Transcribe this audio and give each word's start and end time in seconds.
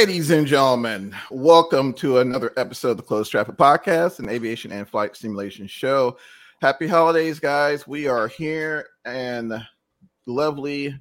Ladies 0.00 0.30
and 0.30 0.46
gentlemen, 0.46 1.14
welcome 1.30 1.92
to 1.92 2.20
another 2.20 2.54
episode 2.56 2.92
of 2.92 2.96
the 2.96 3.02
Closed 3.02 3.30
Traffic 3.30 3.58
Podcast, 3.58 4.18
an 4.18 4.30
aviation 4.30 4.72
and 4.72 4.88
flight 4.88 5.14
simulation 5.14 5.66
show. 5.66 6.16
Happy 6.62 6.86
holidays, 6.86 7.38
guys. 7.38 7.86
We 7.86 8.08
are 8.08 8.26
here 8.26 8.86
and 9.04 9.62
lovely, 10.24 10.98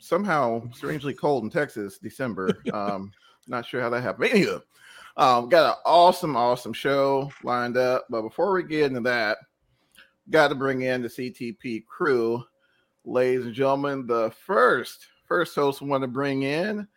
somehow 0.00 0.68
strangely 0.72 1.14
cold 1.14 1.44
in 1.44 1.50
Texas, 1.50 1.98
December. 1.98 2.50
Um, 2.72 3.12
not 3.46 3.64
sure 3.64 3.80
how 3.80 3.90
that 3.90 4.02
happened. 4.02 4.32
Anywho, 4.32 4.60
um, 5.16 5.48
got 5.48 5.74
an 5.76 5.80
awesome, 5.86 6.36
awesome 6.36 6.72
show 6.72 7.30
lined 7.44 7.76
up. 7.76 8.06
But 8.10 8.22
before 8.22 8.52
we 8.54 8.64
get 8.64 8.86
into 8.86 9.02
that, 9.02 9.38
got 10.30 10.48
to 10.48 10.56
bring 10.56 10.82
in 10.82 11.02
the 11.02 11.08
CTP 11.08 11.86
crew. 11.86 12.42
Ladies 13.04 13.46
and 13.46 13.54
gentlemen, 13.54 14.08
the 14.08 14.32
first 14.32 15.06
first 15.28 15.54
host 15.54 15.80
we 15.80 15.88
want 15.88 16.02
to 16.02 16.08
bring 16.08 16.42
in. 16.42 16.88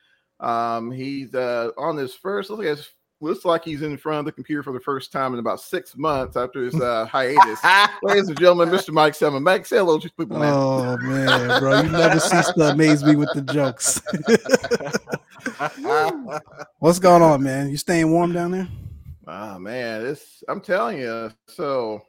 Um, 0.41 0.91
he's 0.91 1.34
uh, 1.36 1.70
on 1.77 1.95
his 1.95 2.13
first. 2.13 2.49
Looks 2.49 2.66
like, 2.66 2.80
looks 3.22 3.45
like 3.45 3.63
he's 3.63 3.84
in 3.84 3.95
front 3.98 4.20
of 4.20 4.26
the 4.26 4.32
computer 4.32 4.63
for 4.63 4.73
the 4.73 4.80
first 4.80 5.12
time 5.12 5.34
in 5.34 5.40
about 5.40 5.62
six 5.62 5.95
months 5.95 6.36
after 6.36 6.63
his 6.63 6.76
uh, 6.82 7.05
hiatus. 7.12 7.60
Ladies 8.02 8.27
and 8.27 8.38
gentlemen, 8.40 8.70
Mr. 8.70 8.91
Mike 8.91 9.16
Seven. 9.16 9.43
Mike, 9.43 9.66
say 9.66 9.77
hello 9.77 9.99
to 9.99 10.10
people. 10.18 10.40
Man. 10.40 10.51
Oh 10.54 10.98
man, 10.98 11.60
bro, 11.60 11.82
you 11.82 11.90
never 11.90 12.20
cease 12.20 12.51
to 12.54 12.71
amaze 12.71 13.04
me 13.04 13.16
with 13.16 13.29
the 13.34 13.41
jokes. 13.43 14.01
What's 16.79 16.99
going 16.99 17.21
on, 17.21 17.44
man? 17.44 17.70
You 17.70 17.77
staying 17.77 18.12
warm 18.12 18.34
down 18.34 18.51
there? 18.51 18.68
Oh 19.27 19.60
man, 19.60 20.05
it's 20.05 20.44
I'm 20.48 20.62
telling 20.62 20.98
you. 20.98 21.32
So 21.48 22.01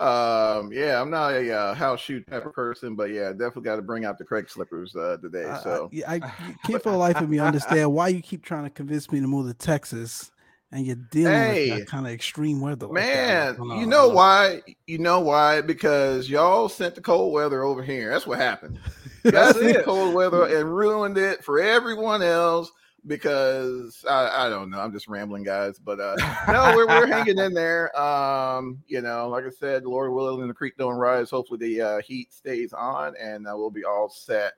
um, 0.00 0.72
yeah, 0.72 1.00
I'm 1.00 1.10
not 1.10 1.34
a 1.34 1.52
uh, 1.52 1.74
house 1.74 2.00
shoe 2.00 2.20
type 2.20 2.46
of 2.46 2.52
person, 2.52 2.94
but 2.94 3.10
yeah, 3.10 3.30
definitely 3.30 3.62
got 3.62 3.76
to 3.76 3.82
bring 3.82 4.04
out 4.04 4.18
the 4.18 4.24
Craig 4.24 4.48
slippers 4.48 4.94
uh, 4.94 5.16
today. 5.20 5.52
So 5.62 5.90
I, 6.06 6.14
I, 6.14 6.14
I 6.16 6.20
can't 6.64 6.82
for 6.82 6.92
the 6.92 6.96
life 6.96 7.20
of 7.20 7.28
me 7.28 7.38
understand 7.38 7.92
why 7.92 8.08
you 8.08 8.22
keep 8.22 8.44
trying 8.44 8.64
to 8.64 8.70
convince 8.70 9.10
me 9.10 9.20
to 9.20 9.26
move 9.26 9.48
to 9.48 9.54
Texas 9.54 10.30
and 10.70 10.86
you're 10.86 10.96
dealing 10.96 11.32
hey, 11.32 11.70
with 11.70 11.78
that 11.80 11.88
kind 11.88 12.06
of 12.06 12.12
extreme 12.12 12.60
weather. 12.60 12.86
Like 12.86 12.94
man, 12.94 13.56
you 13.58 13.86
know 13.86 14.08
why? 14.08 14.62
You 14.86 14.98
know 14.98 15.20
why? 15.20 15.62
Because 15.62 16.28
y'all 16.28 16.68
sent 16.68 16.94
the 16.94 17.00
cold 17.00 17.32
weather 17.32 17.62
over 17.62 17.82
here. 17.82 18.10
That's 18.10 18.26
what 18.26 18.38
happened. 18.38 18.78
Y'all 19.24 19.52
sent 19.52 19.84
cold 19.84 20.14
weather 20.14 20.44
and 20.44 20.74
ruined 20.74 21.18
it 21.18 21.44
for 21.44 21.60
everyone 21.60 22.22
else 22.22 22.70
because 23.08 24.04
I, 24.08 24.46
I 24.46 24.48
don't 24.50 24.70
know. 24.70 24.78
I'm 24.80 24.92
just 24.92 25.08
rambling, 25.08 25.42
guys. 25.42 25.78
But 25.78 25.98
uh, 25.98 26.16
no, 26.48 26.76
we're, 26.76 26.86
we're 26.86 27.06
hanging 27.06 27.38
in 27.38 27.54
there. 27.54 27.98
Um, 27.98 28.82
you 28.86 29.00
know, 29.00 29.28
like 29.28 29.44
I 29.44 29.50
said, 29.50 29.84
Lord 29.84 30.12
willing, 30.12 30.46
the 30.46 30.54
creek 30.54 30.76
don't 30.76 30.94
rise. 30.94 31.30
Hopefully, 31.30 31.58
the 31.58 31.80
uh, 31.80 32.00
heat 32.02 32.32
stays 32.32 32.72
on, 32.72 33.14
and 33.20 33.48
uh, 33.48 33.52
we'll 33.56 33.70
be 33.70 33.84
all 33.84 34.08
set. 34.08 34.52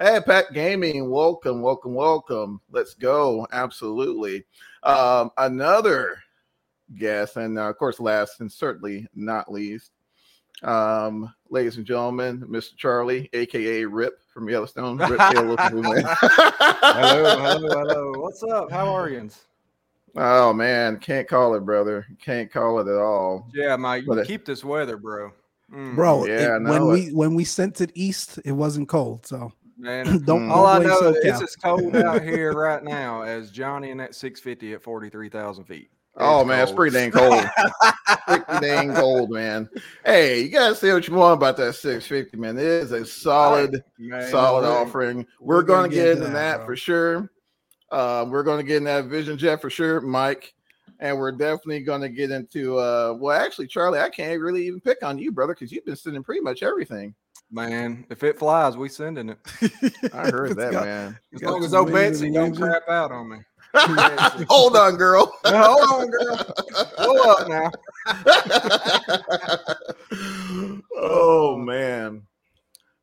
Hey, 0.00 0.20
Pat 0.26 0.52
Gaming, 0.52 1.08
welcome, 1.08 1.62
welcome, 1.62 1.94
welcome. 1.94 2.60
Let's 2.70 2.94
go. 2.94 3.46
Absolutely. 3.52 4.44
Um, 4.82 5.30
another 5.38 6.18
guest, 6.96 7.36
and 7.36 7.58
uh, 7.58 7.70
of 7.70 7.78
course, 7.78 8.00
last 8.00 8.40
and 8.40 8.50
certainly 8.50 9.06
not 9.14 9.50
least, 9.50 9.92
um, 10.64 11.32
ladies 11.50 11.76
and 11.76 11.86
gentlemen, 11.86 12.44
Mr. 12.48 12.76
Charlie, 12.76 13.28
aka 13.32 13.84
Rip 13.84 14.20
from 14.32 14.48
Yellowstone. 14.48 14.98
Rip 14.98 15.10
hello, 15.20 15.56
hello, 15.58 17.68
hello. 17.68 18.20
What's 18.20 18.42
up? 18.42 18.70
How 18.70 18.94
are 18.94 19.08
you? 19.08 19.28
Oh 20.16 20.52
man, 20.52 20.98
can't 20.98 21.28
call 21.28 21.54
it, 21.54 21.64
brother. 21.64 22.06
Can't 22.20 22.50
call 22.50 22.78
it 22.78 22.88
at 22.88 22.98
all. 22.98 23.48
Yeah, 23.54 23.76
Mike, 23.76 24.04
you 24.06 24.24
keep 24.24 24.44
this 24.44 24.64
weather, 24.64 24.96
bro. 24.96 25.32
Mm. 25.72 25.96
Bro, 25.96 26.26
yeah, 26.26 26.56
it, 26.56 26.62
when 26.62 26.88
we 26.88 27.12
when 27.12 27.34
we 27.34 27.44
sent 27.44 27.80
it 27.80 27.90
east, 27.94 28.38
it 28.44 28.52
wasn't 28.52 28.88
cold. 28.88 29.26
So 29.26 29.52
man, 29.76 30.18
don't 30.24 30.50
all 30.50 30.66
I 30.66 30.78
know 30.78 31.08
is 31.08 31.24
it's 31.24 31.42
as 31.42 31.56
cold 31.56 31.96
out 31.96 32.22
here 32.22 32.52
right 32.52 32.82
now 32.82 33.22
as 33.22 33.50
Johnny 33.50 33.90
in 33.90 33.98
that 33.98 34.14
650 34.14 34.74
at 34.74 34.82
43,000 34.82 35.64
feet. 35.64 35.90
Oh 36.16 36.44
man, 36.44 36.58
cold. 36.58 36.68
it's 36.68 36.76
pretty 36.76 36.94
dang 36.94 37.10
cold. 37.10 37.44
pretty 38.26 38.60
dang 38.60 38.94
cold, 38.94 39.30
man. 39.30 39.68
Hey, 40.04 40.42
you 40.42 40.48
gotta 40.48 40.74
say 40.74 40.92
what 40.92 41.08
you 41.08 41.14
want 41.14 41.34
about 41.34 41.56
that 41.56 41.74
650, 41.74 42.36
man. 42.36 42.56
It 42.56 42.64
is 42.64 42.92
a 42.92 43.04
solid, 43.04 43.82
man, 43.98 44.30
solid 44.30 44.62
man. 44.62 44.70
offering. 44.70 45.26
We're, 45.40 45.56
we're 45.56 45.62
gonna, 45.62 45.88
gonna, 45.88 45.94
get 45.94 46.08
into 46.08 46.24
that, 46.26 46.58
that 46.58 46.66
for 46.66 46.76
sure. 46.76 47.30
Uh, 47.90 48.26
we're 48.28 48.44
gonna 48.44 48.62
get 48.62 48.76
in 48.78 48.84
that 48.84 49.06
Vision 49.06 49.36
Jet 49.36 49.60
for 49.60 49.70
sure, 49.70 50.00
Mike. 50.00 50.54
And 51.00 51.18
we're 51.18 51.32
definitely 51.32 51.80
gonna 51.80 52.08
get 52.08 52.30
into 52.30 52.78
uh 52.78 53.16
well 53.18 53.36
actually, 53.38 53.66
Charlie, 53.66 53.98
I 53.98 54.08
can't 54.08 54.40
really 54.40 54.66
even 54.66 54.80
pick 54.80 55.02
on 55.02 55.18
you, 55.18 55.32
brother, 55.32 55.54
because 55.54 55.72
you've 55.72 55.84
been 55.84 55.96
sending 55.96 56.22
pretty 56.22 56.40
much 56.40 56.62
everything. 56.62 57.14
Man, 57.50 58.06
if 58.10 58.22
it 58.22 58.38
flies, 58.38 58.76
we 58.76 58.88
sending 58.88 59.30
it. 59.30 59.38
I 60.14 60.30
heard 60.30 60.56
that, 60.56 60.72
got, 60.72 60.84
man. 60.84 61.18
As 61.34 61.42
long 61.42 61.62
as 61.64 61.74
old 61.74 61.92
Betsy 61.92 62.30
don't 62.30 62.56
crap 62.56 62.88
out 62.88 63.12
on 63.12 63.30
me. 63.30 63.38
Hold 64.48 64.76
on, 64.76 64.96
girl. 64.96 65.36
Hold 65.44 65.90
on, 65.90 66.10
girl. 66.10 66.36
Hold 66.98 67.26
up 67.26 67.48
now. 67.48 67.72
oh 70.96 71.56
man. 71.56 72.22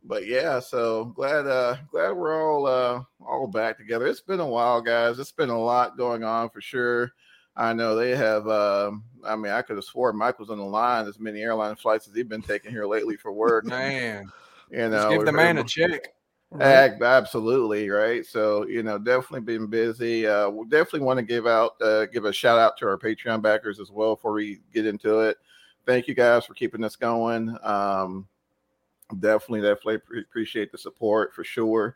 But 0.03 0.25
yeah, 0.25 0.59
so 0.59 1.05
glad 1.05 1.45
uh 1.45 1.75
glad 1.91 2.11
we're 2.11 2.41
all 2.41 2.67
uh 2.67 3.03
all 3.19 3.47
back 3.47 3.77
together. 3.77 4.07
It's 4.07 4.21
been 4.21 4.39
a 4.39 4.47
while, 4.47 4.81
guys. 4.81 5.19
It's 5.19 5.31
been 5.31 5.49
a 5.49 5.59
lot 5.59 5.97
going 5.97 6.23
on 6.23 6.49
for 6.49 6.61
sure. 6.61 7.11
I 7.55 7.73
know 7.73 7.95
they 7.95 8.15
have 8.15 8.47
uh 8.47 8.91
I 9.25 9.35
mean 9.35 9.51
I 9.51 9.61
could 9.61 9.75
have 9.75 9.83
sworn 9.83 10.17
Mike 10.17 10.39
was 10.39 10.49
on 10.49 10.57
the 10.57 10.63
line 10.63 11.05
as 11.05 11.19
many 11.19 11.41
airline 11.41 11.75
flights 11.75 12.07
as 12.07 12.15
he's 12.15 12.23
been 12.23 12.41
taking 12.41 12.71
here 12.71 12.85
lately 12.85 13.17
for 13.17 13.33
work. 13.33 13.65
Man. 13.65 14.31
You 14.69 14.77
know, 14.89 14.91
Just 14.91 15.09
give 15.09 15.25
the 15.25 15.33
man 15.33 15.57
a 15.57 15.65
check. 15.65 16.13
Right. 16.53 17.01
Absolutely, 17.01 17.89
right. 17.89 18.25
So 18.25 18.67
you 18.67 18.83
know, 18.83 18.97
definitely 18.97 19.39
been 19.41 19.67
busy. 19.67 20.27
Uh, 20.27 20.49
we 20.49 20.65
definitely 20.67 20.99
want 21.01 21.17
to 21.17 21.23
give 21.23 21.47
out, 21.47 21.81
uh, 21.81 22.07
give 22.07 22.25
a 22.25 22.33
shout 22.33 22.59
out 22.59 22.75
to 22.77 22.87
our 22.87 22.97
Patreon 22.97 23.41
backers 23.41 23.79
as 23.79 23.89
well 23.89 24.15
before 24.15 24.33
we 24.33 24.59
get 24.73 24.85
into 24.85 25.19
it. 25.21 25.37
Thank 25.85 26.09
you 26.09 26.13
guys 26.13 26.45
for 26.45 26.53
keeping 26.53 26.83
us 26.83 26.97
going. 26.97 27.55
Um, 27.63 28.27
definitely, 29.19 29.61
definitely 29.61 29.99
pre- 29.99 30.21
appreciate 30.21 30.73
the 30.73 30.77
support 30.77 31.33
for 31.33 31.45
sure. 31.45 31.95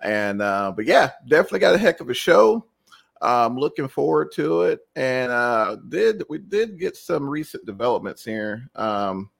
And 0.00 0.40
uh, 0.40 0.72
but 0.74 0.84
yeah, 0.84 1.10
definitely 1.26 1.58
got 1.60 1.74
a 1.74 1.78
heck 1.78 2.00
of 2.00 2.08
a 2.08 2.14
show. 2.14 2.64
I'm 3.22 3.56
looking 3.56 3.88
forward 3.88 4.30
to 4.32 4.62
it. 4.62 4.86
And 4.94 5.32
uh, 5.32 5.78
did 5.88 6.22
we 6.28 6.38
did 6.38 6.78
get 6.78 6.96
some 6.96 7.28
recent 7.28 7.66
developments 7.66 8.24
here 8.24 8.68
um, 8.76 9.30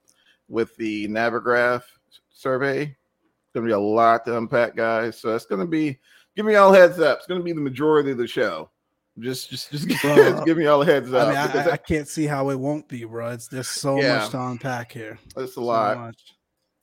with 0.49 0.75
the 0.77 1.07
Navigraph 1.07 1.83
survey 2.31 2.97
going 3.57 3.67
to 3.67 3.71
be 3.71 3.75
a 3.75 3.79
lot 3.79 4.27
to 4.27 4.37
unpack, 4.37 4.77
guys. 4.77 5.19
So 5.19 5.33
that's 5.33 5.47
going 5.47 5.63
to 5.63 5.67
be, 5.67 5.99
give 6.37 6.45
me 6.45 6.57
all 6.57 6.73
heads 6.73 7.01
up. 7.01 7.19
It's 7.19 7.27
going 7.27 7.41
to 7.41 7.45
be 7.45 7.53
the 7.53 7.61
majority 7.61 8.11
of 8.11 8.19
the 8.19 8.27
show. 8.27 8.71
Just, 9.19 9.49
just, 9.49 9.71
just 9.71 10.03
bro, 10.03 10.43
give 10.47 10.59
me 10.59 10.67
all 10.67 10.81
the 10.81 10.85
heads 10.85 11.11
up. 11.15 11.29
I 11.29 11.31
mean, 11.31 11.67
I, 11.67 11.71
I, 11.71 11.77
can't 11.79 12.07
see 12.07 12.27
how 12.27 12.51
it 12.51 12.61
won't 12.61 12.87
be, 12.87 13.05
bro. 13.05 13.31
It's 13.31 13.49
there's 13.49 13.69
so 13.69 13.99
yeah, 13.99 14.19
much 14.19 14.31
to 14.33 14.43
unpack 14.43 14.93
here. 14.93 15.19
It's 15.39 15.57
a 15.57 15.61
lot. 15.63 16.15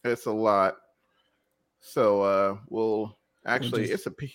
It's 0.03 0.25
a 0.25 0.31
lot. 0.31 0.77
So 1.79 2.21
uh 2.23 2.57
we'll 2.69 3.15
actually, 3.45 3.71
we'll 3.71 3.81
just, 3.81 3.93
it's 3.93 4.05
a 4.07 4.11
P- 4.11 4.33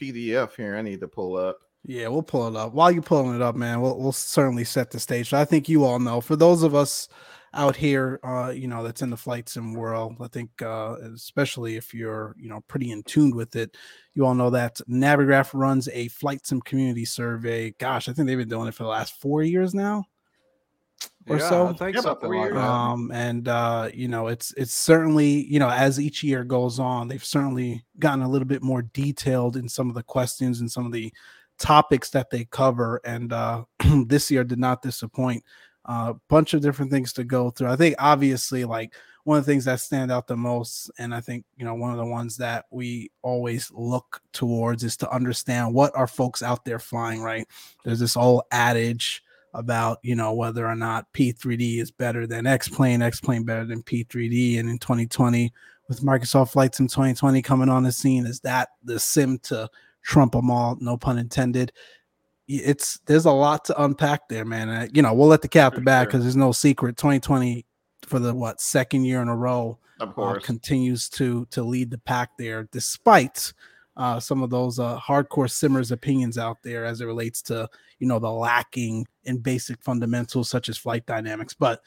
PDF 0.00 0.56
here. 0.56 0.76
I 0.76 0.80
need 0.80 1.00
to 1.00 1.08
pull 1.08 1.36
up. 1.36 1.58
Yeah, 1.84 2.08
we'll 2.08 2.22
pull 2.22 2.48
it 2.48 2.56
up. 2.56 2.72
While 2.72 2.92
you're 2.92 3.02
pulling 3.02 3.36
it 3.36 3.42
up, 3.42 3.56
man, 3.56 3.82
we'll 3.82 3.98
we'll 3.98 4.12
certainly 4.12 4.64
set 4.64 4.90
the 4.90 4.98
stage. 4.98 5.28
So 5.28 5.36
I 5.36 5.44
think 5.44 5.68
you 5.68 5.84
all 5.84 5.98
know. 5.98 6.22
For 6.22 6.36
those 6.36 6.62
of 6.62 6.74
us 6.74 7.08
out 7.54 7.76
here, 7.76 8.20
uh, 8.24 8.50
you 8.50 8.68
know, 8.68 8.82
that's 8.82 9.02
in 9.02 9.10
the 9.10 9.16
flight 9.16 9.48
sim 9.48 9.74
world. 9.74 10.16
I 10.20 10.28
think, 10.28 10.50
uh, 10.62 10.96
especially 11.14 11.76
if 11.76 11.94
you're, 11.94 12.34
you 12.38 12.48
know, 12.48 12.62
pretty 12.68 12.90
in 12.90 13.02
tune 13.02 13.34
with 13.34 13.56
it, 13.56 13.76
you 14.14 14.26
all 14.26 14.34
know 14.34 14.50
that 14.50 14.80
Navigraph 14.88 15.50
runs 15.54 15.88
a 15.88 16.08
flight 16.08 16.46
sim 16.46 16.60
community 16.60 17.04
survey. 17.04 17.70
Gosh, 17.78 18.08
I 18.08 18.12
think 18.12 18.26
they've 18.26 18.38
been 18.38 18.48
doing 18.48 18.68
it 18.68 18.74
for 18.74 18.82
the 18.82 18.88
last 18.90 19.20
four 19.20 19.42
years 19.42 19.74
now 19.74 20.04
or 21.28 21.38
yeah, 21.38 21.48
so. 21.48 21.76
I 21.80 21.88
yeah, 21.88 22.00
something 22.00 22.30
like. 22.30 22.54
Um, 22.54 23.10
and 23.12 23.48
uh, 23.48 23.90
you 23.94 24.08
know, 24.08 24.28
it's 24.28 24.52
it's 24.56 24.74
certainly 24.74 25.46
you 25.46 25.58
know 25.58 25.70
as 25.70 25.98
each 25.98 26.22
year 26.22 26.44
goes 26.44 26.78
on, 26.78 27.08
they've 27.08 27.24
certainly 27.24 27.84
gotten 27.98 28.22
a 28.22 28.28
little 28.28 28.46
bit 28.46 28.62
more 28.62 28.82
detailed 28.82 29.56
in 29.56 29.68
some 29.68 29.88
of 29.88 29.94
the 29.94 30.02
questions 30.02 30.60
and 30.60 30.70
some 30.70 30.86
of 30.86 30.92
the 30.92 31.12
topics 31.58 32.10
that 32.10 32.30
they 32.30 32.44
cover. 32.44 33.00
And 33.04 33.32
uh, 33.32 33.64
this 34.06 34.30
year 34.30 34.44
did 34.44 34.58
not 34.58 34.82
disappoint 34.82 35.44
a 35.86 35.90
uh, 35.90 36.12
bunch 36.28 36.54
of 36.54 36.62
different 36.62 36.90
things 36.90 37.12
to 37.12 37.24
go 37.24 37.50
through. 37.50 37.68
I 37.68 37.76
think 37.76 37.96
obviously 37.98 38.64
like 38.64 38.94
one 39.24 39.38
of 39.38 39.44
the 39.44 39.52
things 39.52 39.64
that 39.64 39.80
stand 39.80 40.12
out 40.12 40.26
the 40.26 40.36
most, 40.36 40.90
and 40.98 41.14
I 41.14 41.20
think 41.20 41.44
you 41.56 41.64
know 41.64 41.74
one 41.74 41.90
of 41.90 41.96
the 41.96 42.04
ones 42.04 42.36
that 42.38 42.66
we 42.70 43.10
always 43.22 43.70
look 43.72 44.20
towards 44.32 44.84
is 44.84 44.96
to 44.98 45.10
understand 45.10 45.74
what 45.74 45.94
are 45.96 46.06
folks 46.06 46.42
out 46.42 46.64
there 46.64 46.78
flying. 46.78 47.22
Right? 47.22 47.46
There's 47.84 48.00
this 48.00 48.16
old 48.16 48.42
adage 48.50 49.22
about 49.54 49.98
you 50.02 50.14
know 50.14 50.34
whether 50.34 50.66
or 50.66 50.76
not 50.76 51.12
P3D 51.12 51.78
is 51.80 51.90
better 51.90 52.26
than 52.26 52.46
X 52.46 52.68
plane, 52.68 53.02
X 53.02 53.20
plane 53.20 53.44
better 53.44 53.64
than 53.64 53.82
P3D, 53.82 54.58
and 54.58 54.68
in 54.68 54.78
2020 54.78 55.52
with 55.88 56.00
Microsoft 56.00 56.52
Flight 56.52 56.74
Sim 56.74 56.88
2020 56.88 57.42
coming 57.42 57.68
on 57.68 57.82
the 57.82 57.92
scene, 57.92 58.26
is 58.26 58.40
that 58.40 58.70
the 58.82 58.98
sim 58.98 59.38
to 59.40 59.68
trump 60.02 60.32
them 60.32 60.50
all? 60.50 60.76
No 60.80 60.96
pun 60.96 61.18
intended 61.18 61.72
it's 62.46 62.98
there's 63.06 63.24
a 63.24 63.32
lot 63.32 63.64
to 63.66 63.82
unpack 63.82 64.28
there, 64.28 64.44
man. 64.44 64.90
You 64.92 65.02
know, 65.02 65.14
we'll 65.14 65.28
let 65.28 65.42
the 65.42 65.48
cat 65.48 65.74
the 65.74 65.80
bag 65.80 66.08
because 66.08 66.22
there's 66.22 66.36
no 66.36 66.52
secret. 66.52 66.96
2020 66.96 67.64
for 68.06 68.18
the 68.18 68.34
what 68.34 68.60
second 68.60 69.04
year 69.04 69.22
in 69.22 69.28
a 69.28 69.36
row, 69.36 69.78
of 70.00 70.10
uh, 70.10 70.12
course, 70.12 70.42
uh, 70.42 70.46
continues 70.46 71.08
to 71.10 71.46
to 71.50 71.62
lead 71.62 71.90
the 71.90 71.98
pack 71.98 72.30
there, 72.38 72.68
despite 72.70 73.52
uh, 73.96 74.20
some 74.20 74.42
of 74.42 74.50
those 74.50 74.78
uh, 74.78 74.98
hardcore 74.98 75.50
simmers 75.50 75.92
opinions 75.92 76.36
out 76.36 76.58
there 76.62 76.84
as 76.84 77.00
it 77.00 77.06
relates 77.06 77.40
to 77.42 77.68
you 77.98 78.06
know 78.06 78.18
the 78.18 78.30
lacking 78.30 79.06
in 79.24 79.38
basic 79.38 79.82
fundamentals 79.82 80.50
such 80.50 80.68
as 80.68 80.76
flight 80.76 81.06
dynamics. 81.06 81.54
But 81.54 81.80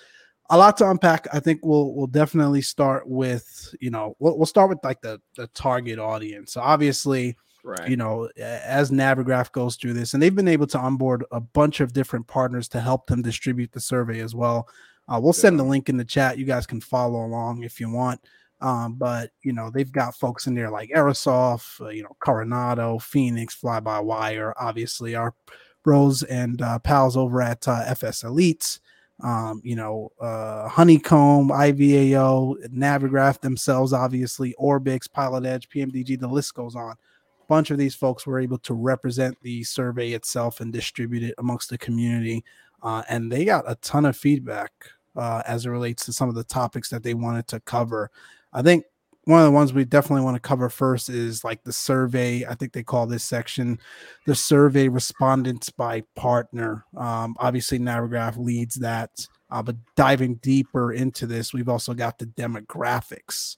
a 0.50 0.57
lot 0.57 0.77
to 0.77 0.89
unpack. 0.89 1.27
I 1.33 1.39
think 1.39 1.59
we'll 1.63 1.94
we'll 1.94 2.07
definitely 2.07 2.62
start 2.62 3.07
with 3.07 3.75
you 3.80 3.92
know 3.92 4.15
we'll, 4.19 4.38
we'll 4.38 4.45
start 4.45 4.69
with 4.69 4.80
like 4.83 5.01
the 5.01 5.21
the 5.36 5.48
target 5.48 6.00
audience. 6.00 6.54
So 6.54 6.62
obviously, 6.62 7.38
right. 7.63 7.89
you 7.89 7.98
know, 7.98 8.30
as 8.38 8.92
Navigraph 8.92 9.51
goes 9.51 9.75
through 9.75 9.94
this, 9.94 10.13
and 10.13 10.21
they've 10.21 10.36
been 10.36 10.48
able 10.48 10.68
to 10.68 10.80
onboard 10.80 11.24
a 11.31 11.39
bunch 11.39 11.80
of 11.80 11.94
different 11.94 12.27
partners 12.27 12.68
to 12.69 12.80
help 12.80 13.07
them 13.07 13.21
distribute 13.21 13.71
the 13.71 13.80
survey 13.80 14.19
as 14.19 14.36
well. 14.36 14.68
Uh, 15.07 15.19
we'll 15.21 15.33
send 15.33 15.57
the 15.57 15.63
link 15.63 15.89
in 15.89 15.98
the 15.98 16.06
chat. 16.06 16.38
You 16.38 16.45
guys 16.45 16.68
can 16.68 16.81
follow 16.81 17.25
along 17.25 17.63
if 17.63 17.80
you 17.80 17.89
want. 17.89 18.21
Um, 18.59 18.95
but 18.95 19.31
you 19.44 19.54
know, 19.54 19.69
they've 19.69 19.92
got 19.92 20.15
folks 20.15 20.48
in 20.48 20.56
there 20.56 20.71
like 20.71 20.89
Aerosoft, 20.89 21.80
uh, 21.80 21.89
you 21.89 22.04
know, 22.04 22.15
Carenado, 22.24 23.01
Phoenix, 23.01 23.54
Fly 23.54 23.80
by 23.80 24.00
Wire, 24.00 24.54
obviously 24.57 25.15
our 25.15 25.33
bros 25.83 26.24
and 26.24 26.62
uh, 26.62 26.80
pals 26.80 27.15
over 27.15 27.42
at 27.42 27.68
uh, 27.68 27.83
FS 27.86 28.24
Elites 28.24 28.80
um, 29.24 29.62
you 29.63 29.75
know, 29.75 30.12
uh, 30.21 30.68
Honeycomb, 30.68 31.50
IVAO, 31.50 32.56
Navigraph 32.68 33.42
themselves, 33.42 33.94
obviously, 33.94 34.54
Orbx, 34.59 35.12
Pilot 35.12 35.45
Edge, 35.45 35.69
PMDG, 35.69 36.19
the 36.19 36.27
list 36.27 36.54
goes 36.54 36.75
on. 36.75 36.95
Bunch 37.47 37.71
of 37.71 37.77
these 37.77 37.95
folks 37.95 38.25
were 38.25 38.39
able 38.39 38.57
to 38.59 38.73
represent 38.73 39.38
the 39.41 39.63
survey 39.63 40.11
itself 40.11 40.59
and 40.59 40.73
distribute 40.73 41.23
it 41.23 41.35
amongst 41.38 41.69
the 41.69 41.77
community. 41.77 42.44
Uh, 42.83 43.03
and 43.09 43.31
they 43.31 43.45
got 43.45 43.63
a 43.67 43.75
ton 43.75 44.05
of 44.05 44.17
feedback 44.17 44.71
uh, 45.15 45.41
as 45.47 45.65
it 45.65 45.69
relates 45.69 46.05
to 46.05 46.13
some 46.13 46.29
of 46.29 46.35
the 46.35 46.44
topics 46.44 46.89
that 46.89 47.03
they 47.03 47.13
wanted 47.13 47.47
to 47.47 47.59
cover. 47.61 48.11
I 48.53 48.61
think 48.61 48.85
one 49.27 49.41
of 49.41 49.45
the 49.45 49.51
ones 49.51 49.73
we 49.73 49.83
definitely 49.83 50.23
want 50.23 50.35
to 50.35 50.47
cover 50.47 50.69
first 50.69 51.09
is 51.09 51.44
like 51.44 51.61
the 51.63 51.73
survey. 51.73 52.45
I 52.45 52.55
think 52.55 52.71
they 52.71 52.83
call 52.83 53.07
this 53.07 53.25
section 53.25 53.77
the 54.25 54.35
survey 54.35 54.88
respondents 54.88 55.69
by 55.69 56.03
partner. 56.15 56.85
Um, 56.95 57.35
obviously, 57.38 57.77
Navigraph 57.77 58.38
leads 58.38 58.75
that, 58.75 59.27
uh, 59.51 59.61
but 59.61 59.75
diving 59.95 60.35
deeper 60.35 60.94
into 60.94 61.27
this, 61.27 61.53
we've 61.53 61.67
also 61.67 61.94
got 61.94 62.19
the 62.19 62.25
demographics. 62.25 63.57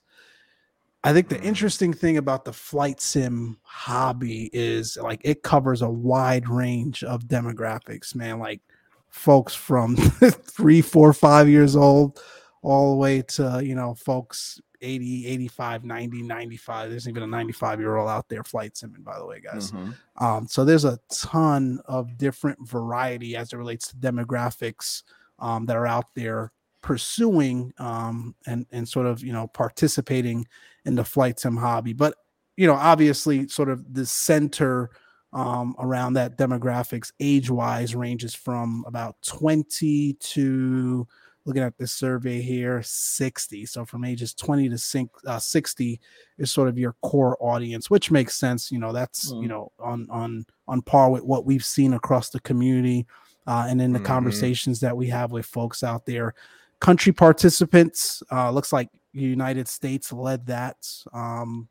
I 1.02 1.12
think 1.12 1.28
the 1.28 1.40
interesting 1.40 1.94
thing 1.94 2.18
about 2.18 2.44
the 2.44 2.52
flight 2.52 3.00
sim 3.00 3.56
hobby 3.62 4.50
is 4.52 4.98
like 4.98 5.20
it 5.24 5.42
covers 5.42 5.80
a 5.80 5.88
wide 5.88 6.48
range 6.48 7.02
of 7.04 7.24
demographics, 7.24 8.14
man. 8.14 8.38
Like 8.38 8.60
folks 9.08 9.54
from 9.54 9.96
three, 9.96 10.82
four, 10.82 11.12
five 11.12 11.48
years 11.48 11.74
old, 11.74 12.20
all 12.62 12.90
the 12.90 12.98
way 12.98 13.22
to 13.22 13.62
you 13.64 13.74
know 13.74 13.94
folks 13.94 14.60
80, 14.82 15.26
85, 15.26 15.84
90, 15.84 16.22
95. 16.22 16.90
There's 16.90 17.08
even 17.08 17.22
a 17.22 17.26
95 17.26 17.80
year 17.80 17.96
old 17.96 18.08
out 18.08 18.28
there 18.28 18.44
flight 18.44 18.74
simming, 18.74 19.04
by 19.04 19.18
the 19.18 19.26
way, 19.26 19.40
guys. 19.40 19.72
Mm-hmm. 19.72 20.24
Um, 20.24 20.46
so 20.48 20.64
there's 20.64 20.84
a 20.84 20.98
ton 21.12 21.80
of 21.86 22.16
different 22.16 22.66
variety 22.68 23.36
as 23.36 23.52
it 23.52 23.56
relates 23.56 23.88
to 23.88 23.96
demographics 23.96 25.02
um, 25.38 25.66
that 25.66 25.76
are 25.76 25.86
out 25.86 26.06
there 26.14 26.52
pursuing 26.82 27.72
um, 27.78 28.34
and 28.46 28.66
and 28.72 28.88
sort 28.88 29.06
of 29.06 29.22
you 29.22 29.32
know 29.32 29.46
participating 29.48 30.46
in 30.84 30.94
the 30.94 31.04
flight 31.04 31.38
sim 31.40 31.56
hobby. 31.56 31.92
But 31.92 32.14
you 32.56 32.66
know, 32.66 32.74
obviously, 32.74 33.48
sort 33.48 33.70
of 33.70 33.94
the 33.94 34.06
center 34.06 34.90
um, 35.32 35.74
around 35.78 36.14
that 36.14 36.36
demographics 36.36 37.12
age 37.20 37.50
wise 37.50 37.94
ranges 37.94 38.34
from 38.34 38.84
about 38.86 39.16
20 39.22 40.14
to 40.14 41.06
looking 41.46 41.62
at 41.62 41.78
this 41.78 41.92
survey 41.92 42.40
here 42.40 42.82
60 42.82 43.64
so 43.64 43.84
from 43.84 44.04
ages 44.04 44.34
20 44.34 44.68
to 44.68 45.08
uh, 45.26 45.38
60 45.38 46.00
is 46.38 46.50
sort 46.50 46.68
of 46.68 46.78
your 46.78 46.94
core 47.02 47.36
audience 47.40 47.88
which 47.88 48.10
makes 48.10 48.36
sense 48.36 48.70
you 48.70 48.78
know 48.78 48.92
that's 48.92 49.32
mm. 49.32 49.42
you 49.42 49.48
know 49.48 49.72
on 49.78 50.06
on 50.10 50.44
on 50.68 50.82
par 50.82 51.10
with 51.10 51.24
what 51.24 51.46
we've 51.46 51.64
seen 51.64 51.94
across 51.94 52.30
the 52.30 52.40
community 52.40 53.06
uh, 53.46 53.66
and 53.68 53.80
in 53.80 53.92
the 53.92 53.98
mm-hmm. 53.98 54.06
conversations 54.06 54.80
that 54.80 54.96
we 54.96 55.08
have 55.08 55.32
with 55.32 55.46
folks 55.46 55.82
out 55.82 56.04
there 56.04 56.34
country 56.80 57.12
participants 57.12 58.22
uh, 58.32 58.50
looks 58.50 58.72
like 58.72 58.88
united 59.12 59.68
states 59.68 60.12
led 60.12 60.46
that 60.46 60.76
um, 61.12 61.68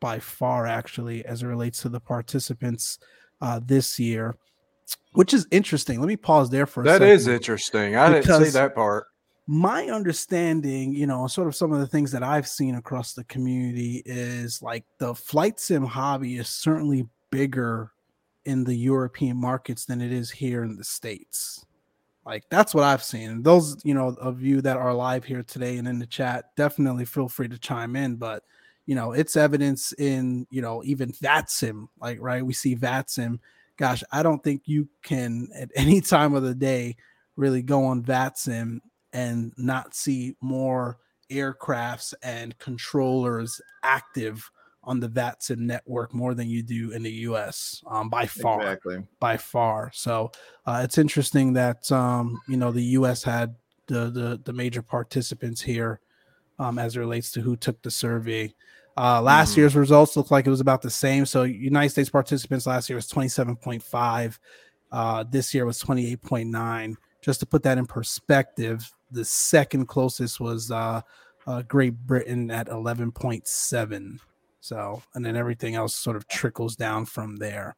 by 0.00 0.18
far 0.18 0.66
actually 0.66 1.24
as 1.24 1.42
it 1.42 1.46
relates 1.46 1.82
to 1.82 1.88
the 1.88 2.00
participants 2.00 2.98
uh, 3.40 3.60
this 3.64 3.98
year 3.98 4.36
which 5.12 5.34
is 5.34 5.46
interesting. 5.50 6.00
Let 6.00 6.08
me 6.08 6.16
pause 6.16 6.50
there 6.50 6.66
for 6.66 6.82
a 6.82 6.84
that 6.84 6.92
second. 6.94 7.08
That 7.08 7.14
is 7.14 7.26
interesting. 7.26 7.96
I 7.96 8.12
didn't 8.12 8.44
see 8.44 8.50
that 8.50 8.74
part. 8.74 9.06
My 9.46 9.86
understanding, 9.86 10.94
you 10.94 11.06
know, 11.06 11.26
sort 11.26 11.48
of 11.48 11.56
some 11.56 11.72
of 11.72 11.80
the 11.80 11.86
things 11.86 12.12
that 12.12 12.22
I've 12.22 12.46
seen 12.46 12.74
across 12.74 13.14
the 13.14 13.24
community 13.24 14.02
is 14.04 14.60
like 14.60 14.84
the 14.98 15.14
flight 15.14 15.58
sim 15.58 15.84
hobby 15.84 16.36
is 16.36 16.48
certainly 16.48 17.06
bigger 17.30 17.92
in 18.44 18.64
the 18.64 18.74
European 18.74 19.38
markets 19.38 19.86
than 19.86 20.00
it 20.00 20.12
is 20.12 20.30
here 20.30 20.62
in 20.64 20.76
the 20.76 20.84
States. 20.84 21.64
Like 22.24 22.44
that's 22.50 22.74
what 22.74 22.84
I've 22.84 23.02
seen. 23.02 23.42
Those, 23.42 23.80
you 23.84 23.94
know, 23.94 24.08
of 24.20 24.42
you 24.42 24.60
that 24.62 24.76
are 24.76 24.92
live 24.92 25.24
here 25.24 25.42
today 25.42 25.78
and 25.78 25.88
in 25.88 25.98
the 25.98 26.06
chat, 26.06 26.54
definitely 26.56 27.04
feel 27.04 27.28
free 27.28 27.48
to 27.48 27.58
chime 27.58 27.96
in. 27.96 28.16
But 28.16 28.42
you 28.86 28.94
know, 28.94 29.12
it's 29.12 29.36
evidence 29.36 29.92
in, 29.92 30.46
you 30.50 30.62
know, 30.62 30.82
even 30.84 31.12
VATSIM, 31.12 31.88
like 32.00 32.18
right, 32.20 32.44
we 32.44 32.52
see 32.54 32.74
VATSIM 32.76 33.38
gosh, 33.78 34.02
I 34.12 34.22
don't 34.22 34.42
think 34.42 34.62
you 34.66 34.88
can 35.02 35.48
at 35.54 35.70
any 35.74 36.00
time 36.02 36.34
of 36.34 36.42
the 36.42 36.54
day 36.54 36.96
really 37.36 37.62
go 37.62 37.86
on 37.86 38.02
VATSIM 38.02 38.80
and 39.12 39.52
not 39.56 39.94
see 39.94 40.36
more 40.42 40.98
aircrafts 41.30 42.12
and 42.22 42.58
controllers 42.58 43.60
active 43.82 44.50
on 44.88 44.98
the 44.98 45.08
VATSIM 45.08 45.58
network 45.58 46.14
more 46.14 46.34
than 46.34 46.48
you 46.48 46.62
do 46.62 46.92
in 46.92 47.02
the 47.02 47.10
US 47.10 47.82
um, 47.86 48.08
by 48.08 48.24
far. 48.24 48.62
Exactly. 48.62 49.04
By 49.20 49.36
far. 49.36 49.90
So 49.92 50.32
uh, 50.64 50.80
it's 50.82 50.96
interesting 50.96 51.52
that 51.52 51.92
um, 51.92 52.40
you 52.48 52.56
know 52.56 52.72
the 52.72 52.82
US 52.82 53.22
had 53.22 53.54
the 53.86 54.10
the, 54.10 54.40
the 54.44 54.52
major 54.52 54.80
participants 54.80 55.60
here 55.60 56.00
um, 56.58 56.78
as 56.78 56.96
it 56.96 57.00
relates 57.00 57.30
to 57.32 57.42
who 57.42 57.54
took 57.54 57.80
the 57.82 57.90
survey. 57.90 58.54
Uh, 58.96 59.20
last 59.20 59.52
mm-hmm. 59.52 59.60
year's 59.60 59.76
results 59.76 60.16
looked 60.16 60.30
like 60.30 60.46
it 60.46 60.50
was 60.50 60.60
about 60.60 60.82
the 60.82 60.90
same. 60.90 61.26
So 61.26 61.44
United 61.44 61.90
States 61.90 62.10
participants 62.10 62.66
last 62.66 62.88
year 62.88 62.96
was 62.96 63.06
27.5. 63.06 64.38
Uh, 64.90 65.24
this 65.30 65.54
year 65.54 65.66
was 65.66 65.80
28.9. 65.82 66.96
Just 67.20 67.40
to 67.40 67.46
put 67.46 67.62
that 67.62 67.78
in 67.78 67.86
perspective, 67.86 68.90
the 69.10 69.24
second 69.24 69.86
closest 69.86 70.40
was 70.40 70.70
uh, 70.70 71.02
uh, 71.46 71.62
Great 71.62 71.94
Britain 72.06 72.50
at 72.50 72.68
11.7. 72.68 74.18
So, 74.60 75.02
and 75.14 75.24
then 75.24 75.36
everything 75.36 75.74
else 75.74 75.94
sort 75.94 76.16
of 76.16 76.26
trickles 76.28 76.76
down 76.76 77.06
from 77.06 77.36
there. 77.36 77.76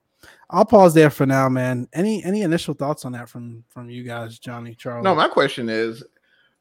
I'll 0.51 0.65
pause 0.65 0.95
there 0.95 1.11
for 1.11 1.27
now, 1.27 1.49
man. 1.49 1.89
Any 1.93 2.23
any 2.25 2.43
initial 2.43 2.75
thoughts 2.75 3.05
on 3.05 3.13
that 3.13 3.29
from 3.29 3.65
from 3.69 3.89
you 3.89 4.03
guys, 4.03 4.39
Johnny 4.39 4.75
Charles? 4.75 5.05
No, 5.05 5.15
my 5.15 5.29
question 5.29 5.69
is, 5.69 6.05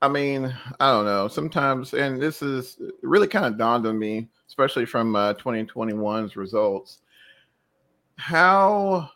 I 0.02 0.08
mean, 0.08 0.54
I 0.80 0.92
don't 0.92 1.06
know. 1.06 1.28
Sometimes, 1.28 1.94
and 1.94 2.22
this 2.22 2.42
is 2.42 2.78
really 3.02 3.28
kind 3.28 3.46
of 3.46 3.58
dawned 3.58 3.86
on 3.86 4.00
me 4.00 4.30
especially 4.50 4.86
from 4.86 5.16
uh, 5.16 5.34
2021's 5.36 6.36
results. 6.36 7.00
How 8.18 9.10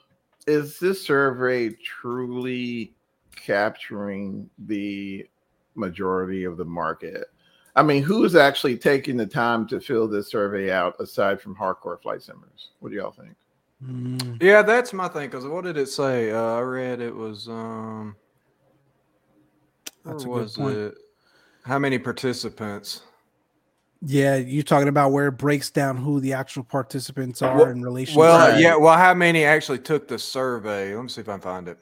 is 0.48 0.80
this 0.80 1.06
survey 1.06 1.72
truly 1.84 2.94
capturing 3.36 4.50
the 4.60 5.28
majority 5.76 6.46
of 6.46 6.56
the 6.56 6.66
market? 6.66 7.26
I 7.76 7.82
mean, 7.82 8.04
who's 8.04 8.36
actually 8.36 8.78
taking 8.78 9.18
the 9.18 9.26
time 9.26 9.68
to 9.68 9.80
fill 9.80 10.08
this 10.08 10.30
survey 10.30 10.72
out 10.72 10.96
aside 11.00 11.42
from 11.42 11.56
hardcore 11.56 12.00
flight 12.02 12.22
simmers? 12.22 12.70
What 12.80 12.90
do 12.90 12.96
y'all 12.96 13.12
think? 13.12 13.36
Mm. 13.84 14.42
Yeah, 14.42 14.62
that's 14.62 14.94
my 14.94 15.08
thing. 15.08 15.30
Because 15.30 15.46
what 15.46 15.64
did 15.64 15.78
it 15.78 15.90
say? 15.90 16.32
Uh, 16.32 16.40
I 16.40 16.60
read 16.62 17.02
it 17.02 17.14
was. 17.14 17.48
um 17.48 18.16
That's 20.06 20.26
was 20.26 20.58
it? 20.58 20.96
How 21.64 21.80
many 21.80 21.98
participants? 21.98 23.02
Yeah, 24.06 24.36
you're 24.36 24.64
talking 24.64 24.90
about 24.90 25.12
where 25.12 25.28
it 25.28 25.34
breaks 25.34 25.70
down 25.70 25.96
who 25.96 26.20
the 26.20 26.34
actual 26.34 26.64
participants 26.64 27.42
are 27.42 27.58
well, 27.58 27.70
in 27.70 27.82
relation. 27.82 28.20
Well, 28.20 28.54
to 28.54 28.62
yeah. 28.62 28.76
Well, 28.76 28.98
how 28.98 29.14
many 29.14 29.46
actually 29.46 29.80
took 29.80 30.08
the 30.08 30.20
survey? 30.20 30.94
Let 30.94 31.04
me 31.04 31.10
see 31.10 31.22
if 31.22 31.30
I 31.30 31.34
can 31.34 31.42
find 31.42 31.68
it. 31.70 31.80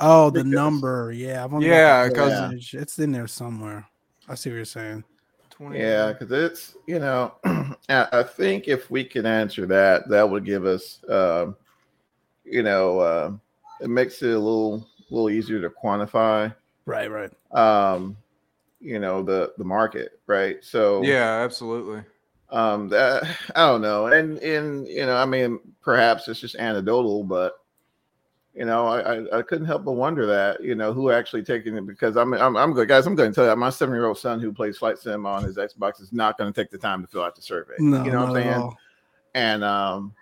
Oh, 0.00 0.30
the 0.30 0.44
number. 0.44 1.12
Yeah, 1.12 1.46
yeah, 1.58 2.08
because 2.08 2.72
it's 2.72 2.98
in 2.98 3.12
there 3.12 3.26
somewhere. 3.26 3.86
I 4.32 4.34
see 4.34 4.50
what 4.50 4.56
you're 4.56 4.64
saying. 4.64 5.04
20. 5.50 5.78
Yeah, 5.78 6.12
because 6.12 6.32
it's 6.32 6.76
you 6.86 6.98
know, 6.98 7.34
I 7.88 8.24
think 8.24 8.66
if 8.66 8.90
we 8.90 9.04
can 9.04 9.26
answer 9.26 9.66
that, 9.66 10.08
that 10.08 10.28
would 10.28 10.44
give 10.44 10.64
us, 10.64 11.04
uh, 11.04 11.52
you 12.44 12.62
know, 12.62 12.98
uh, 12.98 13.32
it 13.80 13.90
makes 13.90 14.22
it 14.22 14.30
a 14.30 14.38
little 14.38 14.88
little 15.10 15.30
easier 15.30 15.60
to 15.60 15.70
quantify. 15.70 16.52
Right, 16.86 17.10
right. 17.10 17.30
Um, 17.52 18.16
you 18.82 18.98
know 18.98 19.22
the 19.22 19.52
the 19.58 19.64
market 19.64 20.20
right 20.26 20.62
so 20.62 21.02
yeah 21.02 21.40
absolutely 21.44 22.02
um 22.50 22.88
that 22.88 23.22
i 23.54 23.66
don't 23.66 23.80
know 23.80 24.06
and 24.06 24.38
in 24.38 24.84
you 24.86 25.06
know 25.06 25.14
i 25.14 25.24
mean 25.24 25.58
perhaps 25.80 26.26
it's 26.26 26.40
just 26.40 26.56
anecdotal 26.56 27.22
but 27.22 27.61
you 28.54 28.66
know 28.66 28.86
i 28.86 29.38
i, 29.38 29.42
couldn't 29.42 29.66
help 29.66 29.84
but 29.84 29.92
wonder 29.92 30.26
that 30.26 30.62
you 30.62 30.74
know 30.74 30.92
who 30.92 31.10
actually 31.10 31.42
taking 31.42 31.76
it 31.76 31.86
because 31.86 32.16
i'm 32.16 32.34
i'm, 32.34 32.54
I'm 32.56 32.72
good 32.74 32.86
guys 32.86 33.06
i'm 33.06 33.14
going 33.14 33.30
to 33.30 33.34
tell 33.34 33.48
you 33.48 33.56
my 33.56 33.70
seven 33.70 33.94
year 33.94 34.06
old 34.06 34.18
son 34.18 34.40
who 34.40 34.52
plays 34.52 34.76
flight 34.76 34.98
sim 34.98 35.24
on 35.24 35.42
his 35.42 35.56
xbox 35.56 36.02
is 36.02 36.12
not 36.12 36.36
going 36.36 36.52
to 36.52 36.60
take 36.60 36.70
the 36.70 36.76
time 36.76 37.00
to 37.00 37.08
fill 37.08 37.22
out 37.22 37.34
the 37.34 37.40
survey 37.40 37.74
no, 37.78 38.04
you 38.04 38.10
know 38.10 38.26
what 38.26 38.36
i'm 38.36 38.42
saying 38.42 38.76
and 39.34 39.64
um, 39.64 40.14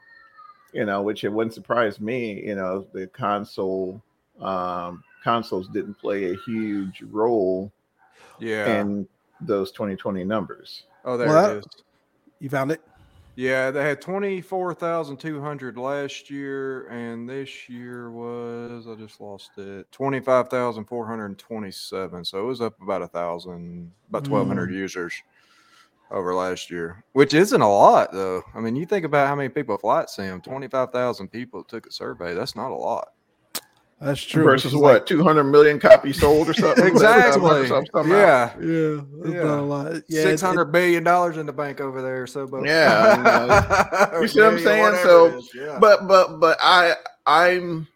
you 0.73 0.85
know, 0.85 1.03
which 1.03 1.25
it 1.25 1.29
wouldn't 1.29 1.55
surprise 1.55 2.01
me. 2.01 2.47
You 2.47 2.55
know, 2.55 2.87
the 2.93 3.07
console 3.09 4.03
um, 4.41 5.03
consoles 5.23 5.69
didn't 5.69 5.95
play 5.95 6.33
a 6.33 6.37
huge 6.47 7.03
role. 7.03 7.73
Yeah. 8.39 8.81
In 8.81 9.07
those 9.41 9.71
2020 9.73 10.25
numbers. 10.25 10.85
Oh, 11.05 11.17
there 11.17 11.29
well, 11.29 11.57
it 11.57 11.59
is. 11.59 11.65
You 12.41 12.49
found 12.49 12.73
it. 12.73 12.81
Yeah, 13.37 13.71
they 13.71 13.83
had 13.83 14.03
24,200 14.03 15.79
last 15.79 16.31
year, 16.31 16.89
and 16.89 17.29
this 17.29 17.69
year 17.69 18.11
was, 18.11 18.89
I 18.89 18.97
just 18.97 19.21
lost 19.21 19.51
it, 19.57 19.91
25,427. 19.93 22.25
So 22.25 22.43
it 22.43 22.45
was 22.45 22.61
up 22.61 22.75
about 22.83 23.03
a 23.03 23.09
thousand, 23.09 23.93
about 24.09 24.27
1,200 24.29 24.71
mm. 24.71 24.75
users 24.75 25.15
over 26.11 26.35
last 26.35 26.71
year, 26.71 27.05
which 27.13 27.35
isn't 27.35 27.61
a 27.61 27.69
lot, 27.69 28.13
though. 28.13 28.43
I 28.55 28.61
mean, 28.61 28.77
you 28.77 28.85
think 28.85 29.05
about 29.05 29.29
how 29.29 29.37
many 29.37 29.49
people 29.49 29.79
flight 29.79 30.11
sim, 30.11 30.41
25,000 30.41 31.29
people 31.29 31.63
took 31.63 31.87
a 31.87 31.93
survey. 31.93 32.35
That's 32.35 32.57
not 32.57 32.73
a 32.73 32.75
lot. 32.75 33.11
That's 34.00 34.23
true. 34.23 34.45
Versus 34.45 34.75
what, 34.75 34.95
like, 34.95 35.07
200 35.07 35.45
million 35.45 35.78
copies 35.78 36.19
sold 36.19 36.49
or 36.49 36.54
something? 36.54 36.87
exactly. 36.87 37.69
yeah. 38.09 38.54
Yeah. 38.59 39.00
yeah. 39.26 40.00
yeah. 40.09 40.23
Six 40.23 40.40
hundred 40.40 40.66
billion 40.66 41.04
dollars 41.04 41.37
in 41.37 41.45
the 41.45 41.52
bank 41.52 41.83
over 41.83 42.00
there. 42.00 42.26
So, 42.26 42.47
but 42.47 42.64
yeah. 42.64 44.19
you 44.21 44.26
see 44.26 44.40
what 44.40 44.54
I'm 44.54 44.59
saying? 44.59 44.95
So, 45.02 45.42
yeah. 45.54 45.78
but, 45.78 46.09
but, 46.09 46.40
but 46.40 46.57
I, 46.62 46.95
I'm, 47.26 47.87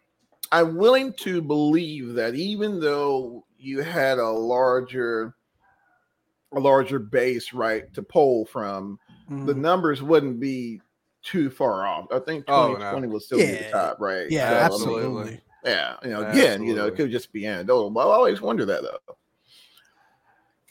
I'm 0.53 0.77
willing 0.77 1.15
to 1.21 1.41
believe 1.41 2.13
that 2.15 2.35
even 2.35 2.81
though 2.81 3.47
you 3.59 3.81
had 3.83 4.19
a 4.19 4.29
larger, 4.29 5.35
a 6.53 6.61
larger 6.61 6.99
base, 6.99 7.55
right, 7.55 7.93
to 7.95 8.03
pull 8.03 8.45
from, 8.45 8.99
mm-hmm. 9.31 9.47
the 9.47 9.55
numbers 9.55 10.03
wouldn't 10.03 10.39
be 10.39 10.83
too 11.23 11.49
far 11.49 11.87
off. 11.87 12.09
I 12.13 12.19
think 12.19 12.47
2020 12.47 12.85
oh, 12.85 13.01
no. 13.01 13.09
will 13.09 13.21
still 13.21 13.39
yeah. 13.39 13.47
be 13.47 13.65
the 13.65 13.71
top, 13.71 14.01
right? 14.01 14.31
Yeah, 14.31 14.51
so, 14.51 14.75
absolutely. 14.75 15.23
I 15.23 15.27
mean, 15.31 15.41
yeah, 15.65 15.97
you 16.03 16.11
know, 16.11 16.21
again, 16.21 16.45
Absolutely. 16.45 16.67
you 16.67 16.75
know, 16.75 16.87
it 16.87 16.97
could 16.97 17.11
just 17.11 17.33
be 17.33 17.47
anecdotal. 17.47 17.87
Oh, 17.87 17.91
but 17.91 18.09
I 18.09 18.15
always 18.15 18.41
wonder 18.41 18.65
that 18.67 18.83
though. 18.83 19.17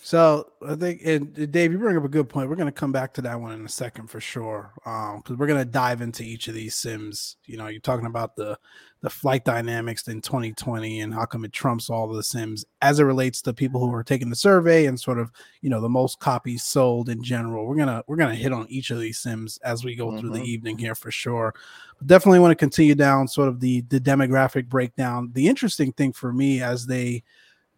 So 0.05 0.51
I 0.67 0.75
think, 0.75 0.99
and 1.05 1.33
Dave, 1.49 1.71
you 1.71 1.77
bring 1.77 1.95
up 1.95 2.03
a 2.03 2.09
good 2.09 2.27
point. 2.27 2.49
We're 2.49 2.57
going 2.57 2.67
to 2.67 2.73
come 2.73 2.91
back 2.91 3.13
to 3.13 3.21
that 3.21 3.39
one 3.39 3.53
in 3.53 3.65
a 3.65 3.69
second 3.69 4.09
for 4.09 4.19
sure, 4.19 4.73
because 4.75 5.21
um, 5.29 5.37
we're 5.37 5.47
going 5.47 5.63
to 5.63 5.71
dive 5.71 6.01
into 6.01 6.23
each 6.23 6.49
of 6.49 6.53
these 6.53 6.75
sims. 6.75 7.37
You 7.45 7.55
know, 7.55 7.67
you're 7.67 7.79
talking 7.79 8.05
about 8.05 8.35
the 8.35 8.57
the 8.99 9.09
flight 9.09 9.45
dynamics 9.45 10.07
in 10.07 10.21
2020 10.21 11.01
and 11.01 11.13
how 11.13 11.25
come 11.25 11.43
it 11.43 11.51
trumps 11.51 11.89
all 11.89 12.07
the 12.07 12.23
sims 12.23 12.63
as 12.81 12.99
it 12.99 13.03
relates 13.03 13.41
to 13.41 13.53
people 13.53 13.81
who 13.81 13.93
are 13.93 14.03
taking 14.03 14.29
the 14.29 14.35
survey 14.35 14.85
and 14.85 14.97
sort 14.97 15.19
of 15.19 15.29
you 15.61 15.69
know 15.69 15.81
the 15.81 15.89
most 15.89 16.19
copies 16.19 16.63
sold 16.63 17.07
in 17.07 17.23
general. 17.23 17.65
We're 17.65 17.77
gonna 17.77 18.03
we're 18.05 18.17
gonna 18.17 18.35
hit 18.35 18.51
on 18.51 18.67
each 18.67 18.91
of 18.91 18.99
these 18.99 19.19
sims 19.19 19.57
as 19.63 19.85
we 19.85 19.95
go 19.95 20.07
mm-hmm. 20.07 20.19
through 20.19 20.29
the 20.31 20.39
mm-hmm. 20.39 20.45
evening 20.45 20.77
here 20.79 20.95
for 20.95 21.11
sure. 21.11 21.53
But 21.97 22.07
definitely 22.07 22.39
want 22.39 22.51
to 22.51 22.55
continue 22.55 22.95
down 22.95 23.29
sort 23.29 23.47
of 23.47 23.61
the 23.61 23.81
the 23.87 24.01
demographic 24.01 24.67
breakdown. 24.67 25.31
The 25.31 25.47
interesting 25.47 25.93
thing 25.93 26.11
for 26.11 26.33
me 26.33 26.61
as 26.61 26.87
they 26.87 27.23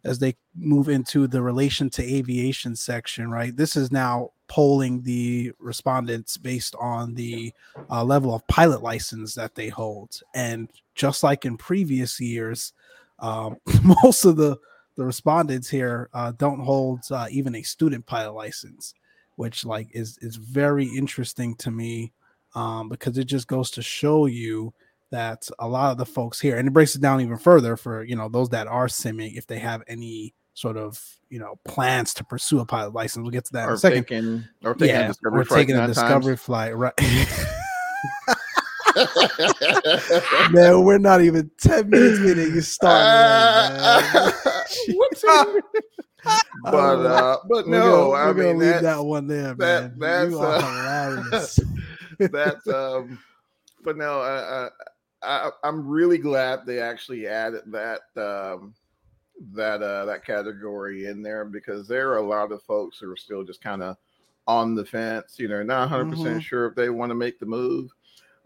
as 0.06 0.20
they 0.20 0.36
move 0.56 0.88
into 0.88 1.28
the 1.28 1.42
relation 1.42 1.90
to 1.90 2.04
aviation 2.04 2.76
section, 2.76 3.30
right? 3.30 3.56
This 3.58 3.76
is 3.76 3.92
now 3.92 4.30
polling 4.48 5.02
the 5.02 5.52
respondents 5.60 6.38
based 6.38 6.76
on 6.80 7.16
the 7.16 7.52
uh, 7.90 8.04
level 8.04 8.34
of 8.34 8.48
pilot 8.48 8.84
license 8.84 9.34
that 9.34 9.56
they 9.56 9.68
hold. 9.68 10.20
And 10.36 10.70
just 10.94 11.24
like 11.24 11.44
in 11.44 11.58
previous 11.58 12.20
years, 12.20 12.74
um, 13.20 13.58
most 13.84 14.26
of 14.26 14.38
the, 14.38 14.58
the 14.96 15.04
respondents 15.04 15.70
here 15.70 16.10
uh, 16.14 16.32
don't 16.38 16.60
hold 16.60 17.02
uh, 17.10 17.28
even 17.32 17.56
a 17.56 17.64
student 17.64 18.06
pilot 18.06 18.34
license, 18.34 18.94
which 19.36 19.66
like 19.66 19.90
is 19.92 20.18
is 20.22 20.38
very 20.38 20.86
interesting 20.86 21.56
to 21.56 21.72
me 21.72 22.14
um, 22.54 22.88
because 22.88 23.18
it 23.18 23.26
just 23.26 23.48
goes 23.48 23.72
to 23.72 23.82
show 23.82 24.28
you 24.28 24.74
that 25.16 25.50
a 25.60 25.68
lot 25.68 25.92
of 25.92 25.98
the 25.98 26.06
folks 26.06 26.40
here, 26.40 26.58
and 26.58 26.68
it 26.68 26.72
breaks 26.72 26.96
it 26.96 27.02
down 27.02 27.22
even 27.22 27.38
further 27.38 27.78
for 27.78 28.04
you 28.04 28.16
know 28.16 28.30
those 28.30 28.50
that 28.50 28.68
are 28.68 28.88
simming, 28.88 29.38
if 29.38 29.48
they 29.48 29.60
have 29.60 29.84
any 29.88 30.34
sort 30.54 30.78
of 30.78 31.04
you 31.30 31.40
know 31.40 31.60
plans 31.66 32.14
to 32.16 32.24
pursue 32.24 32.60
a 32.60 32.66
pilot 32.66 32.94
license. 32.94 33.24
We'll 33.24 33.32
get 33.32 33.46
to 33.46 33.54
that 33.54 33.66
or 33.66 33.72
in 33.72 33.76
a 33.76 33.78
second. 33.78 34.04
Taking, 34.04 34.44
or 34.64 34.74
taking 34.74 34.96
yeah, 34.96 35.06
a 35.06 35.08
discovery 35.08 35.42
or 35.42 35.46
taking 35.46 35.76
a 35.76 35.88
discovery 35.88 36.34
times. 36.34 36.42
flight, 36.42 36.76
right? 36.76 36.94
man, 40.52 40.84
we're 40.84 40.98
not 40.98 41.22
even 41.22 41.50
ten 41.58 41.90
minutes 41.90 42.20
in 42.20 42.40
and 42.40 42.56
you 42.56 42.62
start. 42.62 43.02
Uh, 43.04 44.32
but 46.64 46.76
uh, 46.76 47.38
but 47.48 47.68
no, 47.68 48.12
gonna, 48.12 48.30
I 48.30 48.34
mean 48.34 48.58
leave 48.58 48.82
that 48.82 49.04
one 49.04 49.28
there, 49.28 49.54
that, 49.56 49.98
man. 49.98 50.32
That's 50.32 51.60
uh, 51.60 51.64
that's 52.32 52.68
um, 52.68 53.20
but 53.84 53.98
no, 53.98 54.22
I, 54.22 54.66
I, 54.66 54.70
I'm 55.64 55.88
really 55.88 56.18
glad 56.18 56.66
they 56.66 56.80
actually 56.80 57.28
added 57.28 57.64
that 57.68 58.02
um, 58.18 58.74
that 59.54 59.82
uh, 59.82 60.06
that 60.06 60.26
category 60.26 61.08
in 61.08 61.22
there 61.22 61.46
because 61.46 61.88
there 61.88 62.10
are 62.12 62.18
a 62.18 62.28
lot 62.28 62.52
of 62.52 62.64
folks 62.64 63.00
who 63.00 63.12
are 63.12 63.18
still 63.18 63.44
just 63.44 63.62
kind 63.62 63.84
of 63.84 63.98
on 64.48 64.76
the 64.76 64.86
fence. 64.86 65.36
You 65.38 65.48
know, 65.48 65.64
not 65.64 65.90
100 65.90 66.04
mm-hmm. 66.04 66.24
percent 66.24 66.44
sure 66.44 66.68
if 66.68 66.76
they 66.76 66.90
want 66.90 67.10
to 67.10 67.16
make 67.16 67.40
the 67.40 67.46
move. 67.46 67.92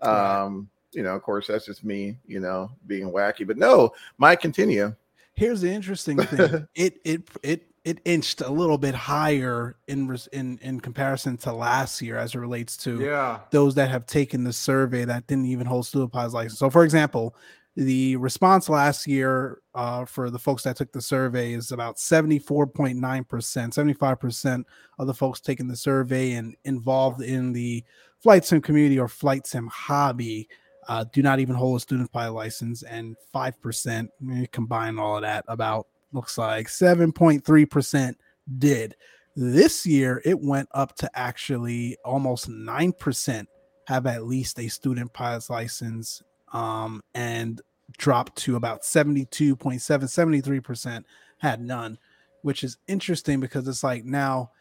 Um, 0.02 0.70
you 0.92 1.04
know, 1.04 1.16
of 1.16 1.22
course, 1.22 1.48
that's 1.48 1.66
just 1.66 1.84
me. 1.84 2.18
You 2.26 2.40
know, 2.40 2.72
being 2.88 3.12
wacky, 3.12 3.46
but 3.46 3.58
no, 3.58 3.92
might 4.18 4.40
continue. 4.40 4.96
Here's 5.34 5.62
the 5.62 5.72
interesting 5.72 6.18
thing. 6.18 6.68
it 6.76 7.00
it 7.04 7.30
it 7.44 7.69
it 7.90 8.00
inched 8.06 8.42
a 8.42 8.50
little 8.52 8.78
bit 8.78 8.94
higher 8.94 9.76
in 9.88 10.16
in 10.32 10.60
in 10.62 10.80
comparison 10.80 11.38
to 11.38 11.52
last 11.52 12.04
year 12.04 12.18
as 12.18 12.36
it 12.36 12.40
relates 12.40 12.78
to 12.78 13.02
yeah. 13.02 13.40
those 13.50 13.74
that 13.74 13.90
have 13.90 14.06
taken 14.06 14.44
the 14.44 14.54
survey 14.54 15.06
that 15.06 15.26
didn't 15.26 15.46
even 15.46 15.66
hold 15.66 15.88
student 15.88 16.12
pilot 16.12 16.34
license. 16.34 16.60
So, 16.60 16.70
for 16.70 16.84
example, 16.84 17.36
the 17.76 18.16
response 18.18 18.70
last 18.70 19.08
year 19.08 19.62
uh, 19.74 20.06
for 20.06 20.30
the 20.30 20.38
folks 20.38 20.62
that 20.64 20.76
took 20.76 20.92
the 20.92 21.02
survey 21.02 21.54
is 21.54 21.72
about 21.72 21.98
74.9%, 21.98 22.96
75% 23.00 24.64
of 25.00 25.08
the 25.08 25.14
folks 25.14 25.40
taking 25.40 25.68
the 25.68 25.76
survey 25.76 26.34
and 26.34 26.56
involved 26.66 27.24
in 27.24 27.54
the 27.54 27.84
flight 28.22 28.46
sim 28.46 28.62
community 28.62 29.00
or 29.00 29.08
flight 29.08 29.48
sim 29.48 29.68
hobby 29.68 30.48
uh, 30.88 31.06
do 31.12 31.24
not 31.24 31.40
even 31.40 31.56
hold 31.56 31.78
a 31.78 31.80
student 31.80 32.12
pilot 32.12 32.34
license. 32.34 32.84
And 32.84 33.16
5%, 33.34 34.10
combine 34.52 35.00
all 35.00 35.16
of 35.16 35.24
that, 35.24 35.46
about 35.48 35.88
looks 36.12 36.38
like 36.38 36.68
7.3% 36.68 38.16
did. 38.58 38.96
This 39.36 39.86
year, 39.86 40.22
it 40.26 40.40
went 40.40 40.70
up 40.74 40.96
to 40.98 41.10
actually 41.14 41.98
almost 42.04 42.50
9% 42.50 43.46
have 43.88 44.06
at 44.06 44.26
least 44.26 44.60
a 44.60 44.68
student 44.68 45.12
pilot's 45.14 45.50
license 45.50 46.22
um, 46.54 47.02
and 47.14 47.62
dropped 47.98 48.36
to 48.38 48.56
about 48.56 48.84
72.7, 48.84 49.56
73% 49.80 51.04
had 51.40 51.62
none, 51.62 51.98
which 52.42 52.64
is 52.64 52.78
interesting 52.88 53.40
because 53.40 53.68
it's 53.68 53.84
like 53.84 54.06
now, 54.06 54.52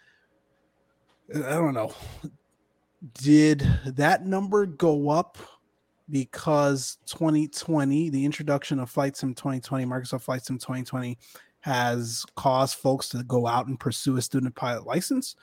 I 1.34 1.50
don't 1.50 1.74
know, 1.74 1.92
did 3.14 3.68
that 3.84 4.26
number 4.26 4.66
go 4.66 5.10
up 5.10 5.38
because 6.10 6.98
2020, 7.06 8.10
the 8.10 8.24
introduction 8.24 8.78
of 8.78 8.90
Flight 8.90 9.16
Sim 9.16 9.34
2020, 9.34 9.84
Microsoft 9.84 10.22
Flight 10.22 10.44
Sim 10.44 10.58
2020, 10.58 11.18
has 11.60 12.24
caused 12.36 12.76
folks 12.76 13.08
to 13.10 13.22
go 13.24 13.46
out 13.46 13.66
and 13.66 13.78
pursue 13.78 14.16
a 14.16 14.22
student 14.22 14.54
pilot 14.54 14.86
license? 14.86 15.36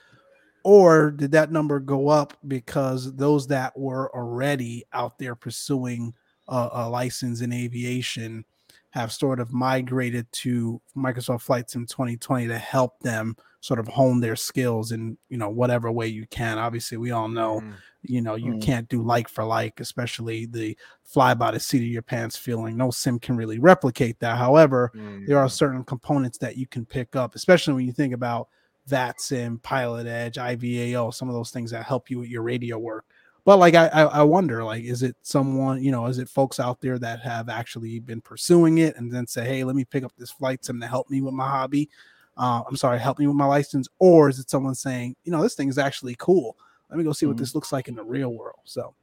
Or 0.64 1.12
did 1.12 1.32
that 1.34 1.52
number 1.52 1.80
go 1.80 2.08
up 2.08 2.36
because 2.48 3.14
those 3.16 3.48
that 3.48 3.78
were 3.78 4.14
already 4.16 4.84
out 4.94 5.20
there 5.20 5.36
pursuing 5.36 6.14
a, 6.48 6.70
a 6.72 6.90
license 6.90 7.42
in 7.42 7.54
aviation 7.54 8.46
have 8.90 9.12
sort 9.12 9.40
of 9.40 9.52
migrated 9.52 10.26
to 10.32 10.82
Microsoft 10.96 11.42
Flight 11.42 11.70
Sim 11.70 11.86
2020 11.86 12.48
to 12.48 12.58
help 12.58 13.00
them 13.02 13.36
sort 13.66 13.80
of 13.80 13.88
hone 13.88 14.20
their 14.20 14.36
skills 14.36 14.92
in 14.92 15.18
you 15.28 15.38
know 15.38 15.50
whatever 15.50 15.92
way 15.92 16.06
you 16.06 16.28
can. 16.28 16.60
Obviously, 16.60 16.98
we 16.98 17.10
all 17.10 17.28
know 17.28 17.62
mm. 17.62 17.74
you 18.04 18.22
know 18.22 18.36
you 18.36 18.54
mm. 18.54 18.62
can't 18.62 18.88
do 18.90 19.02
like 19.02 19.28
for 19.28 19.44
like, 19.44 19.80
especially 19.80 20.46
the 20.46 20.78
fly 21.04 21.34
by 21.34 21.50
the 21.50 21.60
seat 21.60 21.80
of 21.80 21.88
your 21.88 22.04
pants 22.04 22.38
feeling. 22.38 22.78
No 22.78 22.92
sim 22.92 23.18
can 23.18 23.36
really 23.36 23.58
replicate 23.58 24.20
that. 24.20 24.38
However, 24.38 24.92
mm. 24.96 25.26
there 25.26 25.40
are 25.40 25.50
certain 25.50 25.84
components 25.84 26.38
that 26.38 26.58
you 26.58 26.68
can 26.68 26.86
pick 26.86 27.16
up, 27.16 27.34
especially 27.34 27.74
when 27.74 27.86
you 27.86 27.92
think 27.92 28.14
about 28.14 28.50
VATSIM, 28.88 29.64
Pilot 29.64 30.06
Edge, 30.06 30.36
IVAO, 30.36 31.12
some 31.12 31.28
of 31.28 31.34
those 31.34 31.50
things 31.50 31.72
that 31.72 31.86
help 31.86 32.12
you 32.12 32.20
with 32.20 32.30
your 32.30 32.44
radio 32.44 32.78
work. 32.78 33.06
But 33.46 33.58
like 33.58 33.74
I, 33.74 33.88
I 33.88 34.24
wonder, 34.24 34.64
like, 34.64 34.84
is 34.84 35.02
it 35.02 35.16
someone, 35.24 35.84
you 35.84 35.92
know, 35.92 36.06
is 36.06 36.20
it 36.20 36.30
folks 36.30 36.60
out 36.60 36.82
there 36.82 37.00
that 37.00 37.22
have 37.22 37.50
actually 37.50 38.00
been 38.00 38.22
pursuing 38.22 38.78
it 38.80 38.96
and 38.98 39.12
then 39.12 39.26
say, 39.26 39.46
hey, 39.46 39.64
let 39.64 39.76
me 39.76 39.86
pick 39.86 40.04
up 40.04 40.14
this 40.18 40.32
flight 40.32 40.64
sim 40.66 40.80
to 40.82 40.88
help 40.88 41.10
me 41.10 41.22
with 41.22 41.34
my 41.34 41.48
hobby? 41.48 41.90
Uh, 42.38 42.64
I'm 42.68 42.76
sorry, 42.76 43.00
help 43.00 43.20
me 43.20 43.28
with 43.28 43.36
my 43.36 43.46
license, 43.46 43.88
or 44.00 44.30
is 44.30 44.40
it 44.40 44.50
someone 44.50 44.76
saying, 44.76 45.16
you 45.24 45.32
know, 45.32 45.42
this 45.42 45.56
thing 45.56 45.70
is 45.70 45.78
actually 45.78 46.16
cool? 46.20 46.58
Let 46.90 46.98
me 46.98 47.04
go 47.04 47.14
see 47.14 47.26
what 47.26 47.36
mm-hmm. 47.36 47.42
this 47.42 47.56
looks 47.56 47.72
like 47.72 47.88
in 47.88 47.96
the 47.96 48.04
real 48.04 48.34
world. 48.34 48.60
So, 48.66 48.94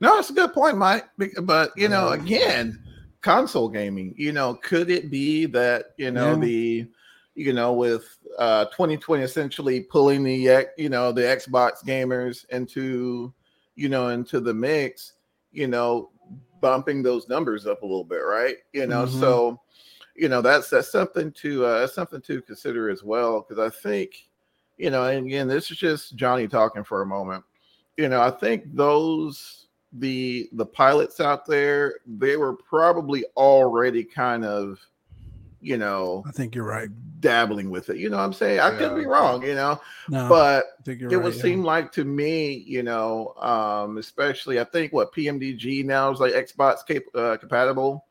no, 0.00 0.16
that's 0.16 0.30
a 0.30 0.34
good 0.34 0.52
point, 0.52 0.76
Mike. 0.76 1.06
But 1.42 1.70
you 1.76 1.88
know, 1.88 2.10
again, 2.10 2.82
console 3.20 3.68
gaming. 3.68 4.14
You 4.16 4.32
know, 4.32 4.54
could 4.54 4.90
it 4.90 5.10
be 5.10 5.46
that 5.46 5.92
you 5.96 6.10
know 6.10 6.32
yeah. 6.32 6.38
the 6.40 6.86
you 7.34 7.52
know 7.52 7.72
with 7.72 8.18
uh 8.38 8.66
2020 8.66 9.22
essentially 9.22 9.80
pulling 9.80 10.22
the 10.22 10.66
you 10.76 10.88
know 10.88 11.12
the 11.12 11.22
Xbox 11.22 11.84
gamers 11.84 12.44
into 12.50 13.32
you 13.74 13.88
know, 13.88 14.08
into 14.08 14.40
the 14.40 14.52
mix, 14.52 15.14
you 15.50 15.66
know, 15.66 16.10
bumping 16.60 17.02
those 17.02 17.28
numbers 17.28 17.66
up 17.66 17.82
a 17.82 17.86
little 17.86 18.04
bit, 18.04 18.22
right? 18.24 18.56
You 18.72 18.86
know, 18.86 19.06
Mhm. 19.06 19.20
so 19.20 19.60
you 20.14 20.28
know 20.28 20.42
that's 20.42 20.70
that's 20.70 20.90
something 20.92 21.32
to 21.32 21.64
uh, 21.64 21.80
that's 21.80 21.94
something 21.94 22.20
to 22.22 22.42
consider 22.42 22.90
as 22.90 23.02
well 23.02 23.40
because 23.46 23.58
I 23.58 23.74
think 23.74 24.28
you 24.78 24.90
know, 24.90 25.04
and 25.04 25.26
again, 25.26 25.48
this 25.48 25.70
is 25.70 25.76
just 25.76 26.16
Johnny 26.16 26.48
talking 26.48 26.82
for 26.82 27.02
a 27.02 27.06
moment. 27.06 27.44
You 27.96 28.08
know, 28.08 28.20
I 28.20 28.30
think 28.30 28.64
those 28.74 29.68
the 29.92 30.48
the 30.52 30.66
pilots 30.66 31.20
out 31.20 31.44
there 31.46 31.96
they 32.06 32.36
were 32.36 32.54
probably 32.54 33.24
already 33.36 34.02
kind 34.02 34.44
of 34.44 34.80
you 35.60 35.76
know 35.76 36.24
I 36.26 36.30
think 36.32 36.54
you're 36.54 36.64
right. 36.64 36.88
dabbling 37.20 37.68
with 37.70 37.90
it. 37.90 37.98
You 37.98 38.08
know 38.08 38.16
what 38.16 38.24
I'm 38.24 38.32
saying? 38.32 38.60
I 38.60 38.76
could 38.76 38.96
be 38.96 39.04
wrong, 39.04 39.42
you 39.42 39.54
know, 39.54 39.80
No, 40.08 40.28
but 40.28 40.64
I 40.80 40.82
think 40.82 41.00
you're 41.00 41.12
it 41.12 41.16
right. 41.16 41.24
would 41.24 41.34
yeah. 41.34 41.42
seem 41.42 41.62
like 41.62 41.92
to 41.92 42.04
me, 42.04 42.64
you 42.66 42.82
know, 42.82 43.34
um, 43.36 43.98
especially 43.98 44.58
I 44.58 44.64
think 44.64 44.92
what 44.92 45.14
PMDG 45.14 45.84
now 45.84 46.10
is 46.10 46.20
like 46.20 46.32
Xbox 46.32 46.86
cap- 46.86 47.14
uh, 47.14 47.36
compatible, 47.36 48.06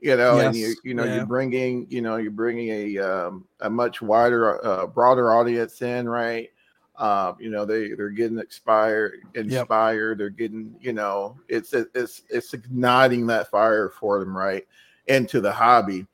you 0.00 0.16
know, 0.16 0.38
and 0.38 0.54
you 0.54 0.74
you 0.84 0.94
know 0.94 1.04
yeah. 1.04 1.16
you're 1.16 1.26
bringing 1.26 1.86
you 1.88 2.02
know 2.02 2.16
you're 2.16 2.30
bringing 2.30 2.68
a 2.70 2.98
um, 2.98 3.46
a 3.60 3.70
much 3.70 4.02
wider 4.02 4.64
uh, 4.64 4.86
broader 4.86 5.32
audience 5.32 5.80
in, 5.82 6.08
right? 6.08 6.50
Um, 6.96 7.36
you 7.38 7.50
know 7.50 7.64
they 7.64 7.92
they're 7.92 8.10
getting 8.10 8.38
expired, 8.38 9.20
inspired. 9.34 10.18
They're 10.18 10.30
getting 10.30 10.74
you 10.80 10.92
know 10.92 11.36
it's 11.48 11.72
it's 11.72 12.22
it's 12.28 12.54
igniting 12.54 13.26
that 13.28 13.50
fire 13.50 13.90
for 13.90 14.18
them, 14.18 14.36
right, 14.36 14.66
into 15.06 15.40
the 15.40 15.52
hobby, 15.52 16.06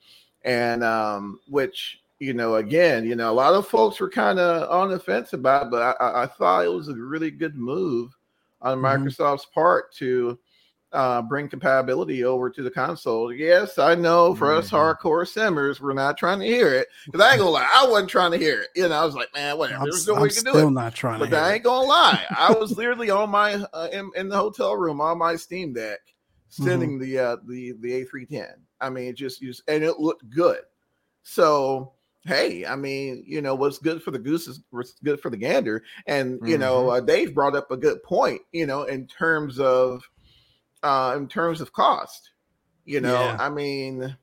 and 0.44 0.84
um, 0.84 1.40
which 1.48 2.02
you 2.22 2.34
know, 2.34 2.54
again, 2.54 3.04
you 3.04 3.16
know, 3.16 3.32
a 3.32 3.34
lot 3.34 3.52
of 3.52 3.66
folks 3.66 3.98
were 3.98 4.08
kind 4.08 4.38
of 4.38 4.70
on 4.70 4.88
the 4.90 5.00
fence 5.00 5.32
about, 5.32 5.66
it, 5.66 5.70
but 5.72 5.96
I, 6.00 6.22
I, 6.22 6.26
thought 6.26 6.64
it 6.64 6.68
was 6.68 6.86
a 6.86 6.94
really 6.94 7.32
good 7.32 7.56
move 7.56 8.16
on 8.60 8.78
Mhm. 8.78 8.82
Microsoft's 8.82 9.46
part 9.46 9.92
to 9.94 10.38
uh, 10.92 11.22
bring 11.22 11.48
compatibility 11.48 12.24
over 12.24 12.50
to 12.50 12.62
the 12.62 12.70
console. 12.70 13.32
Yes, 13.32 13.78
I 13.78 13.94
know 13.94 14.34
for 14.34 14.52
us 14.52 14.70
Mhm. 14.70 14.72
hardcore 14.72 15.26
simmers, 15.26 15.80
we're 15.80 15.92
not 15.94 16.18
trying 16.18 16.38
to 16.40 16.46
hear 16.46 16.72
it 16.74 16.88
because 17.06 17.20
I 17.20 17.30
ain't 17.32 17.38
gonna 17.38 17.50
lie, 17.50 17.68
I 17.72 17.86
wasn't 17.86 18.10
trying 18.10 18.32
to 18.32 18.38
hear 18.38 18.60
it. 18.62 18.68
You 18.76 18.88
know, 18.88 18.94
I 19.00 19.04
was 19.04 19.14
like, 19.14 19.32
man, 19.34 19.56
whatever. 19.58 19.80
I'm, 19.80 19.90
There's 19.90 20.06
no 20.06 20.14
way 20.14 20.20
I'm 20.20 20.26
you 20.28 20.34
can 20.34 20.44
do 20.44 20.50
still 20.50 20.70
it. 20.70 20.72
not 20.72 20.94
trying 20.94 21.20
But. 21.20 21.32
I 21.32 21.54
ain't 21.54 21.64
gonna 21.64 21.86
lie, 21.86 22.24
I 22.36 22.52
was 22.52 22.72
literally 22.76 23.10
on 23.10 23.30
my 23.30 23.54
uh, 23.72 23.88
in, 23.92 24.10
in 24.16 24.28
the 24.28 24.36
hotel 24.36 24.76
room 24.76 25.00
on 25.00 25.18
my 25.18 25.36
Steam 25.36 25.72
Deck, 25.72 26.00
Mm-hmm. 26.52 26.64
sending 26.64 26.98
the 26.98 27.18
uh, 27.18 27.36
the 27.46 27.72
the 27.80 28.04
A310. 28.04 28.52
I 28.80 28.90
mean, 28.90 29.08
it 29.08 29.16
just 29.16 29.40
used 29.40 29.62
and 29.68 29.82
it 29.82 29.98
looked 29.98 30.28
good. 30.28 30.60
So 31.22 31.92
hey, 32.24 32.64
I 32.66 32.76
mean, 32.76 33.24
you 33.26 33.40
know, 33.42 33.54
what's 33.54 33.78
good 33.78 34.02
for 34.02 34.10
the 34.12 34.18
goose 34.18 34.46
is 34.46 34.60
what's 34.70 34.94
good 35.02 35.20
for 35.20 35.30
the 35.30 35.36
gander. 35.36 35.82
And 36.06 36.40
you 36.44 36.58
know, 36.58 36.90
uh, 36.90 37.00
Dave 37.00 37.34
brought 37.34 37.56
up 37.56 37.70
a 37.70 37.76
good 37.76 38.02
point. 38.02 38.42
You 38.52 38.66
know, 38.66 38.82
in 38.84 39.06
terms 39.06 39.58
of 39.58 40.02
uh, 40.82 41.14
in 41.16 41.28
terms 41.28 41.60
of 41.60 41.72
cost. 41.72 42.30
You 42.84 43.00
know, 43.00 43.26
Yeah. 43.28 43.36
I 43.38 43.48
mean, 43.48 44.16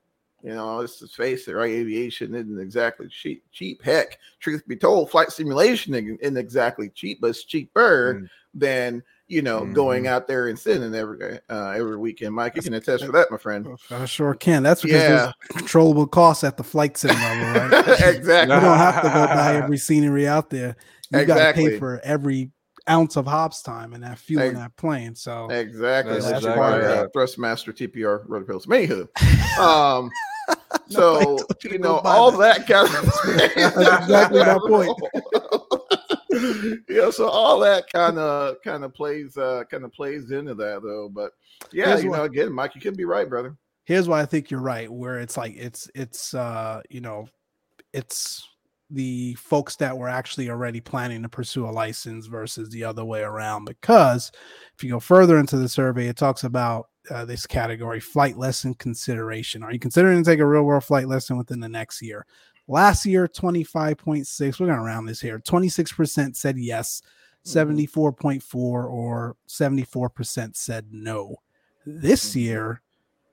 you 0.43 0.53
know, 0.53 0.77
let's 0.77 0.99
just 0.99 1.15
face 1.15 1.47
it, 1.47 1.53
right? 1.53 1.71
Aviation 1.71 2.35
isn't 2.35 2.59
exactly 2.59 3.07
cheap. 3.07 3.43
Cheap, 3.51 3.81
heck, 3.83 4.19
truth 4.39 4.67
be 4.67 4.75
told, 4.75 5.09
flight 5.09 5.31
simulation 5.31 5.93
isn't 5.95 6.37
exactly 6.37 6.89
cheap, 6.89 7.19
but 7.21 7.29
it's 7.31 7.43
cheaper 7.43 8.21
Mm. 8.21 8.29
than 8.55 9.03
you 9.27 9.43
know 9.43 9.63
going 9.65 10.07
out 10.07 10.27
there 10.27 10.47
and 10.47 10.57
sitting 10.57 10.95
every 10.95 11.39
uh, 11.49 11.69
every 11.69 11.97
weekend. 11.97 12.33
Mike, 12.33 12.55
you 12.55 12.61
can 12.61 12.73
attest 12.73 13.05
for 13.05 13.11
that, 13.11 13.29
my 13.31 13.37
friend. 13.37 13.67
I 13.91 14.05
sure 14.05 14.33
can. 14.33 14.63
That's 14.63 14.81
because 14.81 15.03
Yeah. 15.03 15.07
there's 15.07 15.33
controllable 15.49 16.07
costs 16.07 16.43
at 16.43 16.57
the 16.57 16.63
flight 16.63 16.97
sim 16.97 17.09
level, 17.09 17.69
right? 17.69 17.87
exactly. 18.15 18.55
You 18.55 18.61
don't 18.61 18.77
have 18.77 19.01
to 19.03 19.09
go 19.09 19.27
buy 19.27 19.55
every 19.55 19.77
scenery 19.77 20.27
out 20.27 20.49
there. 20.49 20.75
You 21.11 21.25
got 21.25 21.35
to 21.35 21.41
Exactly. 21.41 21.69
pay 21.69 21.79
for 21.79 21.99
every 22.03 22.51
ounce 22.89 23.15
of 23.15 23.25
Hobbs 23.25 23.61
time 23.61 23.93
and 23.93 24.03
that 24.03 24.19
fuel 24.19 24.43
in 24.43 24.53
that 24.55 24.75
plane. 24.77 25.15
So 25.15 25.49
Exactly. 25.49 26.13
That's 26.13 26.25
That's, 26.25 26.37
exactly 26.39 26.59
why 26.59 26.71
right. 26.79 26.83
uh, 26.99 27.07
Thrustmaster 27.15 27.73
TPR 27.73 28.23
rudder 28.27 28.45
pedals. 28.45 28.65
Anywho, 28.67 29.07
um, 29.59 30.09
so 30.89 31.19
Nobody 31.19 31.45
you 31.63 31.71
you 31.73 31.79
know 31.79 31.97
all 31.99 32.31
that. 32.31 32.67
that 32.67 32.67
kind 32.67 32.95
of 32.95 33.05
That's 33.55 33.77
exactly 34.03 34.39
my 34.39 34.59
point. 34.67 34.97
yeah, 36.89 37.09
so 37.11 37.27
all 37.27 37.59
that 37.59 37.85
kind 37.91 38.17
of 38.17 38.55
kind 38.63 38.83
of 38.83 38.93
plays 38.93 39.37
uh 39.37 39.63
kind 39.69 39.83
of 39.83 39.91
plays 39.91 40.31
into 40.31 40.55
that 40.55 40.81
though. 40.83 41.09
But 41.09 41.31
yeah, 41.71 41.87
Here's 41.87 42.03
you 42.03 42.09
what- 42.11 42.17
know, 42.17 42.23
again, 42.23 42.51
Mike, 42.53 42.75
you 42.75 42.81
could 42.81 42.97
be 42.97 43.05
right, 43.05 43.27
brother. 43.29 43.55
here's 43.85 44.07
why 44.07 44.21
I 44.21 44.25
think 44.25 44.49
you're 44.51 44.61
right. 44.61 44.91
Where 44.91 45.19
it's 45.19 45.37
like 45.37 45.55
it's 45.57 45.89
it's 45.95 46.33
uh 46.33 46.81
you 46.89 47.01
know 47.01 47.27
it's 47.93 48.47
the 48.89 49.35
folks 49.35 49.75
that 49.75 49.95
were 49.97 50.09
actually 50.09 50.49
already 50.49 50.79
planning 50.81 51.21
to 51.21 51.29
pursue 51.29 51.67
a 51.67 51.69
license 51.69 52.25
versus 52.25 52.69
the 52.69 52.83
other 52.83 53.05
way 53.05 53.21
around. 53.21 53.65
Because 53.65 54.31
if 54.75 54.83
you 54.83 54.89
go 54.89 54.99
further 54.99 55.37
into 55.37 55.57
the 55.57 55.69
survey, 55.69 56.07
it 56.07 56.17
talks 56.17 56.43
about 56.43 56.89
uh, 57.11 57.25
this 57.25 57.45
category 57.45 57.99
flight 57.99 58.37
lesson 58.37 58.73
consideration. 58.75 59.63
Are 59.63 59.71
you 59.71 59.79
considering 59.79 60.23
to 60.23 60.29
take 60.29 60.39
a 60.39 60.45
real 60.45 60.63
world 60.63 60.83
flight 60.83 61.07
lesson 61.07 61.37
within 61.37 61.59
the 61.59 61.69
next 61.69 62.01
year? 62.01 62.25
Last 62.67 63.05
year, 63.05 63.27
25.6, 63.27 64.59
we're 64.59 64.67
going 64.67 64.77
to 64.77 64.83
round 64.83 65.07
this 65.07 65.21
here. 65.21 65.39
26% 65.39 66.35
said 66.35 66.57
yes, 66.57 67.01
74.4 67.45 68.53
or 68.55 69.35
74% 69.47 70.55
said 70.55 70.85
no. 70.91 71.35
This 71.85 72.31
Mhm. 72.31 72.41
year, 72.41 72.81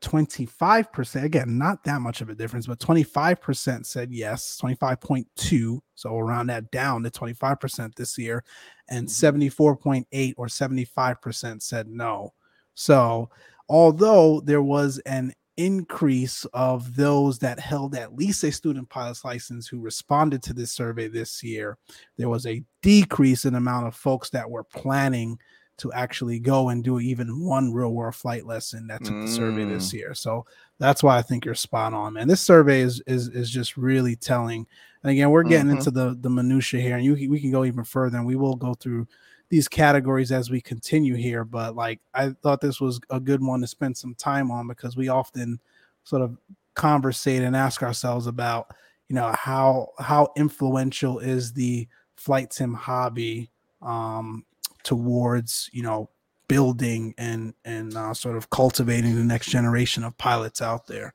25%, 0.00 1.24
again, 1.24 1.58
not 1.58 1.82
that 1.84 2.00
much 2.00 2.20
of 2.20 2.28
a 2.28 2.34
difference, 2.34 2.66
but 2.66 2.78
25% 2.78 3.86
said 3.86 4.12
yes, 4.12 4.58
25.2. 4.60 5.80
So 5.94 6.12
we'll 6.12 6.22
round 6.22 6.48
that 6.50 6.70
down 6.70 7.02
to 7.02 7.10
25% 7.10 7.94
this 7.94 8.16
year, 8.18 8.44
and 8.88 9.06
Mhm. 9.06 9.10
74.8 9.10 10.34
or 10.36 10.48
75% 10.48 11.62
said 11.62 11.88
no. 11.88 12.34
So 12.74 13.30
although 13.68 14.40
there 14.40 14.62
was 14.62 14.98
an 15.06 15.32
increase 15.56 16.44
of 16.52 16.94
those 16.96 17.38
that 17.38 17.58
held 17.58 17.94
at 17.94 18.14
least 18.14 18.44
a 18.44 18.52
student 18.52 18.90
pilot's 18.90 19.24
license 19.24 19.66
who 19.66 19.80
responded 19.80 20.42
to 20.42 20.52
this 20.52 20.70
survey 20.70 21.08
this 21.08 21.42
year, 21.42 21.78
there 22.18 22.28
was 22.28 22.44
a 22.44 22.62
decrease 22.82 23.46
in 23.46 23.54
amount 23.54 23.86
of 23.86 23.96
folks 23.96 24.28
that 24.30 24.50
were 24.50 24.64
planning 24.64 25.38
to 25.78 25.92
actually 25.92 26.38
go 26.38 26.70
and 26.70 26.82
do 26.82 27.00
even 27.00 27.40
one 27.40 27.72
real 27.72 27.92
world 27.92 28.14
flight 28.14 28.46
lesson 28.46 28.86
that 28.86 29.04
took 29.04 29.20
the 29.20 29.28
survey 29.28 29.64
this 29.64 29.92
year. 29.92 30.14
So 30.14 30.46
that's 30.78 31.02
why 31.02 31.18
I 31.18 31.22
think 31.22 31.44
you're 31.44 31.54
spot 31.54 31.92
on, 31.94 32.14
man. 32.14 32.28
This 32.28 32.40
survey 32.40 32.80
is 32.80 33.02
is 33.06 33.28
is 33.28 33.50
just 33.50 33.76
really 33.76 34.16
telling. 34.16 34.66
And 35.02 35.10
again, 35.12 35.30
we're 35.30 35.42
getting 35.44 35.68
Mhm. 35.68 35.72
into 35.72 35.90
the 35.90 36.16
the 36.20 36.30
minutia 36.30 36.80
here, 36.80 36.96
and 36.96 37.04
you 37.04 37.30
we 37.30 37.40
can 37.40 37.50
go 37.50 37.64
even 37.64 37.84
further, 37.84 38.16
and 38.18 38.26
we 38.26 38.36
will 38.36 38.56
go 38.56 38.74
through 38.74 39.06
these 39.48 39.68
categories 39.68 40.32
as 40.32 40.50
we 40.50 40.60
continue 40.60 41.14
here. 41.14 41.44
But 41.44 41.76
like, 41.76 42.00
I 42.14 42.30
thought 42.42 42.60
this 42.60 42.80
was 42.80 43.00
a 43.10 43.20
good 43.20 43.42
one 43.42 43.60
to 43.60 43.66
spend 43.66 43.96
some 43.96 44.14
time 44.14 44.50
on 44.50 44.66
because 44.66 44.96
we 44.96 45.08
often 45.08 45.60
sort 46.04 46.22
of 46.22 46.36
conversate 46.74 47.42
and 47.42 47.56
ask 47.56 47.82
ourselves 47.82 48.26
about, 48.26 48.74
you 49.08 49.14
know, 49.14 49.32
how 49.38 49.88
how 49.98 50.32
influential 50.36 51.18
is 51.18 51.52
the 51.52 51.86
flight 52.16 52.52
sim 52.52 52.74
hobby 52.74 53.50
um, 53.82 54.44
towards 54.86 55.68
you 55.72 55.82
know 55.82 56.08
building 56.48 57.12
and 57.18 57.52
and 57.64 57.96
uh, 57.96 58.14
sort 58.14 58.36
of 58.36 58.48
cultivating 58.50 59.16
the 59.16 59.24
next 59.24 59.50
generation 59.50 60.04
of 60.04 60.16
pilots 60.16 60.62
out 60.62 60.86
there. 60.86 61.12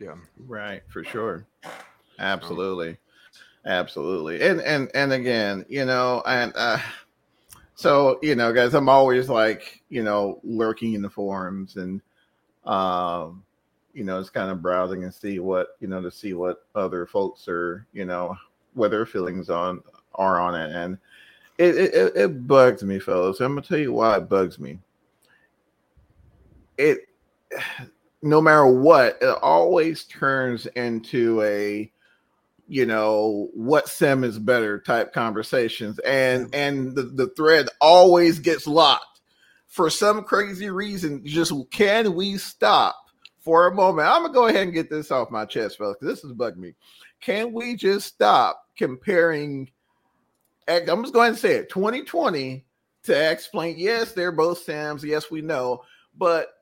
Yeah. 0.00 0.14
Right, 0.38 0.82
for 0.88 1.04
sure. 1.04 1.46
Absolutely. 2.18 2.96
Absolutely. 3.66 4.42
And 4.42 4.60
and 4.62 4.90
and 4.94 5.12
again, 5.12 5.64
you 5.68 5.84
know, 5.84 6.22
and 6.26 6.52
uh 6.56 6.78
so, 7.76 8.18
you 8.22 8.34
know, 8.36 8.52
guys, 8.52 8.72
I'm 8.74 8.88
always 8.88 9.28
like, 9.28 9.82
you 9.88 10.02
know, 10.02 10.40
lurking 10.42 10.94
in 10.94 11.02
the 11.02 11.10
forums 11.10 11.76
and 11.76 12.00
um 12.64 13.42
you 13.92 14.02
know, 14.02 14.18
it's 14.18 14.30
kind 14.30 14.50
of 14.50 14.62
browsing 14.62 15.04
and 15.04 15.14
see 15.14 15.38
what, 15.38 15.76
you 15.80 15.88
know, 15.88 16.02
to 16.02 16.10
see 16.10 16.34
what 16.34 16.66
other 16.74 17.06
folks 17.06 17.46
are, 17.48 17.86
you 17.92 18.04
know, 18.04 18.36
what 18.72 18.90
their 18.90 19.06
feelings 19.06 19.50
on 19.50 19.82
are 20.16 20.40
on 20.40 20.54
it. 20.54 20.74
And 20.74 20.98
it 21.58 21.76
it, 21.76 22.16
it- 22.16 22.46
bugs 22.46 22.82
me, 22.82 22.98
fellas. 22.98 23.40
I'm 23.40 23.52
gonna 23.54 23.62
tell 23.62 23.78
you 23.78 23.92
why 23.92 24.16
it 24.16 24.28
bugs 24.28 24.58
me. 24.58 24.78
It 26.78 27.00
no 28.22 28.40
matter 28.40 28.66
what, 28.66 29.18
it 29.20 29.38
always 29.42 30.04
turns 30.04 30.66
into 30.66 31.42
a 31.42 31.90
you 32.66 32.86
know 32.86 33.50
what 33.52 33.88
sim 33.88 34.24
is 34.24 34.38
better 34.38 34.78
type 34.80 35.12
conversations. 35.12 35.98
And 36.00 36.52
and 36.54 36.94
the, 36.94 37.02
the 37.02 37.28
thread 37.36 37.68
always 37.80 38.38
gets 38.38 38.66
locked. 38.66 39.20
For 39.66 39.90
some 39.90 40.22
crazy 40.22 40.70
reason 40.70 41.24
just 41.26 41.52
can 41.70 42.14
we 42.14 42.38
stop 42.38 42.96
for 43.40 43.66
a 43.66 43.74
moment? 43.74 44.08
I'm 44.08 44.22
gonna 44.22 44.32
go 44.32 44.46
ahead 44.46 44.62
and 44.62 44.72
get 44.72 44.88
this 44.88 45.10
off 45.10 45.30
my 45.30 45.44
chest 45.44 45.78
fellas 45.78 45.96
this 46.00 46.24
is 46.24 46.32
bugging 46.32 46.56
me. 46.58 46.74
Can 47.20 47.52
we 47.52 47.76
just 47.76 48.06
stop 48.06 48.66
comparing 48.76 49.70
i'm 50.68 51.02
just 51.02 51.14
going 51.14 51.32
to 51.32 51.38
say 51.38 51.56
it 51.56 51.68
2020 51.68 52.64
to 53.04 53.16
X-Plane 53.16 53.74
yes 53.78 54.12
they're 54.12 54.32
both 54.32 54.58
sims 54.58 55.04
yes 55.04 55.30
we 55.30 55.40
know 55.40 55.82
but 56.16 56.54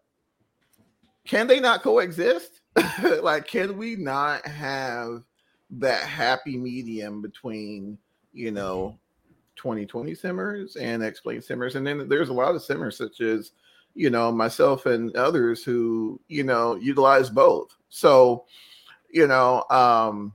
can 1.24 1.46
they 1.46 1.60
not 1.60 1.82
coexist? 1.82 2.60
like, 3.22 3.46
can 3.46 3.76
we 3.76 3.96
not 3.96 4.46
have 4.46 5.22
that 5.70 6.02
happy 6.02 6.56
medium 6.56 7.22
between, 7.22 7.98
you 8.32 8.50
know, 8.50 8.98
2020 9.56 10.14
simmers 10.14 10.76
and 10.76 11.02
X-Plane 11.02 11.42
simmers, 11.42 11.76
and 11.76 11.86
then 11.86 12.08
there's 12.08 12.30
a 12.30 12.32
lot 12.34 12.54
of 12.54 12.62
simmers 12.62 12.96
such 12.96 13.20
as 13.20 13.52
you 13.94 14.08
know 14.08 14.32
myself 14.32 14.86
and 14.86 15.14
others 15.14 15.62
who 15.62 16.18
you 16.28 16.42
know 16.42 16.74
utilize 16.76 17.28
both. 17.28 17.76
So 17.90 18.46
you 19.10 19.26
know, 19.26 19.64
um, 19.70 20.32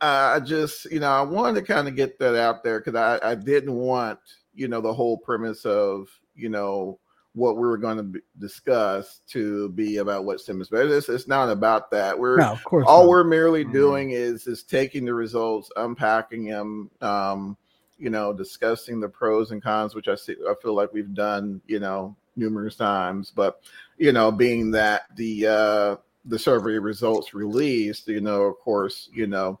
I 0.00 0.40
just 0.40 0.90
you 0.90 1.00
know 1.00 1.10
I 1.10 1.22
wanted 1.22 1.60
to 1.60 1.66
kind 1.72 1.88
of 1.88 1.96
get 1.96 2.18
that 2.18 2.36
out 2.36 2.62
there 2.62 2.80
because 2.80 2.94
I, 2.94 3.30
I 3.30 3.34
didn't 3.34 3.74
want 3.74 4.18
you 4.54 4.68
know 4.68 4.80
the 4.80 4.92
whole 4.92 5.18
premise 5.18 5.64
of 5.64 6.08
you 6.34 6.48
know 6.48 6.98
what 7.34 7.56
we 7.56 7.62
were 7.66 7.78
going 7.78 8.12
to 8.12 8.20
discuss 8.40 9.20
to 9.28 9.68
be 9.70 9.98
about 9.98 10.24
what 10.24 10.40
Simmons, 10.40 10.68
but 10.70 10.86
it's, 10.86 11.08
it's 11.08 11.28
not 11.28 11.48
about 11.50 11.90
that. 11.90 12.18
We're 12.18 12.38
No, 12.38 12.52
of 12.52 12.64
course. 12.64 12.84
all 12.88 13.02
not. 13.04 13.08
we're 13.10 13.24
merely 13.24 13.64
Mhm. 13.64 13.72
doing 13.72 14.10
is 14.10 14.46
is 14.46 14.62
taking 14.62 15.04
the 15.04 15.14
results, 15.14 15.70
unpacking 15.76 16.46
them, 16.46 16.90
um, 17.00 17.56
you 17.98 18.10
know, 18.10 18.32
discussing 18.32 19.00
the 19.00 19.08
pros 19.08 19.50
and 19.50 19.62
cons, 19.62 19.94
which 19.94 20.08
I 20.08 20.14
see 20.14 20.36
I 20.48 20.54
feel 20.62 20.74
like 20.74 20.92
we've 20.92 21.14
done, 21.14 21.60
you 21.66 21.80
know, 21.80 22.16
numerous 22.36 22.76
times. 22.76 23.32
But 23.34 23.60
you 23.98 24.12
know, 24.12 24.30
being 24.32 24.70
that 24.72 25.02
the 25.16 25.46
uh 25.46 25.96
the 26.24 26.38
survey 26.38 26.78
results 26.78 27.34
released, 27.34 28.08
you 28.08 28.20
know, 28.20 28.42
of 28.42 28.58
course, 28.58 29.08
you 29.12 29.26
know, 29.26 29.58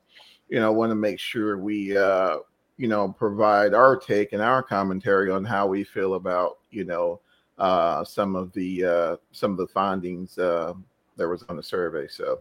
you 0.48 0.60
know, 0.60 0.72
want 0.72 0.90
to 0.90 0.96
make 0.96 1.18
sure 1.20 1.58
we 1.58 1.96
uh 1.96 2.38
you 2.76 2.88
know 2.88 3.12
provide 3.12 3.74
our 3.74 3.96
take 3.96 4.32
and 4.32 4.42
our 4.42 4.62
commentary 4.62 5.30
on 5.30 5.44
how 5.44 5.66
we 5.66 5.84
feel 5.84 6.14
about, 6.14 6.58
you 6.70 6.84
know, 6.84 7.20
uh 7.58 8.04
some 8.04 8.34
of 8.36 8.52
the 8.52 8.84
uh 8.84 9.16
some 9.32 9.52
of 9.52 9.58
the 9.58 9.66
findings 9.66 10.38
uh 10.38 10.72
there 11.16 11.28
was 11.28 11.42
on 11.48 11.56
the 11.56 11.62
survey. 11.62 12.06
So 12.08 12.38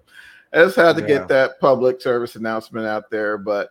I 0.54 0.58
just 0.64 0.78
had 0.78 0.96
to 0.96 1.02
Yeah. 1.02 1.08
get 1.08 1.28
that 1.28 1.60
public 1.60 2.00
service 2.02 2.36
announcement 2.36 2.86
out 2.88 3.10
there. 3.10 3.38
But 3.38 3.70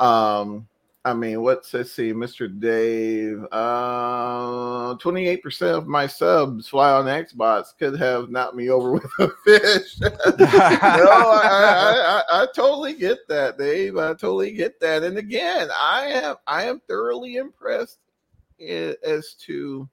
um, 0.00 0.67
I 1.04 1.14
mean, 1.14 1.42
what's 1.42 1.72
let's 1.72 1.92
see, 1.92 2.12
Mr. 2.12 2.48
Dave, 2.60 3.46
uh 3.52 4.96
28% 4.96 5.62
of 5.74 5.86
my 5.86 6.06
subs 6.06 6.68
fly 6.68 6.92
on 6.92 7.06
Xbox 7.06 7.68
could 7.78 7.98
have 7.98 8.30
knocked 8.30 8.56
me 8.56 8.68
over 8.68 8.92
with 8.94 9.10
a 9.20 9.28
fish. 9.44 10.00
no, 10.00 10.08
I, 10.10 11.42
I, 11.44 12.22
I, 12.28 12.42
I 12.42 12.46
totally 12.54 12.94
get 12.94 13.26
that, 13.28 13.58
Dave. 13.58 13.96
I 13.96 14.08
totally 14.08 14.50
get 14.50 14.80
that. 14.80 15.02
And 15.04 15.18
again, 15.18 15.68
I 15.74 16.06
am 16.06 16.36
I 16.46 16.64
am 16.64 16.80
thoroughly 16.88 17.36
impressed 17.36 17.98
as 18.60 19.34
to 19.46 19.88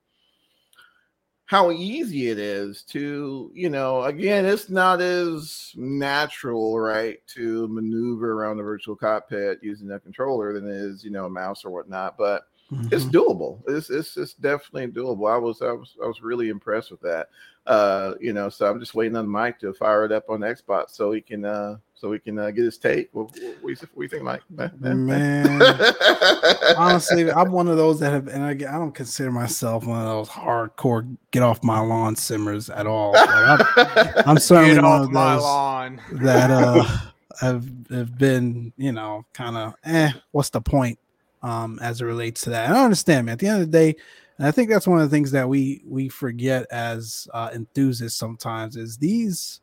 how 1.45 1.71
easy 1.71 2.29
it 2.29 2.39
is 2.39 2.84
to, 2.84 3.51
you 3.53 3.69
know, 3.69 4.03
again, 4.03 4.45
it's 4.45 4.69
not 4.69 5.01
as 5.01 5.71
natural, 5.75 6.79
right, 6.79 7.19
to 7.27 7.67
maneuver 7.67 8.34
around 8.34 8.58
the 8.58 8.63
virtual 8.63 8.95
cockpit 8.95 9.60
using 9.62 9.91
a 9.91 9.99
controller 9.99 10.53
than 10.53 10.67
it 10.67 10.75
is, 10.75 11.03
you 11.03 11.12
know, 11.12 11.25
a 11.25 11.29
mouse 11.29 11.63
or 11.63 11.69
whatnot. 11.69 12.17
But 12.17 12.47
it's 12.91 13.05
Mhm. 13.05 13.12
doable. 13.12 13.62
It's, 13.67 13.89
it's 13.89 14.17
it's 14.17 14.34
definitely 14.36 14.88
doable. 14.91 15.31
I 15.31 15.38
was 15.38 15.62
I 15.62 15.71
was 15.71 15.95
I 16.03 16.08
was 16.08 16.21
really 16.21 16.49
impressed 16.49 16.91
with 16.91 17.01
that. 17.01 17.29
Uh, 17.67 18.13
you 18.19 18.34
know, 18.34 18.49
so 18.49 18.67
I'm 18.69 18.79
just 18.79 18.95
waiting 18.95 19.15
on 19.17 19.27
Mike 19.27 19.60
to 19.60 19.73
fire 19.73 20.05
it 20.05 20.12
up 20.12 20.29
on 20.29 20.41
Xbox 20.41 20.91
so 20.91 21.12
he 21.12 21.21
can 21.21 21.45
uh 21.45 21.77
so 21.95 22.10
we 22.10 22.19
can 22.19 22.38
uh, 22.38 22.51
get 22.51 22.65
his 22.65 22.77
take. 22.77 23.10
What, 23.13 23.31
what, 23.31 23.31
what, 23.31 23.41
do 23.41 23.69
you, 23.69 23.75
what 23.93 23.95
do 23.95 24.01
you 24.03 24.08
think, 24.10 24.23
Mike? 24.23 24.41
Man, 24.77 25.62
honestly, 26.77 27.31
I'm 27.31 27.51
one 27.51 27.67
of 27.69 27.77
those 27.77 27.99
that 28.01 28.12
have, 28.12 28.27
and 28.27 28.43
I, 28.43 28.49
I 28.49 28.77
don't 28.77 28.93
consider 28.93 29.31
myself 29.31 29.86
one 29.86 29.99
of 30.01 30.05
those 30.05 30.29
hardcore 30.29 31.15
get 31.31 31.41
off 31.41 31.63
my 31.63 31.79
lawn 31.79 32.15
simmers 32.15 32.69
at 32.69 32.86
all. 32.86 33.13
Like, 33.13 33.29
I'm, 33.29 34.23
I'm 34.27 34.38
certainly 34.38 34.75
Get 34.75 34.84
one 34.84 34.91
off 34.91 35.05
of 35.05 35.12
my 35.12 35.34
those 35.36 35.43
lawn. 35.43 36.01
that 36.13 36.51
uh 36.51 36.84
have 37.39 37.65
have 37.89 38.17
been, 38.17 38.73
you 38.77 38.91
know, 38.91 39.25
kind 39.34 39.55
of 39.55 39.73
eh, 39.86 40.12
what's 40.31 40.49
the 40.49 40.62
point 40.62 40.99
um 41.43 41.79
as 41.81 42.01
it 42.01 42.05
relates 42.05 42.41
to 42.41 42.49
that. 42.51 42.69
I 42.69 42.73
don't 42.73 42.84
understand, 42.86 43.25
man. 43.25 43.34
At 43.34 43.39
the 43.39 43.47
end 43.47 43.62
of 43.62 43.71
the 43.71 43.77
day, 43.77 43.95
and 44.38 44.47
I 44.47 44.51
think 44.51 44.69
that's 44.69 44.88
one 44.88 44.99
of 44.99 45.10
the 45.10 45.15
things 45.15 45.31
that 45.31 45.47
we 45.47 45.81
we 45.88 46.10
forget 46.10 46.67
as 46.71 47.27
uh 47.34 47.51
enthusiasts 47.53 48.19
sometimes 48.19 48.75
is 48.75 48.97
these 48.97 49.62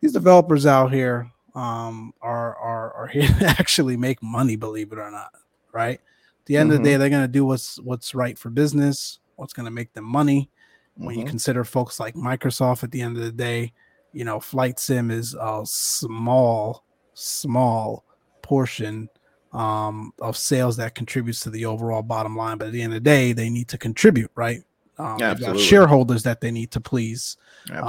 these 0.00 0.12
developers 0.12 0.64
out 0.64 0.92
here 0.92 1.30
um 1.58 2.12
are 2.22 2.56
are 2.56 2.92
are 2.94 3.06
here 3.08 3.28
to 3.28 3.46
actually 3.58 3.96
make 3.96 4.22
money, 4.22 4.56
believe 4.56 4.92
it 4.92 4.98
or 4.98 5.10
not, 5.10 5.32
right? 5.72 5.98
At 5.98 6.46
the 6.46 6.56
end 6.56 6.72
of 6.72 6.78
the 6.78 6.84
day, 6.84 6.96
they're 6.96 7.10
gonna 7.10 7.28
do 7.28 7.44
what's 7.44 7.80
what's 7.80 8.14
right 8.14 8.38
for 8.38 8.50
business, 8.50 9.18
what's 9.36 9.52
gonna 9.52 9.70
make 9.70 9.92
them 9.92 10.04
money 10.04 10.50
when 10.94 11.16
you 11.18 11.24
Mhm. 11.24 11.28
consider 11.28 11.64
folks 11.64 12.00
like 12.00 12.14
Microsoft 12.14 12.82
at 12.84 12.90
the 12.90 13.00
end 13.02 13.16
of 13.16 13.22
the 13.22 13.32
day, 13.32 13.72
you 14.12 14.24
know, 14.24 14.40
Flight 14.40 14.78
Sim 14.80 15.10
is 15.10 15.34
a 15.40 15.62
small, 15.64 16.84
small 17.14 18.04
portion 18.42 19.08
um, 19.52 20.12
of 20.20 20.36
sales 20.36 20.76
that 20.76 20.94
contributes 20.94 21.40
to 21.40 21.50
the 21.50 21.64
overall 21.64 22.02
bottom 22.02 22.36
line. 22.36 22.58
But 22.58 22.66
at 22.68 22.72
the 22.72 22.82
end 22.82 22.92
of 22.92 22.96
the 22.96 23.00
day, 23.10 23.32
they 23.32 23.48
need 23.48 23.68
to 23.68 23.78
contribute, 23.78 24.30
right? 24.34 24.62
Um, 24.98 25.18
they've 25.34 25.40
got 25.40 25.52
shareholders 25.60 26.22
that 26.24 26.40
they 26.40 26.50
need 26.50 26.70
to 26.72 26.80
please 26.80 27.36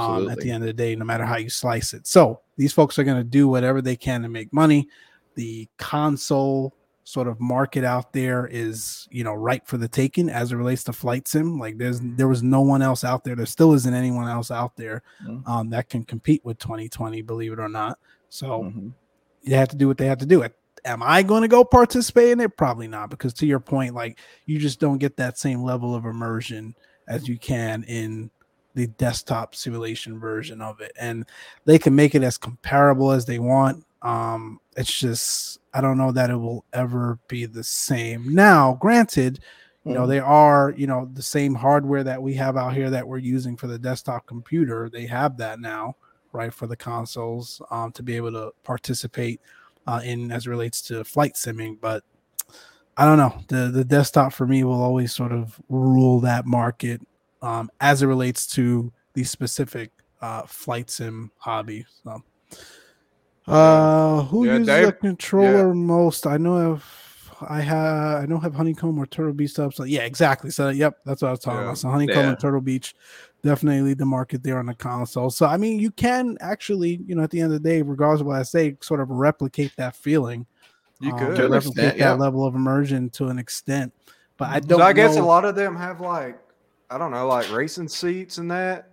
um, 0.00 0.28
at 0.30 0.38
the 0.38 0.50
end 0.50 0.62
of 0.62 0.66
the 0.68 0.72
day, 0.72 0.94
no 0.94 1.04
matter 1.04 1.24
how 1.24 1.36
you 1.36 1.50
slice 1.50 1.92
it. 1.94 2.06
So 2.06 2.40
these 2.56 2.72
folks 2.72 2.98
are 2.98 3.04
going 3.04 3.16
to 3.18 3.24
do 3.24 3.48
whatever 3.48 3.82
they 3.82 3.96
can 3.96 4.22
to 4.22 4.28
make 4.28 4.52
money. 4.52 4.88
The 5.34 5.68
console 5.78 6.74
sort 7.04 7.26
of 7.26 7.40
market 7.40 7.82
out 7.82 8.12
there 8.12 8.46
is, 8.46 9.08
you 9.10 9.24
know, 9.24 9.34
ripe 9.34 9.66
for 9.66 9.78
the 9.78 9.88
taking 9.88 10.28
as 10.28 10.52
it 10.52 10.56
relates 10.56 10.84
to 10.84 10.92
flight 10.92 11.26
sim. 11.26 11.58
Like 11.58 11.78
there's 11.78 12.00
there 12.02 12.28
was 12.28 12.42
no 12.42 12.60
one 12.60 12.82
else 12.82 13.02
out 13.02 13.24
there. 13.24 13.34
There 13.34 13.46
still 13.46 13.72
isn't 13.72 13.94
anyone 13.94 14.28
else 14.28 14.50
out 14.52 14.76
there 14.76 15.02
Mhm. 15.26 15.48
um, 15.48 15.70
that 15.70 15.88
can 15.88 16.04
compete 16.04 16.44
with 16.44 16.58
2020, 16.58 17.22
believe 17.22 17.52
it 17.52 17.58
or 17.58 17.68
not. 17.68 17.98
So 18.28 18.64
Mhm. 18.64 18.92
they 19.44 19.56
have 19.56 19.70
to 19.70 19.76
do 19.76 19.88
what 19.88 19.98
they 19.98 20.06
have 20.06 20.18
to 20.18 20.26
do. 20.26 20.44
Am 20.84 21.02
I 21.02 21.22
going 21.22 21.42
to 21.42 21.48
go 21.48 21.64
participate 21.64 22.30
in 22.30 22.40
it? 22.40 22.56
Probably 22.56 22.86
not, 22.86 23.10
because 23.10 23.34
to 23.34 23.46
your 23.46 23.60
point, 23.60 23.94
like 23.94 24.18
you 24.46 24.58
just 24.58 24.78
don't 24.78 24.98
get 24.98 25.16
that 25.16 25.36
same 25.36 25.62
level 25.62 25.94
of 25.94 26.04
immersion 26.06 26.74
as 27.10 27.28
you 27.28 27.36
can 27.36 27.82
in 27.84 28.30
the 28.74 28.86
desktop 28.86 29.54
simulation 29.54 30.18
version 30.18 30.62
of 30.62 30.80
it. 30.80 30.92
And 30.98 31.26
they 31.66 31.78
can 31.78 31.94
make 31.94 32.14
it 32.14 32.22
as 32.22 32.38
comparable 32.38 33.10
as 33.10 33.26
they 33.26 33.38
want. 33.40 33.84
Um, 34.00 34.60
it's 34.76 34.98
just 34.98 35.58
I 35.74 35.80
don't 35.82 35.98
know 35.98 36.12
that 36.12 36.30
it 36.30 36.36
will 36.36 36.64
ever 36.72 37.18
be 37.28 37.44
the 37.46 37.62
same. 37.64 38.34
Now, 38.34 38.78
granted, 38.80 39.40
you 39.84 39.94
know 39.94 40.04
Mhm. 40.04 40.08
they 40.08 40.18
are 40.20 40.74
you 40.76 40.86
know 40.86 41.10
the 41.12 41.22
same 41.22 41.54
hardware 41.54 42.04
that 42.04 42.22
we 42.22 42.34
have 42.34 42.56
out 42.56 42.74
here 42.74 42.90
that 42.90 43.06
we're 43.06 43.18
using 43.18 43.56
for 43.56 43.66
the 43.66 43.78
desktop 43.78 44.26
computer. 44.26 44.88
They 44.88 45.06
have 45.06 45.36
that 45.38 45.60
now, 45.60 45.96
right, 46.32 46.52
for 46.54 46.66
the 46.66 46.76
consoles 46.76 47.60
um, 47.70 47.92
to 47.92 48.02
be 48.02 48.16
able 48.16 48.32
to 48.32 48.52
participate 48.62 49.40
uh, 49.86 50.00
in 50.04 50.30
as 50.30 50.46
it 50.46 50.50
relates 50.50 50.80
to 50.82 51.04
flight 51.04 51.34
simming. 51.34 51.78
But 51.80 52.04
I 53.00 53.06
don't 53.06 53.16
know. 53.16 53.34
The 53.48 53.70
the 53.72 53.82
desktop 53.84 54.34
for 54.34 54.46
me 54.46 54.62
will 54.62 54.82
always 54.82 55.14
sort 55.14 55.32
of 55.32 55.58
rule 55.70 56.20
that 56.20 56.44
market 56.44 57.00
um, 57.40 57.70
as 57.80 58.02
it 58.02 58.06
relates 58.06 58.46
to 58.48 58.92
the 59.14 59.24
specific 59.24 59.90
uh, 60.20 60.42
flight 60.42 60.90
sim 60.90 61.30
hobby. 61.38 61.86
So, 62.04 62.22
uh, 63.46 64.22
who 64.24 64.44
Yeah, 64.44 64.58
uses 64.58 64.66
Dave- 64.66 64.88
a 64.88 64.92
controller 64.92 65.72
most? 65.74 66.26
I 66.26 66.36
know 66.36 66.74
if 66.74 67.30
I 67.48 67.62
have, 67.62 68.22
I 68.22 68.26
don't 68.26 68.42
have 68.42 68.54
Honeycomb 68.54 68.98
or 68.98 69.06
Turtle 69.06 69.32
Beach 69.32 69.52
stuff. 69.52 69.72
So 69.74 69.84
yeah, 69.84 70.02
exactly. 70.02 70.50
So 70.50 70.68
yep, 70.68 70.98
that's 71.06 71.22
what 71.22 71.28
I 71.28 71.30
was 71.30 71.40
talking 71.40 71.60
Yeah. 71.60 71.64
about. 71.68 71.78
So 71.78 71.88
Honeycomb 71.88 72.24
Yeah. 72.24 72.28
and 72.32 72.38
Turtle 72.38 72.60
Beach 72.60 72.94
definitely 73.42 73.80
lead 73.80 73.96
the 73.96 74.04
market 74.04 74.42
there 74.42 74.58
on 74.58 74.66
the 74.66 74.74
console. 74.74 75.30
So 75.30 75.46
I 75.46 75.56
mean, 75.56 75.80
you 75.80 75.90
can 75.90 76.36
actually, 76.42 77.00
you 77.06 77.14
know, 77.14 77.22
at 77.22 77.30
the 77.30 77.40
end 77.40 77.54
of 77.54 77.62
the 77.62 77.66
day, 77.66 77.80
regardless 77.80 78.20
of 78.20 78.26
what 78.26 78.36
I 78.38 78.42
say, 78.42 78.76
sort 78.82 79.00
of 79.00 79.08
replicate 79.08 79.72
that 79.78 79.96
feeling. 79.96 80.44
You 81.00 81.12
um, 81.12 81.18
could. 81.18 81.36
To 81.36 81.46
an 81.46 81.52
replicate 81.52 81.84
extent, 81.84 81.98
that 81.98 82.18
level 82.18 82.44
of 82.44 82.54
immersion 82.54 83.10
to 83.10 83.26
an 83.28 83.38
extent. 83.38 83.92
But 84.36 84.50
I 84.50 84.60
don't. 84.60 84.80
I 84.80 84.92
guess 84.92 85.16
know- 85.16 85.24
a 85.24 85.26
lot 85.26 85.44
of 85.44 85.54
them 85.54 85.76
have 85.76 86.00
like 86.00 86.38
I 86.90 86.98
don't 86.98 87.12
know, 87.12 87.26
like 87.26 87.50
racing 87.52 87.88
seats 87.88 88.38
and 88.38 88.50
that 88.50 88.90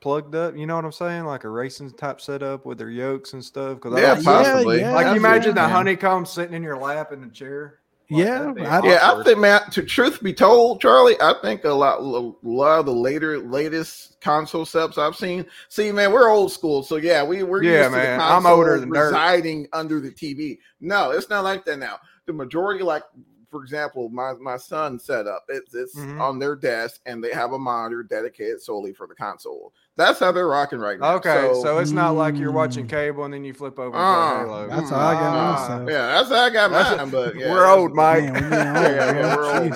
plugged 0.00 0.34
up. 0.34 0.56
You 0.56 0.66
know 0.66 0.76
what 0.76 0.84
I'm 0.84 0.92
saying? 0.92 1.24
Like 1.24 1.44
a 1.44 1.48
racing 1.48 1.92
type 1.92 2.20
setup 2.20 2.66
with 2.66 2.78
their 2.78 2.90
yokes 2.90 3.32
and 3.32 3.44
stuff. 3.44 3.76
Because 3.76 3.98
Yeah, 3.98 4.16
yeah, 4.16 4.22
possibly. 4.22 4.80
yeah, 4.80 4.92
like 4.92 5.06
you 5.06 5.16
imagine 5.16 5.54
the 5.54 5.66
honeycomb 5.66 6.26
sitting 6.26 6.54
in 6.54 6.62
your 6.62 6.76
lap 6.76 7.12
in 7.12 7.20
the 7.20 7.28
chair. 7.28 7.79
Like, 8.10 8.26
Yeah, 8.26 8.52
I- 8.58 8.86
Yeah, 8.86 8.98
I 9.12 9.22
think, 9.24 9.38
man. 9.38 9.60
To 9.70 9.82
truth 9.82 10.22
be 10.22 10.32
told, 10.32 10.80
Charlie, 10.80 11.16
I 11.20 11.34
think 11.42 11.64
a 11.64 11.70
lot, 11.72 12.00
a 12.00 12.32
lot 12.42 12.80
of 12.80 12.86
the 12.86 12.92
later, 12.94 13.38
latest 13.38 14.20
console 14.20 14.64
setups 14.64 14.98
I've 14.98 15.16
seen. 15.16 15.46
See, 15.68 15.92
man, 15.92 16.12
we're 16.12 16.28
old 16.28 16.52
school, 16.52 16.82
so 16.82 16.96
yeah, 16.96 17.22
we 17.22 17.42
we're 17.42 17.62
Yeah, 17.62 17.78
used 17.82 17.84
to 17.90 17.90
the 17.92 17.96
man, 18.02 18.20
I'm 18.20 18.28
console 18.42 18.52
older 18.58 18.80
than 18.80 18.90
dirt. 18.90 19.06
residing 19.06 19.68
under 19.72 20.00
the 20.00 20.10
TV. 20.10 20.58
No, 20.80 21.10
it's 21.12 21.30
not 21.30 21.44
like 21.44 21.64
that 21.66 21.78
now. 21.78 21.98
The 22.26 22.32
majority, 22.32 22.82
like 22.84 23.04
for 23.50 23.62
example, 23.62 24.08
my 24.10 24.32
my 24.34 24.56
son 24.56 24.98
set 24.98 25.26
up. 25.26 25.44
it's 25.48 25.74
it's 25.74 25.96
Mhm. 25.96 26.20
on 26.20 26.38
their 26.38 26.54
desk, 26.54 27.00
and 27.06 27.22
they 27.22 27.32
have 27.32 27.52
a 27.52 27.58
monitor 27.58 28.02
dedicated 28.04 28.60
solely 28.62 28.92
for 28.92 29.06
the 29.08 29.14
console. 29.14 29.72
That's 30.00 30.18
how 30.18 30.32
they're 30.32 30.48
rocking 30.48 30.78
right 30.78 30.98
now. 30.98 31.14
Okay, 31.16 31.50
so, 31.62 31.78
it's 31.78 31.90
not 31.90 32.12
like 32.12 32.36
you're 32.36 32.52
watching 32.52 32.86
Mm. 32.86 32.90
cable 32.90 33.24
and 33.24 33.34
then 33.34 33.44
you 33.44 33.52
flip 33.54 33.78
over 33.78 33.88
and 33.88 33.96
Ah, 33.96 34.38
Halo. 34.40 34.66
That's 34.68 34.90
how 34.90 34.96
I 34.98 35.12
got 35.14 35.32
mine 35.34 35.54
Ah. 35.56 35.66
set 35.66 35.82
up. 35.82 35.88
yeah, 35.90 36.06
that's 36.06 36.28
how 36.30 36.34
I 36.36 36.50
got 36.50 36.70
That's- 36.70 36.96
mine. 36.96 37.10
But 37.10 37.36
yeah, 37.38 37.50
we're 37.50 37.66
old, 37.66 37.94
Mike. 37.94 38.24
Man, 38.24 38.34
we 38.34 38.40
getting 38.50 38.52
Yeah, 38.52 38.76
old, 38.86 38.96
yeah, 38.96 39.14
yeah, 39.14 39.34
bro. 39.34 39.44
we're 39.44 39.60
old, 39.60 39.70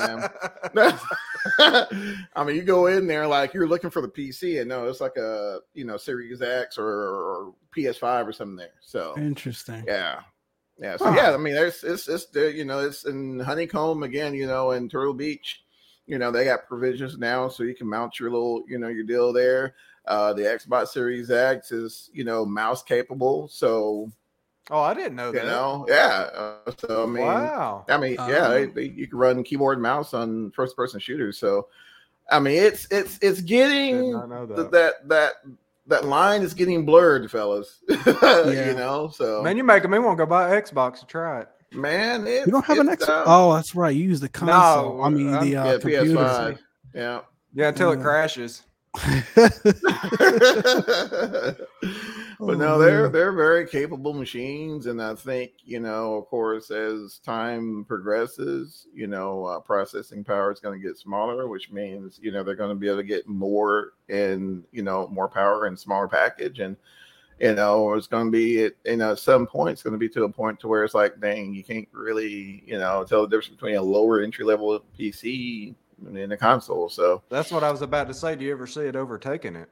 man. 0.75 0.99
I 2.35 2.45
mean, 2.45 2.57
you 2.57 2.63
go 2.63 2.87
in 2.87 3.07
there 3.07 3.27
like 3.27 3.53
you're 3.55 3.69
looking 3.69 3.91
for 3.91 4.01
the 4.01 4.09
PC, 4.09 4.61
and 4.61 4.69
no, 4.69 4.87
it's 4.89 5.01
like 5.01 5.17
a 5.17 5.59
you 5.75 5.85
know 5.85 5.97
Series 5.97 6.43
X 6.43 6.79
or, 6.79 6.87
or 6.89 7.55
PS5 7.77 8.27
or 8.29 8.33
something 8.33 8.57
there. 8.57 8.73
So 8.81 9.15
Interesting. 9.17 9.85
yeah, 9.87 10.21
Yeah, 10.79 10.97
so 10.97 11.07
Huh. 11.07 11.15
yeah, 11.17 11.33
I 11.35 11.37
mean, 11.37 11.55
there's 11.55 11.85
it's 11.85 12.09
it's 12.09 12.27
there, 12.27 12.51
you 12.51 12.65
know, 12.65 12.81
it's 12.81 13.05
in 13.05 13.41
Honeycomb 13.41 14.03
again, 14.03 14.35
you 14.35 14.47
know, 14.47 14.73
in 14.73 14.89
Turtle 14.89 15.15
Beach. 15.15 15.61
You 16.07 16.19
know, 16.19 16.31
they 16.31 16.45
got 16.45 16.67
provisions 16.69 17.17
now, 17.17 17.49
so 17.49 17.63
you 17.63 17.75
can 17.75 17.89
mount 17.89 18.21
your 18.21 18.31
little, 18.31 18.63
you 18.69 18.79
know, 18.79 18.89
your 18.89 19.05
deal 19.05 19.33
there. 19.33 19.75
Uh, 20.07 20.33
the 20.35 20.43
Xbox 20.43 20.88
Series 20.88 21.31
X 21.31 21.73
is, 21.73 22.11
you 22.12 22.25
know, 22.25 22.45
mouse 22.45 22.83
capable, 22.83 23.49
so 23.49 24.11
Oh, 24.71 24.81
I 24.81 24.95
didn't 24.95 25.17
know 25.17 25.27
you 25.29 25.40
that. 25.40 25.47
know, 25.47 25.85
yeah. 25.88 26.29
Uh, 26.35 26.71
so 26.79 27.03
I 27.03 27.07
mean, 27.07 27.25
wow. 27.25 27.85
I 27.88 27.99
mean, 27.99 28.14
yeah, 28.14 28.49
they, 28.49 28.64
Um, 28.64 28.73
they, 28.75 28.85
you 28.85 29.07
can 29.07 29.19
run 29.19 29.43
keyboard 29.43 29.77
and 29.77 29.83
mouse 29.83 30.14
on 30.14 30.51
first 30.53 30.75
person 30.75 30.99
shooters. 31.01 31.37
So, 31.38 31.69
I 32.31 32.38
mean, 32.40 32.62
it's 32.62 32.87
it's 32.90 33.19
it's 33.21 33.40
getting 33.43 34.12
not 34.12 34.29
know 34.31 34.47
th- 34.47 34.57
that. 34.57 34.73
that 34.73 35.09
that 35.09 35.33
that 35.87 36.05
line 36.07 36.40
is 36.43 36.55
getting 36.55 36.87
blurred, 36.87 37.31
fellas. 37.31 37.81
Yeah. 38.07 38.69
You 38.71 38.75
know, 38.75 39.09
so 39.09 39.43
Man, 39.43 39.57
you're 39.57 39.67
making 39.67 39.90
me 39.90 39.99
want 39.99 40.17
to 40.19 40.25
go 40.25 40.29
buy 40.29 40.55
an 40.55 40.62
Xbox 40.62 41.01
to 41.01 41.07
try 41.07 41.40
it. 41.43 41.49
man, 41.73 42.27
it's, 42.27 42.47
You 42.47 42.53
don't 42.53 42.64
have 42.64 42.79
an 42.79 42.87
Xbox. 42.88 43.09
Uh, 43.09 43.25
Oh, 43.27 43.53
that's 43.55 43.75
right. 43.75 43.95
You 43.95 44.05
use 44.05 44.21
the 44.21 44.29
console. 44.31 44.97
No, 44.99 45.03
I 45.03 45.09
mean, 45.11 45.35
I'm- 45.35 45.45
the 45.45 45.57
uh, 45.57 45.64
yeah, 45.73 45.79
computer. 45.79 46.05
PS5. 46.05 46.59
Yeah. 46.95 47.21
Yeah, 47.55 47.69
until 47.69 47.93
it 47.93 47.99
Uh, 47.99 48.03
crashes. 48.03 48.62
but 52.38 52.59
no, 52.59 52.78
they're 52.78 53.09
they're 53.09 53.33
very 53.33 53.66
capable 53.66 54.12
machines, 54.14 54.87
and 54.87 55.02
I 55.02 55.16
think 55.16 55.50
you 55.64 55.80
know, 55.80 56.14
of 56.14 56.26
course, 56.26 56.70
as 56.70 57.18
time 57.18 57.85
progresses, 57.88 58.87
you 58.94 59.09
know, 59.09 59.46
uh, 59.46 59.59
processing 59.59 60.22
power 60.22 60.52
is 60.52 60.61
going 60.61 60.80
to 60.80 60.87
get 60.87 60.96
smaller, 60.96 61.48
which 61.48 61.72
means 61.72 62.20
you 62.22 62.30
know 62.30 62.44
they're 62.44 62.54
going 62.54 62.70
to 62.70 62.76
be 62.76 62.87
able 62.87 62.98
to 62.98 63.02
get 63.02 63.26
more 63.26 63.94
and 64.09 64.62
you 64.70 64.83
know 64.83 65.09
more 65.09 65.28
power 65.28 65.66
in 65.66 65.76
smaller 65.76 66.07
package, 66.07 66.61
and 66.61 66.76
you 67.40 67.52
know 67.52 67.94
it's 67.94 68.07
going 68.07 68.26
to 68.26 68.30
be 68.30 68.62
at 68.62 68.74
you 68.85 68.96
know 68.96 69.11
at 69.11 69.18
some 69.18 69.44
point 69.44 69.72
it's 69.72 69.83
going 69.83 69.92
to 69.92 69.98
be 69.98 70.09
to 70.11 70.22
a 70.22 70.28
point 70.28 70.61
to 70.61 70.68
where 70.68 70.85
it's 70.85 70.94
like, 70.94 71.20
dang, 71.20 71.52
you 71.52 71.64
can't 71.64 71.88
really 71.90 72.62
you 72.64 72.78
know 72.78 73.02
tell 73.02 73.22
the 73.22 73.28
difference 73.28 73.48
between 73.48 73.74
a 73.74 73.83
lower 73.83 74.20
entry 74.20 74.44
level 74.44 74.80
PC 74.96 75.74
and 76.07 76.30
the 76.30 76.37
console, 76.37 76.88
so. 76.88 77.22
That's 77.28 77.50
what 77.50 77.62
I 77.64 77.70
was 77.70 77.83
about 77.83 78.09
to 78.09 78.14
say. 78.14 78.35
Do 78.37 78.44
you 78.44 78.52
ever 78.52 78.66
see 78.66 78.83
it 78.83 78.96
overtaking 78.96 79.57
it? 79.57 79.68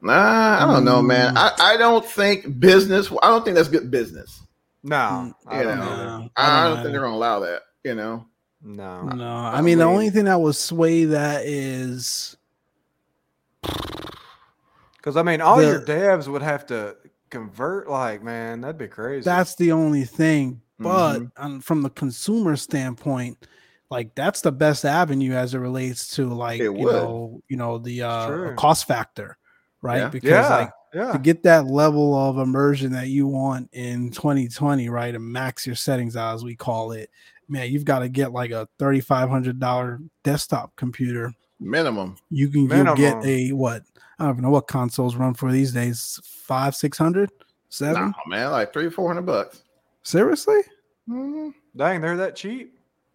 Nah, 0.00 0.58
I 0.62 0.72
don't 0.72 0.84
know, 0.84 1.00
man. 1.00 1.34
Mm. 1.34 1.38
I, 1.38 1.74
I 1.74 1.76
don't 1.76 2.04
think 2.04 2.58
business. 2.58 3.10
I 3.22 3.28
don't 3.28 3.44
think 3.44 3.56
that's 3.56 3.68
good 3.68 3.90
business. 3.90 4.42
No, 4.82 4.96
Mm, 4.96 5.34
I 5.46 5.58
you 5.58 5.62
don't 5.68 5.78
know. 5.78 5.84
either. 5.84 6.30
I, 6.36 6.64
don't 6.64 6.74
don't 6.74 6.82
think 6.82 6.92
they're 6.92 7.02
gonna 7.02 7.14
allow 7.14 7.38
that. 7.40 7.62
You 7.84 7.94
know. 7.94 8.26
No. 8.64 9.02
No, 9.02 9.28
I 9.36 9.58
I 9.58 9.60
mean 9.60 9.78
the 9.78 9.84
only 9.84 10.10
thing 10.10 10.24
that 10.24 10.40
would 10.40 10.56
sway 10.56 11.04
that 11.06 11.44
is 11.46 12.36
Because 14.96 15.16
I 15.16 15.22
mean, 15.22 15.40
all 15.40 15.58
The- 15.58 15.66
your 15.66 15.80
devs 15.80 16.28
would 16.28 16.42
have 16.42 16.66
to 16.66 16.96
convert. 17.30 17.88
Like, 17.88 18.22
man, 18.22 18.60
that'd 18.60 18.78
be 18.78 18.88
crazy. 18.88 19.24
that's 19.24 19.54
the 19.56 19.72
only 19.72 20.04
thing. 20.04 20.60
But 20.78 21.18
Mhm. 21.20 21.30
um, 21.36 21.60
from 21.60 21.82
the 21.82 21.90
consumer 21.90 22.56
standpoint, 22.56 23.46
like 23.92 24.14
that's 24.14 24.40
the 24.40 24.50
best 24.50 24.86
avenue 24.86 25.34
as 25.34 25.52
it 25.52 25.58
relates 25.58 26.16
to 26.16 26.32
like 26.32 26.60
you 26.60 26.72
know 26.72 27.42
you 27.48 27.58
know 27.58 27.76
the 27.76 28.02
uh 28.02 28.26
true. 28.26 28.54
cost 28.56 28.88
factor, 28.88 29.36
right? 29.82 29.98
Yeah. 29.98 30.08
Because 30.08 30.30
yeah, 30.30 30.48
like 30.48 30.70
yeah. 30.94 31.12
to 31.12 31.18
get 31.18 31.42
that 31.42 31.66
level 31.66 32.14
of 32.14 32.38
immersion 32.38 32.92
that 32.92 33.08
you 33.08 33.26
want 33.26 33.68
in 33.74 34.10
2020, 34.10 34.88
right? 34.88 35.14
And 35.14 35.22
max 35.22 35.66
your 35.66 35.76
settings 35.76 36.16
out, 36.16 36.34
as 36.34 36.42
we 36.42 36.56
call 36.56 36.92
it. 36.92 37.10
Man, 37.48 37.70
you've 37.70 37.84
got 37.84 37.98
to 37.98 38.08
get 38.08 38.32
like 38.32 38.50
a 38.50 38.66
$3,500 38.78 40.08
desktop 40.24 40.74
computer. 40.76 41.34
Minimum. 41.60 42.16
You 42.30 42.48
can 42.48 42.70
you'll 42.70 42.94
get 42.94 43.22
a 43.26 43.52
what? 43.52 43.82
I 44.18 44.24
don't 44.24 44.36
even 44.36 44.44
know 44.44 44.50
what 44.50 44.68
consoles 44.68 45.16
run 45.16 45.34
for 45.34 45.52
these 45.52 45.70
days. 45.70 46.18
Five, 46.24 46.74
six 46.74 46.96
hundred, 46.96 47.30
seven. 47.68 48.02
Nah, 48.02 48.12
man, 48.26 48.52
like 48.52 48.72
three, 48.72 48.88
four 48.88 49.06
hundred 49.06 49.26
bucks. 49.26 49.64
Seriously? 50.02 50.60
Mhm. 51.10 51.52
Dang, 51.76 52.00
they're 52.00 52.16
that 52.16 52.36
cheap. 52.36 52.74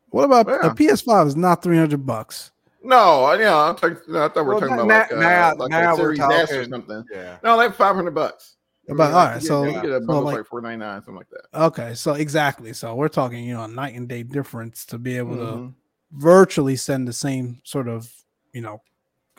What 0.10 0.24
about 0.26 0.48
Yeah. 0.48 0.72
a 0.72 0.74
PS5? 0.74 1.28
Is 1.28 1.36
not 1.36 1.62
300 1.62 2.06
bucks. 2.06 2.52
No, 2.84 3.26
I- 3.26 3.39
yeah, 3.39 3.56
I'm 3.56 3.76
talking, 3.76 3.98
no, 4.08 4.26
I 4.26 4.30
thought 4.30 4.36
we 4.38 4.41
were 4.43 4.52
Well, 4.54 4.60
talking 4.62 4.76
now- 4.78 4.84
about 4.84 5.12
like, 5.12 5.12
uh, 5.12 5.56
like 5.58 5.70
now 5.72 5.93
a 5.93 5.98
we're 5.98 6.15
Series 6.15 6.20
S 6.20 6.52
or 6.54 6.65
something. 6.70 7.04
Yeah. 7.12 7.38
No, 7.43 7.56
like 7.58 7.74
five 7.74 7.96
hundred 7.96 8.15
bucks. 8.15 8.56
I 8.89 8.93
About- 8.93 9.08
mean, 9.10 9.13
all 9.17 9.26
like, 9.26 9.41
you 9.41 9.48
so- 9.48 9.63
get, 9.65 9.76
you 9.76 9.82
get 9.82 9.89
a 9.89 9.93
so, 10.00 10.06
bundle 10.06 10.24
like- 10.24 10.38
like 10.38 10.46
four 10.46 10.62
ninety 10.62 10.78
nine, 10.78 11.02
something 11.02 11.15
like 11.15 11.28
that. 11.32 11.62
Okay, 11.65 11.93
so 11.96 12.13
exactly. 12.13 12.72
So 12.72 12.96
we're 12.96 13.10
talking, 13.10 13.43
you 13.43 13.54
know, 13.56 13.63
a 13.63 13.67
night 13.67 13.96
and 13.96 14.08
day 14.08 14.24
difference 14.24 14.86
to 14.86 14.98
be 14.98 15.17
able 15.17 15.36
to 15.36 15.41
Mhm. 15.43 15.74
virtually 16.13 16.78
send 16.78 17.08
the 17.08 17.13
same 17.13 17.60
sort 17.65 17.89
of, 17.89 18.10
you 18.54 18.62
know, 18.62 18.82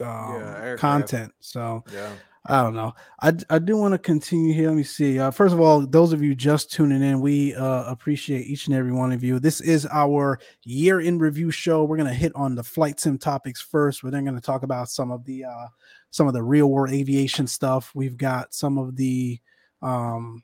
um, 0.02 0.35
aircraft. 0.42 0.81
content. 0.81 1.33
So 1.40 1.85
Yeah. 1.90 2.11
I 2.46 2.62
don't 2.62 2.74
know. 2.74 2.94
I, 3.20 3.33
I 3.51 3.59
do 3.59 3.77
want 3.77 3.92
to 3.92 3.98
continue 3.98 4.55
here. 4.55 4.68
Let 4.68 4.77
me 4.77 4.83
see. 4.83 5.18
Uh, 5.18 5.31
first 5.31 5.53
of 5.53 5.61
all, 5.61 5.87
those 5.87 6.12
of 6.12 6.22
you 6.22 6.35
just 6.35 6.72
tuning 6.72 7.03
in, 7.03 7.20
we 7.20 7.55
uh, 7.55 7.85
appreciate 7.85 8.46
each 8.46 8.66
and 8.66 8.77
every 8.77 8.92
one 8.92 9.12
of 9.12 9.22
you. 9.22 9.38
This 9.38 9.61
is 9.61 9.87
our 9.90 10.38
year 10.64 11.01
in 11.01 11.18
review 11.18 11.51
show. 11.51 11.85
We're 11.85 11.98
gonna 11.98 12.14
hit 12.14 12.33
on 12.35 12.55
the 12.55 12.62
flight 12.62 13.01
sim 13.01 13.18
topics 13.18 13.61
first. 13.61 14.03
We're 14.03 14.11
then 14.11 14.24
gonna 14.24 14.40
talk 14.40 14.62
about 14.62 14.88
some 14.88 15.11
of 15.11 15.24
the 15.24 15.44
uh, 15.44 15.66
some 16.11 16.27
of 16.27 16.33
the 16.33 16.42
real 16.42 16.68
world 16.68 16.94
aviation 16.94 17.46
stuff. 17.46 17.92
We've 17.94 18.16
got 18.16 18.55
some 18.55 18.79
of 18.79 18.96
the 18.96 19.38
um, 19.83 20.42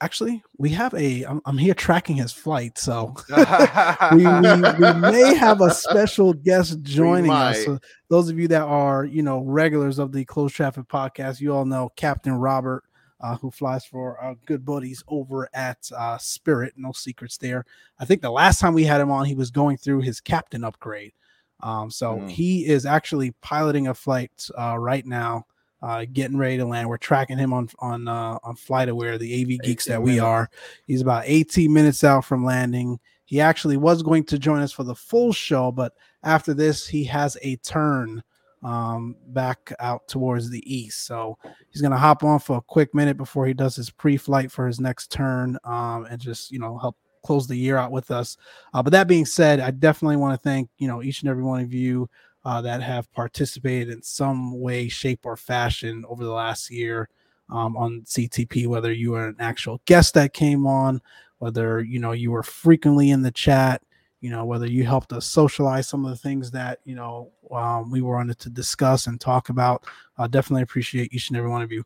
actually 0.00 0.42
we 0.58 0.70
have 0.70 0.94
a. 0.94 1.24
I'm, 1.24 1.40
I'm 1.44 1.58
here 1.58 1.74
tracking 1.74 2.16
his 2.16 2.32
flight, 2.32 2.78
so 2.78 3.14
we, 4.12 4.26
we, 4.26 4.62
we 4.78 5.00
may 5.00 5.34
have 5.36 5.60
a 5.60 5.70
special 5.70 6.32
guest 6.32 6.82
joining 6.82 7.30
us. 7.30 7.64
So 7.64 7.78
those 8.08 8.28
of 8.28 8.38
you 8.38 8.48
that 8.48 8.62
are, 8.62 9.04
you 9.04 9.22
know, 9.22 9.40
regulars 9.40 9.98
of 9.98 10.12
the 10.12 10.24
Closed 10.24 10.54
Traffic 10.54 10.86
podcast, 10.88 11.40
you 11.40 11.54
all 11.54 11.64
know 11.64 11.90
Captain 11.96 12.34
Robert, 12.34 12.84
uh, 13.20 13.36
who 13.36 13.50
flies 13.50 13.84
for 13.84 14.18
our 14.18 14.36
good 14.46 14.64
buddies 14.64 15.02
over 15.08 15.48
at 15.54 15.90
uh, 15.96 16.16
Spirit. 16.18 16.74
No 16.76 16.92
secrets 16.92 17.36
there. 17.36 17.64
I 17.98 18.04
think 18.04 18.22
the 18.22 18.30
last 18.30 18.60
time 18.60 18.74
we 18.74 18.84
had 18.84 19.00
him 19.00 19.10
on, 19.10 19.24
he 19.24 19.34
was 19.34 19.50
going 19.50 19.76
through 19.76 20.00
his 20.02 20.20
captain 20.20 20.64
upgrade. 20.64 21.12
Um, 21.60 21.90
so 21.90 22.18
Mm. 22.18 22.30
he 22.30 22.66
is 22.66 22.86
actually 22.86 23.32
piloting 23.40 23.88
a 23.88 23.94
flight 23.94 24.30
uh, 24.56 24.78
right 24.78 25.04
now, 25.04 25.44
uh, 25.82 26.04
getting 26.12 26.36
ready 26.36 26.56
to 26.58 26.64
land. 26.64 26.88
We're 26.88 26.98
tracking 26.98 27.38
him 27.38 27.52
on 27.52 27.68
on 27.78 28.08
uh, 28.08 28.38
on 28.42 28.56
FlightAware, 28.56 29.18
the 29.18 29.42
AV 29.42 29.60
geeks 29.60 29.84
that 29.86 30.02
we 30.02 30.12
minutes. 30.12 30.24
are. 30.24 30.50
He's 30.86 31.02
about 31.02 31.24
18 31.26 31.72
minutes 31.72 32.04
out 32.04 32.24
from 32.24 32.44
landing. 32.44 32.98
He 33.24 33.40
actually 33.40 33.76
was 33.76 34.02
going 34.02 34.24
to 34.24 34.38
join 34.38 34.60
us 34.60 34.72
for 34.72 34.84
the 34.84 34.94
full 34.94 35.32
show, 35.32 35.70
but 35.70 35.92
after 36.22 36.54
this, 36.54 36.86
he 36.86 37.04
has 37.04 37.36
a 37.42 37.56
turn 37.56 38.22
um, 38.62 39.16
back 39.28 39.72
out 39.80 40.08
towards 40.08 40.50
the 40.50 40.62
east. 40.72 41.06
So 41.06 41.38
he's 41.70 41.82
going 41.82 41.92
to 41.92 41.98
hop 41.98 42.24
on 42.24 42.38
for 42.40 42.56
a 42.56 42.62
quick 42.62 42.94
minute 42.94 43.16
before 43.16 43.46
he 43.46 43.54
does 43.54 43.76
his 43.76 43.90
pre-flight 43.90 44.50
for 44.50 44.66
his 44.66 44.80
next 44.80 45.12
turn 45.12 45.58
um, 45.64 46.06
and 46.10 46.20
just 46.20 46.50
you 46.50 46.58
know 46.58 46.78
help 46.78 46.96
close 47.24 47.46
the 47.46 47.56
year 47.56 47.76
out 47.76 47.92
with 47.92 48.10
us. 48.10 48.36
Uh, 48.72 48.82
but 48.82 48.90
that 48.90 49.08
being 49.08 49.26
said, 49.26 49.60
I 49.60 49.70
definitely 49.70 50.16
want 50.16 50.38
to 50.38 50.42
thank 50.42 50.70
you 50.78 50.88
know 50.88 51.02
each 51.02 51.22
and 51.22 51.30
every 51.30 51.42
one 51.42 51.60
of 51.60 51.72
you 51.72 52.08
uh, 52.48 52.62
that 52.62 52.82
have 52.82 53.12
participated 53.12 53.90
in 53.90 54.02
some 54.02 54.58
way, 54.58 54.88
shape, 54.88 55.26
or 55.26 55.36
fashion 55.36 56.02
over 56.08 56.24
the 56.24 56.32
last 56.32 56.70
year 56.70 57.06
um, 57.50 57.76
on 57.76 58.00
CTP. 58.06 58.66
Whether 58.66 58.90
you 58.90 59.10
were 59.10 59.28
an 59.28 59.36
actual 59.38 59.82
guest 59.84 60.14
that 60.14 60.32
came 60.32 60.66
on, 60.66 61.02
whether 61.40 61.82
you 61.82 61.98
know 61.98 62.12
you 62.12 62.30
were 62.30 62.42
frequently 62.42 63.10
in 63.10 63.20
the 63.20 63.30
chat, 63.30 63.82
you 64.22 64.30
know 64.30 64.46
whether 64.46 64.66
you 64.66 64.82
helped 64.84 65.12
us 65.12 65.26
socialize 65.26 65.88
some 65.88 66.06
of 66.06 66.10
the 66.10 66.16
things 66.16 66.50
that 66.52 66.78
you 66.86 66.94
know 66.94 67.30
um, 67.50 67.90
we 67.90 68.00
wanted 68.00 68.38
to 68.38 68.48
discuss 68.48 69.08
and 69.08 69.20
talk 69.20 69.50
about. 69.50 69.84
I 70.16 70.26
definitely 70.26 70.62
appreciate 70.62 71.12
each 71.12 71.28
and 71.28 71.36
every 71.36 71.50
one 71.50 71.60
of 71.60 71.70
you. 71.70 71.84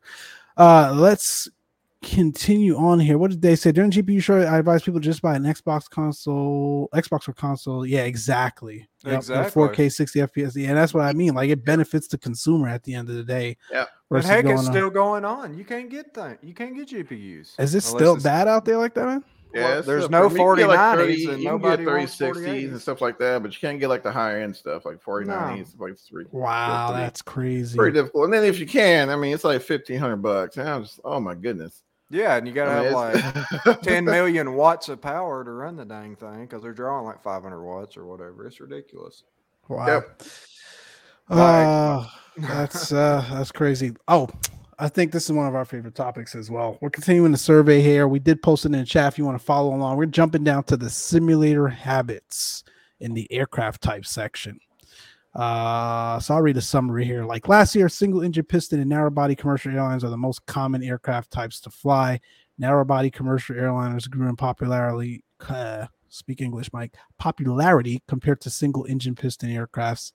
Uh, 0.56 0.92
let's 0.94 1.48
continue 2.02 2.76
on 2.76 2.98
here. 3.00 3.16
What 3.18 3.30
did 3.30 3.42
they 3.42 3.56
say 3.56 3.72
during 3.72 3.90
GPU 3.90 4.22
show? 4.22 4.38
I 4.40 4.58
advise 4.58 4.82
people 4.82 5.00
just 5.00 5.22
buy 5.22 5.34
an 5.36 5.44
Xbox 5.44 5.88
console, 5.88 6.88
Xbox 6.94 7.28
or 7.28 7.32
console. 7.32 7.86
Yeah, 7.86 8.02
exactly. 8.04 8.88
Yep, 9.04 9.10
the 9.12 9.16
Exactly. 9.16 9.62
4K 9.62 9.92
60 9.92 10.20
FPS. 10.20 10.54
Yeah, 10.56 10.68
and 10.70 10.76
that's 10.78 10.92
what 10.94 11.04
I 11.04 11.12
mean. 11.12 11.34
Like 11.34 11.50
it 11.50 11.64
benefits 11.64 12.08
the 12.08 12.18
consumer 12.18 12.68
at 12.68 12.82
the 12.84 12.94
end 12.94 13.08
of 13.08 13.16
the 13.16 13.24
day. 13.24 13.56
Yeah. 13.70 13.86
But 14.10 14.16
versus 14.16 14.30
heck, 14.30 14.44
going 14.44 14.58
it's 14.58 14.66
on- 14.66 14.72
still 14.72 14.90
going 14.90 15.24
on. 15.24 15.56
You 15.56 15.64
can't 15.64 15.88
get 15.88 16.12
that. 16.14 16.42
You 16.44 16.54
can't 16.54 16.76
get 16.76 16.88
GPUs. 16.88 17.58
Is 17.58 17.74
it 17.74 17.80
still 17.82 18.12
it's- 18.16 18.22
bad 18.22 18.48
out 18.48 18.64
there 18.64 18.76
like 18.78 18.94
that, 18.94 19.06
man? 19.06 19.24
Well, 19.54 19.82
there's 19.82 20.08
no 20.08 20.30
pretty- 20.30 20.40
you 20.42 20.66
can 20.66 20.68
4090s 20.68 21.08
and 21.10 21.18
you 21.18 21.26
can 21.28 21.44
nobody 21.44 21.84
get 21.84 21.92
wants 21.92 22.16
3060s 22.16 22.70
and 22.70 22.80
stuff 22.80 23.02
like 23.02 23.18
that, 23.18 23.42
but 23.42 23.52
you 23.52 23.58
can't 23.60 23.78
get 23.78 23.88
like 23.88 24.02
the 24.02 24.10
higher 24.10 24.38
end 24.40 24.56
stuff 24.56 24.86
like 24.86 24.98
4090s. 25.02 25.68
Stuff 25.68 25.80
like 25.80 25.98
three. 25.98 26.24
Wow, 26.32 26.88
to 26.88 26.94
me. 26.96 27.00
that's 27.02 27.20
crazy. 27.20 27.76
pretty 27.76 27.92
difficult. 27.98 28.24
And 28.24 28.32
then 28.32 28.44
if 28.44 28.58
you 28.58 28.66
can, 28.66 29.10
I 29.10 29.16
mean, 29.16 29.34
it's 29.34 29.44
like 29.44 29.60
fifteen 29.60 29.98
hundred 29.98 30.16
bucks. 30.22 30.56
And 30.56 30.66
I'm 30.66 30.84
just, 30.84 31.00
oh 31.04 31.20
my 31.20 31.34
goodness. 31.34 31.82
Yeah, 32.12 32.36
and 32.36 32.46
you 32.46 32.52
gotta 32.52 32.72
I 32.72 33.14
mean, 33.14 33.22
have 33.22 33.66
like 33.66 33.80
10 33.82 34.04
million 34.04 34.52
watts 34.52 34.90
of 34.90 35.00
power 35.00 35.42
to 35.42 35.50
run 35.50 35.76
the 35.76 35.86
dang 35.86 36.14
thing 36.14 36.42
because 36.42 36.62
they're 36.62 36.74
drawing 36.74 37.06
like 37.06 37.22
500 37.22 37.62
watts 37.62 37.96
or 37.96 38.04
whatever. 38.04 38.46
It's 38.46 38.60
ridiculous. 38.60 39.24
Wow. 39.66 39.86
Yep. 39.86 40.22
Uh, 41.30 42.06
that's 42.36 42.92
uh 42.92 43.24
that's 43.30 43.50
crazy. 43.50 43.92
Oh, 44.08 44.28
I 44.78 44.88
think 44.90 45.10
this 45.10 45.24
is 45.24 45.32
one 45.32 45.46
of 45.46 45.54
our 45.54 45.64
favorite 45.64 45.94
topics 45.94 46.34
as 46.34 46.50
well. 46.50 46.76
We're 46.82 46.90
continuing 46.90 47.32
the 47.32 47.38
survey 47.38 47.80
here. 47.80 48.06
We 48.06 48.18
did 48.18 48.42
post 48.42 48.66
it 48.66 48.72
in 48.72 48.72
the 48.72 48.84
chat 48.84 49.12
if 49.12 49.18
you 49.18 49.24
want 49.24 49.38
to 49.38 49.44
follow 49.44 49.74
along. 49.74 49.96
We're 49.96 50.04
jumping 50.04 50.44
down 50.44 50.64
to 50.64 50.76
the 50.76 50.90
simulator 50.90 51.68
habits 51.68 52.62
in 53.00 53.14
the 53.14 53.26
aircraft 53.32 53.80
type 53.80 54.04
section. 54.04 54.60
Uh, 55.34 56.20
so 56.20 56.34
I'll 56.34 56.42
read 56.42 56.56
a 56.56 56.62
summary 56.62 57.04
here. 57.04 57.24
Like 57.24 57.48
last 57.48 57.74
year, 57.74 57.88
single 57.88 58.22
engine 58.22 58.44
piston 58.44 58.80
and 58.80 58.90
narrow 58.90 59.10
body 59.10 59.34
commercial 59.34 59.72
airlines 59.72 60.04
are 60.04 60.10
the 60.10 60.16
most 60.16 60.44
common 60.46 60.82
aircraft 60.82 61.30
types 61.30 61.60
to 61.62 61.70
fly. 61.70 62.20
narrow 62.58 62.84
body 62.84 63.10
commercial 63.10 63.56
airliners 63.56 64.08
grew 64.10 64.28
in 64.28 64.36
popularity. 64.36 65.24
Uh, 65.48 65.86
speak 66.08 66.40
English, 66.40 66.72
Mike. 66.72 66.94
Popularity 67.18 68.02
compared 68.08 68.40
to 68.42 68.50
single 68.50 68.84
engine 68.84 69.14
piston 69.14 69.48
aircrafts. 69.48 70.12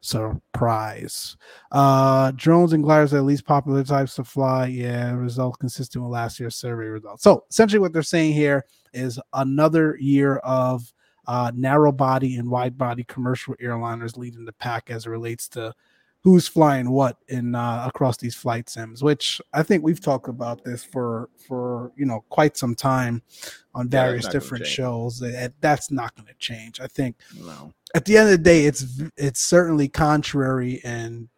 Surprise. 0.00 1.36
Uh, 1.70 2.32
drones 2.34 2.72
and 2.72 2.82
gliders 2.82 3.12
are 3.12 3.18
the 3.18 3.22
least 3.22 3.44
popular 3.44 3.84
types 3.84 4.16
to 4.16 4.24
fly. 4.24 4.66
Yeah, 4.66 5.12
result 5.12 5.58
consistent 5.60 6.02
with 6.02 6.12
last 6.12 6.40
year's 6.40 6.56
survey 6.56 6.86
results. 6.86 7.22
So 7.22 7.44
essentially, 7.50 7.78
what 7.78 7.92
they're 7.92 8.02
saying 8.02 8.32
here 8.32 8.64
is 8.92 9.20
another 9.32 9.96
year 10.00 10.36
of 10.38 10.92
uh, 11.26 11.52
narrow 11.54 11.92
body 11.92 12.36
and 12.36 12.50
wide 12.50 12.76
body 12.76 13.04
commercial 13.04 13.54
airliners 13.56 14.16
leading 14.16 14.44
the 14.44 14.52
pack 14.52 14.90
as 14.90 15.06
it 15.06 15.10
relates 15.10 15.48
to 15.48 15.72
who's 16.22 16.46
flying 16.46 16.90
what 16.90 17.16
in 17.28 17.54
uh, 17.54 17.84
across 17.86 18.16
these 18.16 18.34
flight 18.34 18.68
sims 18.68 19.02
which 19.02 19.40
i 19.52 19.62
think 19.62 19.82
we've 19.82 20.00
talked 20.00 20.28
about 20.28 20.64
this 20.64 20.84
for 20.84 21.28
for 21.46 21.92
you 21.96 22.06
know 22.06 22.24
quite 22.28 22.56
some 22.56 22.74
time 22.74 23.22
on 23.74 23.88
various 23.88 24.26
yeah, 24.26 24.32
different 24.32 24.66
shows 24.66 25.18
that 25.18 25.54
that's 25.60 25.90
not 25.90 26.14
going 26.14 26.26
to 26.26 26.34
change. 26.34 26.80
I 26.80 26.86
think 26.86 27.16
no. 27.40 27.72
at 27.94 28.04
the 28.04 28.16
end 28.16 28.28
of 28.28 28.32
the 28.32 28.38
day 28.38 28.66
it's 28.66 29.00
it's 29.16 29.40
certainly 29.40 29.88
contrary 29.88 30.80
and 30.84 31.28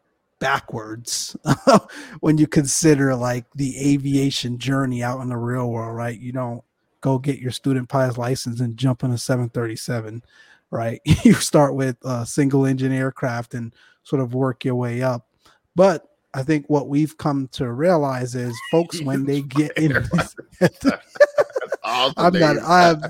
backwards 0.40 1.37
when 2.20 2.38
you 2.38 2.47
consider 2.47 3.14
like 3.14 3.47
the 3.55 3.92
aviation 3.92 4.59
journey 4.59 5.03
out 5.03 5.20
in 5.20 5.29
the 5.29 5.37
real 5.37 5.70
world 5.70 5.97
right? 5.97 6.18
You 6.18 6.33
don't 6.33 6.64
go 7.05 7.19
get 7.19 7.38
your 7.38 7.51
student 7.51 7.87
pilot's 7.87 8.17
license 8.17 8.61
and 8.61 8.79
jump 8.79 9.05
in 9.05 9.11
a 9.11 9.19
737 9.19 10.25
right 10.71 11.03
you 11.23 11.35
start 11.35 11.75
with 11.75 11.99
a 12.03 12.25
single 12.25 12.64
engine 12.64 12.93
aircraft 12.93 13.53
and 13.53 13.75
sort 14.05 14.23
of 14.23 14.35
work 14.35 14.64
your 14.64 14.75
way 14.75 15.03
up. 15.03 15.29
But 15.77 16.07
I 16.33 16.43
think 16.43 16.64
what 16.69 16.88
we've 16.88 17.17
come 17.19 17.49
to 17.53 17.71
realize 17.71 18.35
is 18.35 18.59
folks 18.71 19.03
when 19.03 19.25
they 19.27 19.43
get 19.43 19.77
in 19.77 19.95
awesome, 21.85 22.14
I'm 22.17 22.33
not 22.33 22.57
I'm 22.62 23.03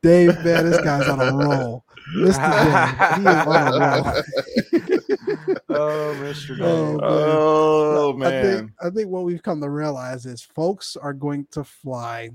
Dave, 0.00 0.44
man, 0.44 0.70
this 0.70 0.80
guy's 0.82 1.08
on 1.08 1.20
a 1.20 1.36
roll. 1.36 1.84
Mr. 2.16 2.38
Dave, 2.38 3.16
he 3.16 3.22
is 3.28 3.46
on 3.46 3.72
a 3.72 3.80
roll. 3.80 4.22
oh, 5.68 6.16
Mr. 6.20 6.58
Oh, 6.60 6.92
Dave. 6.92 7.00
Oh, 7.02 7.02
man. 7.02 7.98
Oh, 7.98 8.12
man. 8.16 8.32
I 8.32 8.42
think, 8.42 8.70
I 8.80 8.90
think 8.90 9.08
what 9.08 9.24
we've 9.24 9.42
come 9.42 9.60
to 9.60 9.68
realize 9.68 10.24
is 10.24 10.40
folks 10.40 10.96
are 10.96 11.12
going 11.12 11.48
to 11.50 11.64
fly 11.64 12.30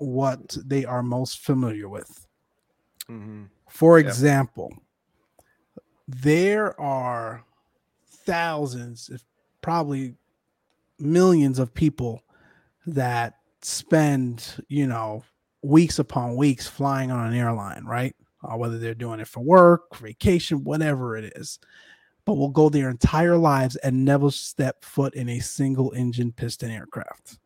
what 0.00 0.56
they 0.64 0.84
are 0.84 1.02
most 1.02 1.38
familiar 1.40 1.88
with. 1.88 2.26
Mm-hmm. 3.08 3.44
For 3.68 3.98
example, 3.98 4.72
there 6.08 6.78
are 6.80 7.44
thousands, 8.24 9.10
if 9.12 9.22
probably 9.60 10.14
millions 10.98 11.58
of 11.58 11.72
people 11.74 12.24
that 12.86 13.34
spend, 13.62 14.64
you 14.68 14.86
know, 14.86 15.22
weeks 15.62 15.98
upon 15.98 16.36
weeks 16.36 16.66
flying 16.66 17.10
on 17.10 17.26
an 17.26 17.38
airline, 17.38 17.84
right? 17.84 18.14
Uh, 18.42 18.56
whether 18.56 18.78
they're 18.78 18.94
doing 18.94 19.20
it 19.20 19.28
for 19.28 19.40
work, 19.40 19.96
vacation, 19.96 20.64
whatever 20.64 21.16
it 21.16 21.32
is, 21.36 21.58
but 22.24 22.34
will 22.34 22.48
go 22.48 22.68
their 22.68 22.88
entire 22.88 23.36
lives 23.36 23.76
and 23.76 24.04
never 24.04 24.30
step 24.30 24.82
foot 24.82 25.14
in 25.14 25.28
a 25.28 25.40
single 25.40 25.92
engine 25.92 26.32
piston 26.32 26.70
aircraft. 26.70 27.38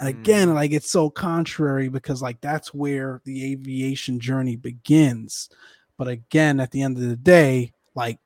And 0.00 0.08
again, 0.08 0.48
mm. 0.48 0.54
like 0.54 0.72
it's 0.72 0.90
so 0.90 1.10
contrary 1.10 1.88
because 1.88 2.22
like 2.22 2.40
that's 2.40 2.72
where 2.72 3.20
the 3.24 3.52
aviation 3.52 4.18
journey 4.18 4.56
begins. 4.56 5.50
But 5.98 6.08
again, 6.08 6.58
at 6.58 6.70
the 6.70 6.82
end 6.82 6.96
of 6.96 7.02
the 7.02 7.16
day, 7.16 7.74
like 7.94 8.18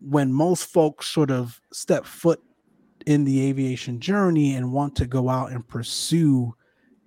when 0.00 0.32
most 0.32 0.66
folks 0.66 1.08
sort 1.08 1.32
of 1.32 1.60
step 1.72 2.06
foot 2.06 2.40
in 3.06 3.24
the 3.24 3.46
aviation 3.48 3.98
journey 3.98 4.54
and 4.54 4.72
want 4.72 4.94
to 4.96 5.06
go 5.06 5.28
out 5.28 5.50
and 5.50 5.66
pursue 5.66 6.54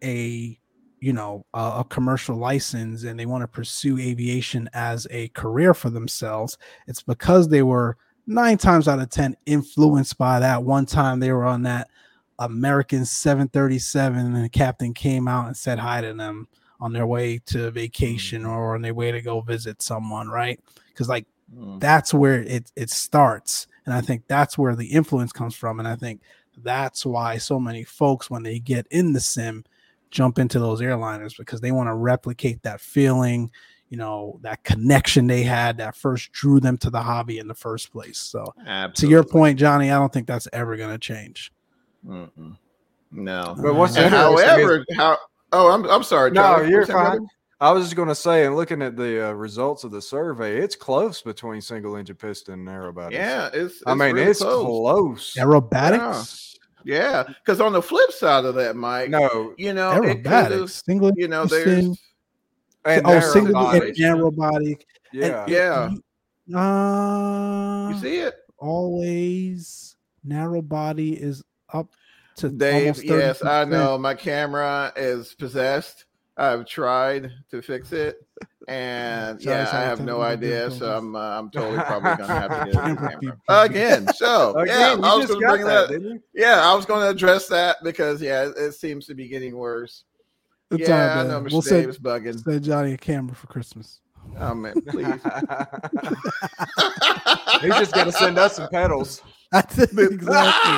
a 0.03 0.57
you 0.99 1.13
know 1.13 1.45
a, 1.53 1.59
a, 1.77 1.85
commercial 1.89 2.35
license 2.35 3.03
and 3.03 3.19
they 3.19 3.25
want 3.25 3.43
to 3.43 3.47
pursue 3.47 3.97
aviation 3.99 4.69
as 4.73 5.05
a 5.11 5.27
career 5.29 5.73
for 5.73 5.89
themselves 5.89 6.57
it's 6.87 7.03
because 7.03 7.47
they 7.47 7.61
were 7.61 7.97
nine 8.25 8.57
times 8.57 8.87
out 8.87 8.99
of 8.99 9.09
ten 9.09 9.35
influenced 9.45 10.17
by 10.17 10.39
that 10.39 10.63
one 10.63 10.85
time 10.85 11.19
they 11.19 11.31
were 11.31 11.45
on 11.45 11.61
that 11.61 11.87
american 12.41 13.05
737 13.05 14.17
and 14.17 14.43
the 14.43 14.49
captain 14.49 14.93
came 14.93 15.27
out 15.27 15.47
and 15.47 15.55
said 15.55 15.79
hi 15.79 16.01
to 16.01 16.13
them 16.13 16.47
on 16.79 16.93
their 16.93 17.07
way 17.07 17.39
to 17.45 17.71
vacation 17.71 18.41
mm-hmm. 18.41 18.51
or 18.51 18.75
on 18.75 18.81
their 18.81 18.93
way 18.93 19.11
to 19.11 19.21
go 19.21 19.41
visit 19.41 19.81
someone 19.81 20.27
right 20.27 20.59
because 20.89 21.09
like 21.09 21.25
Mm. 21.57 21.79
That's 21.79 22.13
where 22.13 22.41
it 22.43 22.71
it 22.75 22.89
starts, 22.89 23.67
and 23.85 23.93
I 23.93 24.01
think 24.01 24.23
that's 24.27 24.57
where 24.57 24.75
the 24.75 24.87
influence 24.87 25.31
comes 25.31 25.55
from. 25.55 25.79
And 25.79 25.87
I 25.87 25.95
think 25.95 26.21
that's 26.57 27.05
why 27.05 27.37
so 27.37 27.59
many 27.59 27.83
folks, 27.83 28.29
when 28.29 28.43
they 28.43 28.59
get 28.59 28.87
in 28.89 29.13
the 29.13 29.19
sim, 29.19 29.65
jump 30.11 30.39
into 30.39 30.59
those 30.59 30.81
airliners 30.81 31.37
because 31.37 31.61
they 31.61 31.71
want 31.71 31.87
to 31.87 31.93
replicate 31.93 32.63
that 32.63 32.79
feeling, 32.79 33.51
you 33.89 33.97
know, 33.97 34.39
that 34.43 34.63
connection 34.63 35.27
they 35.27 35.43
had 35.43 35.77
that 35.77 35.95
first 35.95 36.31
drew 36.31 36.59
them 36.59 36.77
to 36.77 36.89
the 36.89 37.01
hobby 37.01 37.39
in 37.39 37.47
the 37.47 37.53
first 37.53 37.91
place. 37.91 38.17
So, 38.17 38.53
Absolutely. 38.65 39.07
to 39.07 39.11
your 39.11 39.23
point, 39.23 39.59
Johnny, 39.59 39.91
I 39.91 39.97
don't 39.97 40.13
think 40.13 40.27
that's 40.27 40.47
ever 40.53 40.77
going 40.77 40.91
to 40.91 40.99
change. 40.99 41.51
Mm-mm. 42.05 42.57
No, 43.11 43.55
but 43.61 43.75
what's 43.75 43.95
however, 43.95 44.85
how? 44.95 45.17
Oh, 45.51 45.69
I'm 45.71 45.85
I'm 45.89 46.03
sorry. 46.03 46.31
No, 46.31 46.61
you're 46.61 46.85
fine. 46.85 47.27
I 47.59 47.71
was 47.71 47.83
just 47.85 47.95
going 47.95 48.07
to 48.07 48.15
say, 48.15 48.47
and 48.47 48.55
looking 48.55 48.81
at 48.81 48.95
the 48.95 49.27
uh, 49.27 49.31
results 49.33 49.83
of 49.83 49.91
the 49.91 50.01
survey, 50.01 50.57
it's 50.57 50.75
close 50.75 51.21
between 51.21 51.61
single 51.61 51.95
engine 51.95 52.15
piston 52.15 52.67
and 52.67 52.67
aerobatics. 52.67 53.11
Yeah, 53.11 53.49
it's. 53.53 53.75
it's 53.75 53.83
I 53.85 53.93
mean, 53.93 54.15
really 54.15 54.31
it's 54.31 54.39
close. 54.39 54.63
close. 54.63 55.35
Aerobatics. 55.35 56.55
Yeah, 56.83 57.23
because 57.27 57.59
yeah. 57.59 57.65
on 57.65 57.73
the 57.73 57.81
flip 57.81 58.11
side 58.13 58.45
of 58.45 58.55
that, 58.55 58.75
Mike, 58.75 59.11
no, 59.11 59.53
you 59.57 59.73
know, 59.73 59.91
aerobatics, 59.91 60.83
single, 60.83 61.11
you 61.15 61.27
know, 61.27 61.45
there's 61.45 61.85
and 62.85 63.05
oh, 63.05 63.19
single 63.19 63.69
and 63.69 63.83
aerobatic. 63.95 64.81
Yeah, 65.13 65.43
and, 65.43 65.51
yeah. 65.51 66.57
Uh, 66.59 67.89
you 67.89 67.99
see 67.99 68.17
it 68.17 68.35
always. 68.57 69.95
Narrow 70.23 70.61
body 70.61 71.13
is 71.13 71.43
up 71.73 71.87
to 72.37 72.49
Dave. 72.49 73.03
Yes, 73.03 73.43
I 73.43 73.65
know. 73.65 73.97
My 73.97 74.13
camera 74.13 74.93
is 74.95 75.33
possessed 75.33 76.05
I've 76.37 76.65
tried 76.65 77.29
to 77.51 77.61
fix 77.61 77.91
it, 77.91 78.25
and 78.67 79.39
sorry, 79.41 79.57
yeah, 79.57 79.65
sorry, 79.65 79.83
I 79.83 79.85
have 79.85 80.01
no 80.01 80.21
idea. 80.21 80.71
So 80.71 80.97
I'm 80.97 81.15
uh, 81.15 81.37
I'm 81.37 81.51
totally 81.51 81.77
probably 81.85 82.15
gonna 82.15 82.27
have 82.27 82.65
to 82.65 82.71
get 82.71 82.75
a 82.75 82.95
camera 82.95 83.37
again. 83.47 84.07
So 84.15 84.57
again, 84.57 84.99
yeah, 84.99 85.07
I 85.07 85.15
was 85.15 85.27
gonna 85.27 85.47
bring 85.47 85.65
that. 85.65 85.89
that 85.89 86.21
yeah, 86.33 86.61
I 86.61 86.73
was 86.73 86.85
gonna 86.85 87.09
address 87.09 87.47
that 87.49 87.77
because 87.83 88.21
yeah, 88.21 88.47
it, 88.47 88.55
it 88.57 88.71
seems 88.73 89.05
to 89.07 89.13
be 89.13 89.27
getting 89.27 89.55
worse. 89.55 90.05
It's 90.71 90.87
yeah, 90.87 91.19
I 91.19 91.27
know 91.27 91.41
Mr. 91.41 91.51
We'll 91.51 91.61
Davis 91.61 91.99
bugging. 91.99 92.41
Send 92.41 92.63
Johnny 92.63 92.93
a 92.93 92.97
camera 92.97 93.35
for 93.35 93.47
Christmas. 93.47 93.99
Oh 94.39 94.55
man, 94.55 94.79
please. 94.81 95.05
He's 97.61 97.75
just 97.75 97.93
gonna 97.93 98.11
send 98.11 98.39
us 98.39 98.55
some 98.55 98.69
pedals. 98.69 99.21
That's 99.51 99.77
it, 99.77 99.89
exactly. 99.97 100.71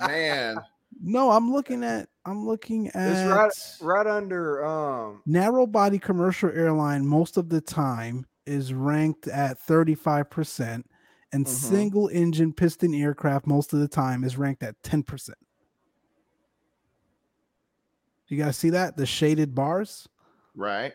man. 0.06 0.58
No, 1.00 1.30
I'm 1.30 1.52
looking 1.52 1.84
at 1.84 2.08
I'm 2.24 2.44
looking 2.44 2.88
at 2.88 3.12
it's 3.12 3.80
right 3.80 3.96
right 3.96 4.06
under 4.06 4.66
um 4.66 5.22
narrow 5.26 5.66
body 5.66 6.00
commercial 6.00 6.50
airline 6.50 7.06
most 7.06 7.36
of 7.36 7.48
the 7.48 7.60
time 7.60 8.26
is 8.46 8.72
ranked 8.72 9.28
at 9.28 9.60
35% 9.60 10.84
and 11.32 11.44
mm-hmm. 11.44 11.44
single 11.44 12.08
engine 12.08 12.52
piston 12.52 12.94
aircraft 12.94 13.46
most 13.46 13.72
of 13.72 13.80
the 13.80 13.88
time 13.88 14.24
is 14.24 14.36
ranked 14.38 14.62
at 14.62 14.80
10%. 14.82 15.30
You 18.28 18.38
guys 18.42 18.56
see 18.56 18.70
that? 18.70 18.96
The 18.96 19.06
shaded 19.06 19.54
bars? 19.54 20.08
Right. 20.54 20.94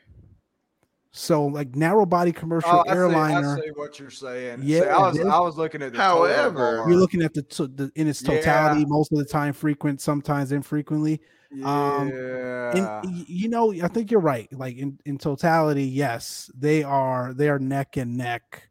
So 1.14 1.46
like 1.46 1.76
narrow 1.76 2.06
body 2.06 2.32
commercial 2.32 2.72
oh, 2.72 2.84
I 2.88 2.96
airliner. 2.96 3.56
See, 3.56 3.62
I 3.62 3.66
see 3.66 3.72
what 3.72 4.00
you're 4.00 4.10
saying. 4.10 4.60
Yeah, 4.64 4.80
see, 4.80 4.88
I 4.88 4.98
was 5.00 5.20
I 5.20 5.40
was 5.40 5.58
looking 5.58 5.82
at. 5.82 5.94
However, 5.94 6.86
you're 6.88 6.98
looking 6.98 7.22
at 7.22 7.34
the, 7.34 7.42
the 7.76 7.92
in 7.96 8.08
its 8.08 8.22
totality. 8.22 8.82
Yeah. 8.82 8.88
Most 8.88 9.12
of 9.12 9.18
the 9.18 9.26
time, 9.26 9.52
frequent, 9.52 10.00
sometimes 10.00 10.54
infrequently. 10.54 11.20
Um, 11.66 12.10
yeah. 12.10 13.02
And 13.04 13.28
you 13.28 13.50
know, 13.50 13.74
I 13.74 13.90
think 13.90 14.10
you're 14.10 14.22
right. 14.22 14.48
Like 14.54 14.78
in 14.78 15.00
in 15.06 15.18
totality, 15.18 15.84
yes, 15.84 16.50
they 16.58 16.82
are 16.82 17.34
they 17.34 17.50
are 17.50 17.60
neck 17.60 17.98
and 17.98 18.16
neck. 18.16 18.70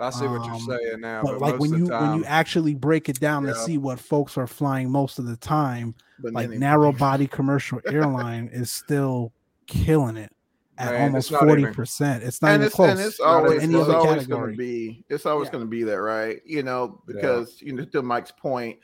I 0.00 0.10
see 0.10 0.26
what 0.26 0.44
you're 0.44 0.54
um, 0.54 0.60
saying 0.60 1.00
now. 1.00 1.22
But, 1.22 1.38
but 1.38 1.40
like 1.40 1.60
when 1.60 1.74
you 1.74 1.86
time, 1.86 2.10
when 2.10 2.18
you 2.18 2.24
actually 2.24 2.74
break 2.74 3.08
it 3.08 3.20
down 3.20 3.44
yeah. 3.44 3.52
to 3.52 3.58
see 3.60 3.78
what 3.78 4.00
folks 4.00 4.36
are 4.36 4.48
flying 4.48 4.90
most 4.90 5.20
of 5.20 5.26
the 5.26 5.36
time, 5.36 5.94
but 6.18 6.32
like 6.32 6.50
narrow 6.50 6.90
body 6.90 7.28
commercial 7.28 7.80
airline 7.86 8.48
is 8.52 8.72
still 8.72 9.32
killing 9.68 10.16
it 10.16 10.32
at 10.78 10.92
Man, 10.92 11.02
almost 11.08 11.30
forty 11.30 11.66
percent. 11.66 12.22
It's 12.22 12.40
not 12.40 12.52
and 12.52 12.62
even 12.62 12.66
it's, 12.66 12.74
close. 12.76 12.90
And 12.90 13.00
it's 13.00 13.20
always, 13.20 13.62
any 13.62 13.74
it's 13.74 13.88
always 13.88 14.26
going 14.26 14.52
to 14.52 14.56
be. 14.56 15.04
It's 15.08 15.26
always 15.26 15.46
yeah. 15.46 15.52
going 15.52 15.64
to 15.64 15.70
be 15.70 15.82
that, 15.82 16.00
right? 16.00 16.40
You 16.46 16.62
know, 16.62 17.02
because 17.06 17.58
yeah. 17.60 17.66
you 17.66 17.72
know, 17.74 17.84
to 17.84 18.02
Mike's 18.02 18.30
point, 18.30 18.78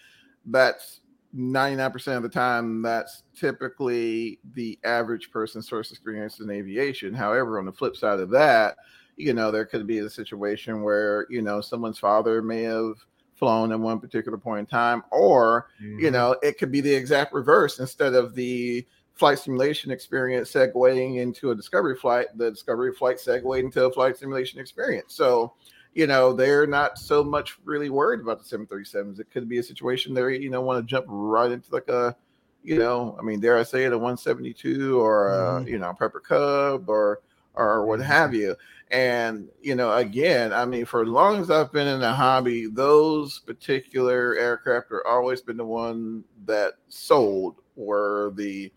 that's 0.47 1.01
ninety 1.33 1.77
nine 1.77 1.93
percent 1.93 2.17
of 2.17 2.23
the 2.25 2.29
time. 2.29 2.83
That's 2.83 3.23
typically 3.35 4.41
the 4.55 4.79
average 4.85 5.31
person's 5.31 5.69
source 5.69 5.91
experience 5.91 6.41
in 6.41 6.51
aviation. 6.51 7.15
However, 7.15 7.59
on 7.59 7.65
the 7.65 7.73
flip 7.73 7.97
side 7.97 8.21
of 8.21 8.31
that, 8.31 8.77
you 9.17 9.33
know, 9.33 9.51
there 9.51 9.65
could 9.65 9.87
be 9.87 9.99
a 9.99 10.11
situation 10.11 10.83
where 10.83 11.27
you 11.31 11.43
know 11.43 11.61
someone's 11.61 11.99
father 11.99 12.43
may 12.43 12.63
have 12.63 12.95
flown 13.35 13.73
at 13.73 13.81
one 13.81 14.01
particular 14.01 14.39
point 14.39 14.61
in 14.61 14.67
time, 14.67 15.03
or 15.11 15.69
you 15.81 16.09
Mhm. 16.09 16.13
know, 16.13 16.37
it 16.43 16.59
could 16.59 16.73
be 16.73 16.81
the 16.81 16.95
exact 16.95 17.33
reverse. 17.33 17.79
Instead 17.79 18.15
of 18.15 18.35
the 18.35 18.87
flight 19.15 19.39
simulation 19.39 19.91
experience 19.91 20.53
segueing 20.53 21.19
into 21.19 21.51
a 21.51 21.55
discovery 21.55 21.97
flight, 21.97 22.29
the 22.37 22.51
discovery 22.51 22.93
flight 22.93 23.21
segued 23.21 23.47
into 23.59 23.85
a 23.85 23.93
flight 23.93 24.17
simulation 24.17 24.61
experience. 24.61 25.15
So, 25.15 25.55
you 25.95 26.07
know, 26.07 26.33
they're 26.33 26.67
not 26.67 26.99
so 26.99 27.23
much 27.23 27.59
really 27.65 27.91
worried 27.91 28.21
about 28.21 28.39
the 28.39 28.45
737s. 28.45 29.21
It 29.21 29.31
could 29.31 29.49
be 29.49 29.59
a 29.59 29.63
situation 29.63 30.15
there, 30.15 30.31
you 30.31 30.51
know, 30.51 30.63
want 30.63 30.83
to 30.85 30.91
jump 30.91 31.07
right 31.09 31.51
into 31.53 31.73
like 31.73 31.89
a, 31.89 32.17
you 32.63 32.79
know, 32.79 33.17
I 33.19 33.23
mean, 33.23 33.41
dare 33.41 33.59
I 33.59 33.63
say 33.63 33.85
it, 33.85 33.93
a 33.93 33.99
172 33.99 34.99
or 35.01 35.29
a, 35.31 35.65
Mhm. 35.65 35.69
you 35.69 35.79
know, 35.79 35.93
Piper 35.99 36.21
Cub 36.21 36.89
or 36.89 37.21
or 37.55 37.87
what 37.87 38.01
Mhm. 38.01 38.05
have 38.05 38.35
you. 38.35 38.57
And 38.91 39.49
you 39.61 39.75
know, 39.75 39.93
again, 39.97 40.53
I 40.53 40.65
mean, 40.65 40.85
for 40.85 41.03
as 41.03 41.09
long 41.09 41.41
as 41.41 41.51
I've 41.51 41.73
been 41.73 41.87
in 41.87 42.01
the 42.01 42.13
hobby, 42.13 42.67
those 42.67 43.39
particular 43.41 44.35
aircraft 44.37 44.91
are 44.93 45.07
always 45.07 45.41
been 45.41 45.57
the 45.57 45.65
one 45.65 46.25
that 46.47 46.75
sold 46.89 47.61
were 47.77 48.33
the 48.37 48.73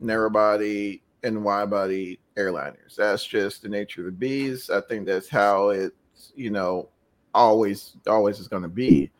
narrow 0.00 0.30
body 0.30 1.02
and 1.22 1.42
wide 1.44 1.70
body 1.70 2.18
airliners. 2.36 2.94
That's 2.96 3.24
just 3.26 3.62
the 3.62 3.68
nature 3.68 4.02
of 4.02 4.06
the 4.06 4.12
beast. 4.12 4.70
I 4.70 4.80
think 4.82 5.06
that's 5.06 5.28
how 5.28 5.70
it's, 5.70 6.32
you 6.34 6.50
know, 6.50 6.88
always 7.34 7.96
always 8.06 8.38
is 8.38 8.48
going 8.48 8.62
to 8.62 8.68
be, 8.68 9.10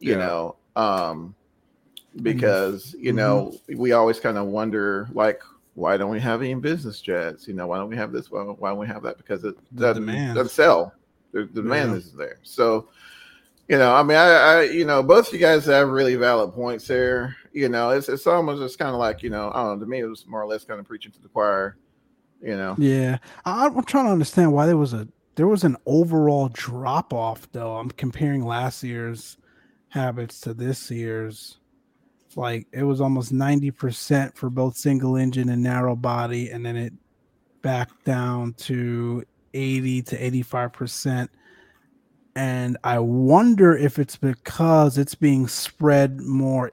you 0.00 0.12
Yeah. 0.12 0.18
know, 0.18 0.56
um 0.76 1.34
because 2.22 2.94
you 2.98 3.12
know 3.12 3.52
we 3.76 3.92
always 3.92 4.20
kind 4.20 4.38
of 4.38 4.46
wonder 4.46 5.08
like 5.12 5.40
why 5.74 5.96
don't 5.96 6.10
we 6.10 6.20
have 6.20 6.40
any 6.42 6.54
business 6.54 7.00
jets? 7.00 7.48
You 7.48 7.54
know, 7.54 7.66
why 7.66 7.78
don't 7.78 7.88
we 7.88 7.96
have 7.96 8.12
this? 8.12 8.30
Why, 8.30 8.42
why 8.42 8.70
don't 8.70 8.78
we 8.78 8.86
have 8.86 9.02
that? 9.02 9.16
Because 9.16 9.42
it 9.44 9.56
The 9.72 9.80
doesn't, 9.80 10.06
demand. 10.06 10.36
doesn't 10.36 10.52
sell. 10.52 10.94
The, 11.32 11.40
the 11.40 11.62
demand 11.62 11.90
Yeah. 11.92 11.96
isn't 11.98 12.16
there. 12.16 12.38
So, 12.44 12.88
you 13.68 13.78
know, 13.78 13.92
I 13.92 14.02
mean, 14.04 14.16
I, 14.16 14.28
I, 14.30 14.62
you 14.64 14.84
know, 14.84 15.02
both 15.02 15.32
you 15.32 15.38
guys 15.40 15.66
have 15.66 15.88
really 15.88 16.14
valid 16.14 16.52
points 16.52 16.86
there. 16.86 17.34
You 17.54 17.68
know, 17.68 17.90
it's 17.90 18.08
it's 18.08 18.26
almost 18.26 18.60
just 18.60 18.80
kind 18.80 18.90
of 18.90 18.98
like, 18.98 19.22
you 19.22 19.30
know, 19.30 19.50
I 19.54 19.62
don't 19.62 19.78
know. 19.78 19.84
To 19.84 19.88
me, 19.88 20.00
it 20.00 20.06
was 20.06 20.26
more 20.26 20.42
or 20.42 20.46
less 20.46 20.64
kind 20.64 20.80
of 20.80 20.86
preaching 20.86 21.12
to 21.12 21.22
the 21.22 21.28
choir. 21.28 21.76
You 22.42 22.56
know, 22.56 22.74
Yeah, 22.76 23.18
I, 23.46 23.66
I'm 23.66 23.84
trying 23.84 24.06
to 24.06 24.10
understand 24.10 24.52
why 24.52 24.66
there 24.66 24.76
was 24.76 24.92
a 24.92 25.08
there 25.36 25.46
was 25.46 25.64
an 25.64 25.76
overall 25.86 26.50
drop 26.52 27.14
off 27.14 27.50
though. 27.52 27.76
I'm 27.76 27.90
comparing 27.90 28.44
last 28.44 28.82
year's 28.82 29.38
habits 29.88 30.40
to 30.40 30.52
this 30.52 30.90
year's. 30.90 31.58
Like 32.36 32.66
it 32.72 32.82
was 32.82 33.00
almost 33.00 33.32
ninety 33.32 33.70
percent 33.70 34.36
for 34.36 34.50
both 34.50 34.76
single 34.76 35.16
engine 35.16 35.48
and 35.48 35.62
narrow 35.62 35.94
body, 35.94 36.50
and 36.50 36.66
then 36.66 36.76
it 36.76 36.92
backed 37.62 38.04
down 38.04 38.54
to 38.54 39.24
eighty 39.54 40.02
to 40.02 40.18
eighty 40.18 40.42
five 40.42 40.72
percent. 40.72 41.30
And 42.34 42.76
I 42.82 42.98
wonder 42.98 43.76
if 43.76 44.00
it's 44.00 44.16
because 44.16 44.98
it's 44.98 45.14
being 45.14 45.46
spread 45.46 46.20
more 46.20 46.72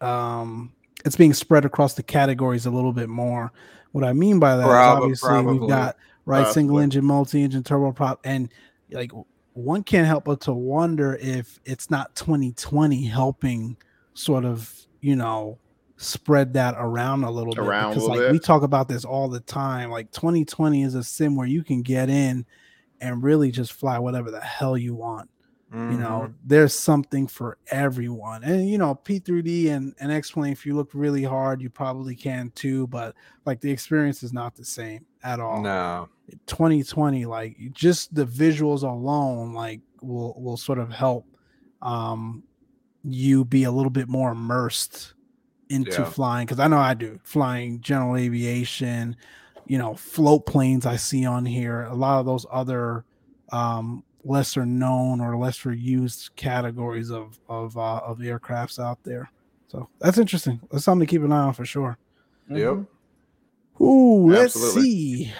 um 0.00 0.72
it's 1.04 1.16
being 1.16 1.32
spread 1.32 1.64
across 1.64 1.94
the 1.94 2.02
categories 2.02 2.66
a 2.66 2.70
little 2.70 2.92
bit 2.92 3.08
more. 3.08 3.52
What 3.92 4.04
I 4.04 4.12
mean 4.12 4.38
by 4.38 4.56
that 4.56 4.64
Prob- 4.64 5.02
obviously 5.02 5.28
probably. 5.28 5.58
we've 5.58 5.68
got 5.68 5.96
right 6.26 6.46
single 6.52 6.78
engine, 6.78 7.04
multi 7.04 7.42
engine, 7.42 7.62
turboprop, 7.62 8.18
and 8.24 8.52
like 8.90 9.12
one 9.54 9.82
can't 9.82 10.06
help 10.06 10.24
but 10.24 10.40
to 10.42 10.52
wonder 10.52 11.18
if 11.20 11.58
it's 11.64 11.90
not 11.90 12.14
2020 12.14 13.04
helping 13.04 13.76
sort 14.14 14.44
of 14.44 14.72
you 15.00 15.16
know 15.16 15.58
spread 15.96 16.52
that 16.52 16.74
around 16.78 17.24
a 17.24 17.30
little 17.30 17.52
bit 17.52 17.64
Around 17.64 17.90
because 17.90 18.06
like 18.06 18.20
bit. 18.20 18.32
we 18.32 18.38
talk 18.38 18.62
about 18.62 18.88
this 18.88 19.04
all 19.04 19.28
the 19.28 19.40
time 19.40 19.90
like 19.90 20.12
2020 20.12 20.84
is 20.84 20.94
a 20.94 21.02
sim 21.02 21.34
where 21.34 21.46
you 21.46 21.64
can 21.64 21.82
get 21.82 22.08
in 22.08 22.46
and 23.00 23.22
really 23.22 23.50
just 23.50 23.72
fly 23.72 23.98
whatever 23.98 24.30
the 24.30 24.40
hell 24.40 24.78
you 24.78 24.94
want 24.94 25.28
you 25.86 25.98
know 25.98 26.30
Mhm. 26.30 26.34
there's 26.44 26.74
something 26.74 27.26
for 27.26 27.58
everyone 27.70 28.44
and 28.44 28.68
you 28.68 28.78
know 28.78 28.94
p3d 28.94 29.68
and, 29.70 29.94
and 30.00 30.12
x-plane 30.12 30.52
if 30.52 30.66
you 30.66 30.74
look 30.76 30.90
really 30.94 31.22
hard 31.24 31.60
you 31.62 31.70
probably 31.70 32.14
can 32.16 32.50
too 32.54 32.86
but 32.88 33.14
like 33.46 33.60
the 33.60 33.70
experience 33.70 34.22
is 34.22 34.32
not 34.32 34.54
the 34.54 34.64
same 34.64 35.06
at 35.22 35.40
all 35.40 35.62
no, 35.62 36.08
2020 36.46 37.24
like 37.26 37.56
just 37.72 38.14
the 38.14 38.24
visuals 38.26 38.82
alone 38.82 39.54
like 39.54 39.80
will 40.02 40.34
will 40.40 40.56
sort 40.56 40.78
of 40.78 40.90
help 40.92 41.26
um 41.82 42.44
you 43.04 43.44
be 43.44 43.64
a 43.64 43.70
little 43.72 43.90
bit 43.90 44.08
more 44.08 44.32
immersed 44.32 45.14
into 45.70 46.04
Yeah. 46.04 46.04
flying 46.04 46.46
because 46.46 46.60
i 46.60 46.66
know 46.68 46.78
i 46.78 46.94
do 46.94 47.18
flying 47.24 47.80
general 47.80 48.16
aviation 48.16 49.16
you 49.66 49.78
know 49.78 49.94
float 49.94 50.46
planes 50.46 50.86
i 50.86 50.96
see 50.96 51.26
on 51.26 51.44
here 51.44 51.82
a 51.82 51.94
lot 51.94 52.20
of 52.20 52.26
those 52.26 52.46
other 52.50 53.04
um 53.52 54.04
lesser 54.24 54.66
known 54.66 55.20
or 55.20 55.36
lesser 55.36 55.72
used 55.72 56.30
categories 56.36 57.10
of 57.10 57.38
of 57.48 57.76
uh, 57.76 58.00
of 58.04 58.18
aircrafts 58.18 58.82
out 58.82 59.02
there 59.04 59.30
so 59.68 59.88
that's 60.00 60.18
interesting 60.18 60.60
that's 60.70 60.84
something 60.84 61.06
to 61.06 61.10
keep 61.10 61.22
an 61.22 61.32
eye 61.32 61.38
on 61.38 61.52
for 61.52 61.64
sure 61.64 61.98
Yep. 62.50 62.84
Ooh, 63.80 64.30
let's 64.30 64.56
Absolutely. 64.56 64.82
see. 64.82 65.32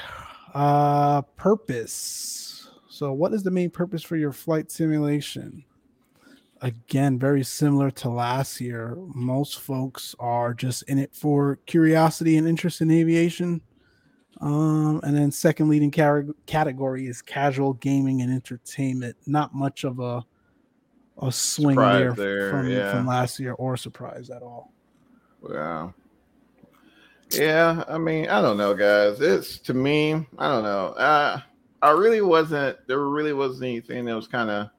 Uh 0.55 1.23
purpose. 1.23 2.69
So 2.89 3.13
what 3.13 3.33
is 3.33 3.43
the 3.43 3.51
main 3.51 3.71
purpose 3.71 4.03
for 4.03 4.17
your 4.17 4.33
flight 4.33 4.71
simulation? 4.71 5.65
Again, 6.61 7.19
very 7.19 7.45
similar 7.45 7.91
to 7.93 8.09
last 8.09 8.61
year. 8.61 8.97
Most 9.15 9.61
folks 9.61 10.15
are 10.19 10.53
just 10.53 10.83
in 10.85 10.99
it 10.99 11.15
for 11.15 11.57
curiosity 11.67 12.37
and 12.37 12.49
interest 12.49 12.81
in 12.81 12.91
aviation. 12.91 13.61
Um, 14.41 15.01
and 15.03 15.17
then 15.17 15.31
second 15.33 15.69
leading 15.69 15.91
car- 15.91 16.27
category 16.47 17.07
is 17.07 17.23
casual 17.23 17.75
gaming 17.75 18.23
and 18.23 18.33
entertainment. 18.33 19.17
Not 19.27 19.55
much 19.55 19.85
of 19.85 19.99
a 19.99 20.25
a 21.21 21.33
swing 21.33 21.77
there, 21.77 22.13
there, 22.13 22.51
from, 22.51 22.69
yeah. 22.69 22.93
from 22.93 23.07
last 23.07 23.41
year 23.41 23.53
or 23.55 23.77
surprise 23.77 24.31
at 24.31 24.43
all. 24.43 24.73
Yeah. 25.51 25.91
Yeah, 27.33 27.85
I 27.89 27.99
mean, 27.99 28.29
I 28.29 28.41
don't 28.41 28.57
know, 28.57 28.75
guys. 28.75 29.21
It's 29.21 29.59
to 29.61 29.75
me, 29.75 30.15
I 30.39 30.49
don't 30.49 30.63
know. 30.63 30.87
Uh, 30.91 31.41
I 31.83 31.91
really 31.91 32.23
wasn't. 32.23 32.79
There 32.87 33.05
really 33.07 33.35
wasn't 33.35 33.65
anything 33.65 34.07
that 34.07 34.15
was 34.15 34.27
kind 34.27 34.49
of 34.49 34.71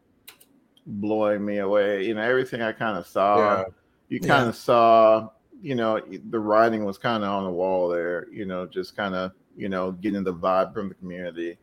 blowing 0.88 1.46
me 1.46 1.60
away. 1.60 2.06
You 2.06 2.16
know, 2.16 2.22
everything 2.22 2.62
I 2.62 2.72
kind 2.72 2.98
of 2.98 3.06
saw, 3.06 3.38
Yeah. 3.38 3.64
you 4.08 4.20
kind 4.20 4.50
of 4.50 4.56
saw. 4.56 5.30
You 5.62 5.76
know, 5.76 6.02
the 6.30 6.40
writing 6.40 6.86
was 6.86 6.98
kind 6.98 7.24
of 7.24 7.30
on 7.30 7.44
the 7.44 7.52
wall 7.52 7.90
there. 7.90 8.28
You 8.32 8.46
know, 8.46 8.66
just 8.66 8.96
kind 8.96 9.14
of 9.14 9.34
you 9.60 9.70
know 9.70 9.92
getting 9.92 10.24
the 10.24 10.34
vibe 10.34 10.74
from 10.74 10.90
the 10.90 10.96
community. 10.96 11.58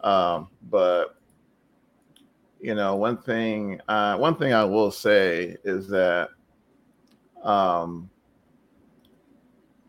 Um, 0.00 0.48
but 0.70 1.16
you 2.60 2.74
know, 2.74 2.96
one 2.96 3.18
thing, 3.18 3.80
uh, 3.88 4.16
one 4.16 4.36
thing 4.36 4.52
I 4.52 4.64
will 4.64 4.90
say 4.90 5.56
is 5.62 5.88
that 5.88 6.30
um, 7.42 8.10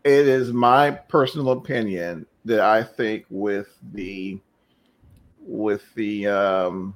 it 0.04 0.28
is 0.28 0.52
my 0.52 0.90
personal 0.90 1.50
opinion 1.50 2.26
that 2.44 2.60
I 2.60 2.82
think 2.82 3.24
with 3.30 3.68
the 3.92 4.38
with 5.40 5.82
the 5.94 6.26
um, 6.26 6.94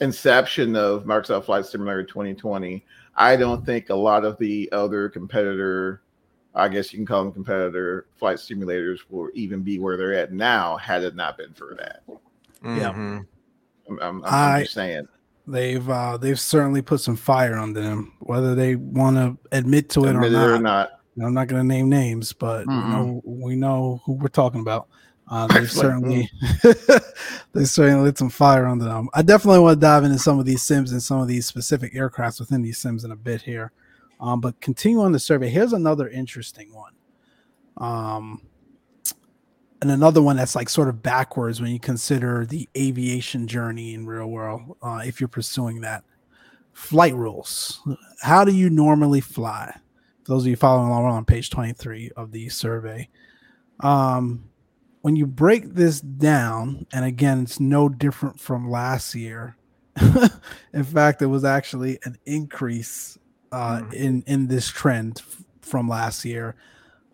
inception 0.00 0.74
of 0.76 1.04
Microsoft 1.04 1.44
Flight 1.44 1.66
Simulator 1.66 2.04
2020, 2.04 2.84
I 3.16 3.36
don't 3.36 3.64
think 3.66 3.90
a 3.90 3.94
lot 3.94 4.24
of 4.24 4.38
the 4.38 4.68
other 4.72 5.08
competitor, 5.08 6.02
I 6.54 6.68
guess 6.68 6.92
you 6.92 6.98
can 6.98 7.06
call 7.06 7.22
them 7.24 7.32
competitor 7.32 8.06
flight 8.16 8.38
simulators, 8.38 8.98
will 9.08 9.28
even 9.34 9.62
be 9.62 9.78
where 9.78 9.96
they're 9.96 10.14
at 10.14 10.32
now 10.32 10.76
had 10.76 11.04
it 11.04 11.14
not 11.14 11.38
been 11.38 11.52
for 11.54 11.76
that. 11.78 12.02
Yeah. 12.64 12.92
Mhm. 12.92 13.26
I'm, 13.88 13.98
I'm, 14.00 14.24
I'm 14.24 14.54
I- 14.56 14.62
just 14.62 14.74
saying. 14.74 15.06
They've 15.46 15.88
uh, 15.88 16.16
they've 16.16 16.38
certainly 16.38 16.80
put 16.82 17.00
some 17.00 17.16
fire 17.16 17.56
on 17.56 17.72
them, 17.72 18.12
whether 18.20 18.54
they 18.54 18.76
want 18.76 19.16
to 19.16 19.36
admit 19.56 19.88
to 19.90 20.04
it 20.04 20.10
Admit 20.14 20.32
or 20.32 20.54
it 20.54 20.58
not. 20.58 20.58
or 20.58 20.58
not. 20.60 20.90
I'm 21.26 21.34
not 21.34 21.48
going 21.48 21.62
to 21.62 21.66
name 21.66 21.88
names, 21.88 22.32
but 22.32 22.60
you 22.66 22.72
Mm-mm. 22.72 22.90
know, 22.90 23.22
we 23.24 23.56
know 23.56 24.00
who 24.04 24.12
we're 24.12 24.28
talking 24.28 24.60
about. 24.60 24.86
Uh, 25.28 25.46
they 25.48 25.60
Excellent. 25.60 25.70
certainly 26.04 26.30
they 27.52 27.64
certainly 27.64 28.04
lit 28.04 28.18
some 28.18 28.30
fire 28.30 28.66
under 28.66 28.84
them. 28.84 29.08
I 29.12 29.22
definitely 29.22 29.60
want 29.60 29.76
to 29.76 29.80
dive 29.80 30.04
into 30.04 30.18
some 30.18 30.38
of 30.38 30.46
these 30.46 30.62
sims 30.62 30.92
and 30.92 31.02
some 31.02 31.20
of 31.20 31.26
these 31.26 31.46
specific 31.46 31.94
aircrafts 31.94 32.38
within 32.38 32.62
these 32.62 32.78
sims 32.78 33.04
in 33.04 33.10
a 33.10 33.16
bit 33.16 33.42
here. 33.42 33.72
Um, 34.20 34.40
but 34.40 34.60
continue 34.60 35.00
on 35.00 35.12
the 35.12 35.18
survey. 35.18 35.48
Here's 35.48 35.72
another 35.72 36.08
interesting 36.08 36.72
one. 36.74 36.92
Um, 37.78 38.42
and 39.80 39.90
another 39.90 40.20
one 40.20 40.36
that's 40.36 40.54
like 40.54 40.68
sort 40.68 40.88
of 40.88 41.02
backwards 41.02 41.60
when 41.60 41.70
you 41.70 41.80
consider 41.80 42.44
the 42.44 42.68
aviation 42.76 43.46
journey 43.46 43.94
in 43.94 44.06
real 44.06 44.26
world. 44.26 44.76
Uh, 44.82 45.00
if 45.04 45.20
you're 45.20 45.28
pursuing 45.28 45.80
that, 45.80 46.04
flight 46.72 47.14
rules. 47.14 47.80
How 48.20 48.44
do 48.44 48.52
you 48.52 48.68
normally 48.68 49.22
fly? 49.22 49.74
For 50.24 50.32
those 50.32 50.42
of 50.42 50.48
you 50.48 50.56
following 50.56 50.88
along, 50.88 51.04
we're 51.04 51.10
on 51.10 51.24
page 51.24 51.48
23 51.48 52.10
of 52.16 52.30
the 52.30 52.50
survey. 52.50 53.08
Um, 53.80 54.44
when 55.00 55.16
you 55.16 55.26
break 55.26 55.72
this 55.72 56.00
down, 56.00 56.86
and 56.92 57.06
again, 57.06 57.42
it's 57.42 57.58
no 57.58 57.88
different 57.88 58.38
from 58.38 58.70
last 58.70 59.14
year. 59.14 59.56
in 60.74 60.84
fact, 60.84 61.22
it 61.22 61.26
was 61.26 61.44
actually 61.44 61.98
an 62.04 62.18
increase 62.26 63.18
uh, 63.52 63.80
Mm. 63.80 63.92
in 63.92 64.22
in 64.26 64.46
this 64.48 64.68
trend 64.68 65.18
f- 65.26 65.42
from 65.60 65.88
last 65.88 66.24
year. 66.24 66.54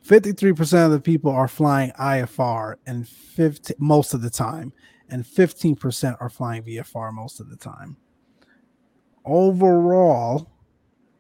53% 0.05 0.87
of 0.87 0.93
the 0.93 1.01
people 1.01 1.31
are 1.33 1.49
flying 1.49 1.91
IFR 1.99 2.77
and 2.87 3.09
50 3.09 3.75
most 3.79 4.15
of 4.15 4.23
the 4.23 4.31
time, 4.31 4.73
and 5.09 5.25
15% 5.25 6.17
are 6.21 6.31
flying 6.31 6.63
VFR 6.63 7.13
most 7.13 7.41
of 7.41 7.51
the 7.51 7.57
time. 7.57 7.97
overall, 9.25 10.49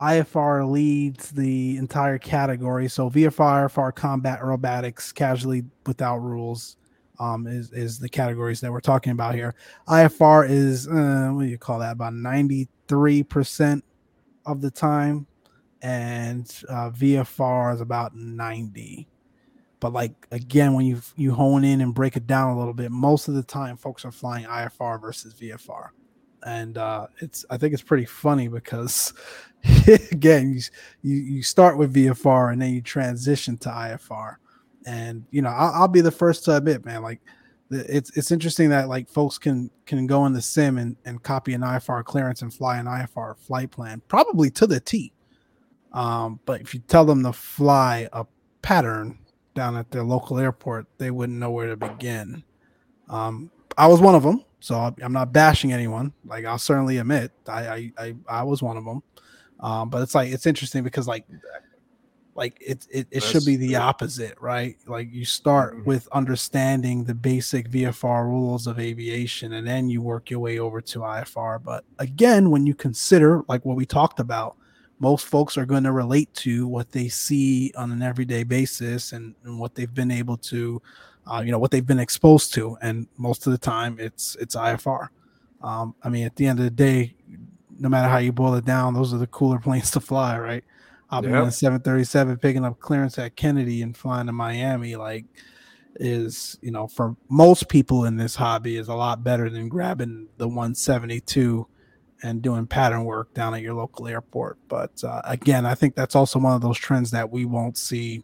IFR 0.00 0.70
leads 0.70 1.30
the 1.30 1.76
entire 1.78 2.18
category. 2.18 2.88
So 2.88 3.08
VFR, 3.10 3.68
IFR, 3.68 3.92
combat, 3.94 4.40
aerobatics, 4.40 5.12
casually 5.14 5.64
without 5.86 6.18
rules, 6.18 6.76
um, 7.18 7.46
is 7.46 7.72
is 7.72 7.98
the 7.98 8.08
categories 8.08 8.60
that 8.60 8.70
we're 8.70 8.80
talking 8.80 9.10
about 9.12 9.34
here. 9.34 9.54
IFR 9.88 10.48
is 10.48 10.86
uh, 10.86 11.30
what 11.32 11.42
do 11.44 11.48
you 11.48 11.58
call 11.58 11.78
that? 11.80 11.92
About 11.92 12.12
ninety 12.14 12.68
three 12.88 13.22
percent 13.22 13.82
of 14.46 14.60
the 14.60 14.70
time, 14.70 15.26
and 15.82 16.46
uh, 16.68 16.90
VFR 16.90 17.74
is 17.74 17.80
about 17.80 18.14
ninety. 18.14 19.08
But 19.80 19.92
like 19.92 20.26
again, 20.30 20.74
when 20.74 20.86
you 20.86 21.00
you 21.16 21.32
hone 21.32 21.64
in 21.64 21.80
and 21.80 21.94
break 21.94 22.16
it 22.16 22.26
down 22.26 22.54
a 22.54 22.58
little 22.58 22.74
bit, 22.74 22.90
most 22.90 23.28
of 23.28 23.34
the 23.34 23.42
time 23.42 23.76
folks 23.76 24.04
are 24.04 24.12
flying 24.12 24.46
IFR 24.46 25.00
versus 25.00 25.34
VFR, 25.34 25.88
and 26.44 26.78
uh, 26.78 27.08
it's 27.18 27.44
I 27.50 27.58
think 27.58 27.74
it's 27.74 27.82
pretty 27.82 28.06
funny 28.06 28.48
because 28.48 29.12
again 30.10 30.54
you, 30.54 30.60
you 31.02 31.16
you 31.16 31.42
start 31.42 31.76
with 31.76 31.94
VFR 31.94 32.52
and 32.52 32.62
then 32.62 32.72
you 32.72 32.80
transition 32.80 33.58
to 33.58 33.68
IFR, 33.68 34.36
and 34.86 35.26
you 35.30 35.42
know 35.42 35.50
I'll, 35.50 35.82
I'll 35.82 35.88
be 35.88 36.00
the 36.00 36.10
first 36.10 36.44
to 36.46 36.56
admit, 36.56 36.84
man, 36.84 37.02
like 37.02 37.20
it's 37.70 38.16
it's 38.16 38.30
interesting 38.30 38.70
that 38.70 38.88
like 38.88 39.08
folks 39.08 39.38
can 39.38 39.70
can 39.86 40.06
go 40.06 40.26
in 40.26 40.32
the 40.32 40.42
sim 40.42 40.78
and, 40.78 40.96
and 41.04 41.22
copy 41.22 41.54
an 41.54 41.62
IFR 41.62 42.04
clearance 42.04 42.42
and 42.42 42.52
fly 42.52 42.78
an 42.78 42.86
IFR 42.86 43.36
flight 43.36 43.70
plan 43.70 44.02
probably 44.08 44.50
to 44.50 44.66
the 44.66 44.80
T. 44.80 45.12
Um, 45.92 46.40
but 46.44 46.60
if 46.60 46.74
you 46.74 46.80
tell 46.80 47.04
them 47.04 47.22
to 47.24 47.32
fly 47.32 48.08
a 48.12 48.26
pattern 48.62 49.18
down 49.54 49.76
at 49.76 49.90
their 49.90 50.04
local 50.04 50.38
airport, 50.38 50.86
they 50.98 51.10
wouldn't 51.10 51.38
know 51.38 51.50
where 51.50 51.68
to 51.68 51.76
begin. 51.76 52.44
Um, 53.08 53.50
I 53.78 53.86
was 53.86 54.00
one 54.00 54.14
of 54.14 54.22
them, 54.22 54.44
so 54.60 54.94
I'm 55.02 55.12
not 55.12 55.32
bashing 55.32 55.72
anyone. 55.72 56.12
Like 56.24 56.44
I'll 56.44 56.58
certainly 56.58 56.98
admit, 56.98 57.32
I 57.48 57.68
I 57.68 57.92
I, 57.98 58.14
I 58.28 58.42
was 58.42 58.62
one 58.62 58.76
of 58.76 58.84
them. 58.84 59.02
Um, 59.58 59.88
but 59.88 60.02
it's 60.02 60.14
like 60.14 60.30
it's 60.32 60.46
interesting 60.46 60.84
because 60.84 61.08
like 61.08 61.24
like 62.36 62.58
it 62.60 62.86
it, 62.90 63.08
it 63.10 63.22
should 63.22 63.44
be 63.44 63.56
the 63.56 63.76
opposite, 63.76 64.40
right? 64.40 64.76
Like 64.86 65.12
you 65.12 65.24
start 65.24 65.74
mm-hmm. 65.74 65.84
with 65.84 66.08
understanding 66.12 67.04
the 67.04 67.14
basic 67.14 67.70
VFR 67.70 68.24
rules 68.24 68.66
of 68.66 68.78
aviation, 68.78 69.54
and 69.54 69.66
then 69.66 69.88
you 69.88 70.02
work 70.02 70.30
your 70.30 70.40
way 70.40 70.58
over 70.58 70.80
to 70.82 71.00
IFR. 71.00 71.62
But 71.62 71.84
again, 71.98 72.50
when 72.50 72.66
you 72.66 72.74
consider 72.74 73.42
like 73.48 73.64
what 73.64 73.76
we 73.76 73.86
talked 73.86 74.20
about 74.20 74.56
most 74.98 75.26
folks 75.26 75.58
are 75.58 75.66
going 75.66 75.84
to 75.84 75.92
relate 75.92 76.32
to 76.34 76.66
what 76.66 76.90
they 76.92 77.08
see 77.08 77.72
on 77.76 77.92
an 77.92 78.02
everyday 78.02 78.42
basis 78.42 79.12
and, 79.12 79.34
and 79.44 79.58
what 79.58 79.74
they've 79.74 79.94
been 79.94 80.10
able 80.10 80.36
to 80.36 80.80
uh, 81.30 81.42
you 81.44 81.50
know 81.50 81.58
what 81.58 81.70
they've 81.70 81.86
been 81.86 81.98
exposed 81.98 82.54
to 82.54 82.76
and 82.82 83.06
most 83.16 83.46
of 83.46 83.52
the 83.52 83.58
time 83.58 83.96
it's 83.98 84.36
it's 84.36 84.54
ifr 84.56 85.08
um, 85.62 85.94
i 86.02 86.08
mean 86.08 86.24
at 86.24 86.36
the 86.36 86.46
end 86.46 86.58
of 86.58 86.64
the 86.64 86.70
day 86.70 87.14
no 87.78 87.88
matter 87.88 88.08
how 88.08 88.18
you 88.18 88.32
boil 88.32 88.54
it 88.54 88.64
down 88.64 88.94
those 88.94 89.12
are 89.12 89.18
the 89.18 89.26
cooler 89.26 89.58
planes 89.66 89.90
to 89.90 90.00
fly 90.00 90.38
right 90.38 90.64
i've 91.10 91.22
been 91.22 91.34
in 91.34 91.50
737 91.50 92.38
picking 92.38 92.64
up 92.64 92.78
clearance 92.80 93.18
at 93.18 93.36
kennedy 93.36 93.82
and 93.82 93.96
flying 93.96 94.26
to 94.26 94.32
miami 94.32 94.96
like 94.96 95.24
is 95.98 96.58
you 96.60 96.70
know 96.70 96.86
for 96.86 97.16
most 97.28 97.68
people 97.68 98.04
in 98.04 98.16
this 98.16 98.34
hobby 98.34 98.76
is 98.76 98.88
a 98.88 98.94
lot 98.94 99.24
better 99.24 99.48
than 99.48 99.68
grabbing 99.68 100.28
the 100.36 100.46
172 100.46 101.66
and 102.22 102.42
doing 102.42 102.66
pattern 102.66 103.04
work 103.04 103.32
down 103.34 103.54
at 103.54 103.62
your 103.62 103.74
local 103.74 104.08
airport. 104.08 104.58
But 104.68 105.02
uh, 105.04 105.22
again, 105.24 105.66
I 105.66 105.74
think 105.74 105.94
that's 105.94 106.14
also 106.14 106.38
one 106.38 106.54
of 106.54 106.60
those 106.60 106.78
trends 106.78 107.10
that 107.10 107.30
we 107.30 107.44
won't 107.44 107.76
see 107.76 108.22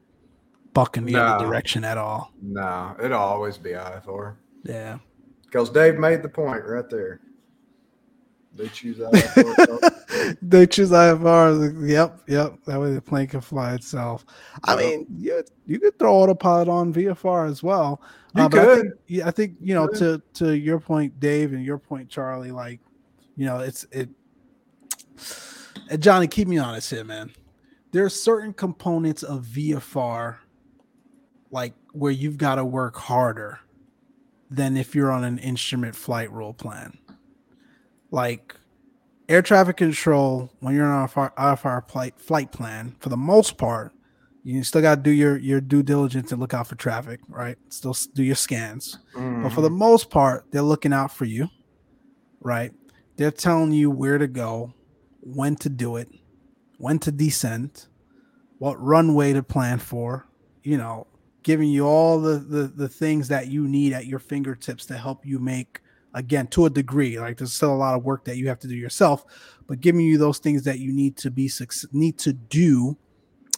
bucking 0.72 1.05
the 1.05 1.12
no. 1.12 1.24
other 1.24 1.47
direction 1.47 1.85
at 1.85 1.99
all. 1.99 2.33
No, 2.41 2.97
it'll 3.03 3.18
always 3.18 3.59
be 3.59 3.70
IFR. 3.70 4.37
Yeah. 4.64 4.99
Because 5.45 5.70
Dave 5.70 5.99
made 5.99 6.22
the 6.22 6.28
point 6.28 6.64
right 6.64 6.89
there. 6.89 7.20
They 8.55 8.68
choose 8.68 8.98
IFR. 8.98 10.36
they 10.42 10.66
choose 10.66 10.90
IFR. 10.90 11.88
Yep, 11.88 12.20
yep. 12.26 12.55
That 12.66 12.80
way 12.80 12.92
the 12.92 13.00
plane 13.00 13.26
can 13.26 13.40
fly 13.40 13.74
itself. 13.74 14.26
I 14.64 14.76
mean, 14.76 15.07
you 15.16 15.42
you 15.66 15.80
could 15.80 15.98
throw 15.98 16.14
autopilot 16.14 16.68
on 16.68 16.92
VFR 16.92 17.48
as 17.48 17.62
well. 17.62 18.03
You 18.36 18.42
uh, 18.42 18.48
could. 18.48 18.61
I 18.61 18.74
think, 18.74 18.94
yeah, 19.07 19.28
I 19.28 19.30
think 19.30 19.57
you 19.61 19.74
know 19.74 19.88
to 19.88 20.22
to 20.34 20.57
your 20.57 20.80
point, 20.80 21.18
Dave, 21.18 21.55
and 21.55 21.64
your 21.64 21.78
point, 21.78 22.11
Charlie. 22.11 22.50
Like 22.50 22.80
you 23.36 23.46
know, 23.46 23.61
it's 23.61 23.86
it. 23.90 24.11
And 25.88 26.03
Johnny, 26.03 26.26
keep 26.26 26.48
me 26.48 26.59
honest 26.59 26.90
here, 26.90 27.05
man. 27.05 27.32
There 27.92 28.05
are 28.05 28.11
certain 28.11 28.53
components 28.53 29.22
of 29.22 29.44
VFR, 29.44 30.36
like 31.50 31.74
where 31.92 32.12
you've 32.12 32.38
got 32.38 32.57
to 32.57 32.64
work 32.64 32.96
harder 32.96 33.61
than 34.50 34.76
if 34.76 34.94
you're 34.94 35.11
on 35.11 35.24
an 35.24 35.38
instrument 35.38 35.96
flight 35.96 36.30
rule 36.30 36.53
plan. 36.53 36.98
Like 38.13 38.55
air 39.29 39.43
traffic 39.43 39.79
control, 39.79 40.53
when 40.61 40.77
you're 40.77 40.87
on 40.87 41.05
a 41.05 41.09
IFR 41.09 41.89
flight 41.89 42.21
flight 42.21 42.53
plan, 42.53 42.95
for 43.01 43.09
the 43.09 43.17
most 43.17 43.59
part, 43.59 43.93
you 44.45 44.63
still 44.63 44.83
got 44.83 44.97
to 44.97 45.01
do 45.03 45.11
your 45.11 45.37
your 45.39 45.61
due 45.61 45.83
diligence 45.83 46.31
and 46.31 46.41
look 46.41 46.55
out 46.55 46.69
for 46.69 46.77
traffic, 46.77 47.21
right? 47.29 47.57
Still 47.71 47.97
do 48.15 48.23
your 48.23 48.37
scans, 48.37 48.99
mm-hmm. 49.15 49.43
but 49.43 49.53
for 49.53 49.63
the 49.63 49.69
mm-hmm. 49.69 49.79
most 49.79 50.11
part, 50.11 50.47
they're 50.51 50.63
looking 50.63 50.93
out 50.93 51.13
for 51.13 51.25
you, 51.25 51.49
right? 52.41 52.73
They're 53.17 53.31
telling 53.31 53.73
you 53.73 53.91
where 53.91 54.19
to 54.19 54.29
go, 54.29 54.73
when 55.21 55.57
to 55.57 55.69
do 55.69 55.97
it, 55.97 56.09
when 56.79 56.99
to 57.01 57.13
descend, 57.13 57.87
what 58.59 58.81
runway 58.81 59.33
to 59.33 59.43
plan 59.43 59.79
for, 59.79 60.27
you 60.63 60.77
know, 60.77 61.07
giving 61.43 61.69
you 61.69 61.87
all 61.87 62.21
the, 62.21 62.39
the, 62.39 62.63
the 62.69 62.89
things 62.89 63.29
that 63.29 63.49
you 63.49 63.67
need 63.69 63.93
at 63.93 64.07
your 64.07 64.19
fingertips 64.19 64.87
to 64.87 64.97
help 64.97 65.27
you 65.27 65.39
make 65.39 65.81
again 66.15 66.47
to 66.47 66.67
a 66.67 66.71
degree 66.71 67.19
like 67.19 67.39
there's 67.39 67.53
still 67.53 67.73
a 67.73 67.77
lot 67.77 67.95
of 67.95 68.05
work 68.05 68.25
that 68.25 68.37
you 68.37 68.49
have 68.49 68.59
to 68.59 68.69
do 68.69 68.77
yourself 68.77 69.25
but 69.67 69.81
giving 69.81 70.03
you 70.03 70.19
those 70.19 70.39
things 70.39 70.65
that 70.65 70.79
you 70.79 70.93
need 70.93 71.17
to 71.17 71.31
be 71.31 71.51
need 71.93 72.19
to 72.19 72.33
do 72.33 72.97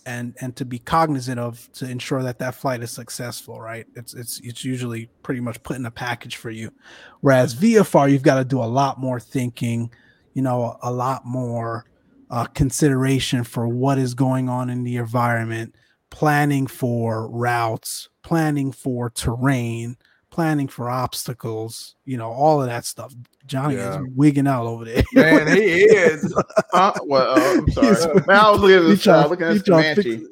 and 0.07 0.35
and 0.41 0.55
to 0.57 0.65
be 0.65 0.79
cognizant 0.79 1.41
of 1.41 1.71
to 1.73 1.89
ensure 1.89 2.23
that 2.23 2.39
that 2.39 2.55
flight 2.55 2.83
is 2.83 2.91
successful 2.91 3.61
right? 3.61 3.87
It's 3.95 4.15
it's 4.15 4.41
it's 4.41 4.65
usually 4.65 5.09
pretty 5.23 5.41
much 5.41 5.63
put 5.63 5.77
in 5.77 5.87
a 5.87 5.91
package 5.91 6.37
for 6.37 6.51
you. 6.51 6.73
Whereas 7.21 7.55
vfr 7.55 8.11
you've 8.11 8.23
got 8.23 8.37
to 8.37 8.45
do 8.45 8.63
a 8.63 8.65
lot 8.65 8.99
more 8.99 9.21
thinking 9.21 9.91
you 10.35 10.43
know 10.43 10.77
a, 10.83 10.93
lot 10.93 11.25
more 11.25 11.87
uh, 12.31 12.45
consideration 12.47 13.45
for 13.45 13.69
what 13.69 13.99
is 13.99 14.15
going 14.15 14.49
on 14.49 14.69
in 14.69 14.83
the 14.83 14.97
environment 14.97 15.75
planning 16.11 16.67
for 16.67 17.29
routes 17.29 18.09
planning 18.23 18.73
for 18.73 19.11
terrain 19.11 19.97
planning 20.35 20.66
for 20.66 20.91
obstacles, 20.91 21.95
you 22.05 22.16
know, 22.16 22.28
all 22.32 22.61
of 22.61 22.66
that 22.66 22.85
stuff. 22.85 23.14
Johnny 23.47 23.76
yeah. 23.76 24.01
is 24.01 24.07
wigging 24.16 24.49
out 24.49 24.66
over 24.66 24.85
there. 24.85 25.05
Man, 25.12 25.47
he 25.47 25.62
is. 25.62 26.35
uh, 26.72 26.93
well, 27.05 27.39
uh, 27.39 27.59
I'm 27.59 27.70
sorry. 27.70 28.14
Man, 28.26 28.37
I 28.37 28.51
was 28.51 28.61
looking 28.61 28.76
at 28.76 28.82
this, 28.82 29.07
uh, 29.07 29.26
looking 29.28 29.47
at 29.47 29.64
Comanche. 29.64 30.24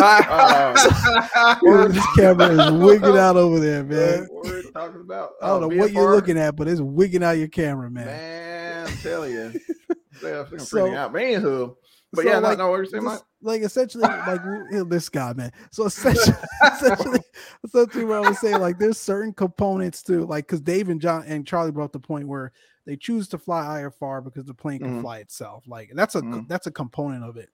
uh, 0.00 1.88
this 1.88 2.06
camera 2.16 2.48
is 2.48 2.72
wigging 2.72 3.18
out 3.18 3.36
over 3.36 3.60
there, 3.60 3.84
man. 3.84 4.26
What 4.30 4.48
are 4.48 4.54
we 4.54 4.70
talking 4.72 5.00
about? 5.02 5.32
I 5.42 5.48
don't 5.48 5.60
know 5.60 5.76
what 5.76 5.92
you're 5.92 6.14
looking 6.14 6.38
at, 6.38 6.56
but 6.56 6.66
it's 6.66 6.80
wigging 6.80 7.22
out 7.22 7.32
your 7.32 7.48
camera, 7.48 7.90
man. 7.90 8.06
Man, 8.06 8.86
I'm 8.86 8.96
telling 8.96 9.32
you. 9.32 9.60
yeah, 10.22 10.44
I'm 10.50 10.58
so, 10.58 10.94
out. 10.94 11.12
Man, 11.12 11.42
anywho, 11.42 11.76
but 12.12 12.22
so 12.22 12.30
yeah, 12.30 12.38
like, 12.38 12.56
no, 12.56 12.70
what 12.70 12.76
you're 12.76 12.86
saying, 12.86 13.04
this, 13.04 13.22
like 13.42 13.62
essentially, 13.62 14.02
like 14.02 14.42
this 14.88 15.08
guy, 15.08 15.32
man. 15.32 15.52
So 15.70 15.86
essentially, 15.86 16.36
essentially, 16.72 17.20
essentially, 17.64 18.04
what 18.04 18.24
I 18.24 18.28
was 18.28 18.38
saying, 18.38 18.60
like, 18.60 18.78
there's 18.78 18.98
certain 18.98 19.32
components 19.32 20.02
to 20.04 20.26
like, 20.26 20.46
because 20.46 20.60
Dave 20.60 20.88
and 20.88 21.00
John 21.00 21.24
and 21.26 21.46
Charlie 21.46 21.72
brought 21.72 21.92
the 21.92 22.00
point 22.00 22.28
where 22.28 22.52
they 22.86 22.96
choose 22.96 23.28
to 23.28 23.38
fly 23.38 23.82
IFR 23.82 24.22
because 24.22 24.44
the 24.44 24.54
plane 24.54 24.80
can 24.80 24.88
mm-hmm. 24.88 25.00
fly 25.02 25.18
itself. 25.18 25.64
Like, 25.66 25.90
that's 25.94 26.14
a 26.14 26.20
mm-hmm. 26.20 26.46
that's 26.48 26.66
a 26.66 26.72
component 26.72 27.24
of 27.24 27.36
it. 27.36 27.48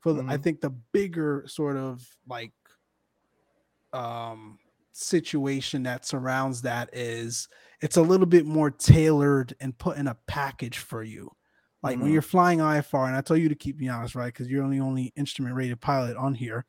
For 0.00 0.12
mm-hmm. 0.12 0.30
I 0.30 0.36
think 0.36 0.60
the 0.60 0.70
bigger 0.70 1.44
sort 1.46 1.76
of 1.76 2.06
like 2.28 2.52
um 3.92 4.58
situation 4.92 5.84
that 5.84 6.04
surrounds 6.04 6.62
that 6.62 6.90
is 6.92 7.48
it's 7.80 7.96
a 7.96 8.02
little 8.02 8.26
bit 8.26 8.44
more 8.44 8.70
tailored 8.70 9.54
and 9.60 9.76
put 9.78 9.96
in 9.96 10.06
a 10.06 10.16
package 10.26 10.78
for 10.78 11.02
you 11.02 11.30
like 11.82 11.94
mm-hmm. 11.94 12.04
when 12.04 12.12
you're 12.12 12.22
flying 12.22 12.58
IFR, 12.58 13.08
and 13.08 13.16
I 13.16 13.20
tell 13.20 13.36
you 13.36 13.48
to 13.48 13.54
keep 13.54 13.78
me 13.78 13.88
honest, 13.88 14.14
right? 14.14 14.32
Because 14.32 14.48
you're 14.48 14.68
the 14.68 14.80
only 14.80 15.12
instrument 15.16 15.54
rated 15.56 15.80
pilot 15.80 16.16
on 16.16 16.34
here. 16.34 16.64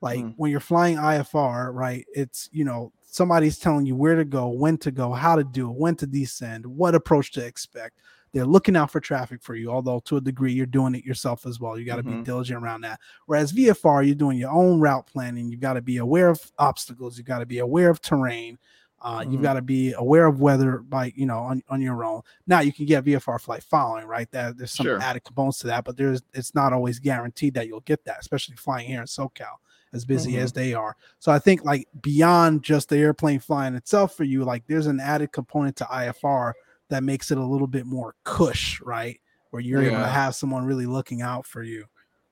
Like 0.00 0.20
mm-hmm. 0.20 0.30
when 0.36 0.50
you're 0.50 0.60
flying 0.60 0.96
IFR, 0.96 1.72
right? 1.72 2.04
It's 2.14 2.48
you 2.52 2.64
know 2.64 2.92
somebody's 3.02 3.58
telling 3.58 3.86
you 3.86 3.96
where 3.96 4.16
to 4.16 4.24
go, 4.24 4.48
when 4.48 4.76
to 4.78 4.90
go, 4.90 5.12
how 5.12 5.36
to 5.36 5.44
do 5.44 5.70
it, 5.70 5.76
when 5.76 5.96
to 5.96 6.06
descend, 6.06 6.66
what 6.66 6.94
approach 6.94 7.32
to 7.32 7.44
expect. 7.44 7.98
They're 8.32 8.44
looking 8.44 8.76
out 8.76 8.90
for 8.90 9.00
traffic 9.00 9.42
for 9.42 9.54
you, 9.54 9.70
although 9.70 10.00
to 10.00 10.18
a 10.18 10.20
degree 10.20 10.52
you're 10.52 10.66
doing 10.66 10.94
it 10.94 11.04
yourself 11.04 11.46
as 11.46 11.58
well. 11.58 11.78
You 11.78 11.86
got 11.86 11.96
to 11.96 12.02
mm-hmm. 12.02 12.18
be 12.18 12.24
diligent 12.24 12.62
around 12.62 12.82
that. 12.82 13.00
Whereas 13.24 13.54
VFR, 13.54 14.04
you're 14.04 14.14
doing 14.14 14.36
your 14.36 14.50
own 14.50 14.80
route 14.80 15.06
planning. 15.06 15.50
You 15.50 15.56
got 15.56 15.72
to 15.74 15.82
be 15.82 15.96
aware 15.96 16.28
of 16.28 16.52
obstacles. 16.58 17.16
You 17.16 17.24
got 17.24 17.38
to 17.38 17.46
be 17.46 17.60
aware 17.60 17.88
of 17.88 18.02
terrain. 18.02 18.58
Uh, 19.00 19.20
mm-hmm. 19.20 19.32
You've 19.32 19.42
got 19.42 19.54
to 19.54 19.62
be 19.62 19.92
aware 19.92 20.26
of 20.26 20.40
weather 20.40 20.78
by 20.78 21.12
you 21.14 21.26
know 21.26 21.38
on, 21.38 21.62
on 21.68 21.80
your 21.80 22.04
own. 22.04 22.22
Now 22.46 22.60
you 22.60 22.72
can 22.72 22.86
get 22.86 23.04
VFR 23.04 23.40
flight 23.40 23.62
following, 23.62 24.06
right? 24.06 24.30
That 24.32 24.58
there's 24.58 24.72
some 24.72 24.86
sure. 24.86 25.00
added 25.00 25.24
components 25.24 25.58
to 25.60 25.68
that, 25.68 25.84
but 25.84 25.96
there's 25.96 26.22
it's 26.34 26.54
not 26.54 26.72
always 26.72 26.98
guaranteed 26.98 27.54
that 27.54 27.66
you'll 27.68 27.80
get 27.80 28.04
that, 28.04 28.18
especially 28.20 28.56
flying 28.56 28.86
here 28.86 29.00
in 29.00 29.06
SoCal 29.06 29.56
as 29.92 30.04
busy 30.04 30.32
mm-hmm. 30.32 30.42
as 30.42 30.52
they 30.52 30.74
are. 30.74 30.96
So 31.18 31.32
I 31.32 31.38
think 31.38 31.64
like 31.64 31.88
beyond 32.02 32.62
just 32.62 32.88
the 32.88 32.98
airplane 32.98 33.40
flying 33.40 33.74
itself 33.74 34.14
for 34.14 34.24
you, 34.24 34.44
like 34.44 34.66
there's 34.66 34.86
an 34.86 35.00
added 35.00 35.32
component 35.32 35.76
to 35.76 35.84
IFR 35.84 36.52
that 36.88 37.02
makes 37.02 37.30
it 37.30 37.38
a 37.38 37.44
little 37.44 37.66
bit 37.66 37.86
more 37.86 38.14
cush, 38.24 38.80
right? 38.82 39.18
where 39.50 39.62
you're 39.62 39.82
able 39.82 39.98
to 39.98 40.06
have 40.06 40.34
someone 40.34 40.64
really 40.64 40.86
looking 40.86 41.22
out 41.22 41.46
for 41.46 41.62
you. 41.62 41.84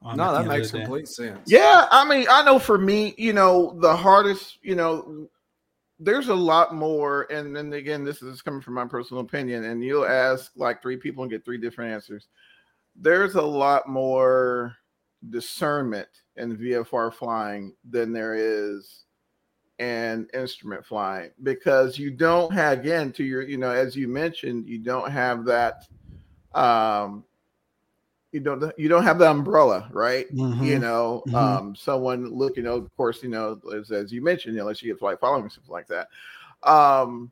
um, 0.03 0.17
no, 0.17 0.33
that 0.33 0.47
makes 0.47 0.71
complete 0.71 1.09
sense. 1.09 1.41
Yeah, 1.47 1.87
I 1.91 2.07
mean, 2.09 2.27
I 2.31 2.43
know 2.45 2.59
for 2.59 2.79
me, 2.79 3.15
you 3.17 3.33
know, 3.33 3.77
the 3.81 3.97
hardest, 3.97 4.59
you 4.63 4.75
know, 4.75 5.29
there's 5.99 6.29
a 6.29 6.35
lot 6.35 6.75
more, 6.75 7.23
and 7.33 7.57
then 7.57 7.73
again, 7.73 8.05
this 8.05 8.23
is 8.23 8.43
coming 8.43 8.61
from 8.61 8.75
my 8.75 8.87
personal 8.87 9.23
opinion, 9.23 9.65
and 9.65 9.83
you'll 9.83 10.07
ask 10.07 10.53
like 10.57 10.83
three 10.83 10.97
people 10.97 11.23
and 11.23 11.31
get 11.31 11.45
three 11.45 11.59
different 11.59 11.93
answers. 11.93 12.29
There's 12.95 13.35
a 13.35 13.43
lot 13.43 13.89
more 13.89 14.77
discernment 15.31 16.09
in 16.37 16.57
VFR 16.57 17.13
flying 17.13 17.75
than 17.89 18.13
there 18.13 18.35
is 18.35 19.05
in 19.79 20.27
instrument 20.33 20.85
flying 20.85 21.31
because 21.43 21.99
you 21.99 22.11
don't 22.11 22.53
have 22.53 22.79
again 22.79 23.13
to 23.13 23.25
your, 23.25 23.43
you 23.43 23.59
know, 23.59 23.71
as 23.71 23.97
you 23.97 24.09
mentioned, 24.09 24.67
you 24.67 24.79
don't 24.79 25.11
have 25.11 25.45
that 25.45 25.85
um 26.55 27.25
you 28.37 28.43
don't 28.45 28.73
you 28.79 28.89
don't 28.89 29.03
have 29.05 29.19
the 29.19 29.31
umbrella, 29.31 29.89
right? 29.93 30.27
you 30.59 30.79
Mhm. 30.79 30.81
know, 30.81 31.27
Mhm. 31.27 31.59
um, 31.59 31.75
someone 31.75 32.27
look, 32.35 32.57
you 32.57 32.63
know, 32.63 32.77
of 32.77 32.97
course, 32.97 33.23
you 33.23 33.29
know, 33.29 33.61
as, 33.75 33.91
as 33.91 34.13
you 34.13 34.23
mentioned, 34.23 34.55
you 34.55 34.59
know, 34.59 34.65
unless 34.65 34.83
you 34.83 34.93
get 34.93 34.99
flight 34.99 35.21
following 35.21 35.49
something 35.51 35.73
like 35.73 35.89
that. 35.89 36.09
Um, 36.63 37.31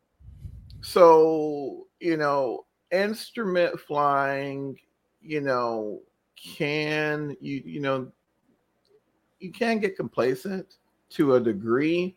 so 0.83 1.87
you 2.01 2.17
know, 2.17 2.67
instrument 2.91 3.79
flying, 3.81 4.79
you 5.23 5.41
know, 5.41 6.01
can 6.37 7.37
you, 7.41 7.63
you 7.65 7.81
know, 7.81 8.11
you 9.41 9.53
can 9.53 9.79
get 9.79 9.97
complacent 9.97 10.77
to 11.11 11.35
a 11.35 11.41
degree. 11.41 12.17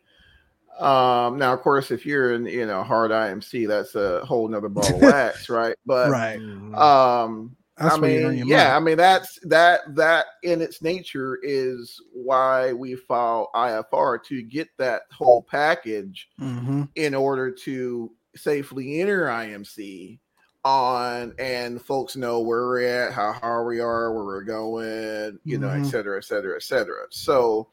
Um, 0.78 1.38
now, 1.38 1.52
of 1.52 1.60
course, 1.60 1.90
if 1.90 2.06
you're 2.06 2.34
in, 2.34 2.46
you 2.46 2.66
know, 2.66 2.82
hard 2.84 3.10
IMC, 3.10 3.66
that's 3.66 3.94
a 3.96 4.24
whole 4.24 4.48
nother 4.48 4.68
ball 4.68 4.94
of 4.96 5.00
wax, 5.02 5.48
right? 5.48 5.76
But 5.86 6.10
right. 6.10 6.40
Mhm. 6.40 6.74
um, 6.80 7.56
That's 7.78 7.94
I 7.94 8.00
where 8.00 8.10
you 8.10 8.22
earn 8.24 8.36
mean, 8.36 8.46
yeah. 8.46 8.76
I 8.76 8.80
mean 8.80 8.96
that's 8.96 9.38
that 9.44 9.94
that 9.94 10.26
in 10.42 10.60
its 10.60 10.82
nature 10.82 11.38
is 11.42 12.00
why 12.12 12.72
we 12.72 12.96
file 12.96 13.50
IFR 13.54 14.22
to 14.24 14.42
get 14.42 14.68
that 14.78 15.02
whole 15.12 15.42
package 15.42 16.28
Mhm. 16.38 16.88
in 16.96 17.14
order 17.14 17.50
to 17.52 18.12
safely 18.36 19.00
enter 19.00 19.26
IMC 19.30 20.20
on 20.64 21.34
and 21.38 21.80
folks 21.82 22.16
know 22.16 22.40
where 22.40 22.66
we're 22.68 22.82
at, 22.82 23.12
how 23.14 23.32
hard 23.32 23.66
we 23.68 23.80
are, 23.80 24.12
where 24.14 24.24
we're 24.24 24.42
going, 24.44 25.38
you 25.44 25.58
know, 25.58 25.70
et 25.70 25.86
Mhm. 25.86 25.86
cetera, 25.86 26.18
et 26.18 26.24
cetera, 26.24 26.56
et 26.56 26.62
cetera. 26.64 27.06
So 27.10 27.70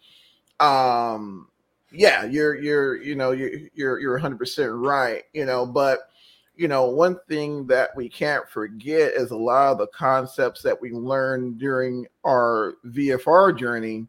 um 0.60 1.50
yeah, 1.92 2.26
you're 2.26 2.56
you're 2.56 2.96
you 3.02 3.16
know, 3.16 3.32
you're 3.32 3.52
you're 3.74 4.00
you're 4.00 4.14
100 4.16 4.40
percent 4.40 4.72
right, 4.74 5.24
you 5.34 5.46
know, 5.46 5.66
but 5.66 6.10
you 6.56 6.68
know, 6.68 6.86
one 6.90 7.20
thing 7.28 7.68
that 7.68 7.96
we 7.96 8.10
can't 8.10 8.48
forget 8.50 9.14
is 9.14 9.32
a 9.32 9.38
lot 9.38 9.74
of 9.74 9.78
the 9.78 9.88
concepts 9.88 10.62
that 10.62 10.80
we 10.80 10.92
learned 10.92 11.58
during 11.58 12.08
our 12.26 12.76
VFR 12.88 13.58
journey 13.58 14.08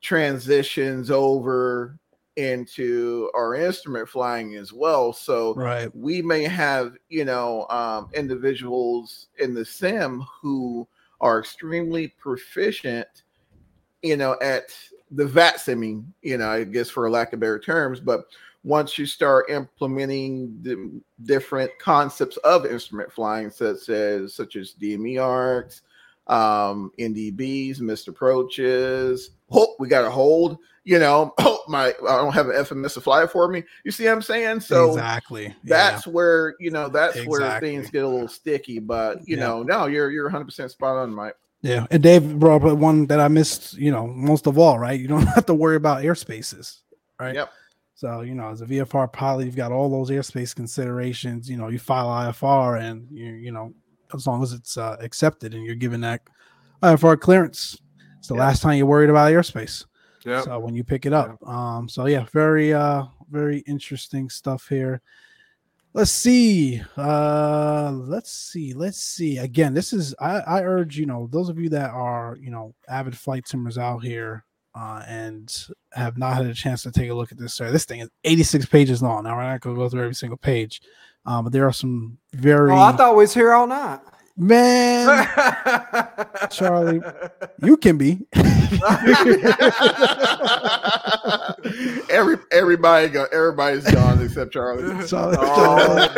transitions 0.00 1.10
over 1.10 1.98
into 2.36 3.30
our 3.34 3.54
instrument 3.54 4.08
flying 4.08 4.54
as 4.56 4.72
well. 4.72 5.12
So 5.12 5.54
Right. 5.54 5.94
we 5.94 6.22
may 6.22 6.44
have, 6.44 6.96
you 7.08 7.24
know, 7.24 7.66
um, 7.68 8.08
individuals 8.14 9.28
in 9.38 9.54
the 9.54 9.64
sim 9.64 10.24
who 10.40 10.86
are 11.20 11.38
extremely 11.40 12.08
proficient, 12.08 13.06
you 14.02 14.16
know, 14.16 14.36
at 14.40 14.74
the 15.10 15.26
VAT 15.26 15.56
simming, 15.56 16.04
you 16.22 16.38
know, 16.38 16.48
I 16.48 16.64
guess 16.64 16.88
for 16.88 17.06
a 17.06 17.10
lack 17.10 17.32
of 17.32 17.40
better 17.40 17.58
terms, 17.58 18.00
but 18.00 18.24
once 18.64 18.96
you 18.96 19.06
start 19.06 19.50
implementing 19.50 20.56
the 20.62 21.00
different 21.24 21.70
concepts 21.78 22.36
of 22.38 22.64
instrument 22.66 23.12
flying, 23.12 23.50
such 23.50 23.88
as 23.88 24.34
such 24.34 24.56
as 24.56 24.74
DME 24.80 25.20
arcs, 25.22 25.82
um, 26.28 26.92
NDBs, 26.98 27.80
missed 27.80 28.08
approaches. 28.08 29.30
Oh, 29.50 29.74
we 29.78 29.88
got 29.88 30.04
a 30.04 30.10
hold. 30.10 30.58
You 30.84 30.98
know, 30.98 31.32
oh 31.38 31.60
my, 31.68 31.88
I 31.88 32.16
don't 32.16 32.32
have 32.32 32.48
an 32.48 32.54
FMS 32.54 32.94
to 32.94 33.00
fly 33.00 33.26
for 33.26 33.48
me. 33.48 33.62
You 33.84 33.90
see 33.90 34.04
what 34.04 34.12
I'm 34.12 34.22
saying? 34.22 34.60
So 34.60 34.90
exactly. 34.90 35.46
Yeah. 35.46 35.52
that's 35.64 36.06
where 36.06 36.54
you 36.60 36.70
know 36.70 36.88
that's 36.88 37.24
where 37.26 37.58
things 37.60 37.90
get 37.90 38.04
a 38.04 38.08
little 38.08 38.28
sticky. 38.28 38.78
But 38.78 39.26
you 39.26 39.36
Yeah. 39.36 39.46
know, 39.46 39.62
no, 39.62 39.86
you're 39.86 40.10
you're 40.10 40.24
100 40.24 40.44
percent 40.44 40.70
spot 40.70 40.96
on, 40.96 41.14
Mike. 41.14 41.36
Yeah, 41.62 41.86
and 41.92 42.02
Dave 42.02 42.40
brought 42.40 42.64
up 42.64 42.78
one 42.78 43.06
that 43.06 43.20
I 43.20 43.28
missed. 43.28 43.74
You 43.74 43.92
know, 43.92 44.06
most 44.08 44.46
of 44.48 44.58
all, 44.58 44.78
right? 44.78 44.98
You 44.98 45.06
don't 45.08 45.26
have 45.34 45.46
to 45.46 45.54
worry 45.54 45.76
about 45.76 46.02
airspaces, 46.02 46.78
right? 47.20 47.34
Yep. 47.34 47.52
So 48.02 48.22
you 48.22 48.34
know, 48.34 48.48
as 48.48 48.62
a 48.62 48.66
VFR 48.66 49.12
pilot, 49.12 49.44
you've 49.44 49.54
got 49.54 49.70
all 49.70 49.88
those 49.88 50.10
airspace 50.10 50.52
considerations. 50.56 51.48
You 51.48 51.56
know, 51.56 51.68
you 51.68 51.78
file 51.78 52.08
IFR, 52.08 52.80
and 52.80 53.06
you 53.12 53.26
you 53.34 53.52
know, 53.52 53.72
as 54.12 54.26
long 54.26 54.42
as 54.42 54.52
it's 54.52 54.76
uh, 54.76 54.96
accepted 54.98 55.54
and 55.54 55.64
you're 55.64 55.76
given 55.76 56.00
that 56.00 56.22
IFR 56.82 57.20
clearance, 57.20 57.80
it's 58.18 58.26
the 58.26 58.34
Yep. 58.34 58.40
last 58.40 58.60
time 58.60 58.76
you're 58.76 58.86
worried 58.86 59.08
about 59.08 59.30
airspace. 59.30 59.84
Yep. 60.24 60.42
So 60.46 60.58
when 60.58 60.74
you 60.74 60.82
pick 60.82 61.06
it 61.06 61.12
up, 61.12 61.40
um, 61.46 61.88
so 61.88 62.06
yeah, 62.06 62.24
very 62.32 62.74
uh, 62.74 63.04
very 63.30 63.58
interesting 63.68 64.28
stuff 64.28 64.66
here. 64.68 65.00
Let's 65.94 66.10
see. 66.10 66.82
Uh 66.96 67.92
let's 67.92 68.32
see. 68.32 68.72
Let's 68.72 68.98
see. 68.98 69.38
Again, 69.38 69.74
this 69.74 69.92
is 69.92 70.12
I, 70.18 70.40
I 70.40 70.62
urge, 70.62 70.98
you 70.98 71.06
know, 71.06 71.28
those 71.30 71.48
of 71.48 71.56
you 71.60 71.68
that 71.68 71.90
are, 71.90 72.36
you 72.40 72.50
know, 72.50 72.74
avid 72.88 73.16
flight 73.16 73.46
simmers 73.46 73.78
out 73.78 73.98
here 74.02 74.44
uh 74.74 75.02
and 75.06 75.66
have 75.92 76.16
not 76.16 76.34
had 76.36 76.46
a 76.46 76.54
chance 76.54 76.82
to 76.82 76.90
take 76.90 77.10
a 77.10 77.14
look 77.14 77.30
at 77.32 77.38
this. 77.38 77.54
Sorry, 77.54 77.70
this 77.70 77.84
thing 77.84 78.00
is 78.00 78.08
86 78.24 78.66
pages 78.66 79.02
long. 79.02 79.24
Now 79.24 79.36
we're 79.36 79.42
not 79.42 79.60
gonna 79.60 79.76
go 79.76 79.88
through 79.88 80.02
every 80.02 80.14
single 80.14 80.38
page. 80.38 80.80
Um, 81.26 81.44
but 81.44 81.52
there 81.52 81.66
are 81.66 81.72
some 81.72 82.18
very 82.32 82.72
Oh, 82.72 82.76
I 82.78 82.92
thought 82.92 83.12
we 83.14 83.22
was 83.22 83.34
here 83.34 83.52
all 83.52 83.66
night. 83.66 84.00
man, 84.36 85.28
Charlie, 86.50 87.00
you 87.62 87.76
can 87.76 87.98
be. 87.98 88.26
Every 92.10 92.36
everybody 92.50 93.08
go 93.08 93.26
everybody's 93.32 93.84
gone 93.90 94.22
except 94.22 94.52
Charlie. 94.52 95.06
So- 95.06 95.32
Oh, 95.38 96.08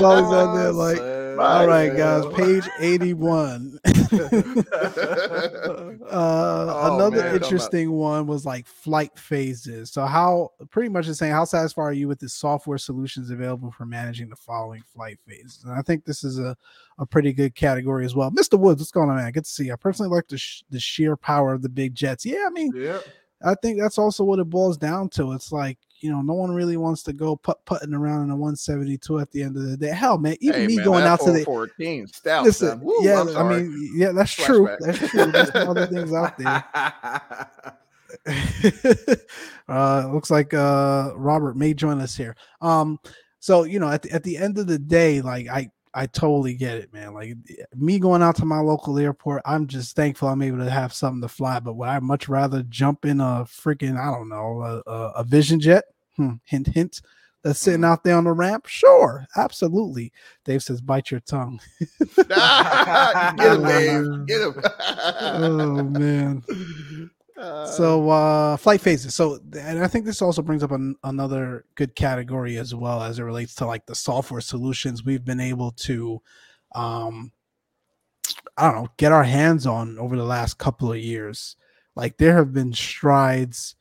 Charlie's 0.00 0.32
on 0.32 0.56
there 0.58 0.72
like. 0.72 0.98
All 1.38 1.66
right, 1.66 1.96
guys, 1.96 2.24
page 2.34 2.68
81. 2.78 3.78
Uh, 4.12 5.94
Oh, 6.10 6.94
another 6.96 7.22
man. 7.22 7.34
interesting 7.36 7.92
one 7.92 8.26
was 8.26 8.44
like 8.44 8.66
flight 8.66 9.16
phases. 9.18 9.90
So, 9.90 10.04
how 10.04 10.50
pretty 10.70 10.88
much 10.88 11.08
is 11.08 11.18
saying, 11.18 11.32
how 11.32 11.44
satisfied 11.44 11.82
are 11.82 11.92
you 11.92 12.08
with 12.08 12.18
the 12.20 12.28
software 12.28 12.78
solutions 12.78 13.30
available 13.30 13.70
for 13.70 13.86
managing 13.86 14.28
the 14.28 14.36
following 14.36 14.82
flight 14.94 15.18
phases? 15.26 15.64
And 15.64 15.72
I 15.74 15.82
think 15.82 16.04
this 16.04 16.24
is 16.24 16.38
a, 16.38 16.56
a 16.98 17.06
pretty 17.06 17.32
good 17.32 17.54
category 17.54 18.04
as 18.04 18.14
well. 18.14 18.30
Mr. 18.30 18.58
Woods, 18.58 18.80
what's 18.80 18.90
going 18.90 19.10
on, 19.10 19.16
man? 19.16 19.32
Good 19.32 19.44
to 19.44 19.50
see 19.50 19.64
you. 19.66 19.72
I 19.72 19.76
personally 19.76 20.14
like 20.14 20.28
the, 20.28 20.38
sh- 20.38 20.62
the 20.70 20.80
sheer 20.80 21.16
power 21.16 21.52
of 21.52 21.62
the 21.62 21.68
big 21.68 21.94
jets. 21.94 22.24
Yeah, 22.26 22.44
I 22.46 22.50
mean, 22.50 22.72
Yep. 22.74 23.04
I 23.44 23.54
think 23.60 23.80
that's 23.80 23.98
also 23.98 24.22
what 24.24 24.38
it 24.38 24.44
boils 24.48 24.76
down 24.78 25.08
to. 25.10 25.32
It's 25.32 25.50
like, 25.50 25.76
you 26.02 26.10
know, 26.10 26.22
no 26.22 26.34
one 26.34 26.52
really 26.52 26.76
wants 26.76 27.02
to 27.04 27.12
go 27.12 27.36
put 27.36 27.64
putting 27.64 27.94
around 27.94 28.24
in 28.24 28.30
a 28.30 28.36
172 28.36 29.18
at 29.18 29.30
the 29.30 29.42
end 29.42 29.56
of 29.56 29.62
the 29.64 29.76
day. 29.76 29.88
Hell, 29.88 30.18
man, 30.18 30.36
even 30.40 30.60
Hey, 30.60 30.66
me 30.66 30.76
man, 30.76 30.84
going 30.84 31.04
out 31.04 31.20
to 31.20 31.32
the 31.32 31.44
414 31.44 32.06
stout. 32.08 32.44
Listen. 32.44 32.80
Woo, 32.80 32.98
yeah, 33.02 33.24
I 33.36 33.42
mean, 33.42 33.92
yeah, 33.94 34.12
that's 34.12 34.32
true. 34.32 34.68
That's 34.80 34.98
true. 34.98 35.26
There's 35.26 35.50
other 35.54 35.86
things 35.86 36.12
out 36.12 36.36
there. 36.38 36.64
uh, 39.68 40.08
looks 40.12 40.30
like 40.30 40.52
uh, 40.54 41.12
Robert 41.16 41.56
may 41.56 41.74
join 41.74 42.00
us 42.00 42.16
here. 42.16 42.36
Um, 42.60 42.98
so 43.40 43.64
you 43.64 43.78
know, 43.78 43.88
at 43.88 44.02
the, 44.02 44.10
at 44.12 44.22
the 44.22 44.36
end 44.36 44.58
of 44.58 44.66
the 44.66 44.78
day, 44.78 45.20
like 45.20 45.48
I 45.48 45.70
I 45.94 46.06
totally 46.06 46.54
get 46.54 46.78
it, 46.78 46.92
man. 46.92 47.12
Like 47.14 47.36
me 47.74 47.98
going 47.98 48.22
out 48.22 48.36
to 48.36 48.44
my 48.44 48.60
local 48.60 48.98
airport, 48.98 49.42
I'm 49.44 49.66
just 49.66 49.94
thankful 49.94 50.28
I'm 50.28 50.42
able 50.42 50.58
to 50.58 50.70
have 50.70 50.92
something 50.92 51.20
to 51.22 51.28
fly. 51.28 51.60
But 51.60 51.74
would 51.74 51.88
I 51.88 51.98
much 51.98 52.28
rather 52.28 52.62
jump 52.62 53.04
in 53.04 53.20
a 53.20 53.44
freaking 53.44 53.98
I 53.98 54.10
don't 54.10 54.28
know 54.28 54.62
a, 54.62 54.90
a, 54.90 55.12
a 55.16 55.24
Vision 55.24 55.60
Jet? 55.60 55.84
Hmm, 56.16 56.34
hint, 56.44 56.68
hint. 56.68 57.00
That's 57.42 57.58
sitting 57.58 57.84
out 57.84 58.04
there 58.04 58.16
on 58.16 58.24
the 58.24 58.32
ramp. 58.32 58.66
Sure, 58.66 59.26
absolutely. 59.36 60.12
Dave 60.44 60.62
says, 60.62 60.80
"Bite 60.80 61.10
your 61.10 61.20
tongue." 61.20 61.60
Get 62.16 63.52
him, 63.52 63.64
Dave. 63.64 64.26
Get 64.26 64.40
him. 64.42 64.62
oh 65.20 65.82
man. 65.82 66.42
Uh, 67.38 67.66
so 67.66 68.10
uh 68.10 68.56
flight 68.58 68.80
phases 68.80 69.14
so 69.14 69.40
and 69.58 69.82
i 69.82 69.88
think 69.88 70.04
this 70.04 70.20
also 70.20 70.42
brings 70.42 70.62
up 70.62 70.70
an, 70.70 70.94
another 71.02 71.64
good 71.76 71.92
category 71.96 72.58
as 72.58 72.74
well 72.74 73.02
as 73.02 73.18
it 73.18 73.22
relates 73.24 73.54
to 73.54 73.66
like 73.66 73.84
the 73.86 73.94
software 73.94 74.40
solutions 74.40 75.02
we've 75.02 75.24
been 75.24 75.40
able 75.40 75.72
to 75.72 76.20
um 76.74 77.32
i 78.58 78.70
don't 78.70 78.82
know 78.82 78.88
get 78.98 79.12
our 79.12 79.24
hands 79.24 79.66
on 79.66 79.98
over 79.98 80.14
the 80.14 80.22
last 80.22 80.58
couple 80.58 80.92
of 80.92 80.98
years 80.98 81.56
like 81.96 82.18
there 82.18 82.36
have 82.36 82.52
been 82.52 82.72
strides 82.72 83.76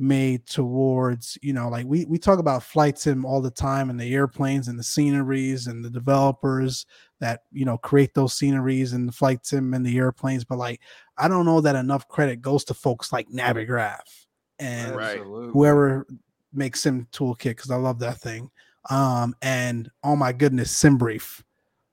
made 0.00 0.46
towards 0.46 1.36
you 1.42 1.52
know 1.52 1.68
like 1.68 1.84
we 1.84 2.04
we 2.04 2.18
talk 2.18 2.38
about 2.38 2.62
flight 2.62 2.96
sim 2.96 3.24
all 3.24 3.40
the 3.40 3.50
time 3.50 3.90
and 3.90 3.98
the 3.98 4.14
airplanes 4.14 4.68
and 4.68 4.78
the 4.78 4.84
sceneries 4.84 5.66
and 5.66 5.84
the 5.84 5.90
developers 5.90 6.86
that 7.18 7.40
you 7.50 7.64
know 7.64 7.76
create 7.76 8.14
those 8.14 8.32
sceneries 8.32 8.92
and 8.92 9.08
the 9.08 9.12
flight 9.12 9.44
sim 9.44 9.74
and 9.74 9.84
the 9.84 9.98
airplanes 9.98 10.44
but 10.44 10.56
like 10.56 10.80
i 11.16 11.26
don't 11.26 11.44
know 11.44 11.60
that 11.60 11.74
enough 11.74 12.06
credit 12.06 12.40
goes 12.40 12.62
to 12.62 12.74
folks 12.74 13.12
like 13.12 13.28
navigraph 13.28 14.26
and 14.60 14.96
Right. 14.96 15.16
Absolutely. 15.16 15.50
whoever 15.52 16.06
makes 16.52 16.80
sim 16.80 17.06
toolkit 17.10 17.50
because 17.50 17.72
i 17.72 17.76
love 17.76 17.98
that 17.98 18.18
thing 18.18 18.48
um 18.90 19.34
and 19.42 19.90
oh 20.04 20.14
my 20.14 20.32
goodness 20.32 20.72
simbrief 20.72 21.42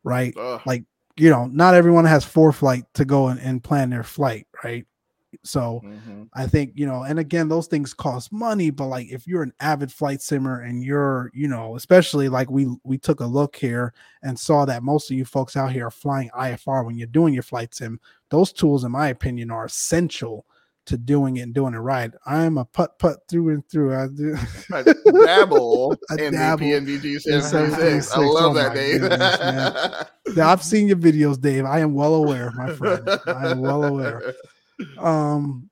right 0.03 0.35
ugh. 0.37 0.61
like 0.67 0.83
you 1.17 1.29
know, 1.29 1.45
not 1.47 1.73
everyone 1.75 2.05
has 2.05 2.25
ForeFlight 2.25 2.83
to 2.95 3.05
go 3.05 3.27
and, 3.27 3.39
and 3.39 3.63
plan 3.63 3.89
their 3.89 4.03
flight, 4.03 4.47
right? 4.63 4.85
So 5.43 5.81
Mhm. 5.83 6.27
I 6.33 6.47
think, 6.47 6.73
you 6.75 6.85
know, 6.85 7.03
and 7.03 7.17
again, 7.17 7.47
those 7.47 7.67
things 7.67 7.93
cost 7.93 8.33
money, 8.33 8.69
but 8.69 8.87
like 8.87 9.07
if 9.09 9.25
you're 9.25 9.43
an 9.43 9.53
avid 9.59 9.91
flight 9.91 10.21
simmer 10.21 10.61
and 10.61 10.83
you're, 10.83 11.31
you 11.33 11.47
know, 11.47 11.75
especially 11.75 12.27
like 12.29 12.49
we 12.49 12.67
we 12.83 12.97
took 12.97 13.19
a 13.21 13.25
look 13.25 13.55
here 13.55 13.93
and 14.21 14.37
saw 14.37 14.65
that 14.65 14.83
most 14.83 15.09
of 15.09 15.17
you 15.17 15.23
folks 15.25 15.55
out 15.55 15.71
here 15.71 15.87
are 15.87 15.91
flying 15.91 16.29
IFR 16.37 16.85
when 16.85 16.97
you're 16.97 17.07
doing 17.07 17.33
your 17.33 17.43
flight 17.43 17.73
sim, 17.73 17.99
those 18.29 18.51
tools, 18.51 18.83
in 18.83 18.91
my 18.91 19.07
opinion, 19.09 19.49
are 19.51 19.65
essential 19.65 20.45
to 20.85 20.97
doing 20.97 21.37
it 21.37 21.41
and 21.41 21.53
doing 21.53 21.73
it 21.73 21.77
right. 21.79 22.11
I'm 22.25 22.57
a 22.57 22.65
putt 22.65 22.99
putt 22.99 23.19
through 23.27 23.49
and 23.49 23.67
through. 23.69 23.95
I 23.95 24.07
do 24.07 24.35
I 24.71 24.83
dabble 25.23 25.97
in 26.17 26.33
dabble 26.33 26.65
PMDG 26.67 27.25
in 27.25 27.41
736. 27.41 28.11
I 28.15 28.19
love 28.19 28.51
Oh 28.51 28.53
that, 28.53 28.75
Dave. 28.75 29.01
goodness. 29.01 30.37
I've 30.37 30.63
seen 30.63 30.87
your 30.87 30.97
videos, 30.97 31.39
Dave. 31.39 31.65
I 31.65 31.79
am 31.79 31.93
well 31.93 32.15
aware, 32.15 32.51
my 32.55 32.69
friend. 32.69 33.07
I 33.27 33.47
am 33.47 33.59
well 33.61 33.83
aware. 33.85 34.35
Um 34.97 35.69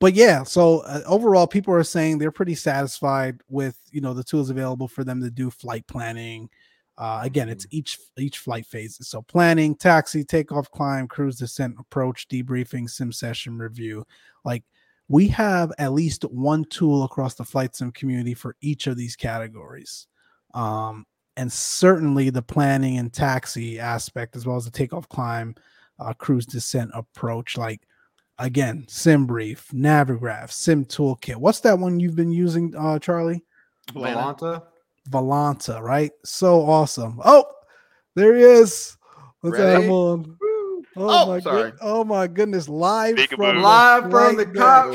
but 0.00 0.14
yeah 0.14 0.42
so 0.42 0.80
uh, 0.80 1.00
overall 1.06 1.46
people 1.46 1.72
are 1.74 1.84
saying 1.84 2.18
they're 2.18 2.30
pretty 2.32 2.54
satisfied 2.54 3.40
with 3.48 3.78
you 3.90 4.00
know 4.00 4.14
the 4.14 4.24
tools 4.24 4.50
available 4.50 4.88
for 4.88 5.04
them 5.04 5.20
to 5.20 5.30
do 5.30 5.50
flight 5.50 5.86
planning. 5.86 6.48
Uh 6.98 7.20
again 7.22 7.48
it's 7.48 7.66
each 7.70 7.98
each 8.18 8.38
flight 8.38 8.66
phase. 8.66 8.98
so 9.00 9.22
planning 9.22 9.74
taxi 9.74 10.24
takeoff 10.24 10.70
climb 10.70 11.06
cruise 11.08 11.36
descent 11.36 11.74
approach 11.78 12.28
debriefing 12.28 12.88
sim 12.88 13.12
session 13.12 13.58
review. 13.58 14.04
Like 14.44 14.64
we 15.08 15.28
have 15.28 15.72
at 15.78 15.92
least 15.92 16.22
one 16.24 16.64
tool 16.64 17.04
across 17.04 17.34
the 17.34 17.44
flight 17.44 17.76
sim 17.76 17.92
community 17.92 18.34
for 18.34 18.56
each 18.60 18.86
of 18.86 18.96
these 18.96 19.16
categories. 19.16 20.06
Um 20.54 21.06
and 21.36 21.50
certainly 21.50 22.28
the 22.30 22.42
planning 22.42 22.98
and 22.98 23.12
taxi 23.12 23.78
aspect 23.78 24.36
as 24.36 24.46
well 24.46 24.56
as 24.56 24.64
the 24.64 24.70
takeoff 24.70 25.08
climb 25.08 25.54
uh, 25.98 26.12
cruise 26.12 26.46
descent 26.46 26.90
approach 26.94 27.56
like 27.56 27.80
again 28.38 28.84
sim 28.88 29.26
brief 29.26 29.68
navigraph 29.72 30.50
sim 30.50 30.84
toolkit 30.84 31.36
what's 31.36 31.60
that 31.60 31.78
one 31.78 32.00
you've 32.00 32.16
been 32.16 32.32
using 32.32 32.74
uh 32.76 32.98
charlie 32.98 33.42
Atlanta. 33.90 34.14
Volanta. 34.14 34.62
volanta 35.10 35.80
right 35.82 36.12
so 36.24 36.62
awesome 36.62 37.20
oh 37.24 37.44
there 38.14 38.34
he 38.34 38.42
is 38.42 38.96
let's 39.42 39.58
add 39.58 39.82
him 39.82 39.90
on 39.90 40.36
oh, 40.42 40.58
Oh, 40.94 41.26
my 41.26 41.40
sorry. 41.40 41.70
good 41.70 41.78
oh 41.80 42.04
my 42.04 42.26
goodness 42.26 42.68
live 42.68 43.16
Peekaboo. 43.16 43.36
from 43.36 43.62
Live 43.62 44.10
from 44.10 44.36
the 44.36 44.44
flight 44.44 44.54
cop 44.54 44.92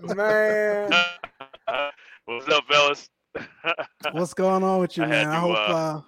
deck. 0.00 0.16
Man. 0.16 0.90
What's 2.24 2.48
up, 2.48 2.64
fellas? 2.70 3.10
what's 4.12 4.32
going 4.32 4.64
on 4.64 4.80
with 4.80 4.96
you 4.96 5.04
I 5.04 5.08
had 5.08 5.26
man 5.26 5.34
i 5.36 5.38
hope 5.38 5.56
uh, 5.56 5.58
uh 5.58 6.00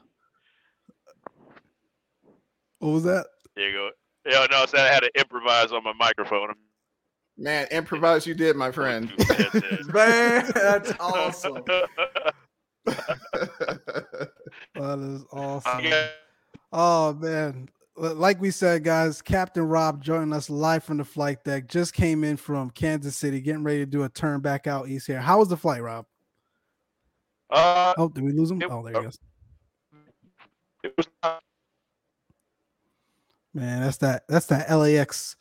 what 2.78 2.90
was 2.90 3.04
that 3.04 3.26
There 3.54 3.68
you 3.68 3.76
go. 3.76 3.90
Yeah, 4.28 4.46
no, 4.50 4.66
so 4.66 4.76
I 4.78 4.88
had 4.88 5.00
to 5.00 5.10
improvise 5.18 5.72
on 5.72 5.82
my 5.82 5.94
microphone. 5.94 6.52
Man, 7.38 7.66
improvise 7.70 8.26
you 8.26 8.34
did, 8.34 8.56
my 8.56 8.70
friend. 8.70 9.10
Man, 9.92 10.50
that's 10.54 10.92
awesome. 11.00 11.62
that 12.84 14.28
is 14.74 15.24
awesome 15.32 15.84
Yeah. 15.84 16.08
Oh 16.72 17.14
man. 17.14 17.68
Like 17.96 18.40
we 18.40 18.50
said, 18.50 18.84
guys, 18.84 19.20
Captain 19.22 19.62
Rob 19.64 20.02
joining 20.02 20.32
us 20.32 20.48
live 20.50 20.84
from 20.84 20.98
the 20.98 21.04
flight 21.04 21.42
deck. 21.44 21.66
Just 21.66 21.94
came 21.94 22.22
in 22.22 22.36
from 22.36 22.70
Kansas 22.70 23.16
City, 23.16 23.40
getting 23.40 23.64
ready 23.64 23.78
to 23.80 23.86
do 23.86 24.04
a 24.04 24.08
turn 24.08 24.40
back 24.40 24.66
out 24.68 24.88
east 24.88 25.06
here. 25.08 25.20
How 25.20 25.38
was 25.38 25.48
the 25.48 25.56
flight, 25.56 25.82
Rob? 25.82 26.06
Uh, 27.50 27.94
Oh, 27.96 28.08
did 28.08 28.22
we 28.22 28.32
lose 28.32 28.50
him? 28.50 28.62
It- 28.62 28.70
Oh, 28.70 28.82
there 28.84 28.92
he 28.92 28.98
uh, 28.98 29.02
goes. 29.02 29.18
it 30.84 30.94
was 30.96 31.08
not, 31.24 31.42
Man, 33.58 33.80
that's 33.82 33.96
that 33.98 34.24
that's 34.28 34.46
that 34.46 34.70
LAX 34.70 35.36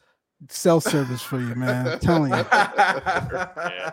cell 0.50 0.82
service 0.82 1.22
for 1.22 1.40
you, 1.40 1.56
man. 1.56 1.88
I'm 1.88 2.00
telling 2.00 2.32
you. 2.32 2.46
Yeah. 2.52 3.92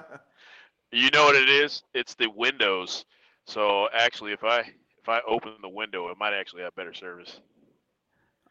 you 0.92 1.10
know 1.10 1.24
what 1.24 1.36
it 1.36 1.48
is? 1.48 1.82
It's 1.94 2.14
the 2.14 2.28
windows. 2.30 3.04
So 3.46 3.88
actually, 3.94 4.32
if 4.32 4.42
I 4.44 4.60
if 4.60 5.08
I 5.08 5.20
open 5.28 5.52
the 5.62 5.68
window, 5.68 6.08
it 6.08 6.16
might 6.18 6.32
actually 6.32 6.62
have 6.62 6.74
better 6.74 6.94
service. 6.94 7.40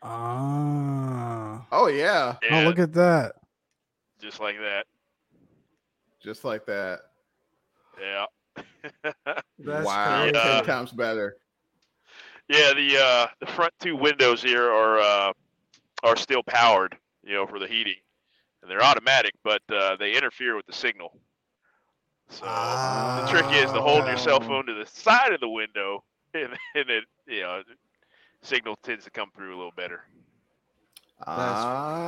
Ah. 0.02 1.66
oh 1.72 1.88
yeah, 1.88 2.36
Yeah, 2.44 2.60
Oh, 2.62 2.64
look 2.68 2.78
at 2.80 2.94
that. 2.94 3.34
just 4.22 4.40
like 4.40 4.58
that. 4.60 4.86
just 6.22 6.44
like 6.44 6.66
that. 6.66 7.00
Yeah. 8.02 8.26
That's 9.60 9.86
wow, 9.86 10.22
crazy. 10.24 10.36
Yeah. 10.38 10.56
ten 10.56 10.66
times 10.66 10.92
better. 10.92 11.38
Yeah, 12.50 12.74
the 12.74 12.98
uh, 13.02 13.28
the 13.40 13.46
front 13.48 13.74
two 13.80 13.96
windows 13.96 14.44
here 14.44 14.70
are 14.70 15.00
uh, 15.00 15.34
are 16.04 16.16
still 16.16 16.44
powered, 16.44 16.96
you 17.24 17.34
know, 17.34 17.48
for 17.48 17.60
the 17.60 17.68
heating, 17.68 17.96
and 18.62 18.70
they're 18.70 18.84
automatic, 18.84 19.34
but 19.44 19.62
uh, 19.74 19.96
they 19.96 20.14
interfere 20.14 20.56
with 20.56 20.66
the 20.68 20.74
signal. 20.74 21.18
So 22.30 22.46
the 22.46 23.28
trick 23.30 23.46
is 23.52 23.72
to 23.72 23.82
hold 23.82 24.06
your 24.08 24.18
cell 24.18 24.40
phone 24.40 24.66
to 24.66 24.74
the 24.74 24.86
side 24.86 25.34
of 25.34 25.40
the 25.40 25.50
window, 25.50 26.04
and, 26.34 26.50
and 26.76 26.90
it, 26.90 27.04
you 27.28 27.42
know, 27.42 27.62
signal 28.42 28.78
tends 28.84 29.06
to 29.06 29.12
come 29.12 29.30
through 29.36 29.56
a 29.56 29.58
little 29.58 29.74
better. 29.76 30.02
Ah, 31.26 32.06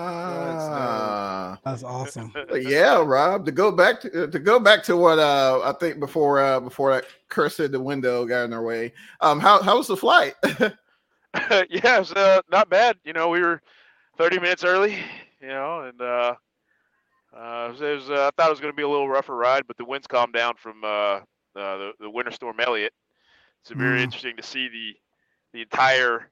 That's 1.63 1.83
awesome. 1.83 2.33
Yeah, 2.55 3.01
Rob. 3.05 3.45
To 3.45 3.51
go 3.51 3.71
back 3.71 4.01
to 4.01 4.27
to 4.27 4.39
go 4.39 4.59
back 4.59 4.83
to 4.83 4.97
what 4.97 5.19
uh 5.19 5.61
I 5.63 5.71
think 5.73 5.99
before 5.99 6.41
uh 6.41 6.59
before 6.59 6.91
that 6.91 7.05
cursed 7.29 7.71
the 7.71 7.79
window 7.79 8.25
got 8.25 8.43
in 8.45 8.53
our 8.53 8.63
way. 8.63 8.91
Um, 9.21 9.39
how 9.39 9.61
how 9.61 9.77
was 9.77 9.87
the 9.87 9.95
flight? 9.95 10.33
yeah, 10.43 11.95
it 11.95 11.99
was 11.99 12.11
uh, 12.13 12.41
not 12.51 12.69
bad. 12.69 12.97
You 13.03 13.13
know, 13.13 13.29
we 13.29 13.41
were 13.41 13.61
30 14.17 14.39
minutes 14.39 14.63
early, 14.63 14.97
you 15.41 15.47
know, 15.47 15.81
and 15.81 16.01
uh, 16.01 16.35
uh, 17.35 17.65
it 17.67 17.71
was, 17.71 17.81
it 17.81 17.95
was, 17.95 18.09
uh, 18.09 18.27
I 18.27 18.31
thought 18.35 18.47
it 18.47 18.51
was 18.51 18.59
going 18.59 18.73
to 18.73 18.75
be 18.75 18.83
a 18.83 18.87
little 18.89 19.09
rougher 19.09 19.35
ride, 19.35 19.63
but 19.67 19.77
the 19.77 19.85
winds 19.85 20.07
calmed 20.07 20.33
down 20.33 20.55
from 20.57 20.83
uh, 20.83 20.87
uh, 20.87 21.21
the, 21.55 21.91
the 21.99 22.09
winter 22.09 22.31
storm 22.31 22.59
Elliott. 22.59 22.93
It's 23.61 23.71
very 23.71 24.01
Mm. 24.01 24.03
interesting 24.03 24.35
to 24.37 24.43
see 24.43 24.67
the 24.69 24.95
the 25.53 25.61
entire 25.61 26.29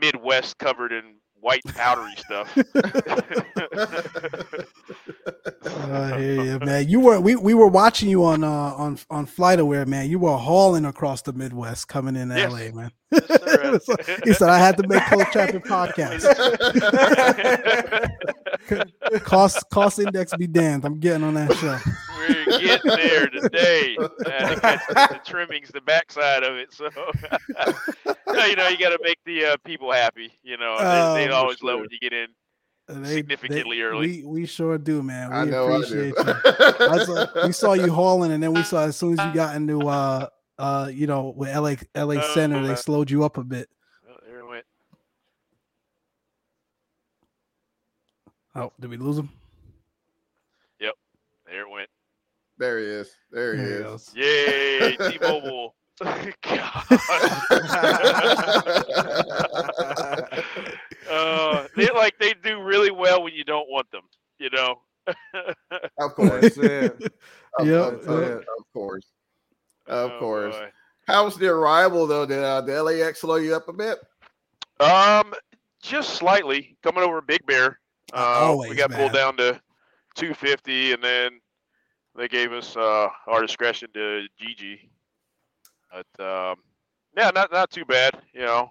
Midwest 0.00 0.58
covered 0.58 0.92
in 0.92 1.16
white 1.40 1.64
powdery 1.74 2.16
stuff. 2.16 2.58
I 5.66 6.18
hear 6.18 6.44
you, 6.44 6.58
man. 6.60 6.88
You 6.88 7.00
were 7.00 7.20
we, 7.20 7.36
we 7.36 7.54
were 7.54 7.66
watching 7.68 8.08
you 8.08 8.24
on 8.24 8.44
uh 8.44 8.48
on 8.48 8.98
on 9.10 9.26
FlightAware, 9.26 9.86
man. 9.86 10.08
You 10.10 10.18
were 10.18 10.36
hauling 10.36 10.84
across 10.84 11.22
the 11.22 11.32
Midwest 11.32 11.88
coming 11.88 12.16
in 12.16 12.30
Yes. 12.30 12.52
LA, 12.52 12.70
man. 12.72 12.90
Yes, 13.10 13.26
sir. 13.26 13.60
It 13.64 13.72
was 13.72 13.88
like- 13.88 14.24
he 14.24 14.32
said 14.34 14.48
I 14.50 14.58
had 14.58 14.76
to 14.78 14.86
make 14.88 15.02
close 15.04 15.24
traffic 15.32 15.64
podcast. 15.64 16.24
Cost 19.24 19.64
cost 19.70 19.98
index 19.98 20.34
be 20.36 20.46
damned. 20.46 20.84
I'm 20.84 20.98
getting 20.98 21.24
on 21.24 21.34
that 21.34 21.52
show. 21.54 21.78
We're 22.18 22.58
getting 22.58 22.90
there 22.90 23.28
today. 23.28 23.96
I 24.26 24.78
the, 25.10 25.20
trimmings, 25.24 25.68
the 25.68 25.80
backside 25.82 26.42
of 26.42 26.56
it. 26.56 26.72
So, 26.72 26.88
you 28.46 28.56
know, 28.56 28.68
you 28.68 28.78
got 28.78 28.90
to 28.90 28.98
make 29.02 29.18
the 29.26 29.44
uh, 29.44 29.56
people 29.64 29.92
happy. 29.92 30.32
You 30.42 30.56
know, 30.56 30.76
Oh, 30.78 31.14
they, 31.14 31.24
they 31.24 31.28
for 31.28 31.34
always 31.34 31.62
love 31.62 31.80
when 31.80 31.88
you 31.90 31.98
get 32.00 32.12
in. 32.12 32.28
And 32.88 33.04
they- 33.04 33.14
Significantly 33.16 33.80
early. 33.80 34.22
We 34.22 34.24
we 34.24 34.46
sure 34.46 34.76
do, 34.76 35.02
man. 35.02 35.30
We 35.30 35.36
I 35.36 35.44
know 35.46 35.72
appreciate 35.72 36.14
do. 36.16 36.22
you. 36.26 36.34
I 36.90 37.04
saw, 37.04 37.46
we 37.46 37.52
saw 37.52 37.72
you 37.72 37.90
hauling, 37.92 38.30
and 38.32 38.42
then 38.42 38.52
we 38.52 38.62
saw 38.62 38.84
as 38.84 38.96
soon 38.96 39.18
as 39.18 39.26
you 39.26 39.32
got 39.32 39.56
into 39.56 39.88
uh 39.88 40.26
uh 40.58 40.90
you 40.92 41.06
know 41.06 41.32
with 41.34 41.48
LA 41.54 41.76
LA 41.94 42.20
Oh, 42.22 42.34
Center, 42.34 42.66
they 42.66 42.74
slowed 42.74 43.10
you 43.10 43.24
up 43.24 43.38
a 43.38 43.42
bit. 43.44 43.68
Oh, 44.10 44.16
there 44.26 44.40
it 44.40 44.46
went. 44.46 44.64
Oh, 48.54 48.72
did 48.78 48.90
we 48.90 48.96
lose 48.98 49.18
him? 49.18 49.30
Yep, 50.80 50.94
there 51.46 51.62
it 51.62 51.70
went. 51.70 51.88
there 52.58 52.78
he 52.78 52.84
is. 52.84 53.10
There 53.32 53.54
he 53.56 53.62
There 53.62 53.66
he 53.68 53.74
is. 53.76 53.82
goes. 53.82 54.12
Yay, 54.14 54.96
T-Mobile. 54.96 55.74
uh, 61.10 61.66
they 61.76 61.88
like 61.90 62.18
they 62.18 62.34
do 62.42 62.60
really 62.62 62.90
well 62.90 63.22
when 63.22 63.32
you 63.34 63.44
don't 63.44 63.68
want 63.70 63.90
them. 63.90 64.02
You 64.38 64.50
know. 64.50 64.80
Of 65.98 66.14
course. 66.14 66.40
That's 66.40 66.56
it. 66.58 67.12
Of, 67.58 67.66
Yep, 67.66 67.82
of, 67.92 68.08
of- 68.08 68.22
yep. 68.28 68.38
of 68.58 68.64
course. 68.72 69.06
Of 69.86 70.10
Oh, 70.12 70.18
course. 70.18 70.54
boy. 70.56 70.70
How 71.06 71.24
was 71.24 71.36
the 71.36 71.48
arrival 71.48 72.06
though? 72.06 72.24
Did 72.26 72.38
uh, 72.42 72.60
the 72.62 72.82
LAX 72.82 73.20
slow 73.20 73.36
you 73.36 73.54
up 73.54 73.68
a 73.68 73.72
bit? 73.72 73.98
Um, 74.80 75.32
just 75.82 76.14
slightly 76.16 76.76
coming 76.82 77.04
over 77.04 77.20
Big 77.20 77.44
Bear. 77.46 77.78
Uh, 78.12 78.16
Uh, 78.16 78.40
we 78.40 78.66
always, 78.66 78.74
got 78.74 78.90
pulled 78.90 79.12
down 79.12 79.36
to 79.36 79.60
250, 80.16 80.92
and 80.94 81.02
then 81.04 81.40
they 82.16 82.26
gave 82.28 82.52
us 82.52 82.74
uh, 82.76 83.08
our 83.26 83.42
discretion 83.42 83.88
to 83.94 84.26
GG. 84.42 84.88
But 85.94 86.24
um, 86.24 86.56
yeah, 87.16 87.30
not 87.30 87.52
not 87.52 87.70
too 87.70 87.84
bad. 87.84 88.14
You 88.32 88.40
know, 88.40 88.70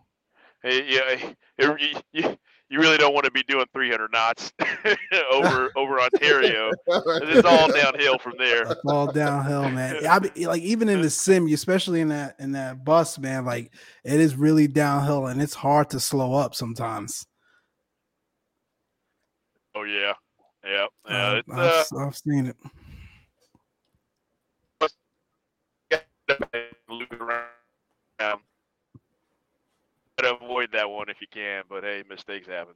yeah, 0.64 1.32
you, 1.60 1.78
you 2.12 2.38
you 2.70 2.80
really 2.80 2.98
don't 2.98 3.14
want 3.14 3.26
to 3.26 3.32
be 3.32 3.44
doing 3.44 3.66
300 3.74 4.12
knots 4.12 4.52
over 5.32 5.72
over 5.76 6.02
Ontario. 6.02 6.72
It's 6.88 7.46
all 7.46 7.72
downhill 7.72 8.18
from 8.18 8.34
there. 8.38 8.76
All 8.86 9.08
downhill, 9.08 9.70
man. 9.70 10.06
I 10.10 10.20
be, 10.20 10.48
like 10.48 10.62
even 10.64 10.90
in 10.90 11.02
the 11.02 11.10
sim, 11.10 11.48
especially 11.48 12.02
in 12.02 12.10
that 12.10 12.36
in 12.40 12.54
that 12.54 12.84
bus, 12.84 13.18
man. 13.18 13.46
Like 13.46 13.72
it 14.04 14.20
is 14.20 14.36
really 14.36 14.68
downhill, 14.68 15.28
and 15.28 15.42
it's 15.42 15.54
hard 15.54 15.92
to 15.92 16.00
slow 16.00 16.34
up 16.34 16.56
sometimes. 16.56 17.26
Oh 19.76 19.84
yeah, 19.84 20.14
yeah, 20.66 20.86
yeah. 21.10 21.42
Uh, 21.50 21.54
uh, 21.54 21.84
I've, 21.92 22.08
I've 22.08 22.18
seen 22.18 22.48
it. 22.48 22.58
Loop 26.94 27.12
around. 27.20 27.44
Um, 28.20 28.40
try 30.20 30.32
avoid 30.42 30.70
that 30.74 30.90
one 30.90 31.10
if 31.10 31.18
you 31.22 31.28
can, 31.32 31.64
but 31.70 31.84
hey, 31.84 32.04
mistakes 32.10 32.48
happen. 32.48 32.74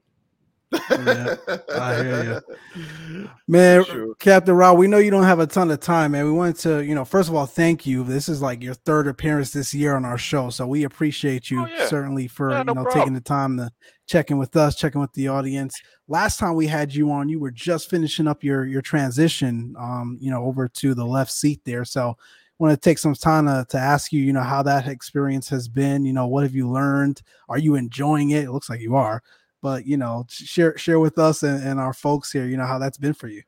Yeah, 0.89 1.35
I 1.79 1.95
hear 2.03 2.41
you. 2.75 3.29
Man, 3.47 3.85
Sure. 3.85 4.13
Captain 4.15 4.53
Rob, 4.53 4.77
we 4.77 4.87
know 4.87 4.97
you 4.97 5.11
don't 5.11 5.23
have 5.23 5.39
a 5.39 5.47
ton 5.47 5.71
of 5.71 5.79
time, 5.79 6.11
man. 6.11 6.25
We 6.25 6.31
wanted 6.31 6.57
to, 6.57 6.83
you 6.83 6.93
know, 6.93 7.05
first 7.05 7.29
of 7.29 7.35
all, 7.35 7.45
thank 7.45 7.85
you. 7.85 8.03
This 8.03 8.27
is 8.27 8.41
like 8.41 8.61
your 8.61 8.73
third 8.73 9.07
appearance 9.07 9.51
this 9.51 9.73
year 9.73 9.95
on 9.95 10.03
our 10.03 10.17
show, 10.17 10.49
so 10.49 10.67
we 10.67 10.83
appreciate 10.83 11.49
you 11.49 11.61
Oh, 11.61 11.67
yeah. 11.67 11.87
certainly 11.87 12.27
for 12.27 12.51
Yeah, 12.51 12.59
you 12.59 12.65
know 12.65 12.73
problem. 12.83 12.93
taking 12.99 13.13
the 13.13 13.21
time 13.21 13.55
to 13.57 13.71
check 14.07 14.29
in 14.29 14.37
with 14.37 14.57
us, 14.57 14.75
checking 14.75 14.99
with 14.99 15.13
the 15.13 15.29
audience. 15.29 15.79
Last 16.09 16.37
time 16.37 16.55
we 16.55 16.67
had 16.67 16.93
you 16.93 17.11
on, 17.11 17.29
you 17.29 17.39
were 17.39 17.51
just 17.51 17.89
finishing 17.89 18.27
up 18.27 18.43
your 18.43 18.65
your 18.65 18.81
transition, 18.81 19.73
um, 19.79 20.17
you 20.19 20.31
know, 20.31 20.43
over 20.43 20.67
to 20.67 20.93
the 20.93 21.05
left 21.05 21.31
seat 21.31 21.61
there. 21.63 21.85
So, 21.85 22.17
want 22.59 22.73
to 22.73 22.77
take 22.79 22.97
some 22.97 23.13
time 23.13 23.45
to, 23.45 23.65
to 23.69 23.77
ask 23.77 24.11
you, 24.11 24.21
you 24.21 24.33
know, 24.33 24.41
how 24.41 24.63
that 24.63 24.87
experience 24.87 25.49
has 25.49 25.67
been. 25.67 26.05
You 26.05 26.13
know, 26.13 26.27
what 26.27 26.43
have 26.43 26.55
you 26.55 26.69
learned? 26.69 27.21
Are 27.49 27.57
you 27.59 27.75
enjoying 27.75 28.31
it? 28.31 28.45
It 28.45 28.51
looks 28.51 28.69
like 28.69 28.81
you 28.81 28.95
are 28.95 29.21
but 29.61 29.87
you 29.87 29.97
know 29.97 30.23
share 30.29 30.77
share 30.77 30.99
with 30.99 31.17
us 31.17 31.41
and, 31.41 31.63
and 31.63 31.79
our 31.79 31.91
folks 31.91 32.31
here 32.31 32.45
you 32.45 32.57
know 32.57 32.65
how 32.65 32.77
that's 32.77 32.99
been 32.99 33.13
for 33.13 33.27
you 33.27 33.41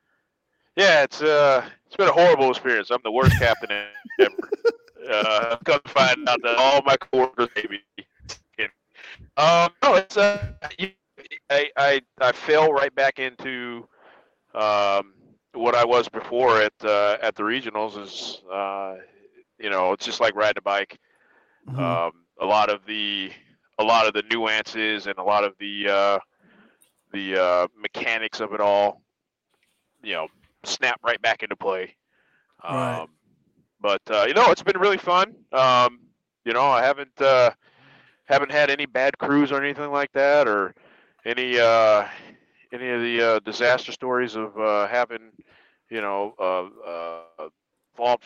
Yeah, 0.76 1.04
it's 1.04 1.22
uh, 1.22 1.68
it's 1.86 1.98
been 1.98 2.08
a 2.08 2.12
horrible 2.12 2.50
experience. 2.50 2.90
I'm 2.90 3.02
the 3.04 3.12
worst 3.12 3.38
captain 3.38 3.70
ever. 4.20 4.32
Uh, 5.10 5.56
I've 5.56 5.64
come 5.64 5.80
to 5.84 5.90
find 5.90 6.30
out 6.30 6.40
that 6.44 6.58
all 6.58 6.84
my 6.86 6.96
coworkers 6.98 7.48
hate 7.56 7.72
me. 7.72 7.80
Um, 9.38 9.72
no, 9.82 9.96
it's 9.96 10.18
uh, 10.18 10.54
I 11.50 11.72
I 11.78 12.02
I 12.20 12.32
fell 12.32 12.72
right 12.72 12.94
back 12.94 13.18
into 13.18 13.88
um 14.54 15.14
what 15.54 15.76
I 15.76 15.86
was 15.86 16.08
before 16.10 16.62
at 16.62 16.74
uh, 16.84 17.18
at 17.22 17.36
the 17.36 17.44
regionals. 17.44 18.02
Is 18.02 18.42
uh, 18.52 18.96
you 19.60 19.70
know, 19.70 19.94
it's 19.94 20.06
just 20.06 20.20
like 20.20 20.36
riding 20.36 20.60
a 20.60 20.62
bike. 20.62 21.00
Mhm. 21.68 22.02
um, 22.08 22.12
a 22.40 22.46
lot 22.46 22.70
of 22.70 22.86
the 22.86 23.32
a 23.80 23.84
lot 23.84 24.08
of 24.08 24.14
the 24.14 24.24
nuances 24.32 25.08
and 25.08 25.18
a 25.18 25.24
lot 25.24 25.44
of 25.44 25.54
the 25.60 25.88
uh, 25.90 26.20
the 27.12 27.42
uh, 27.42 27.68
mechanics 27.78 28.40
of 28.40 28.54
it 28.54 28.62
all, 28.62 29.02
you 30.04 30.14
know, 30.14 30.28
snap 30.64 31.00
right 31.04 31.22
back 31.22 31.44
into 31.44 31.56
play. 31.56 31.96
Um, 32.64 32.76
Right. 32.76 33.08
But 33.82 34.02
uh, 34.10 34.26
you 34.28 34.34
know, 34.34 34.52
it's 34.52 34.64
been 34.64 34.80
really 34.80 34.98
fun. 34.98 35.36
Um, 35.52 36.00
you 36.46 36.54
know, 36.54 36.66
I 36.66 36.84
haven't 36.84 37.20
uh, 37.22 37.52
haven't 38.26 38.52
had 38.52 38.70
any 38.70 38.86
bad 38.86 39.18
crews 39.18 39.52
or 39.52 39.62
anything 39.62 39.92
like 39.92 40.12
that, 40.14 40.48
or 40.48 40.74
any 41.26 41.60
uh, 41.60 42.06
any 42.72 42.90
of 42.90 43.02
the 43.02 43.22
uh, 43.22 43.40
disaster 43.40 43.92
stories 43.92 44.36
of 44.36 44.58
uh, 44.60 44.88
having, 44.88 45.32
you 45.90 46.02
know, 46.02 46.34
uh, 46.40 46.88
uh, 46.88 47.50
fall 47.96 48.20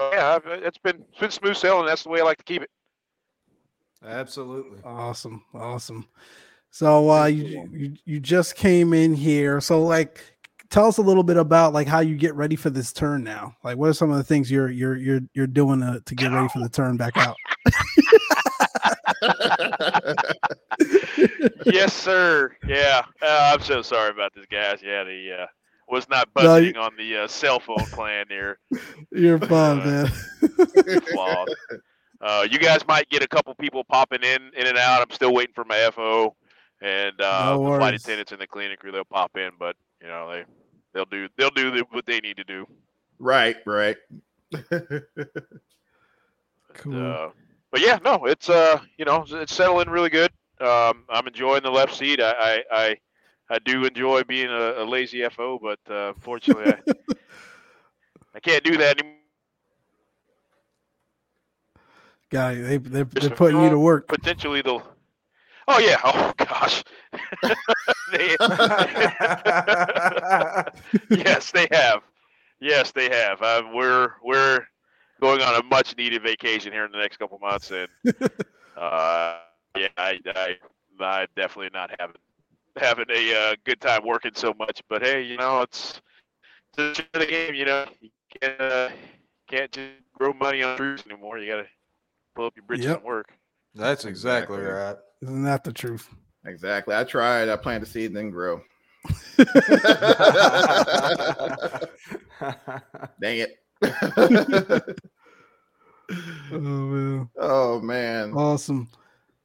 yeah, 0.00 0.38
it's 0.44 0.78
been 0.78 1.04
it's 1.12 1.18
been 1.18 1.30
smooth 1.30 1.56
sailing. 1.56 1.86
That's 1.86 2.04
the 2.04 2.08
way 2.08 2.20
I 2.20 2.24
like 2.24 2.38
to 2.38 2.44
keep 2.44 2.62
it. 2.62 2.70
Absolutely. 4.04 4.78
awesome 4.84 5.42
awesome 5.54 6.06
so 6.70 7.10
uh 7.10 7.24
you, 7.24 7.68
you 7.72 7.96
you 8.04 8.20
just 8.20 8.54
came 8.54 8.92
in 8.92 9.14
here 9.14 9.60
so 9.60 9.82
like 9.82 10.22
tell 10.68 10.86
us 10.86 10.98
a 10.98 11.02
little 11.02 11.22
bit 11.22 11.38
about 11.38 11.72
like 11.72 11.88
how 11.88 12.00
you 12.00 12.14
get 12.14 12.34
ready 12.34 12.56
for 12.56 12.68
this 12.68 12.92
turn 12.92 13.24
now 13.24 13.56
like 13.64 13.76
what 13.78 13.88
are 13.88 13.94
some 13.94 14.10
of 14.10 14.18
the 14.18 14.22
things 14.22 14.50
you're 14.50 14.68
you're 14.68 14.96
you're 14.96 15.20
you're 15.32 15.46
doing 15.46 15.80
to, 15.80 16.00
to 16.04 16.14
get 16.14 16.30
ready 16.30 16.46
for 16.48 16.60
the 16.60 16.68
turn 16.68 16.96
back 16.96 17.16
out 17.16 17.36
yes, 21.66 21.92
sir. 21.92 22.54
Yeah, 22.66 23.02
uh, 23.22 23.50
I'm 23.54 23.60
so 23.60 23.82
sorry 23.82 24.10
about 24.10 24.34
this, 24.34 24.46
guys. 24.50 24.80
Yeah, 24.82 25.04
the 25.04 25.42
uh, 25.42 25.46
was 25.88 26.08
not 26.08 26.28
No, 26.36 26.56
you- 26.56 26.72
budgeting 26.72 26.78
on 26.82 26.92
the 26.96 27.16
uh, 27.24 27.28
cell 27.28 27.60
phone 27.60 27.84
plan 27.92 28.26
here. 28.28 28.58
you're 29.12 29.38
fine 29.38 29.80
Uh, 29.80 30.08
man 30.86 31.00
Flawed. 31.12 31.48
Uh, 32.20 32.46
you 32.50 32.58
guys 32.58 32.80
might 32.88 33.08
get 33.10 33.22
a 33.22 33.28
couple 33.28 33.54
people 33.56 33.84
popping 33.84 34.22
in, 34.22 34.50
in 34.56 34.66
and 34.66 34.78
out. 34.78 35.02
I'm 35.02 35.10
still 35.10 35.34
waiting 35.34 35.52
for 35.54 35.64
my 35.64 35.90
FO 35.94 36.34
and 36.80 37.20
uh, 37.20 37.54
No 37.56 37.70
the 37.72 37.76
flight 37.78 37.94
attendants 37.94 38.32
and 38.32 38.40
the 38.40 38.46
cleaning 38.46 38.76
crew. 38.78 38.90
They'll 38.90 39.04
pop 39.04 39.36
in, 39.36 39.50
but 39.58 39.76
you 40.00 40.08
know 40.08 40.30
they 40.30 40.44
they'll 40.94 41.04
do 41.04 41.28
they'll 41.36 41.50
do 41.50 41.70
the, 41.70 41.84
what 41.90 42.06
they 42.06 42.20
need 42.20 42.36
to 42.38 42.44
do. 42.44 42.66
right, 43.18 43.56
right. 43.66 43.96
cool 46.74 47.12
Uh, 47.12 47.28
but 47.76 47.84
yeah, 47.84 47.98
no, 48.02 48.24
it's 48.24 48.48
uh, 48.48 48.80
you 48.96 49.04
know, 49.04 49.22
it's 49.28 49.54
settling 49.54 49.90
really 49.90 50.08
good. 50.08 50.30
Um, 50.62 51.04
I'm 51.10 51.26
enjoying 51.26 51.62
the 51.62 51.70
left 51.70 51.94
seat. 51.94 52.22
I 52.22 52.32
I 52.32 52.62
I, 52.70 52.96
I 53.50 53.58
do 53.58 53.84
enjoy 53.84 54.24
being 54.24 54.48
a, 54.48 54.82
a 54.82 54.84
lazy 54.84 55.22
FO, 55.28 55.58
but 55.62 55.78
uh, 55.90 56.14
unfortunately, 56.14 56.72
I, 56.72 56.78
I 58.34 58.40
can't 58.40 58.64
do 58.64 58.78
that 58.78 58.98
anymore. 58.98 59.18
guy 62.30 62.54
they, 62.54 62.78
they're, 62.78 63.04
they're 63.04 63.28
putting 63.28 63.62
you 63.62 63.68
to 63.68 63.78
work 63.78 64.08
Potentially, 64.08 64.62
the 64.62 64.80
oh 65.68 65.78
yeah, 65.78 66.00
oh 66.02 66.32
gosh, 66.38 66.82
They- 68.10 68.36
yes, 71.10 71.50
they 71.50 71.68
have. 71.72 72.00
Yes, 72.58 72.92
they 72.92 73.10
have. 73.10 73.42
Uh, 73.42 73.64
we're 73.74 74.12
we're 74.24 74.66
going 75.20 75.40
on 75.42 75.60
a 75.60 75.64
much 75.64 75.96
needed 75.96 76.22
vacation 76.22 76.72
here 76.72 76.84
in 76.84 76.92
the 76.92 76.98
next 76.98 77.18
couple 77.18 77.38
months, 77.38 77.70
and 77.70 77.88
uh, 78.76 79.38
yeah, 79.76 79.88
I, 79.96 80.18
I 80.26 80.56
I 81.00 81.26
definitely 81.36 81.70
not 81.72 81.90
having 81.98 82.16
having 82.76 83.06
a 83.10 83.34
uh, 83.34 83.54
good 83.64 83.80
time 83.80 84.06
working 84.06 84.32
so 84.34 84.54
much. 84.58 84.82
But 84.88 85.02
hey, 85.02 85.22
you 85.22 85.36
know 85.36 85.62
it's 85.62 86.00
it's 86.78 86.98
just 86.98 87.12
the 87.12 87.26
game. 87.26 87.54
You 87.54 87.64
know 87.66 87.86
you 88.00 88.10
can't 88.40 88.60
uh, 88.60 88.88
can't 89.48 89.70
just 89.72 89.88
grow 90.14 90.32
money 90.32 90.62
on 90.62 90.76
trees 90.76 91.02
anymore. 91.08 91.38
You 91.38 91.50
gotta 91.50 91.66
pull 92.34 92.46
up 92.46 92.56
your 92.56 92.64
britches 92.66 92.86
Yep. 92.86 92.96
and 92.98 93.04
work. 93.04 93.32
That's 93.74 94.04
exactly 94.04 94.58
Exactly. 94.58 94.72
right. 94.72 94.96
isn't 95.22 95.42
that 95.44 95.64
the 95.64 95.72
truth 95.72 96.08
exactly. 96.44 96.94
I 96.94 97.04
tried. 97.04 97.48
I 97.48 97.56
planted 97.56 97.86
the 97.86 97.90
seed 97.90 98.06
and 98.06 98.16
then 98.16 98.30
grow. 98.30 98.60
Dang 103.20 103.38
it. 103.38 103.58
Oh 106.52 106.60
man 106.60 107.28
oh 107.36 107.80
man. 107.80 108.32
awesome 108.32 108.88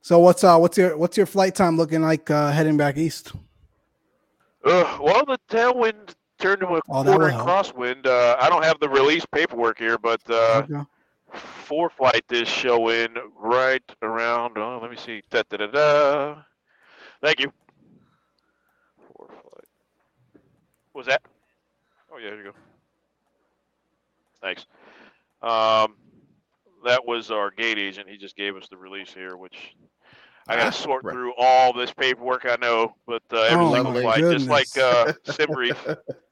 so 0.01 0.19
what's 0.19 0.43
uh 0.43 0.57
what's 0.57 0.77
your 0.77 0.95
what's 0.95 1.17
your 1.17 1.25
flight 1.25 1.55
time 1.55 1.75
looking 1.77 2.01
like 2.01 2.29
uh 2.29 2.51
heading 2.51 2.77
back 2.77 2.97
east 2.97 3.33
Uh, 4.63 4.99
well, 5.01 5.25
the 5.25 5.39
tailwind 5.49 6.13
turned 6.39 6.61
to 6.61 6.67
a 6.67 6.81
Oh, 6.87 7.01
quarter 7.03 7.25
will 7.25 7.25
and 7.29 7.35
help. 7.35 7.47
crosswind. 7.47 8.05
Uh, 8.05 8.35
I 8.39 8.47
don't 8.47 8.63
have 8.63 8.79
the 8.79 8.89
release 8.89 9.25
paperwork 9.25 9.79
here, 9.79 9.97
but 9.97 10.21
uh, 10.29 10.63
Okay. 10.69 10.83
ForeFlight 11.67 12.31
is 12.31 12.47
showing 12.47 13.07
right 13.35 13.81
around. 14.03 14.57
Oh, 14.59 14.77
let 14.79 14.91
me 14.91 14.97
see. 14.97 15.23
Da, 15.31 15.41
da, 15.49 15.57
da, 15.57 15.67
da. 15.67 16.35
Thank 17.23 17.39
you. 17.39 17.51
ForeFlight. 19.01 19.69
What 20.91 20.99
was 21.01 21.07
that? 21.07 21.21
Oh 22.13 22.17
yeah, 22.19 22.29
there 22.29 22.37
you 22.37 22.43
go. 22.51 22.53
Thanks. 24.41 24.65
Um, 25.41 25.95
that 26.85 27.05
was 27.05 27.31
our 27.31 27.51
gate 27.51 27.77
agent. 27.77 28.09
He 28.09 28.17
just 28.17 28.35
gave 28.35 28.55
us 28.55 28.67
the 28.69 28.77
release 28.77 29.13
here, 29.13 29.37
which 29.37 29.75
I 30.47 30.55
got 30.55 30.67
Ah, 30.67 30.69
to 30.71 30.75
sort 30.75 31.03
right. 31.03 31.13
through 31.13 31.33
all 31.37 31.73
this 31.73 31.93
paperwork. 31.93 32.45
I 32.45 32.57
know, 32.59 32.95
but 33.05 33.21
uh, 33.31 33.41
every 33.41 33.65
Oh, 33.65 33.73
single 33.73 34.01
flight, 34.01 34.21
just 34.21 34.47
like 34.47 34.67
uh. 34.77 35.13
Simbrief. 35.25 35.75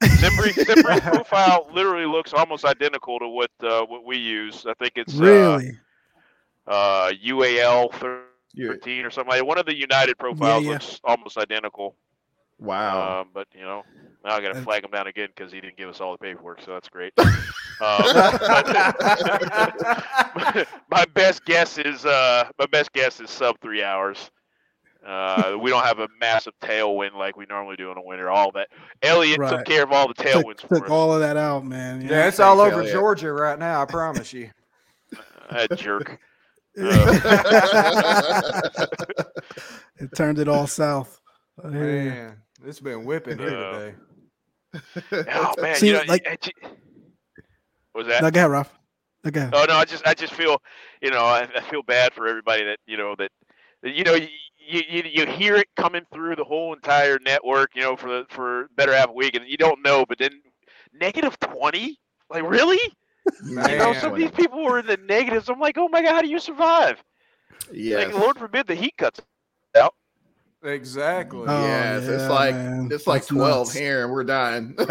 Simbrief, 0.02 0.54
Simbrief 0.64 1.02
profile 1.12 1.68
literally 1.72 2.06
looks 2.06 2.32
almost 2.32 2.64
identical 2.64 3.18
to 3.20 3.28
what 3.28 3.50
uh, 3.62 3.84
what 3.86 4.04
we 4.04 4.16
use. 4.16 4.66
I 4.66 4.74
think 4.74 4.92
it's 4.96 5.14
really 5.14 5.78
uh, 6.66 6.70
uh, 6.70 7.12
UAL 7.24 7.92
13 8.56 9.04
or 9.04 9.10
something 9.10 9.30
like 9.30 9.38
that. 9.40 9.46
One 9.46 9.58
of 9.58 9.66
the 9.66 9.76
United 9.76 10.18
profiles 10.18 10.64
yeah. 10.64 10.70
looks 10.72 11.00
almost 11.04 11.38
identical. 11.38 11.96
Wow. 12.60 13.20
Um, 13.22 13.28
but 13.34 13.48
you 13.54 13.62
know, 13.62 13.82
now 14.24 14.36
I 14.36 14.40
got 14.40 14.52
to 14.52 14.60
Uh, 14.60 14.62
flag 14.62 14.84
him 14.84 14.90
down 14.90 15.06
again 15.06 15.28
because 15.34 15.50
he 15.52 15.60
didn't 15.60 15.76
give 15.78 15.88
us 15.88 16.00
all 16.00 16.12
the 16.12 16.18
paperwork, 16.18 16.60
so 16.62 16.72
that's 16.72 16.88
great. 16.88 17.12
Um, 17.82 18.02
my 20.90 21.06
best 21.14 21.42
guess 21.46 21.78
is 21.78 22.04
uh, 22.04 22.44
my 22.58 22.66
best 22.66 22.92
guess 22.92 23.20
is 23.20 23.30
sub 23.30 23.56
three 23.62 23.82
hours. 23.82 24.30
Uh, 25.06 25.56
we 25.58 25.70
don't 25.70 25.82
have 25.84 25.98
a 25.98 26.06
massive 26.20 26.52
tailwind 26.62 27.14
like 27.14 27.38
we 27.38 27.46
normally 27.46 27.76
do 27.76 27.88
in 27.88 27.94
the 27.94 28.02
winter. 28.02 28.28
All 28.28 28.52
that 28.52 28.68
Elliott 29.00 29.38
Right. 29.38 29.50
took 29.50 29.64
care 29.64 29.82
of 29.82 29.92
all 29.92 30.06
the 30.08 30.12
tailwinds 30.12 30.58
took, 30.58 30.68
for 30.68 30.74
took 30.76 30.84
us. 30.84 30.90
all 30.90 31.14
of 31.14 31.20
that 31.20 31.38
out 31.38 31.64
man 31.64 32.02
Yeah, 32.02 32.28
it's 32.28 32.38
all 32.38 32.60
over 32.60 32.80
Elliott. 32.80 32.92
Georgia 32.92 33.32
right 33.32 33.58
now. 33.58 33.80
I 33.80 33.86
promise 33.86 34.34
you. 34.34 34.50
That 35.50 35.78
jerk. 35.78 36.18
it 39.98 40.14
turned 40.14 40.38
it 40.38 40.48
all 40.48 40.66
south. 40.66 41.20
I 41.64 41.70
hear. 41.70 41.80
Man, 41.80 42.36
it's 42.64 42.80
been 42.80 43.04
whipping 43.04 43.38
here 43.38 43.50
today. 43.50 43.94
Oh 45.32 45.54
man, 45.60 45.74
See, 45.76 45.88
you 45.88 45.94
know, 45.94 46.02
like- 46.06 46.26
I 46.28 46.36
ju- 46.36 46.50
was 47.94 48.06
that? 48.06 48.22
No, 48.22 48.30
go 48.30 48.40
ahead, 48.40 48.50
Ralph. 48.52 48.72
No, 49.24 49.30
go. 49.32 49.50
Oh 49.52 49.64
no, 49.68 49.74
I 49.74 49.84
just 49.84 50.06
I 50.06 50.14
just 50.14 50.32
feel, 50.32 50.62
you 51.02 51.10
know, 51.10 51.24
I, 51.24 51.48
I 51.56 51.60
feel 51.62 51.82
bad 51.82 52.14
for 52.14 52.26
everybody 52.28 52.64
that 52.64 52.78
you 52.86 52.96
know 52.96 53.14
that, 53.18 53.30
that 53.82 53.94
you 53.94 54.04
know 54.04 54.14
you, 54.14 54.28
you 54.88 55.02
you 55.10 55.26
hear 55.26 55.56
it 55.56 55.66
coming 55.76 56.02
through 56.12 56.36
the 56.36 56.44
whole 56.44 56.72
entire 56.72 57.18
network, 57.18 57.70
you 57.74 57.82
know, 57.82 57.96
for 57.96 58.08
the 58.08 58.26
for 58.30 58.68
better 58.76 58.94
half 58.94 59.08
a 59.08 59.12
week, 59.12 59.34
and 59.34 59.44
you 59.48 59.56
don't 59.56 59.82
know, 59.84 60.06
but 60.08 60.18
then 60.18 60.40
negative 60.94 61.36
twenty, 61.40 61.98
like 62.30 62.48
really? 62.48 62.78
You 63.44 63.56
know, 63.56 63.92
some 63.94 64.12
of 64.12 64.18
these 64.18 64.30
people 64.30 64.64
were 64.64 64.78
in 64.78 64.86
the 64.86 64.96
negatives. 64.98 65.48
I'm 65.48 65.58
like, 65.60 65.76
oh 65.78 65.88
my 65.88 66.00
god, 66.02 66.12
how 66.14 66.22
do 66.22 66.28
you 66.28 66.38
survive? 66.38 67.02
yes. 67.72 68.06
Like, 68.06 68.14
Lord 68.14 68.38
forbid 68.38 68.66
the 68.66 68.74
heat 68.74 68.94
cuts. 68.96 69.20
Exactly. 70.62 71.44
Oh, 71.46 71.62
yes, 71.66 72.04
yeah, 72.04 72.10
it's 72.10 72.28
like 72.28 72.54
man. 72.54 72.88
it's 72.92 73.06
like 73.06 73.22
That's 73.22 73.28
twelve 73.32 73.66
nuts. 73.68 73.76
here, 73.78 74.02
and 74.04 74.12
we're 74.12 74.24
dying. 74.24 74.74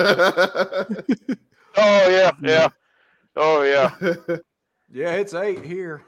Oh 1.78 2.10
yeah, 2.10 2.32
yeah. 2.42 2.68
Oh 3.36 3.62
yeah. 3.64 3.94
Yeah, 4.92 5.12
it's 5.14 5.36
eight 5.36 5.64
here. 5.64 6.02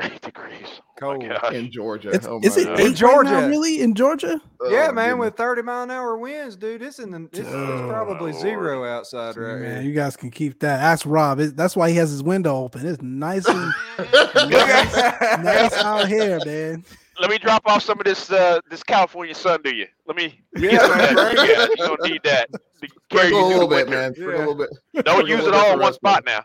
Eight 0.00 0.18
degrees. 0.22 0.64
Oh 0.66 0.82
Cold. 0.98 1.22
my 1.22 1.28
gosh. 1.28 1.52
in 1.52 1.70
Georgia. 1.70 2.08
It's, 2.08 2.26
oh 2.26 2.40
is 2.42 2.56
it 2.56 2.64
God. 2.64 2.80
eight 2.80 2.86
In 2.86 2.94
Georgia. 2.94 3.30
right 3.32 3.40
now, 3.42 3.48
really 3.48 3.82
in 3.82 3.94
Georgia? 3.94 4.40
Oh, 4.60 4.70
yeah, 4.70 4.86
Oh, 4.88 4.92
man, 4.94 5.10
goodness. 5.10 5.26
with 5.26 5.36
30 5.36 5.62
mile 5.62 5.82
an 5.82 5.90
hour 5.90 6.16
winds, 6.16 6.56
dude, 6.56 6.80
it's 6.80 6.98
in 7.00 7.10
the 7.10 7.24
it's, 7.24 7.40
it's 7.40 7.48
Oh, 7.50 7.86
probably 7.90 8.32
zero 8.32 8.86
outside 8.86 9.36
right 9.36 9.60
Man, 9.60 9.82
here. 9.82 9.90
you 9.90 9.92
guys 9.92 10.16
can 10.16 10.30
keep 10.30 10.58
that. 10.60 10.80
Ask 10.80 11.04
Rob. 11.06 11.38
It, 11.38 11.54
that's 11.54 11.76
why 11.76 11.90
he 11.90 11.96
has 11.96 12.10
his 12.10 12.22
window 12.22 12.56
open. 12.56 12.86
It's 12.86 13.02
nice 13.02 13.46
and 13.46 13.70
nice, 13.98 15.42
nice 15.44 15.74
out 15.74 16.08
here, 16.08 16.40
man. 16.46 16.82
Let 17.20 17.30
me 17.30 17.38
drop 17.38 17.62
off 17.66 17.82
some 17.82 17.98
of 18.00 18.04
this 18.04 18.30
uh, 18.32 18.60
this 18.70 18.82
California 18.82 19.34
sun 19.34 19.62
to 19.64 19.74
you. 19.74 19.86
Let 20.06 20.16
me. 20.16 20.40
Yeah, 20.56 20.78
man, 20.88 21.14
bring 21.14 21.36
it. 21.38 21.48
yeah, 21.48 21.66
you 21.68 21.76
don't 21.76 22.02
need 22.02 22.22
that. 22.24 22.50
To 22.52 22.58
carry 23.10 23.28
Sprinkle 23.28 23.46
a 23.46 23.48
little 23.48 23.68
bit, 23.68 23.86
winter. 23.86 23.90
man. 23.90 24.14
Sprinkle 24.14 24.32
Yeah. 24.32 24.36
a 24.36 24.38
little 24.48 24.54
bit. 24.54 24.70
Don't 25.04 25.18
Sprinkle 25.20 25.28
use 25.28 25.46
it 25.46 25.54
all 25.54 25.64
bit 25.64 25.72
in 25.74 25.78
one 25.78 25.78
for 25.78 25.78
the 25.78 25.84
rest 25.84 25.96
spot 25.96 26.24
now. 26.24 26.44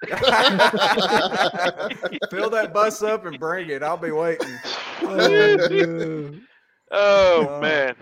Fill 2.30 2.50
that 2.50 2.72
bus 2.72 3.02
up 3.02 3.26
and 3.26 3.38
bring 3.38 3.68
it. 3.70 3.82
I'll 3.82 3.96
be 3.96 4.10
waiting. 4.10 4.48
Oh, 5.00 5.68
man. 5.70 6.42
Oh 6.90 7.60
man. 7.60 7.94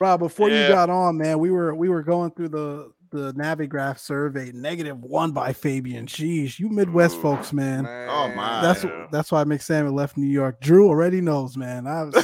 Rob, 0.00 0.20
before 0.20 0.48
you 0.48 0.68
got 0.68 0.88
on, 0.90 1.18
man, 1.18 1.38
we 1.38 1.50
were 1.50 1.74
we 1.74 1.88
were 1.88 2.02
going 2.02 2.30
through 2.30 2.48
the 2.50 2.92
the 3.10 3.32
Navigraph 3.34 3.98
survey. 3.98 4.50
Negative 4.52 4.98
one 5.02 5.32
by 5.32 5.52
Fabian. 5.52 6.06
Sheesh, 6.06 6.58
you 6.58 6.68
Midwest 6.68 7.16
Ooh, 7.16 7.22
folks, 7.22 7.52
man. 7.52 7.86
Oh, 7.86 8.32
my. 8.34 8.60
That's 8.62 8.84
Yeah. 8.84 9.06
that's 9.10 9.32
why 9.32 9.44
McSalmon 9.44 9.92
left 9.94 10.16
New 10.16 10.26
York. 10.26 10.60
Drew 10.60 10.88
already 10.88 11.20
knows, 11.20 11.56
man. 11.56 11.86
I 11.86 12.04
was 12.04 12.14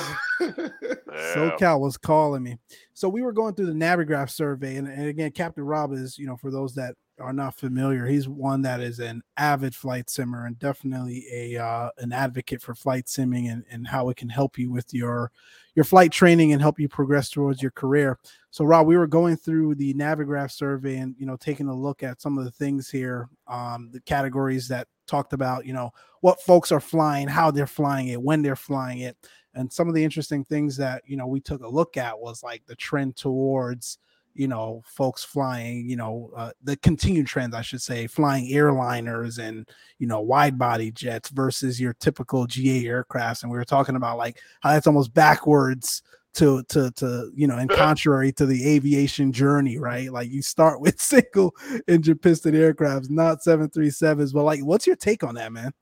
Yeah. 0.40 1.34
SoCal 1.36 1.80
was 1.80 1.96
calling 1.96 2.42
me. 2.42 2.58
So 2.92 3.08
we 3.08 3.22
were 3.22 3.32
going 3.32 3.54
through 3.54 3.66
the 3.66 3.72
Navigraph 3.72 4.30
survey, 4.30 4.76
and, 4.76 4.88
and 4.88 5.06
again, 5.06 5.30
Captain 5.30 5.62
Rob 5.64 5.92
is, 5.92 6.18
you 6.18 6.26
know, 6.26 6.36
for 6.36 6.50
those 6.50 6.74
that 6.74 6.94
are 7.20 7.32
not 7.32 7.54
familiar, 7.54 8.06
he's 8.06 8.28
one 8.28 8.62
that 8.62 8.80
is 8.80 8.98
an 8.98 9.22
avid 9.36 9.74
flight 9.74 10.10
simmer 10.10 10.46
and 10.46 10.58
definitely 10.58 11.26
a 11.32 11.56
uh, 11.56 11.90
an 11.98 12.12
advocate 12.12 12.60
for 12.60 12.74
flight 12.74 13.06
simming 13.06 13.50
and, 13.50 13.64
and 13.70 13.86
how 13.86 14.08
it 14.08 14.16
can 14.16 14.28
help 14.28 14.58
you 14.58 14.70
with 14.70 14.92
your 14.92 15.30
your 15.74 15.84
flight 15.84 16.12
training 16.12 16.52
and 16.52 16.62
help 16.62 16.78
you 16.78 16.88
progress 16.88 17.30
towards 17.30 17.60
your 17.60 17.70
career. 17.70 18.18
So 18.50 18.64
Rob, 18.64 18.86
we 18.86 18.96
were 18.96 19.06
going 19.06 19.36
through 19.36 19.74
the 19.76 19.94
Navigraph 19.94 20.50
survey 20.50 20.96
and 20.96 21.14
you 21.18 21.26
know 21.26 21.36
taking 21.36 21.68
a 21.68 21.74
look 21.74 22.02
at 22.02 22.20
some 22.20 22.38
of 22.38 22.44
the 22.44 22.50
things 22.50 22.90
here, 22.90 23.28
um, 23.46 23.90
the 23.92 24.00
categories 24.00 24.68
that 24.68 24.88
talked 25.06 25.32
about, 25.32 25.66
you 25.66 25.72
know, 25.72 25.90
what 26.20 26.40
folks 26.40 26.72
are 26.72 26.80
flying, 26.80 27.28
how 27.28 27.50
they're 27.50 27.66
flying 27.66 28.08
it, 28.08 28.22
when 28.22 28.42
they're 28.42 28.56
flying 28.56 29.00
it 29.00 29.16
and 29.54 29.72
some 29.72 29.88
of 29.88 29.94
the 29.94 30.04
interesting 30.04 30.44
things 30.44 30.76
that 30.76 31.02
you 31.06 31.16
know 31.16 31.26
we 31.26 31.40
took 31.40 31.62
a 31.62 31.68
look 31.68 31.96
at 31.96 32.18
was 32.18 32.42
like 32.42 32.62
the 32.66 32.76
trend 32.76 33.16
towards 33.16 33.98
you 34.34 34.48
know 34.48 34.82
folks 34.84 35.22
flying 35.22 35.88
you 35.88 35.96
know 35.96 36.30
uh, 36.36 36.50
the 36.62 36.76
continued 36.78 37.26
trends 37.26 37.54
i 37.54 37.62
should 37.62 37.80
say 37.80 38.06
flying 38.06 38.50
airliners 38.50 39.38
and 39.38 39.68
you 39.98 40.06
know 40.06 40.20
wide 40.20 40.58
body 40.58 40.90
jets 40.90 41.28
versus 41.30 41.80
your 41.80 41.94
typical 41.94 42.46
ga 42.46 42.84
aircrafts. 42.84 43.42
And 43.42 43.52
we 43.52 43.58
were 43.58 43.64
talking 43.64 43.96
about 43.96 44.18
like 44.18 44.40
how 44.60 44.72
that's 44.72 44.86
almost 44.86 45.14
backwards 45.14 46.02
to 46.34 46.62
to 46.64 46.90
to 46.92 47.30
you 47.34 47.46
know 47.46 47.58
and 47.58 47.70
contrary 47.84 48.32
to 48.32 48.46
the 48.46 48.68
aviation 48.68 49.32
journey 49.32 49.78
right? 49.78 50.12
Like 50.12 50.30
you 50.30 50.42
start 50.42 50.80
with 50.80 51.00
single 51.00 51.54
engine 51.88 52.18
piston 52.18 52.54
aircrafts 52.54 53.10
not 53.10 53.40
737s 53.40 54.32
but 54.32 54.44
like 54.44 54.60
what's 54.64 54.86
your 54.86 54.96
take 54.96 55.24
on 55.24 55.34
that 55.36 55.52
man? 55.52 55.72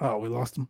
Oh 0.00 0.18
we 0.18 0.28
lost 0.28 0.56
him 0.56 0.68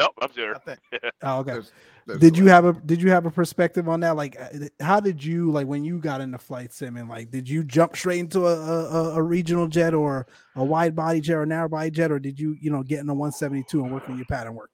Nope, 0.00 0.12
I'm 0.22 0.30
I 0.30 0.34
there. 0.34 0.60
oh 1.22 1.38
okay 1.40 1.52
there's- 1.52 1.72
there's 2.06 2.18
did 2.18 2.36
you 2.36 2.46
have 2.46 2.64
a 2.64 2.72
did 2.72 3.00
you 3.02 3.10
have 3.10 3.26
a 3.26 3.30
perspective 3.30 3.86
on 3.88 4.00
that 4.00 4.16
like 4.16 4.34
uh, 4.40 4.48
how 4.80 4.98
did 4.98 5.22
you 5.22 5.50
like 5.52 5.66
when 5.66 5.84
you 5.84 5.98
got 5.98 6.22
into 6.22 6.38
flight 6.38 6.72
sim 6.72 6.96
and 6.96 7.08
like 7.08 7.30
did 7.30 7.46
you 7.48 7.62
jump 7.62 7.94
straight 7.94 8.18
into 8.18 8.46
a, 8.46 8.56
a, 8.56 9.14
a 9.16 9.22
regional 9.22 9.68
jet 9.68 9.92
or 9.92 10.26
a 10.56 10.64
wide 10.64 10.96
body 10.96 11.20
jet 11.20 11.34
or 11.34 11.44
narrow 11.44 11.68
body 11.68 11.90
jet 11.90 12.10
or 12.10 12.18
did 12.18 12.40
you 12.40 12.56
you 12.58 12.70
know 12.70 12.82
get 12.82 13.00
in 13.00 13.08
a 13.10 13.14
172 13.14 13.84
and 13.84 13.92
work 13.92 14.08
on 14.08 14.16
your 14.16 14.24
pattern 14.26 14.54
work 14.54 14.70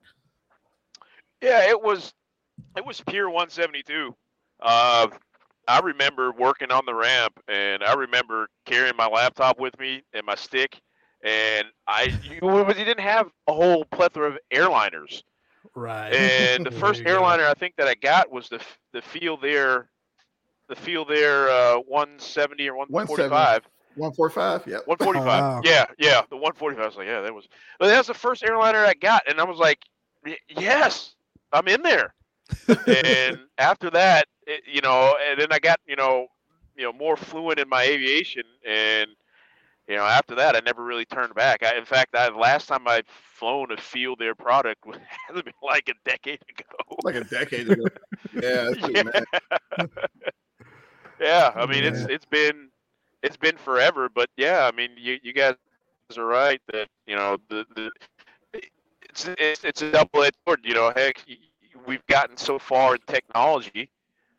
Yeah, 1.43 1.69
it 1.69 1.83
was 1.83 2.15
it 2.77 2.85
was 2.87 3.01
pure 3.03 3.29
172. 3.29 4.15
Uh, 4.61 5.09
I 5.69 5.81
remember 5.81 6.33
working 6.33 6.71
on 6.71 6.83
the 6.87 6.95
ramp, 6.95 7.39
and 7.49 7.83
I 7.83 7.95
remember 7.95 8.49
carrying 8.65 8.97
my 8.97 9.07
laptop 9.07 9.59
with 9.59 9.79
me 9.79 10.03
and 10.15 10.25
my 10.25 10.35
stick, 10.37 10.81
and 11.27 11.67
I 11.89 12.15
you, 12.31 12.39
you 12.41 12.85
didn't 12.85 13.01
have 13.01 13.29
a 13.49 13.53
whole 13.53 13.85
plethora 13.87 14.31
of 14.31 14.39
airliners. 14.53 15.23
right 15.75 16.13
And 16.13 16.65
the 16.65 16.71
first 16.81 17.01
you 17.01 17.05
go. 17.05 17.13
airliner 17.13 17.45
I 17.45 17.55
think 17.55 17.75
that 17.77 17.89
I 17.89 17.95
got 17.95 18.31
was 18.31 18.49
the 18.49 18.57
f- 18.57 18.79
the 18.93 19.01
FeelThere, 19.01 19.87
the 20.69 20.75
FeelThere 20.77 21.77
uh, 21.79 21.81
170 21.87 22.69
or 22.69 22.77
145. 22.77 23.63
145. 23.97 24.67
Yep. 24.67 24.87
145. 24.87 25.27
wow. 25.27 25.61
Yeah, 25.65 25.87
yeah, 25.99 26.23
the 26.31 26.37
145. 26.37 26.83
I 26.83 26.87
was 26.87 26.97
like, 26.97 27.07
yeah, 27.07 27.21
that 27.23 27.35
was. 27.35 27.49
But 27.79 27.89
that 27.89 27.99
was 27.99 28.07
the 28.07 28.15
first 28.15 28.45
airliner 28.45 28.79
I 28.79 28.95
got, 28.95 29.23
and 29.29 29.41
I 29.41 29.45
was 29.45 29.59
like, 29.59 29.79
yes, 30.49 31.15
I'm 31.53 31.67
in 31.67 31.83
there. 31.83 32.15
and 32.87 33.39
after 33.59 33.91
that, 33.91 34.27
it, 34.47 34.63
you 34.71 34.81
know, 34.83 35.17
and 35.29 35.41
then 35.41 35.49
I 35.51 35.59
got, 35.59 35.81
you 35.87 35.97
know, 35.97 36.27
you 36.77 36.85
know, 36.85 36.93
more 36.93 37.17
fluent 37.17 37.59
in 37.59 37.69
my 37.69 37.83
aviation, 37.83 38.43
and 38.69 39.09
you 39.89 39.97
know, 39.97 40.05
after 40.05 40.35
that, 40.35 40.57
I 40.57 40.61
never 40.61 40.85
really 40.85 41.05
turned 41.05 41.35
back. 41.35 41.63
I, 41.63 41.77
in 41.77 41.85
fact, 41.85 42.15
I 42.15 42.29
last 42.29 42.67
time 42.67 42.89
I'd 42.89 43.07
flown 43.07 43.71
a 43.71 43.77
FeelThere 43.77 44.37
product 44.37 44.85
was 44.87 44.99
had 44.99 45.35
to 45.37 45.45
be 45.45 45.53
like 45.63 45.89
a 45.89 45.95
decade 46.09 46.41
ago. 46.49 46.97
Like 47.03 47.15
a 47.15 47.25
decade 47.25 47.71
ago. 47.71 47.85
yeah. 48.35 48.71
Yeah. 48.89 49.87
yeah, 51.21 51.53
I 51.55 51.67
mean 51.67 51.85
it's 51.85 52.01
it's 52.07 52.25
been 52.25 52.69
it's 53.23 53.37
been 53.37 53.57
forever, 53.57 54.09
but 54.09 54.29
yeah, 54.37 54.69
I 54.73 54.77
mean 54.77 54.91
you 54.97 55.19
you 55.23 55.33
guys 55.33 55.55
are 56.17 56.25
right 56.25 56.61
that 56.73 56.89
you 57.07 57.17
know 57.17 57.37
the 57.49 57.65
the 57.75 57.91
it's 59.09 59.29
it's, 59.39 59.65
it's 59.65 59.83
a 59.83 59.91
double 59.93 60.25
edged 60.25 60.37
sword. 60.47 60.61
You 60.65 60.75
know, 60.75 60.93
heck, 60.95 61.25
we've 61.87 62.07
gotten 62.07 62.37
so 62.37 62.59
far 62.59 62.95
in 62.95 63.01
technology. 63.07 63.91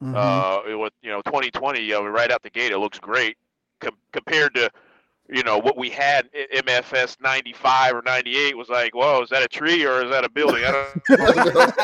Mhm. 0.03 0.15
Uh, 0.15 0.77
with 0.77 0.93
you 1.01 1.09
know 1.09 1.21
2020 1.23 1.93
uh, 1.93 2.01
right 2.01 2.29
out 2.31 2.43
the 2.43 2.51
gate, 2.51 2.71
it 2.71 2.77
looks 2.77 2.99
great 2.99 3.37
com- 3.79 3.97
compared 4.11 4.53
to. 4.55 4.69
You 5.29 5.43
know 5.43 5.57
what 5.57 5.77
we 5.77 5.89
had 5.89 6.29
MFS 6.53 7.17
95 7.21 7.95
or 7.95 8.01
98 8.01 8.57
was 8.57 8.69
like, 8.69 8.95
whoa, 8.95 9.21
is 9.23 9.29
that 9.29 9.43
a 9.43 9.47
tree 9.47 9.85
or 9.85 10.03
is 10.03 10.11
that 10.11 10.25
a 10.25 10.29
building? 10.29 10.63
I 10.65 10.71
don't 10.71 10.87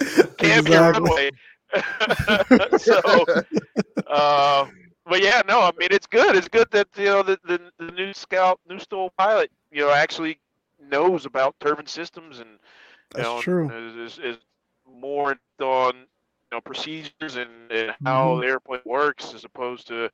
can't 0.38 0.64
be 0.64 0.74
a 0.74 0.82
runway. 0.82 1.30
so, 2.76 3.26
uh, 4.06 4.66
but 5.06 5.22
yeah, 5.22 5.42
no, 5.46 5.60
I 5.60 5.72
mean 5.78 5.88
it's 5.92 6.06
good. 6.06 6.36
It's 6.36 6.48
good 6.48 6.68
that 6.72 6.88
you 6.96 7.06
know 7.06 7.22
the, 7.22 7.38
the 7.44 7.60
the 7.78 7.90
new 7.92 8.12
scout, 8.12 8.60
new 8.68 8.78
stool 8.78 9.10
pilot, 9.18 9.50
you 9.70 9.80
know, 9.82 9.90
actually 9.90 10.38
knows 10.80 11.26
about 11.26 11.58
turbine 11.60 11.86
systems 11.86 12.40
and 12.40 12.58
you 13.14 13.22
That's 13.22 13.32
know 13.32 13.44
true. 13.44 13.72
Is, 13.72 14.18
is, 14.18 14.18
is 14.24 14.38
more 14.86 15.36
on 15.60 15.94
you 15.96 16.52
know 16.52 16.60
procedures 16.60 17.36
and, 17.36 17.70
and 17.72 17.94
how 18.04 18.36
Mhm. 18.36 18.40
the 18.40 18.46
airplane 18.48 18.82
works 18.84 19.34
as 19.34 19.44
opposed 19.44 19.86
to 19.88 20.10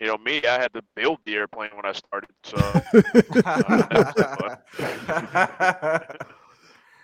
you 0.00 0.06
know 0.06 0.18
me. 0.18 0.42
I 0.44 0.60
had 0.60 0.72
to 0.74 0.82
build 0.96 1.18
the 1.24 1.34
airplane 1.36 1.70
when 1.74 1.86
I 1.86 1.92
started, 1.92 2.30
so 2.42 2.56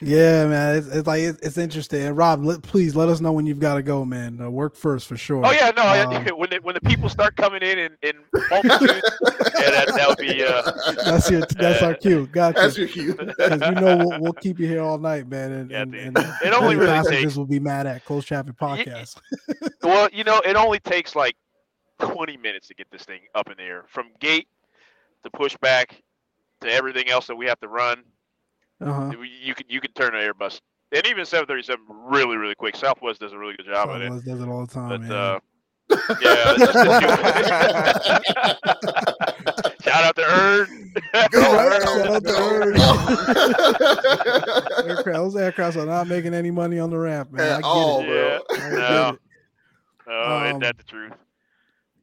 yeah, 0.02 0.46
man, 0.46 0.76
it's, 0.76 0.88
it's 0.88 1.06
like 1.06 1.22
it's, 1.22 1.38
it's 1.40 1.56
interesting. 1.56 2.02
And 2.02 2.16
Rob, 2.16 2.44
let, 2.44 2.62
please 2.62 2.94
let 2.94 3.08
us 3.08 3.20
know 3.20 3.32
when 3.32 3.46
you've 3.46 3.60
got 3.60 3.74
to 3.76 3.82
go, 3.82 4.04
man. 4.04 4.38
Uh, 4.40 4.50
work 4.50 4.76
first 4.76 5.06
for 5.06 5.16
sure. 5.16 5.44
Oh 5.46 5.52
yeah, 5.52 5.70
no. 5.74 5.82
I- 5.82 6.00
Um, 6.04 6.24
when 6.38 6.50
the, 6.50 6.58
when 6.62 6.74
the 6.74 6.80
people 6.82 7.08
start 7.08 7.34
coming 7.36 7.62
in 7.62 7.78
in, 7.78 7.96
in 8.02 8.12
multitudes, 8.50 9.10
yeah, 9.58 9.70
that 9.70 9.92
that 9.96 10.08
would 10.08 10.18
be. 10.18 10.44
Uh, 10.44 10.70
That's 11.04 11.30
your 11.30 11.40
that's 11.58 11.82
our 11.82 11.94
cue. 11.94 12.26
Gotcha. 12.32 12.60
That's 12.60 12.76
your 12.76 12.88
cue. 12.88 13.14
Because 13.14 13.60
you 13.62 13.70
know 13.80 13.96
we'll, 13.96 14.20
we'll 14.20 14.32
keep 14.34 14.58
you 14.58 14.66
here 14.66 14.82
all 14.82 14.98
night, 14.98 15.28
man. 15.28 15.52
And, 15.52 15.70
Yeah, 15.70 15.82
and, 15.82 15.92
dude. 15.92 16.00
and 16.06 16.18
It 16.44 16.52
only 16.52 16.76
really 16.76 16.92
passengers 16.92 17.22
takes- 17.22 17.36
will 17.36 17.46
be 17.46 17.60
mad 17.60 17.86
at 17.86 18.04
Close 18.04 18.24
Traffic 18.26 18.56
Podcast. 18.56 19.16
well, 19.82 20.08
you 20.12 20.24
know, 20.24 20.40
it 20.44 20.56
only 20.56 20.80
takes 20.80 21.16
like 21.16 21.36
20 22.00 22.36
minutes 22.36 22.68
to 22.68 22.74
get 22.74 22.90
this 22.90 23.04
thing 23.04 23.20
up 23.34 23.48
in 23.50 23.56
the 23.56 23.62
air 23.62 23.84
from 23.88 24.06
gate 24.20 24.48
to 25.24 25.30
pushback 25.30 25.86
to 26.60 26.70
everything 26.72 27.08
else 27.08 27.26
that 27.26 27.36
we 27.36 27.46
have 27.46 27.58
to 27.60 27.68
run. 27.68 28.02
Uh-huh. 28.80 29.10
You- 29.12 29.22
You 29.24 29.54
could 29.54 29.66
you 29.68 29.80
could 29.80 29.94
turn 29.94 30.14
an 30.14 30.20
Airbus 30.20 30.60
and 30.92 31.06
even 31.06 31.24
737 31.24 31.84
really 31.88 32.36
really 32.36 32.54
quick. 32.54 32.76
Southwest 32.76 33.20
does 33.20 33.32
a 33.32 33.38
really 33.38 33.54
good 33.56 33.66
job 33.66 33.88
at 33.90 34.00
it. 34.02 34.04
Southwest 34.06 34.26
does 34.26 34.40
it 34.42 34.48
all 34.48 34.66
the 34.66 34.72
time, 34.72 34.88
But 34.90 35.00
man. 35.00 35.12
uh, 35.12 35.38
yeah, 36.20 36.54
it's 36.56 36.58
just 36.58 36.74
a- 36.76 36.90
shout 39.82 40.04
out 40.04 40.16
to 40.16 40.22
Ern. 40.24 40.92
Go, 41.30 41.40
Right, 41.56 41.82
shout 41.82 42.06
out 42.10 42.24
to 42.24 42.32
go, 42.32 42.36
Earl. 42.50 42.74
Earl. 44.84 44.88
aircraft, 44.88 45.06
those 45.06 45.34
aircrafts 45.34 45.76
are 45.76 45.86
not 45.86 46.08
making 46.08 46.34
any 46.34 46.50
money 46.50 46.78
on 46.78 46.90
the 46.90 46.98
ramp, 46.98 47.32
man. 47.32 47.46
I 47.46 47.50
At 47.54 47.56
get 47.58 47.64
all, 47.64 48.00
it. 48.00 48.06
bro. 48.06 48.40
I 48.50 48.56
get 48.58 48.72
No. 48.72 49.08
it. 49.10 49.20
Oh, 50.08 50.36
Um, 50.36 50.42
ain't 50.46 50.60
that 50.60 50.76
the 50.76 50.84
truth? 50.84 51.12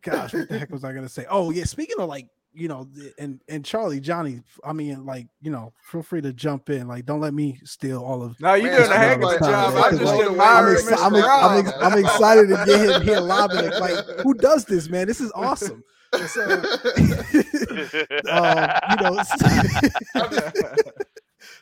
Gosh, 0.04 0.34
what 0.34 0.50
the 0.50 0.60
heck 0.60 0.70
was 0.72 0.84
I 0.84 0.94
gonna 0.94 1.10
say? 1.10 1.26
Oh 1.30 1.52
yeah, 1.52 1.64
speaking 1.64 2.00
of 2.00 2.10
like 2.10 2.28
you 2.56 2.68
know, 2.68 2.88
and 3.18 3.42
and 3.48 3.66
Charlie, 3.66 4.00
Johnny, 4.00 4.42
I 4.64 4.74
mean, 4.74 5.06
like 5.06 5.28
you 5.42 5.50
know, 5.50 5.74
feel 5.92 6.04
free 6.04 6.22
to 6.22 6.32
jump 6.34 6.70
in. 6.70 6.88
Like, 6.88 7.06
don't 7.06 7.20
let 7.22 7.34
me 7.34 7.60
steal 7.64 8.04
all 8.04 8.22
of. 8.22 8.40
No, 8.40 8.54
you're 8.54 8.76
doing 8.78 8.92
a 8.92 8.96
heck 8.96 9.18
of 9.18 9.24
a 9.24 9.40
job. 9.40 9.74
I'm 9.76 9.98
just 9.98 10.04
like- 10.14 10.26
I'm 10.26 10.32
admiring 10.34 10.76
ex- 10.76 10.84
Mr. 10.86 11.06
I'm, 11.06 11.16
ex- 11.16 11.28
I'm, 11.28 11.68
ex- 11.68 11.78
I'm 11.82 11.98
excited 12.00 12.48
to 12.50 12.64
get 12.66 12.90
him 12.90 13.02
here 13.02 13.20
lobbing 13.22 13.66
it. 13.66 13.80
Like, 13.80 14.06
who 14.22 14.36
does 14.36 14.66
this, 14.66 14.88
man? 14.90 15.08
This 15.08 15.20
is 15.20 15.32
awesome. 15.36 15.84
So, 16.28 16.44
um, 18.30 18.70
you 18.92 18.98
know, 19.02 19.24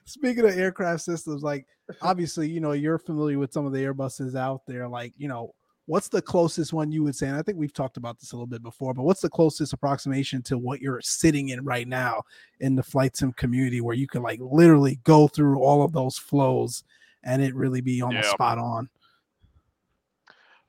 speaking 0.06 0.46
of 0.46 0.58
aircraft 0.58 1.02
systems, 1.04 1.42
like 1.44 1.66
obviously, 2.02 2.50
you 2.50 2.60
know, 2.60 2.74
you're 2.74 2.98
familiar 3.00 3.39
with 3.39 3.54
some 3.54 3.66
of 3.66 3.72
the 3.72 3.80
Airbuses 3.80 4.36
out 4.36 4.62
there. 4.68 4.88
Like, 4.88 5.14
you 5.18 5.28
know, 5.28 5.54
what's 5.86 6.08
the 6.08 6.22
closest 6.22 6.74
one 6.74 6.92
you 6.92 7.04
would 7.04 7.16
say? 7.16 7.28
And 7.28 7.36
I 7.36 7.42
think 7.42 7.58
we've 7.58 7.74
talked 7.74 7.98
about 7.98 8.20
this 8.20 8.32
a 8.32 8.36
little 8.36 8.48
bit 8.48 8.64
before, 8.64 8.94
but 8.94 9.04
what's 9.04 9.22
the 9.22 9.30
closest 9.30 9.74
approximation 9.74 10.42
to 10.44 10.58
what 10.58 10.82
you're 10.82 11.02
sitting 11.02 11.50
in 11.50 11.64
right 11.64 11.88
now 11.88 12.24
in 12.60 12.76
the 12.76 12.84
flight 12.84 13.18
sim 13.18 13.34
community 13.34 13.82
where 13.82 13.96
you 13.96 14.08
can 14.08 14.22
like 14.22 14.40
literally 14.42 15.00
go 15.04 15.28
through 15.28 15.60
all 15.62 15.84
of 15.84 15.92
those 15.92 16.18
flows 16.18 16.84
and 17.24 17.42
it 17.42 17.56
really 17.56 17.82
be 17.82 18.02
almost 18.02 18.28
Yeah. 18.28 18.34
spot 18.34 18.58
on? 18.58 18.90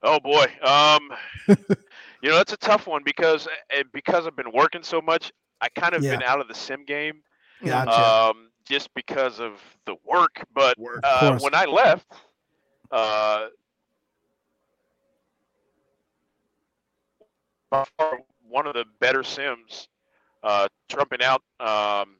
Oh 0.02 0.18
boy, 0.18 0.46
um, 0.62 1.10
you 2.22 2.28
know 2.30 2.34
that's 2.34 2.52
a 2.52 2.56
tough 2.56 2.88
one 2.88 3.02
because 3.04 3.46
and 3.74 3.84
because 3.92 4.26
I've 4.26 4.34
been 4.34 4.50
working 4.52 4.82
so 4.82 5.00
much, 5.00 5.30
I 5.60 5.68
kind 5.68 5.94
of 5.94 6.02
Yeah. 6.02 6.16
been 6.16 6.24
out 6.24 6.40
of 6.40 6.48
the 6.48 6.54
sim 6.54 6.84
game. 6.84 7.22
Gotcha. 7.64 8.04
Um, 8.30 8.50
just 8.64 8.92
because 8.94 9.38
of 9.38 9.60
the 9.86 9.94
work. 10.04 10.42
But 10.52 10.76
Work. 10.78 11.00
uh, 11.04 11.38
when 11.38 11.54
I 11.54 11.64
left, 11.66 12.06
uh, 12.90 13.46
by 17.72 17.84
far 17.96 18.20
one 18.48 18.66
of 18.66 18.74
the 18.74 18.84
better 19.00 19.24
sims, 19.24 19.88
uh, 20.44 20.68
trumping 20.88 21.22
out 21.22 21.42
um, 21.58 22.16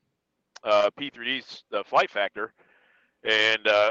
uh, 0.65 0.91
P3D's 0.99 1.63
uh, 1.73 1.83
FlightFactor, 1.85 2.49
and 3.23 3.69
uh, 3.69 3.91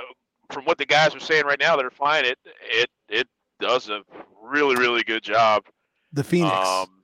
from 0.52 0.66
what 0.66 0.78
the 0.78 0.86
guys 0.86 1.16
are 1.16 1.20
saying 1.20 1.46
right 1.46 1.60
now 1.60 1.78
that 1.78 1.86
are 1.86 1.92
flying 1.92 2.26
it, 2.26 2.40
it 2.64 2.90
it 3.08 3.28
does 3.60 3.90
a 3.90 4.02
really 4.42 4.76
really 4.76 5.04
good 5.04 5.24
job. 5.24 5.64
the 6.12 6.24
Fenix. 6.24 6.54
Um, 6.54 7.04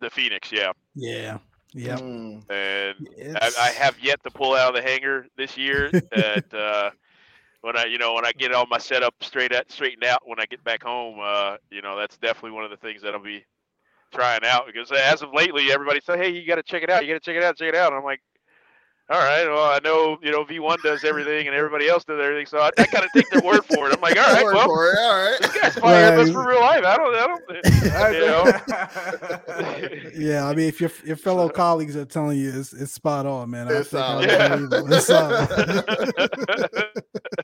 the 0.00 0.10
Fenix, 0.10 0.52
yeah, 0.52 0.72
yeah. 0.94 1.38
Yeah. 1.72 1.96
Mm. 1.98 2.42
and 2.48 3.36
I, 3.36 3.50
I 3.60 3.68
have 3.72 3.98
yet 4.00 4.22
to 4.24 4.30
pull 4.30 4.54
out 4.54 4.74
of 4.74 4.82
the 4.82 4.88
hangar 4.88 5.26
this 5.36 5.58
year. 5.58 5.90
At 6.12 6.54
uh, 6.54 6.90
when 7.60 7.76
I, 7.76 7.84
you 7.84 7.98
know, 7.98 8.14
when 8.14 8.24
I 8.24 8.32
get 8.32 8.52
all 8.52 8.66
my 8.66 8.78
setup 8.78 9.14
straight 9.20 9.52
at 9.52 9.70
straightened 9.70 10.04
out 10.04 10.22
when 10.24 10.40
I 10.40 10.46
get 10.46 10.64
back 10.64 10.82
home, 10.82 11.18
uh, 11.20 11.56
you 11.70 11.82
know, 11.82 11.98
that's 11.98 12.16
definitely 12.16 12.52
one 12.52 12.64
of 12.64 12.70
the 12.70 12.78
things 12.78 13.02
that 13.02 13.12
I'll 13.12 13.22
be 13.22 13.44
trying 14.16 14.44
out 14.44 14.66
because 14.66 14.90
as 14.92 15.22
of 15.22 15.30
lately, 15.32 15.70
everybody 15.72 16.00
said, 16.04 16.18
"Hey, 16.18 16.30
you 16.30 16.46
got 16.46 16.56
to 16.56 16.62
check 16.62 16.82
it 16.82 16.90
out. 16.90 17.04
You 17.06 17.12
got 17.14 17.22
to 17.22 17.30
check 17.30 17.36
it 17.36 17.44
out. 17.44 17.56
Check 17.56 17.68
it 17.68 17.74
out." 17.76 17.88
And 17.92 17.98
I'm 17.98 18.04
like, 18.04 18.20
"All 19.10 19.18
right, 19.18 19.46
well, 19.46 19.70
I 19.70 19.78
know, 19.84 20.18
you 20.22 20.32
know, 20.32 20.44
V1 20.44 20.82
does 20.82 21.04
everything 21.04 21.46
and 21.46 21.54
everybody 21.54 21.88
else 21.88 22.04
does 22.04 22.18
everything, 22.20 22.46
so 22.46 22.58
I, 22.58 22.70
I 22.78 22.84
kind 22.86 23.04
of 23.04 23.10
take 23.14 23.30
their 23.30 23.42
word 23.42 23.64
for 23.66 23.88
it. 23.88 23.94
I'm 23.94 24.00
like, 24.00 24.16
all 24.18 24.32
right, 24.34 24.44
well, 24.44 24.66
for 24.66 24.90
it, 24.90 24.98
all 24.98 25.14
right. 25.14 25.38
this 25.40 25.52
guy's 25.52 25.74
flying 25.74 26.16
Right. 26.16 26.26
Airbus 26.26 26.32
for 26.32 26.48
real 26.48 26.60
life. 26.60 26.84
I 26.84 26.96
don't, 26.96 27.14
I 27.14 27.26
don't, 27.26 27.42
you 28.14 28.26
know." 28.26 30.02
Yeah, 30.18 30.46
I 30.48 30.54
mean, 30.54 30.66
if 30.68 30.80
your 30.80 30.90
your 31.04 31.16
fellow 31.16 31.48
colleagues 31.50 31.94
are 31.94 32.06
telling 32.06 32.38
you 32.38 32.50
it's, 32.52 32.72
it's 32.72 32.92
spot 32.92 33.26
on, 33.26 33.50
man. 33.50 33.68
I 33.68 33.72
It's 33.74 33.90
think 33.90 34.00
solid. 34.02 34.28
Yeah. 34.28 34.66
It's 34.72 35.06
solid. 35.06 35.48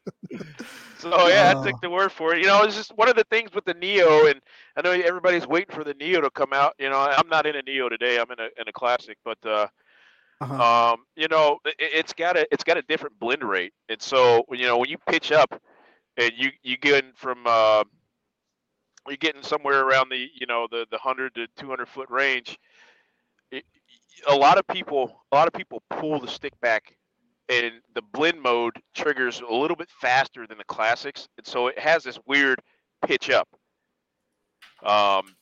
So 1.03 1.27
yeah, 1.27 1.55
I 1.57 1.67
took 1.69 1.81
the 1.81 1.91
word 1.91 2.13
for 2.13 2.33
it. 2.33 2.43
You 2.43 2.47
know, 2.47 2.63
it's 2.63 2.77
just 2.77 2.97
one 2.97 3.09
of 3.09 3.17
the 3.17 3.25
things 3.25 3.53
with 3.53 3.65
the 3.65 3.75
Neo, 3.75 4.27
and 4.27 4.41
I 4.77 4.83
know 4.83 4.93
everybody's 4.93 5.49
waiting 5.49 5.75
for 5.75 5.83
the 5.83 5.95
Neo 5.95 6.21
to 6.21 6.31
come 6.31 6.53
out. 6.53 6.75
You 6.79 6.91
know, 6.91 6.97
I'm 6.97 7.29
not 7.29 7.45
in 7.45 7.57
a 7.57 7.63
Neo 7.63 7.89
today. 7.89 8.21
I'm 8.21 8.31
in 8.31 8.39
a 8.39 8.49
in 8.61 8.69
a 8.69 8.73
classic, 8.73 9.19
but 9.25 9.39
uh, 9.45 9.67
uh-huh. 10.41 10.93
um, 10.93 11.05
you 11.17 11.27
know, 11.27 11.59
it, 11.65 11.75
it's 11.79 12.13
got 12.13 12.37
a 12.37 12.47
it's 12.53 12.63
got 12.63 12.77
a 12.77 12.83
different 12.83 13.19
blend 13.19 13.43
rate, 13.43 13.73
and 13.89 14.01
so 14.01 14.45
you 14.53 14.65
know 14.65 14.79
when 14.79 14.89
you 14.89 14.97
pitch 15.09 15.33
up, 15.33 15.61
and 16.17 16.31
you 16.37 16.51
you 16.63 16.77
get 16.77 17.05
from 17.17 17.43
uh, 17.47 17.83
you're 19.09 19.17
getting 19.17 19.43
somewhere 19.43 19.81
around 19.81 20.09
the 20.09 20.29
you 20.33 20.47
know 20.47 20.69
the 20.71 20.87
the 20.93 20.99
hundred 20.99 21.35
to 21.35 21.49
two 21.57 21.69
hundred 21.69 21.89
foot 21.89 22.11
range. 22.11 22.61
It, 23.51 23.65
a 24.29 24.37
lot 24.37 24.57
of 24.57 24.69
people 24.69 25.21
a 25.33 25.35
lot 25.35 25.49
of 25.49 25.53
people 25.53 25.83
pull 25.91 26.21
the 26.21 26.29
stick 26.29 26.53
back 26.61 26.95
and 27.49 27.73
the 27.95 28.03
blend 28.13 28.41
mode 28.41 28.75
triggers 28.95 29.41
a 29.41 29.53
little 29.55 29.77
bit 29.77 29.91
faster 30.01 30.47
than 30.47 30.59
the 30.59 30.65
classics 30.65 31.29
and 31.37 31.47
so 31.47 31.67
it 31.67 31.79
has 31.79 32.03
this 32.05 32.19
weird 32.27 32.61
pitch 33.07 33.31
up 33.31 33.49
um, 34.85 35.37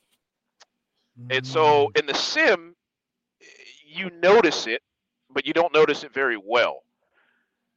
and 1.30 1.44
so 1.44 1.90
Mm. 1.92 1.98
in 1.98 2.06
the 2.06 2.14
sim 2.14 2.76
you 3.86 4.10
notice 4.22 4.66
it 4.66 4.82
but 5.30 5.46
you 5.46 5.52
don't 5.52 5.72
notice 5.74 6.04
it 6.04 6.12
very 6.12 6.36
well 6.36 6.82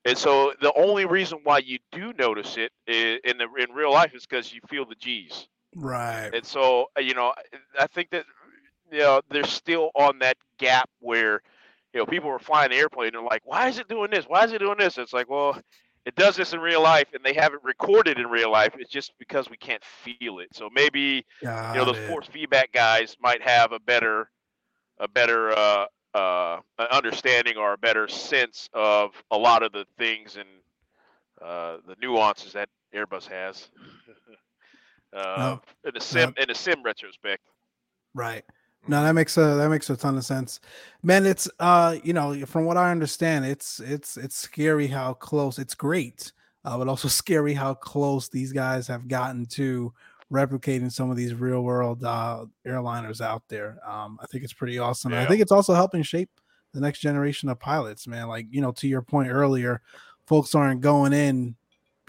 and 0.05 0.17
so 0.17 0.53
the 0.61 0.74
only 0.74 1.05
reason 1.05 1.39
why 1.43 1.57
you 1.59 1.80
do 1.91 2.13
notice 2.13 2.57
it 2.57 2.71
in 2.88 3.38
the 3.38 3.47
in 3.57 3.71
real 3.74 3.91
life 3.91 4.13
is 4.15 4.26
because 4.26 4.53
you 4.53 4.61
feel 4.67 4.86
the 4.86 4.95
g's 4.95 5.47
right. 5.76 6.34
and 6.34 6.45
so, 6.45 6.88
uh, 6.97 7.01
you 7.01 7.13
know, 7.13 7.34
I 7.80 7.88
think 7.88 8.09
that 8.11 8.26
you 8.91 8.99
know 8.99 9.21
they're 9.30 9.43
still 9.45 9.91
on 9.95 10.19
that 10.19 10.38
gap 10.57 10.89
where 10.99 11.41
you 11.93 11.99
know 11.99 12.05
people 12.05 12.29
are 12.29 12.39
flying 12.39 12.71
the 12.71 12.77
airplane 12.77 13.07
and 13.07 13.15
they're 13.15 13.23
like, 13.23 13.43
"Why 13.45 13.67
is 13.67 13.79
it 13.79 13.87
doing 13.87 14.09
this? 14.11 14.25
Why 14.25 14.43
is 14.43 14.51
it 14.51 14.59
doing 14.59 14.77
this?" 14.77 14.97
It's 14.97 15.13
like, 15.13 15.29
well, 15.29 15.59
it 16.05 16.15
does 16.15 16.35
this 16.35 16.53
in 16.53 16.59
real 16.59 16.81
life, 16.81 17.07
and 17.13 17.24
they 17.24 17.33
have 17.33 17.53
it 17.53 17.63
recorded 17.63 18.20
in 18.20 18.28
real 18.28 18.51
life. 18.51 18.74
It's 18.78 18.91
just 18.91 19.13
because 19.20 19.49
we 19.49 19.57
can't 19.57 19.83
feel 19.83 20.39
it. 20.39 20.49
So 20.53 20.70
maybe 20.74 21.25
you 21.74 21.79
know 21.79 21.86
those 21.86 21.97
it. 21.97 22.07
force 22.07 22.28
feedback 22.28 22.71
guys 22.74 23.15
might 23.21 23.41
have 23.41 23.71
a 23.71 23.79
better, 23.79 24.29
a 24.99 25.07
better 25.07 25.51
uh, 25.51 25.86
uh, 26.13 26.59
understanding 26.91 27.57
or 27.57 27.74
a 27.74 27.78
better 27.78 28.07
sense 28.07 28.70
of 28.74 29.11
a 29.32 29.37
lot 29.37 29.63
of 29.63 29.71
the 29.71 29.86
things 29.97 30.36
and 30.36 30.49
uh, 31.41 31.78
the 31.87 31.95
nuances 32.01 32.53
that 32.53 32.70
Airbus 32.93 33.28
has. 33.28 33.70
uh, 35.13 35.57
in 35.86 35.91
the 35.93 36.01
sim 36.01 36.33
in 36.37 36.45
the 36.47 36.55
sim 36.55 36.83
retrospect. 36.83 37.43
Right. 38.13 38.43
No, 38.88 39.01
that 39.04 39.14
makes 39.14 39.38
a 39.38 39.55
that 39.55 39.70
makes 39.70 39.89
a 39.89 39.96
ton 39.96 40.18
of 40.18 40.26
sense, 40.26 40.60
man. 41.04 41.26
It's 41.26 41.50
uh, 41.60 41.97
you 42.04 42.14
know, 42.14 42.46
from 42.46 42.66
what 42.66 42.78
I 42.78 42.92
understand, 42.92 43.46
it's 43.46 43.80
it's 43.80 44.18
it's 44.18 44.36
scary 44.36 44.88
how 44.88 45.14
close. 45.14 45.58
It's 45.58 45.76
great, 45.76 46.32
uh, 46.66 46.78
but 46.78 46.88
also 46.88 47.08
scary 47.10 47.54
how 47.54 47.76
close 47.76 48.28
these 48.28 48.51
guys 48.51 48.88
have 48.88 49.08
gotten 49.08 49.46
to 49.47 49.93
replicating 50.32 50.92
some 50.92 51.12
of 51.12 51.16
these 51.16 51.34
real 51.34 51.62
world 51.62 52.04
uh, 52.04 52.46
airliners 52.68 53.22
out 53.22 53.43
there. 53.47 53.78
Um, 53.88 54.20
I 54.22 54.26
think 54.26 54.43
it's 54.43 54.54
pretty 54.54 54.80
awesome. 54.80 55.14
and 55.14 55.22
I 55.22 55.26
think 55.28 55.42
it's 55.42 55.51
also 55.51 55.74
helping 55.74 56.04
shape 56.04 56.30
the 56.74 56.82
next 56.82 57.00
generation 57.00 57.50
of 57.50 57.60
pilots, 57.60 58.05
man. 58.08 58.28
Like 58.28 58.47
you 58.50 58.60
know, 58.60 58.72
to 58.74 58.88
your 58.88 59.01
point 59.01 59.30
earlier, 59.30 59.82
folks 60.28 60.55
aren't 60.55 60.82
going 60.82 61.14
in 61.14 61.55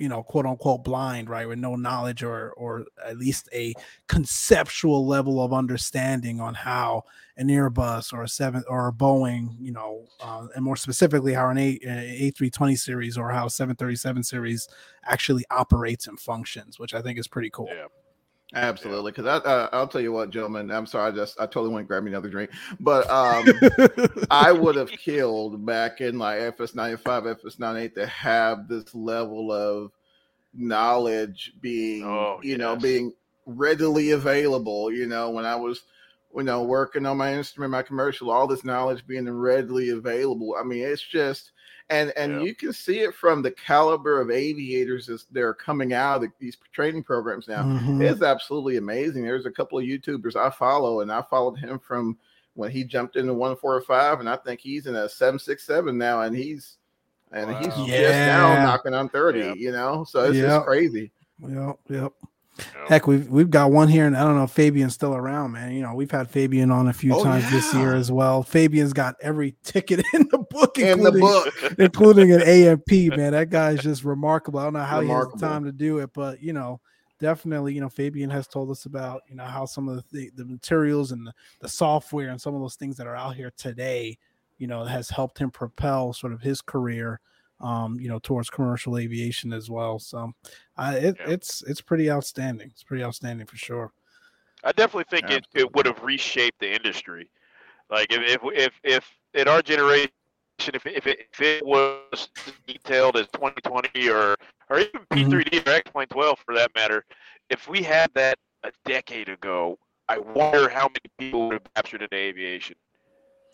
you 0.01 0.09
know 0.09 0.23
quote 0.23 0.47
unquote 0.47 0.83
blind 0.85 1.29
right 1.29 1.47
with 1.49 1.59
no 1.59 1.77
knowledge 1.77 2.23
or 2.23 2.53
or 2.53 2.85
at 3.05 3.19
least 3.19 3.49
a 3.53 3.73
conceptual 4.09 5.07
level 5.07 5.43
of 5.43 5.53
understanding 5.53 6.41
on 6.41 6.55
how 6.55 7.03
an 7.37 7.49
airbus 7.49 8.13
or 8.13 8.23
a 8.23 8.29
seven 8.29 8.65
or 8.69 8.89
a 8.89 8.93
boeing 8.93 9.55
you 9.61 9.73
know 9.73 10.07
uh, 10.21 10.47
and 10.55 10.65
more 10.65 10.77
specifically 10.77 11.33
how 11.33 11.49
an 11.49 11.59
a 11.59 11.79
a320 11.79 12.79
series 12.79 13.19
or 13.19 13.31
how 13.31 13.47
737 13.49 14.23
series 14.23 14.69
actually 15.05 15.45
operates 15.51 16.07
and 16.09 16.19
functions 16.19 16.79
which 16.79 16.95
i 16.95 17.01
think 17.03 17.19
is 17.19 17.29
pretty 17.29 17.51
cool 17.51 17.69
Yeah. 17.71 17.87
Absolutely, 18.55 19.11
because 19.11 19.27
I, 19.27 19.49
uh, 19.49 19.69
I'll 19.73 19.89
tell 19.89 20.01
you 20.01 20.13
what, 20.13 20.31
gentlemen. 20.31 20.71
I'm 20.71 20.87
sorry, 20.87 21.11
I 21.11 21.15
just 21.15 21.41
I 21.41 21.47
totally 21.47 21.71
went 21.71 21.81
and 21.83 21.89
grab 21.89 22.05
me 22.05 22.11
another 22.13 22.29
drink, 22.31 22.51
but 22.79 23.09
um, 23.11 23.45
I 24.31 24.53
would 24.53 24.77
have 24.77 24.91
killed 24.91 25.67
back 25.67 26.01
in 26.01 26.19
like 26.19 26.39
FS95, 26.57 27.41
FS98 27.43 27.95
to 27.95 28.07
have 28.07 28.69
this 28.69 28.95
level 28.95 29.51
of 29.51 29.91
knowledge 30.55 31.53
being, 31.61 32.05
Oh, 32.05 32.39
you 32.43 32.57
know, 32.57 32.77
being 32.77 33.13
readily 33.47 34.13
available. 34.13 34.93
You 34.93 35.07
know, 35.07 35.31
when 35.31 35.45
I 35.47 35.57
was, 35.57 35.83
you 36.37 36.45
know, 36.45 36.63
working 36.63 37.07
on 37.07 37.17
my 37.17 37.35
instrument, 37.35 37.73
my 37.73 37.83
commercial, 37.83 38.31
all 38.31 38.47
this 38.47 38.65
knowledge 38.65 39.07
being 39.07 39.29
readily 39.29 39.91
available. 39.91 40.57
I 40.59 40.63
mean, 40.65 40.85
it's 40.85 41.03
just, 41.03 41.51
and 41.95 42.13
and 42.17 42.33
Yeah. 42.33 42.41
you 42.47 42.55
can 42.55 42.73
see 42.73 43.01
it 43.01 43.15
from 43.15 43.43
the 43.43 43.51
caliber 43.53 44.21
of 44.21 44.31
aviators 44.31 45.09
as 45.09 45.27
they're 45.31 45.55
coming 45.55 45.93
out 45.93 46.17
of 46.17 46.23
the, 46.23 46.29
these 46.39 46.57
training 46.73 47.03
programs 47.05 47.49
now. 47.49 47.63
Mhm. 47.63 48.03
It's 48.03 48.23
absolutely 48.23 48.77
amazing. 48.77 49.25
There's 49.25 49.47
a 49.47 49.51
couple 49.51 49.79
of 49.79 49.85
YouTubers 49.85 50.37
I 50.37 50.51
follow, 50.51 51.01
and 51.01 51.11
I 51.13 51.23
followed 51.23 51.57
him 51.59 51.79
from 51.79 52.19
when 52.55 52.71
he 52.71 52.85
jumped 52.85 53.17
into 53.17 53.35
one 53.35 53.57
four 53.57 53.81
five, 53.81 54.21
and 54.21 54.29
I 54.29 54.37
think 54.37 54.61
he's 54.61 54.87
in 54.87 54.95
a 54.97 55.09
seven 55.09 55.39
six 55.39 55.65
seven 55.65 55.97
now, 55.99 56.21
and 56.23 56.37
he's 56.37 56.77
and 57.33 57.51
he's 57.57 57.69
Wow. 57.69 57.87
just 57.87 57.89
now 57.89 58.53
Yeah. 58.55 58.63
knocking 58.65 58.95
on 58.95 59.09
thirty. 59.09 59.41
Yeah. 59.41 59.55
You 59.55 59.73
know, 59.73 60.05
so 60.05 60.25
it's 60.25 60.37
Yep. 60.37 60.47
just 60.47 60.67
crazy. 60.67 61.11
Yep, 61.41 61.79
yep. 61.89 62.13
Heck, 62.89 63.07
we've 63.07 63.29
we've 63.29 63.51
got 63.51 63.73
one 63.73 63.89
here, 63.89 64.07
and 64.07 64.17
I 64.17 64.23
don't 64.25 64.37
know 64.37 64.45
if 64.45 64.51
Fabian's 64.51 64.95
still 64.95 65.15
around, 65.15 65.53
man. 65.53 65.73
You 65.73 65.83
know, 65.83 65.95
we've 65.95 66.11
had 66.11 66.31
Fabian 66.31 66.71
on 66.71 66.87
a 66.89 66.93
few 66.93 67.15
Oh, 67.15 67.25
times 67.25 67.51
this 67.51 67.75
year 67.75 67.95
as 67.95 68.13
well. 68.13 68.43
Fabian's 68.43 68.93
got 68.93 69.17
every 69.21 69.57
ticket 69.65 70.05
in 70.15 70.29
the 70.31 70.39
book, 70.39 70.79
In 70.79 71.01
the 71.03 71.09
including, 71.13 71.21
book, 71.21 71.55
including 71.79 72.33
an 72.33 72.43
AMP, 72.43 73.17
man. 73.17 73.33
That 73.33 73.51
guy's 73.51 73.81
just 73.81 74.05
remarkable. 74.05 74.61
I 74.61 74.65
don't 74.65 74.75
know 74.75 74.85
how 74.85 75.01
he 75.01 75.07
Remarkable. 75.09 75.39
has 75.39 75.51
time 75.51 75.65
to 75.65 75.73
do 75.73 75.99
it, 75.99 76.11
but 76.15 76.41
you 76.43 76.53
know, 76.53 76.81
definitely, 77.19 77.75
you 77.75 77.81
know, 77.81 77.89
Fabian 77.89 78.31
has 78.31 78.47
told 78.47 78.71
us 78.71 78.85
about, 78.85 79.23
you 79.29 79.35
know, 79.35 79.45
how 79.45 79.65
some 79.65 79.89
of 79.89 80.05
the, 80.13 80.31
the 80.37 80.45
materials 80.45 81.11
and 81.11 81.27
the, 81.27 81.33
the 81.61 81.69
software 81.69 82.29
and 82.29 82.41
some 82.41 82.55
of 82.55 82.61
those 82.61 82.77
things 82.77 82.97
that 82.99 83.07
are 83.07 83.17
out 83.17 83.35
here 83.35 83.53
today, 83.57 84.17
you 84.59 84.67
know, 84.69 84.85
has 84.85 85.11
helped 85.11 85.39
him 85.39 85.51
propel 85.51 86.13
sort 86.13 86.33
of 86.33 86.41
his 86.43 86.61
career 86.61 87.21
um, 87.61 87.99
you 88.01 88.09
know, 88.09 88.19
towards 88.19 88.51
commercial 88.51 88.99
aviation 88.99 89.53
as 89.53 89.71
well. 89.71 89.99
So 89.99 90.33
uh, 90.77 90.95
it, 90.97 91.17
Yeah. 91.21 91.31
it's 91.31 91.63
it's 91.63 91.81
pretty 91.81 92.11
outstanding. 92.11 92.69
It's 92.71 92.83
pretty 92.83 93.05
outstanding 93.05 93.47
for 93.47 93.57
sure. 93.57 93.93
I 94.65 94.73
definitely 94.73 95.05
think 95.11 95.31
it, 95.31 95.45
Absolutely. 95.45 95.61
it 95.61 95.75
would 95.77 95.87
have 95.87 96.03
reshaped 96.03 96.59
the 96.59 96.75
industry. 96.75 97.31
Like 97.91 98.13
if 98.13 98.23
if 98.23 98.41
if, 98.55 98.73
if 98.83 99.19
in 99.35 99.49
our 99.49 99.63
generation, 99.63 100.11
if 100.59 100.87
it, 100.87 100.97
if 100.97 101.07
it, 101.07 101.29
if 101.33 101.41
it 101.41 101.67
was 101.67 102.29
detailed 102.67 103.17
as 103.17 103.27
2020 103.35 104.09
or 104.09 104.37
or 104.71 104.79
even 104.79 105.01
P3D 105.13 105.67
or 105.67 105.71
X-Plane 105.71 106.07
12 106.09 106.39
for 106.47 106.55
that 106.55 106.71
matter, 106.75 107.05
if 107.51 107.69
we 107.69 107.83
had 107.83 108.11
that 108.15 108.39
a 108.63 108.73
decade 108.87 109.29
ago, 109.29 109.79
I 110.09 110.19
wonder 110.19 110.69
how 110.69 110.89
many 110.89 111.01
people 111.19 111.49
would 111.49 111.55
have 111.55 111.75
captured 111.75 112.03
into 112.03 112.17
aviation. 112.17 112.77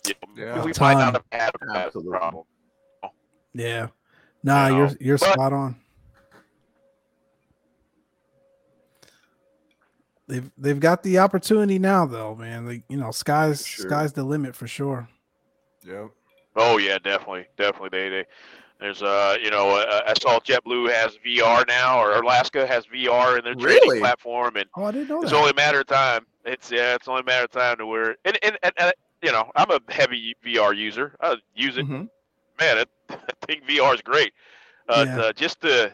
You 0.06 0.14
know, 0.36 0.42
Yeah. 0.42 0.64
we 0.64 0.72
might 0.80 0.94
not 0.94 1.14
have 1.14 1.24
had 1.32 1.50
that 1.60 1.86
Absolutely. 1.86 2.10
problem. 2.10 2.44
Yeah. 3.54 3.88
Nah, 4.42 4.68
You 4.68 4.76
you're 4.76 4.90
you're 5.00 5.18
but- 5.18 5.32
spot 5.32 5.52
on. 5.52 5.76
They've 10.26 10.50
they've 10.56 10.78
got 10.78 11.02
the 11.02 11.18
opportunity 11.18 11.78
now 11.78 12.06
though, 12.06 12.36
man. 12.36 12.66
Like, 12.66 12.84
you 12.88 12.96
know, 12.96 13.10
sky's 13.10 13.66
Sure. 13.66 13.88
sky's 13.88 14.12
the 14.12 14.22
limit 14.22 14.54
for 14.54 14.68
sure. 14.68 15.08
Yep. 15.84 16.10
Oh 16.56 16.78
yeah, 16.78 16.98
definitely, 16.98 17.46
definitely. 17.56 17.88
They, 17.90 18.08
they 18.10 18.24
there's 18.78 19.02
uh 19.02 19.36
you 19.42 19.50
know 19.50 19.70
uh, 19.70 20.02
I 20.06 20.14
saw 20.20 20.38
JetBlue 20.38 20.92
has 20.92 21.18
VR 21.26 21.66
now, 21.66 22.00
or 22.00 22.12
Alaska 22.14 22.64
has 22.66 22.86
VR 22.86 23.38
in 23.38 23.44
their 23.44 23.54
training 23.56 23.80
Really? 23.88 23.98
platform, 23.98 24.54
and 24.56 24.66
Oh, 24.76 24.84
I 24.84 24.92
didn't 24.92 25.08
know 25.08 25.20
it's 25.22 25.32
that. 25.32 25.36
only 25.36 25.50
a 25.50 25.54
matter 25.54 25.80
of 25.80 25.86
time. 25.88 26.24
It's 26.44 26.70
yeah, 26.70 26.94
it's 26.94 27.08
only 27.08 27.22
a 27.22 27.24
matter 27.24 27.44
of 27.44 27.50
time 27.50 27.78
to 27.78 27.86
where 27.86 28.16
and 28.24 28.38
and, 28.44 28.56
and, 28.62 28.72
and 28.78 28.92
you 29.22 29.32
know 29.32 29.50
I'm 29.56 29.70
a 29.72 29.80
heavy 29.92 30.36
VR 30.46 30.76
user. 30.76 31.16
I 31.20 31.36
use 31.56 31.76
it, 31.76 31.86
Mhm. 31.88 32.08
man. 32.60 32.78
It, 32.78 32.88
I 33.28 33.46
think 33.46 33.66
VR 33.66 33.94
is 33.94 34.02
great. 34.02 34.32
Uh, 34.88 35.04
Yeah. 35.04 35.16
the, 35.16 35.32
just 35.34 35.60
the 35.60 35.92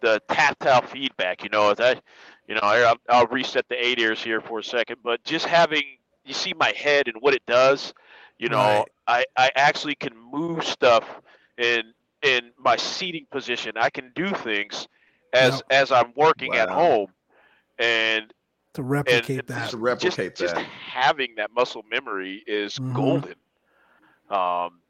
the 0.00 0.20
tactile 0.28 0.82
feedback, 0.82 1.42
you 1.42 1.48
know, 1.48 1.72
that 1.74 2.02
you 2.46 2.54
know 2.54 2.60
I'll, 2.62 2.96
I'll 3.08 3.26
reset 3.28 3.68
the 3.68 3.82
eight 3.82 3.98
ears 3.98 4.22
here 4.22 4.40
for 4.40 4.58
a 4.58 4.64
second, 4.64 4.98
but 5.02 5.22
just 5.24 5.46
having 5.46 5.82
you 6.24 6.34
see 6.34 6.52
my 6.54 6.72
head 6.76 7.08
and 7.08 7.16
what 7.20 7.34
it 7.34 7.44
does, 7.46 7.92
you 8.38 8.48
know, 8.48 8.58
Right. 8.58 8.88
I 9.06 9.24
I 9.36 9.50
actually 9.56 9.94
can 9.94 10.16
move 10.16 10.64
stuff 10.64 11.20
in 11.58 11.94
in 12.22 12.52
my 12.58 12.76
seating 12.76 13.26
position. 13.30 13.72
I 13.76 13.90
can 13.90 14.12
do 14.14 14.30
things 14.30 14.88
as 15.32 15.54
Yep. 15.54 15.62
as 15.70 15.92
I'm 15.92 16.12
working 16.16 16.54
at 16.54 16.68
home, 16.70 17.12
and 17.78 18.32
to 18.74 18.82
replicate 18.82 19.38
and 19.38 19.48
that. 19.48 19.62
Just 19.62 19.72
just, 19.72 19.80
replicate 19.80 20.36
just 20.36 20.54
that. 20.56 20.66
having 20.66 21.34
that 21.36 21.50
muscle 21.52 21.84
memory 21.90 22.42
is 22.46 22.78
Mhm. 22.78 22.94
golden. 22.94 23.34
Um, 24.30 24.80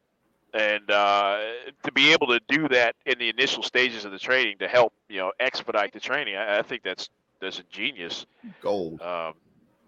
and 0.55 0.91
uh, 0.91 1.39
to 1.85 1.93
be 1.93 2.13
able 2.13 2.29
to 2.29 2.41
do 2.49 2.69
that 2.69 2.97
in 3.07 3.19
the 3.19 3.31
initial 3.31 3.63
stages 3.63 4.07
of 4.07 4.13
the 4.13 4.19
training 4.19 4.59
to 4.61 4.69
help 4.69 4.95
you 5.09 5.19
know 5.19 5.33
expedite 5.41 5.93
the 5.93 6.01
training, 6.01 6.37
I, 6.37 6.61
I 6.61 6.63
think 6.63 6.83
that's 6.85 7.11
that's 7.41 7.61
a 7.61 7.65
genius. 7.65 8.27
Gold. 8.61 9.01
Um, 9.01 9.35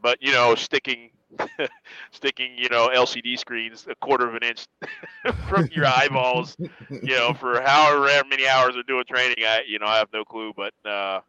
but 0.02 0.18
you 0.22 0.32
know, 0.32 0.55
sticking 0.56 1.10
sticking 2.12 2.59
you 2.59 2.68
know 2.70 2.88
LCD 2.88 3.36
screens 3.36 3.86
a 3.90 3.94
quarter 3.97 4.28
of 4.28 4.34
an 4.36 4.44
inch 4.44 4.66
from 5.43 5.64
your 5.70 5.86
eyeballs, 5.86 6.56
you 7.05 7.14
know, 7.16 7.32
for 7.34 7.60
however 7.60 8.09
many 8.28 8.47
hours 8.48 8.74
they're 8.74 8.82
doing 8.84 9.05
training, 9.09 9.44
I 9.44 9.62
you 9.66 9.78
know 9.78 9.86
I 9.86 9.98
have 9.98 10.09
no 10.12 10.24
clue, 10.24 10.52
but 10.56 10.74
uh, 10.88 11.20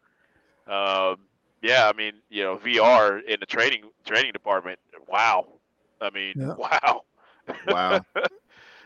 um, 0.68 1.16
yeah, 1.62 1.90
I 1.92 1.96
mean 1.96 2.14
you 2.30 2.44
know 2.44 2.56
VR 2.56 3.18
in 3.18 3.38
the 3.40 3.46
training 3.46 3.82
training 4.06 4.32
department, 4.32 4.78
wow, 5.08 5.46
I 6.00 6.10
mean 6.10 6.34
Yeah. 6.34 6.54
wow, 6.56 7.02
Wow. 7.64 8.04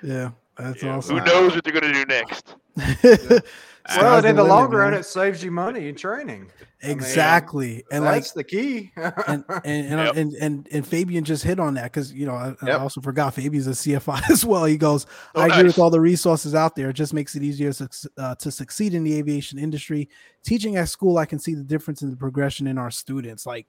yeah, 0.03 0.31
that's 0.59 0.83
You 0.83 0.89
know, 0.89 0.97
awesome. 0.97 1.19
who 1.19 1.25
knows 1.25 1.55
what 1.55 1.65
they're 1.65 1.73
gonna 1.73 1.93
do 1.93 2.05
next? 2.07 2.55
Sky's 2.79 3.43
Well, 3.97 4.23
the 4.23 4.29
in 4.29 4.37
the 4.37 4.43
limit, 4.45 4.57
long 4.57 4.71
run, 4.71 4.95
it 4.95 5.03
saves 5.05 5.43
you 5.43 5.51
money 5.51 5.89
in 5.89 5.97
training. 5.97 6.51
I 6.85 6.87
mean, 6.89 6.97
exactly. 6.97 7.85
and 7.91 8.05
like 8.05 8.15
That's 8.23 8.33
the 8.33 8.45
key. 8.45 8.93
and 8.97 9.45
and 9.49 9.65
and, 9.65 9.91
Yep. 9.91 10.17
and 10.17 10.33
and 10.35 10.69
and 10.71 10.87
Fabian 10.87 11.25
just 11.25 11.43
hit 11.43 11.59
on 11.59 11.75
that 11.75 11.85
because 11.85 12.13
you 12.13 12.25
know 12.27 12.35
I, 12.35 12.55
I 12.63 12.73
also 12.73 13.01
forgot 13.01 13.35
Fabian's 13.35 13.67
a 13.67 13.71
CFI 13.71 14.23
as 14.31 14.45
well. 14.45 14.65
He 14.67 14.77
goes, 14.77 15.07
Oh, 15.35 15.41
I 15.43 15.47
agree 15.49 15.65
with 15.65 15.79
all 15.81 15.91
the 15.91 16.01
resources 16.01 16.55
out 16.55 16.77
there. 16.77 16.91
It 16.91 16.95
just 16.95 17.13
makes 17.13 17.35
it 17.35 17.43
easier 17.43 17.73
to, 17.73 17.89
uh, 18.19 18.35
to 18.37 18.51
succeed 18.53 18.95
in 18.95 19.03
the 19.03 19.15
aviation 19.19 19.59
industry. 19.59 20.09
Teaching 20.45 20.77
at 20.77 20.89
school, 20.89 21.19
I 21.19 21.25
can 21.27 21.41
see 21.41 21.55
the 21.55 21.65
difference 21.65 22.03
in 22.03 22.11
the 22.11 22.17
progression 22.17 22.69
in 22.69 22.79
our 22.79 22.91
students. 22.93 23.47
Like, 23.47 23.67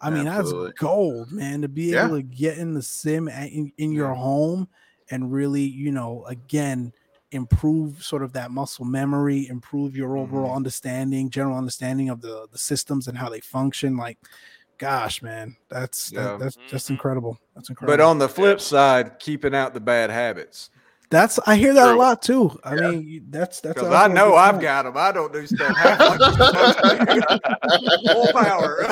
I 0.00 0.10
mean, 0.10 0.26
Absolutely. 0.26 0.68
that's 0.68 0.78
gold, 0.80 1.32
man. 1.32 1.62
To 1.62 1.68
be 1.68 1.84
Yeah. 1.92 2.04
able 2.06 2.16
to 2.16 2.22
get 2.22 2.58
in 2.58 2.74
the 2.74 2.82
sim 2.82 3.28
a- 3.28 3.46
in, 3.46 3.72
in 3.78 3.92
your 3.92 4.10
Yeah. 4.12 4.20
home 4.20 4.68
and 5.10 5.32
really, 5.32 5.62
you 5.62 5.92
know, 5.92 6.24
again 6.26 6.92
improve 7.32 8.02
sort 8.04 8.22
of 8.22 8.32
that 8.32 8.52
muscle 8.52 8.84
memory 8.84 9.48
improve 9.48 9.96
your 9.96 10.16
overall 10.16 10.52
Mhm. 10.52 10.56
understanding 10.56 11.28
general 11.30 11.56
understanding 11.58 12.08
of 12.08 12.20
the 12.20 12.46
the 12.52 12.58
systems 12.58 13.08
and 13.08 13.18
how 13.18 13.28
they 13.28 13.40
function 13.40 13.96
like 13.96 14.18
gosh 14.78 15.20
man 15.20 15.56
that's 15.68 16.10
that- 16.10 16.20
Yeah. 16.20 16.36
that's 16.36 16.56
just 16.68 16.86
Mhm. 16.86 16.90
incredible 16.90 17.38
that's 17.54 17.70
incredible 17.70 17.96
but 17.96 18.04
on 18.04 18.18
the 18.18 18.28
flip 18.28 18.60
side, 18.60 19.18
keeping 19.18 19.52
out 19.54 19.74
the 19.74 19.80
bad 19.80 20.10
habits. 20.10 20.70
That's 21.10 21.38
i 21.46 21.54
hear 21.56 21.72
that 21.74 21.88
a 21.94 21.94
lot 21.96 22.22
too 22.22 22.58
i 22.64 22.74
Yeah. 22.74 22.90
mean 22.90 23.26
that's 23.30 23.60
that's 23.60 23.74
Because 23.74 23.88
also 23.88 23.96
I 23.96 24.06
a 24.06 24.08
know 24.08 24.34
I've 24.34 24.60
got 24.60 24.82
them. 24.84 24.94
I 24.96 25.12
don't 25.12 25.32
do 25.32 25.46
stuff 25.46 25.76
half 25.76 25.98
like 26.00 26.20
you're 26.20 26.32
supposed 26.32 26.78
to. 26.78 28.12
Full 28.12 28.32
power. 28.32 28.78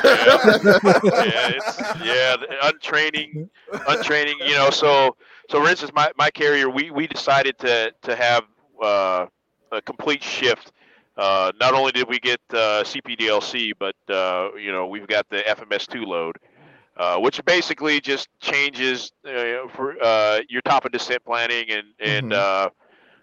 yeah, 0.00 1.50
it's 1.54 1.80
yeah, 2.04 2.36
untraining, 2.62 3.48
untraining. 3.88 4.36
You 4.44 4.54
know, 4.54 4.70
so 4.70 5.16
so 5.50 5.62
for 5.62 5.68
instance, 5.68 5.92
my, 5.94 6.10
my 6.18 6.30
carrier, 6.30 6.68
we, 6.70 6.90
we 6.90 7.06
decided 7.06 7.58
to 7.60 7.92
to 8.02 8.16
have 8.16 8.44
uh, 8.82 9.26
a 9.72 9.82
complete 9.82 10.22
shift. 10.22 10.72
Uh, 11.16 11.52
not 11.60 11.72
only 11.74 11.92
did 11.92 12.08
we 12.08 12.18
get 12.18 12.40
uh, 12.50 12.82
CPDLC, 12.84 13.72
but 13.78 13.96
uh, 14.08 14.50
you 14.56 14.72
know 14.72 14.86
we've 14.86 15.06
got 15.06 15.28
the 15.30 15.38
FMS2 15.38 16.06
load, 16.06 16.36
uh, 16.96 17.18
which 17.18 17.44
basically 17.44 18.00
just 18.00 18.28
changes 18.40 19.12
uh, 19.26 19.68
for 19.74 19.96
uh, 20.02 20.40
your 20.48 20.62
top 20.62 20.84
of 20.84 20.92
descent 20.92 21.24
planning 21.24 21.70
and 21.70 21.86
and 22.00 22.32
uh, 22.32 22.70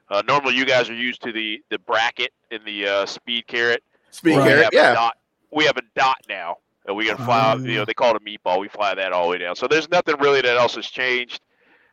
uh, 0.10 0.22
normally 0.28 0.56
you 0.56 0.66
guys 0.66 0.90
are 0.90 0.96
used 0.96 1.22
to 1.24 1.32
the 1.32 1.62
the 1.70 1.80
bracket 1.80 2.32
in 2.52 2.64
the 2.66 2.88
uh, 2.88 3.06
speed 3.06 3.48
carrot. 3.48 3.84
Speed 4.12 4.38
Right. 4.38 4.44
We 4.44 4.50
carrot, 4.50 4.64
have 4.66 4.74
a 4.74 4.76
yeah. 4.76 4.94
dot. 4.94 5.18
We 5.52 5.66
have 5.66 5.78
a 5.78 5.84
dot 5.96 6.18
now. 6.30 6.58
And 6.86 6.98
we 6.98 7.06
can 7.06 7.16
fly. 7.16 7.54
Oh, 7.56 7.60
you 7.64 7.76
know, 7.76 7.86
they 7.86 7.94
call 7.94 8.14
it 8.14 8.22
a 8.22 8.26
meatball. 8.26 8.60
We 8.60 8.68
fly 8.68 8.94
that 8.94 9.14
all 9.14 9.24
the 9.24 9.30
way 9.32 9.38
down. 9.38 9.56
So 9.56 9.68
there's 9.70 9.90
nothing 9.90 10.18
really 10.20 10.42
that 10.42 10.58
else 10.58 10.76
has 10.76 10.86
changed 10.88 11.40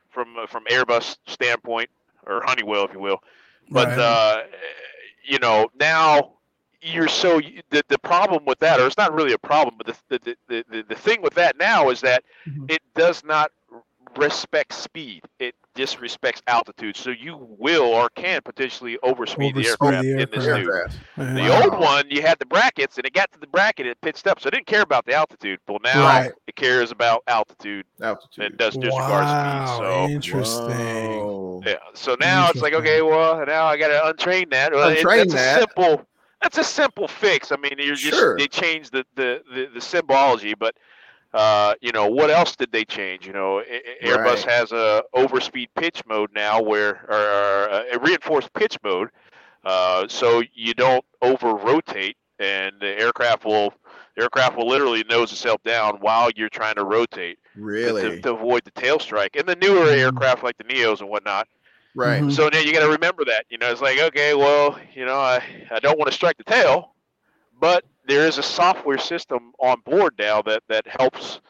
from 0.08 0.36
uh, 0.36 0.46
from 0.46 0.64
Airbus 0.64 1.16
standpoint 1.28 1.88
or 2.26 2.42
Honeywell, 2.44 2.86
if 2.86 2.92
you 2.92 2.98
will. 2.98 3.22
But 3.70 3.88
Right. 3.88 3.98
uh, 3.98 4.42
you 5.22 5.38
know, 5.38 5.68
now 5.78 6.32
you're 6.82 7.08
so 7.08 7.40
the 7.70 7.82
the 7.88 7.98
problem 7.98 8.44
with 8.46 8.58
that, 8.60 8.80
or 8.80 8.86
it's 8.86 8.96
not 8.96 9.12
really 9.14 9.32
a 9.32 9.38
problem, 9.38 9.76
but 9.76 9.86
the 9.86 10.18
the 10.18 10.36
the, 10.48 10.64
the, 10.70 10.82
the 10.88 10.94
thing 10.94 11.22
with 11.22 11.34
that 11.34 11.56
now 11.58 11.90
is 11.90 12.00
that 12.00 12.22
Mhm. 12.48 12.70
it 12.70 12.80
does 12.94 13.22
not 13.24 13.50
respect 14.16 14.72
speed. 14.72 15.22
It 15.38 15.54
disrespects 15.76 16.42
altitude. 16.48 16.96
So 16.96 17.10
you 17.10 17.36
will 17.58 17.84
or 17.84 18.08
can 18.10 18.42
potentially 18.42 18.98
overspeed, 19.04 19.54
the 19.54 19.68
aircraft 19.68 20.02
the 20.02 20.22
in 20.22 20.28
this 20.32 20.44
aircraft. 20.46 20.98
new. 21.16 21.24
Aircraft. 21.24 21.36
The 21.36 21.42
Yeah. 21.42 21.62
old 21.62 21.78
one, 21.80 22.04
you 22.10 22.20
had 22.20 22.38
the 22.40 22.46
brackets, 22.46 22.96
and 22.96 23.06
it 23.06 23.12
got 23.12 23.30
to 23.32 23.38
the 23.38 23.46
bracket, 23.46 23.86
it 23.86 24.00
pitched 24.00 24.26
up, 24.26 24.40
so 24.40 24.48
it 24.48 24.50
didn't 24.50 24.66
care 24.66 24.82
about 24.82 25.06
the 25.06 25.14
altitude. 25.14 25.60
Well, 25.68 25.78
now 25.84 26.04
Right. 26.06 26.32
it 26.48 26.56
cares 26.56 26.90
about 26.90 27.22
altitude 27.28 27.86
Altitude. 28.02 28.44
and 28.46 28.56
does 28.58 28.74
disregard 28.74 29.24
wow 29.24 29.76
speed. 29.76 29.84
So 29.86 30.08
interesting 30.08 31.18
Whoa. 31.20 31.62
yeah, 31.64 31.74
so 31.94 32.16
now 32.18 32.50
it's 32.50 32.62
like, 32.62 32.74
okay, 32.74 33.00
well, 33.02 33.46
now 33.46 33.66
I 33.66 33.76
got 33.76 33.88
to 33.88 34.12
untrain 34.12 34.50
that. 34.50 34.72
Well, 34.72 34.88
it- 34.88 34.98
Untrain 35.04 35.18
that's 35.30 35.34
that. 35.34 35.56
a 35.56 35.60
simple. 35.60 36.04
That's 36.42 36.58
a 36.58 36.64
simple 36.64 37.06
fix. 37.08 37.52
I 37.52 37.56
mean, 37.56 37.72
you're 37.78 37.94
just 37.94 38.18
Sure. 38.18 38.36
they 38.36 38.48
changed 38.48 38.92
the, 38.92 39.04
the 39.14 39.42
the 39.52 39.68
the 39.74 39.80
symbology, 39.80 40.54
but 40.54 40.74
uh, 41.34 41.74
you 41.80 41.92
know, 41.92 42.06
what 42.08 42.30
else 42.30 42.56
did 42.56 42.72
they 42.72 42.84
change? 42.84 43.26
You 43.26 43.32
know, 43.32 43.62
Airbus 44.02 44.24
Right. 44.24 44.44
has 44.44 44.72
a 44.72 45.02
overspeed 45.14 45.68
pitch 45.76 46.02
mode 46.06 46.30
now, 46.34 46.60
where 46.60 47.04
or, 47.08 47.14
uh, 47.70 47.82
a 47.92 47.98
reinforced 48.00 48.52
pitch 48.54 48.78
mode, 48.82 49.10
uh, 49.64 50.08
so 50.08 50.42
you 50.54 50.74
don't 50.74 51.04
over 51.22 51.54
rotate, 51.54 52.16
and 52.38 52.72
the 52.80 52.98
aircraft 52.98 53.44
will 53.44 53.74
the 54.16 54.22
aircraft 54.22 54.56
will 54.56 54.66
literally 54.66 55.04
nose 55.08 55.30
itself 55.32 55.62
down 55.62 55.98
while 56.00 56.30
you're 56.34 56.48
trying 56.48 56.74
to 56.74 56.84
rotate 56.84 57.38
to- 57.54 57.60
Really? 57.60 58.02
to, 58.02 58.20
to 58.22 58.32
avoid 58.32 58.64
the 58.64 58.70
tail 58.72 58.98
strike. 58.98 59.36
And 59.36 59.46
the 59.46 59.54
newer 59.56 59.86
Mhm. 59.86 59.96
aircraft 59.98 60.42
like 60.42 60.56
the 60.58 60.64
Neos 60.64 61.00
and 61.00 61.08
whatnot, 61.08 61.46
right. 61.94 62.22
Mhm. 62.22 62.32
so 62.32 62.48
now 62.48 62.58
you 62.58 62.72
got 62.72 62.80
to 62.84 62.90
remember 62.90 63.24
that. 63.26 63.46
You 63.50 63.58
know, 63.58 63.70
it's 63.70 63.80
like, 63.80 63.98
okay, 63.98 64.34
well, 64.34 64.78
you 64.94 65.04
know, 65.04 65.18
I, 65.18 65.42
I 65.70 65.78
don't 65.80 65.98
want 65.98 66.08
to 66.10 66.14
strike 66.14 66.36
the 66.38 66.44
tail, 66.44 66.94
but 67.60 67.84
there 68.06 68.26
is 68.26 68.38
a 68.38 68.42
software 68.42 68.98
system 68.98 69.52
on 69.60 69.80
board 69.84 70.14
now 70.18 70.42
that 70.42 70.62
that 70.68 70.86
helps 70.86 71.40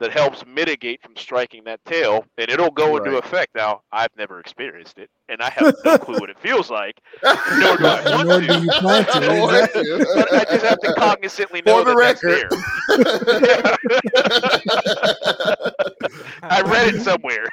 that 0.00 0.12
helps 0.12 0.44
mitigate 0.46 1.02
from 1.02 1.16
striking 1.16 1.64
that 1.64 1.84
tail, 1.84 2.24
and 2.38 2.48
it'll 2.48 2.70
go 2.70 2.96
into 2.98 3.16
effect. 3.18 3.52
Now, 3.56 3.82
I've 3.90 4.14
never 4.16 4.38
experienced 4.38 4.96
it, 4.98 5.10
and 5.28 5.42
I 5.42 5.50
have 5.50 5.74
no 5.84 5.98
clue 5.98 6.20
what 6.20 6.30
it 6.30 6.38
feels 6.38 6.70
like, 6.70 7.00
nor 7.24 7.76
do 7.76 7.84
I 7.84 8.02
want 8.14 8.28
Nor 8.28 8.40
to. 8.40 8.46
do 8.46 8.62
you 8.62 8.70
plan 8.70 9.04
to. 9.06 9.42
Exactly. 9.44 9.98
but 10.14 10.32
I 10.32 10.44
just 10.44 10.64
have 10.64 10.78
to 10.78 10.92
cognizantly 10.96 11.62
know 11.66 11.82
the 11.82 11.94
that 11.94 11.96
record. 11.96 12.48
that's 12.48 13.18
there. 14.62 16.28
I 16.42 16.62
read 16.62 16.94
it 16.94 17.00
somewhere. 17.02 17.46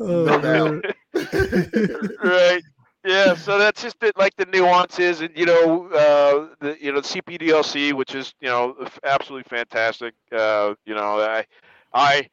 Oh, 0.00 0.24
No 0.24 0.40
man. 0.40 0.82
right. 2.22 2.64
Yeah, 3.04 3.34
so 3.34 3.58
that's 3.58 3.80
just 3.82 4.02
it, 4.02 4.16
like 4.18 4.34
the 4.36 4.46
nuances, 4.46 5.20
and 5.20 5.30
you 5.34 5.46
know, 5.46 5.88
uh, 5.88 6.48
the 6.60 6.76
you 6.80 6.92
know 6.92 7.00
the 7.00 7.08
CPDLC, 7.08 7.92
which 7.92 8.14
is 8.14 8.34
you 8.40 8.48
know 8.48 8.74
f- 8.82 8.98
absolutely 9.04 9.48
fantastic. 9.48 10.14
Uh, 10.32 10.74
you 10.84 10.94
know, 10.94 11.20
I, 11.20 11.44
I, 11.94 12.28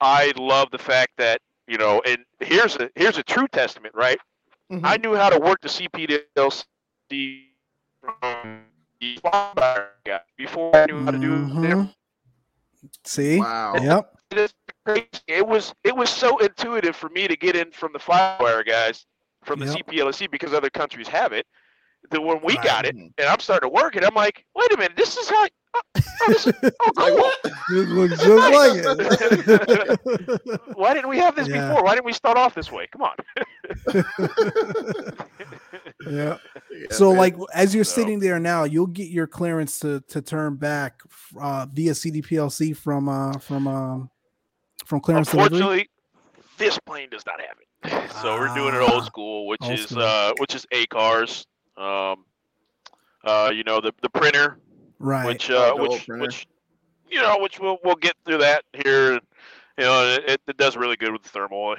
I 0.00 0.32
love 0.38 0.70
the 0.72 0.78
fact 0.78 1.12
that 1.18 1.40
you 1.68 1.76
know, 1.78 2.00
and 2.06 2.18
here's 2.40 2.76
a 2.76 2.90
here's 2.96 3.18
a 3.18 3.22
true 3.22 3.46
testament, 3.52 3.94
right? 3.94 4.18
Mhm. 4.72 4.80
I 4.84 4.96
knew 4.96 5.14
how 5.14 5.28
to 5.28 5.38
work 5.38 5.60
the 5.60 5.68
CPDLC 5.68 6.64
from 8.00 8.62
the 9.00 9.18
guy 9.22 10.20
before 10.36 10.74
I 10.74 10.86
knew 10.86 11.04
how 11.04 11.10
to 11.10 11.18
do 11.18 11.34
it. 11.34 11.38
Mhm. 11.48 11.94
See? 13.04 13.38
wow. 13.38 13.74
Yep. 13.80 14.18
It 14.86 14.90
is 14.90 15.20
crazy. 15.20 15.22
It 15.28 15.46
was 15.46 15.74
it 15.84 15.94
was 15.96 16.10
so 16.10 16.38
intuitive 16.38 16.96
for 16.96 17.08
me 17.10 17.26
to 17.28 17.36
get 17.36 17.56
in 17.56 17.70
from 17.72 17.92
the 17.92 17.98
Firewire 17.98 18.66
guys 18.66 19.06
from 19.44 19.58
the 19.60 19.66
Yep. 19.66 19.86
CPDLC 19.88 20.30
because 20.30 20.52
other 20.52 20.70
countries 20.70 21.08
have 21.08 21.32
it. 21.32 21.46
That 22.10 22.20
when 22.20 22.40
we 22.44 22.54
Right. 22.56 22.64
got 22.64 22.86
it 22.86 22.94
and 22.94 23.12
I'm 23.18 23.40
starting 23.40 23.68
to 23.68 23.74
work 23.74 23.96
it, 23.96 24.04
I'm 24.04 24.14
like, 24.14 24.44
wait 24.54 24.72
a 24.72 24.76
minute, 24.76 24.96
this 24.96 25.16
is 25.16 25.28
how. 25.28 25.46
Oh, 25.74 25.80
oh, 25.96 26.02
this 26.28 26.46
is, 26.46 26.54
oh, 26.62 26.90
Like 26.96 27.12
cool. 27.12 27.16
what? 27.16 27.38
It 27.70 27.88
looks 27.88 28.22
just 28.22 28.52
like 28.54 30.40
it. 30.48 30.60
Why 30.76 30.94
didn't 30.94 31.08
we 31.10 31.18
have 31.18 31.34
this 31.34 31.48
Yeah. 31.48 31.68
before? 31.68 31.82
Why 31.84 31.94
didn't 31.94 32.06
we 32.06 32.12
start 32.12 32.38
off 32.38 32.54
this 32.54 32.70
way? 32.70 32.86
Come 32.92 33.02
on. 33.02 33.16
yeah. 36.08 36.36
Yeah, 36.70 36.86
So, 36.90 37.10
man. 37.10 37.18
like, 37.18 37.36
as 37.54 37.74
you're 37.74 37.84
So- 37.84 38.00
sitting 38.02 38.20
there 38.20 38.38
now, 38.38 38.64
you'll 38.64 38.86
get 38.86 39.08
your 39.08 39.26
clearance 39.26 39.78
to 39.80 40.00
to 40.08 40.22
turn 40.22 40.56
back 40.56 41.00
uh, 41.40 41.66
via 41.72 41.92
CDPLC 41.92 42.76
from 42.76 43.08
uh 43.08 43.38
from 43.38 43.66
um 43.66 44.10
from 44.86 45.00
clearance 45.00 45.30
delivery. 45.30 45.58
Unfortunately, 45.58 45.88
this 46.58 46.78
plane 46.80 47.08
does 47.10 47.24
not 47.26 47.40
have 47.40 47.56
it. 47.58 47.62
So 48.22 48.34
we're 48.38 48.54
doing 48.54 48.74
it 48.74 48.78
old 48.80 49.02
Ah, 49.02 49.04
school, 49.04 49.46
which 49.46 49.60
old 49.62 49.72
is 49.72 49.82
school. 49.88 50.02
uh, 50.02 50.32
which 50.38 50.54
is 50.54 50.66
ACARS. 50.72 51.44
Um, 51.76 52.24
uh, 53.24 53.50
you 53.54 53.62
know 53.64 53.80
the 53.80 53.92
the 54.02 54.08
printer 54.08 54.58
Right. 54.98 55.26
which 55.26 55.50
uh, 55.50 55.74
the 55.74 55.82
which 55.82 56.06
printer. 56.06 56.22
which 56.22 56.46
you 57.10 57.20
know 57.20 57.38
which 57.40 57.60
we'll 57.60 57.78
we'll 57.84 57.94
get 57.96 58.14
through 58.24 58.38
that 58.38 58.64
here. 58.72 59.12
You 59.78 59.84
know, 59.84 60.16
it, 60.26 60.40
it 60.48 60.56
does 60.56 60.76
really 60.76 60.96
good 60.96 61.12
with 61.12 61.22
the 61.22 61.28
thermal 61.28 61.76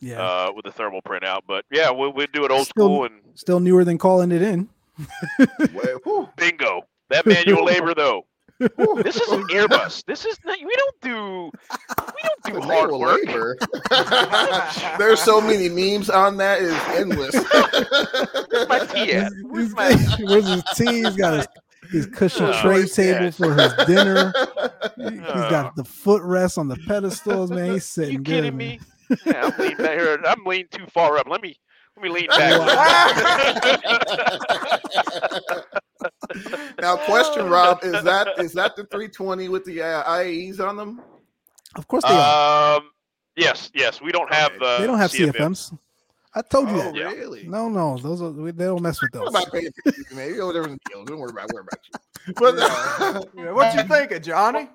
yeah. 0.00 0.20
uh, 0.22 0.52
with 0.56 0.64
the 0.64 0.72
thermal 0.72 1.02
printout. 1.02 1.40
But 1.46 1.66
yeah, 1.70 1.90
we 1.90 2.08
we 2.08 2.26
do 2.28 2.44
it 2.46 2.50
old 2.50 2.66
Still- 2.66 2.86
school 2.86 3.04
and 3.04 3.20
Still 3.34 3.60
newer 3.60 3.84
than 3.84 3.98
calling 3.98 4.32
it 4.32 4.40
in. 4.40 4.70
Bingo. 6.36 6.86
That 7.10 7.26
manual 7.26 7.64
labor 7.72 7.94
though. 7.94 8.26
Whew. 8.58 9.02
This 9.02 9.16
is 9.16 9.28
an 9.32 9.42
Airbus. 9.44 10.04
This 10.06 10.24
is 10.24 10.38
not, 10.44 10.58
we 10.58 10.74
don't 10.74 11.00
do 11.00 11.50
we 12.14 12.22
don't 12.22 12.42
do 12.44 12.52
The 12.54 12.60
hard 12.62 12.90
work. 12.92 13.20
labor. 13.26 13.56
There's 14.98 15.20
so 15.20 15.40
many 15.40 15.68
memes 15.68 16.08
on 16.10 16.36
that. 16.38 16.58
It's 16.62 16.88
endless. 16.96 17.34
Where's 18.50 18.68
my 18.68 18.78
tea 18.86 19.12
at? 19.12 19.32
Where's 19.42 19.74
my 19.74 19.94
Where's 20.20 20.46
his 20.46 20.64
tea? 20.74 21.02
He's 21.04 21.16
got 21.16 21.34
his, 21.34 21.46
his 21.90 22.06
cushion 22.06 22.46
Oh, 22.46 22.62
tray 22.62 22.86
table 22.86 23.30
for 23.32 23.54
his 23.54 23.72
dinner. 23.86 24.32
He's 24.96 25.20
got 25.20 25.66
oh. 25.66 25.72
the 25.76 25.82
footrest 25.84 26.58
on 26.58 26.68
the 26.68 26.76
pedestals, 26.86 27.50
man. 27.50 27.72
He's 27.72 27.86
sitting 27.86 28.12
you 28.12 28.18
good, 28.18 28.44
kidding 28.44 28.56
man. 28.56 28.68
me? 28.68 28.80
Yeah, 29.24 29.44
I'm 29.44 29.58
leaning 29.58 29.76
here. 29.78 30.18
I'm 30.26 30.44
leaning 30.44 30.68
too 30.70 30.86
far 30.86 31.18
up. 31.18 31.28
Let 31.28 31.42
me 31.42 31.56
let 31.96 32.02
me 32.02 32.08
lean 32.10 32.28
back. 32.28 32.60
now, 36.80 36.96
question, 36.96 37.48
Rob, 37.48 37.82
is 37.82 38.02
that 38.02 38.28
is 38.38 38.52
that 38.52 38.76
the 38.76 38.84
320 38.84 39.48
with 39.48 39.64
the 39.64 39.82
uh, 39.82 40.04
IAEs 40.04 40.60
on 40.60 40.76
them? 40.76 41.00
Of 41.76 41.86
course 41.88 42.04
they 42.04 42.10
are. 42.10 42.76
um, 42.78 42.90
yes, 43.36 43.70
yes. 43.74 44.00
We 44.00 44.12
don't 44.12 44.32
have. 44.32 44.52
Uh, 44.60 44.80
They 44.80 44.86
don't 44.86 44.98
have 44.98 45.10
CFMs. 45.10 45.34
CFMs. 45.72 45.78
I 46.34 46.42
told 46.42 46.68
you 46.70 46.76
Oh, 46.76 46.92
that. 46.92 47.16
Really? 47.16 47.44
No, 47.44 47.68
no, 47.70 47.96
those 47.96 48.20
are 48.20 48.30
they 48.30 48.52
don't 48.52 48.82
mess 48.82 49.00
with 49.00 49.10
those. 49.12 49.28
about 49.28 49.50
paying 49.50 49.68
attention, 49.68 50.16
man? 50.16 50.28
You 50.30 50.38
know, 50.38 50.52
there 50.52 50.62
was 50.62 50.72
a 50.72 50.78
deal. 50.90 51.02
Don't 51.04 51.18
worry 51.18 51.30
about, 51.30 51.50
worry 51.52 51.64
about 51.66 51.80
you. 51.86 51.98
But 52.36 52.56
Yeah, 53.36 53.52
what 53.52 53.74
you 53.74 53.82
thinking, 53.84 54.20
Johnny? 54.20 54.68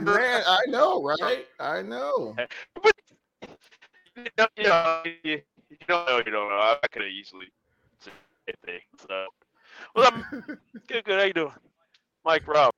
man, 0.00 0.42
I 0.46 0.60
know, 0.68 1.02
right? 1.02 1.46
I 1.60 1.82
know. 1.82 2.34
But 2.82 2.92
you 4.16 4.24
know, 4.38 4.46
you, 4.56 4.64
know, 4.64 5.02
you, 5.04 5.42
you 5.70 5.76
don't 5.86 6.06
know. 6.06 6.18
You 6.18 6.30
don't 6.32 6.48
know. 6.48 6.56
I 6.56 6.78
could 6.90 7.02
have 7.02 7.10
easily 7.10 7.46
said 8.00 8.14
things. 8.64 8.82
So, 9.06 9.26
well, 9.98 10.10
I'm 10.12 10.58
good. 10.86 11.04
Good. 11.04 11.18
How 11.18 11.24
you 11.24 11.32
doing, 11.32 11.52
Mike? 12.24 12.46
Rob. 12.46 12.72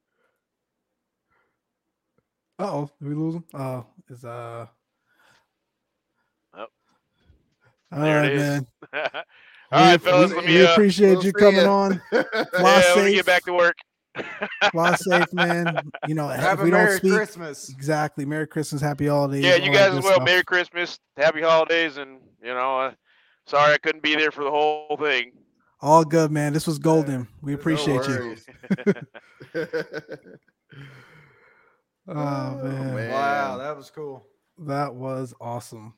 Uh 2.58 2.70
oh, 2.70 2.90
did 3.00 3.08
we 3.08 3.14
lose 3.14 3.36
him? 3.36 3.44
Oh, 3.54 3.86
is 4.08 4.24
uh. 4.24 4.66
Oh, 6.54 6.66
All 7.92 8.00
there 8.00 8.16
right, 8.20 8.26
it 8.32 8.32
is. 8.36 8.40
man. 8.42 8.66
All 9.72 9.80
right, 9.80 9.92
we, 10.02 10.10
fellas. 10.10 10.30
we- 10.30 10.36
Let 10.36 10.44
we 10.44 10.50
me. 10.54 10.64
Uh, 10.64 10.72
appreciate 10.72 11.14
we'll 11.14 11.24
you 11.24 11.32
coming 11.32 11.62
ya. 11.64 11.72
on. 11.72 12.02
Fly 12.10 12.22
yeah, 12.22 12.62
let 12.62 12.94
safe. 12.94 13.14
get 13.14 13.26
back 13.26 13.44
to 13.44 13.52
work. 13.52 13.76
Fly 14.72 14.94
safe, 14.96 15.32
man. 15.32 15.90
You 16.06 16.14
know, 16.14 16.28
Have 16.28 16.54
if 16.58 16.60
a 16.60 16.64
we 16.64 16.70
don't 16.70 16.84
Merry 16.84 16.96
speak 16.98 17.12
Christmas. 17.12 17.68
exactly. 17.70 18.24
Merry 18.26 18.46
Christmas, 18.46 18.82
Happy 18.82 19.06
Holidays. 19.06 19.44
Yeah, 19.44 19.54
you 19.56 19.72
guys 19.72 19.94
as 19.94 20.02
well. 20.04 20.14
stuff. 20.14 20.24
Merry 20.26 20.42
Christmas, 20.44 20.98
Happy 21.16 21.40
Holidays, 21.40 21.96
and 21.96 22.18
you 22.42 22.52
know, 22.52 22.80
uh, 22.80 22.92
sorry 23.46 23.72
I 23.74 23.78
couldn't 23.78 24.02
be 24.02 24.16
there 24.16 24.32
for 24.32 24.44
the 24.44 24.50
whole 24.50 24.98
thing. 25.00 25.32
All 25.82 26.04
good, 26.04 26.30
man. 26.30 26.52
This 26.52 26.66
was 26.66 26.78
golden. 26.78 27.26
We 27.40 27.54
appreciate 27.54 28.06
you. 28.06 28.36
Oh 32.08 32.58
man. 32.62 32.94
man. 32.96 33.10
Wow, 33.12 33.58
that 33.58 33.76
was 33.76 33.88
cool. 33.90 34.26
that 34.58 34.92
was 34.92 35.32
awesome. 35.40 35.94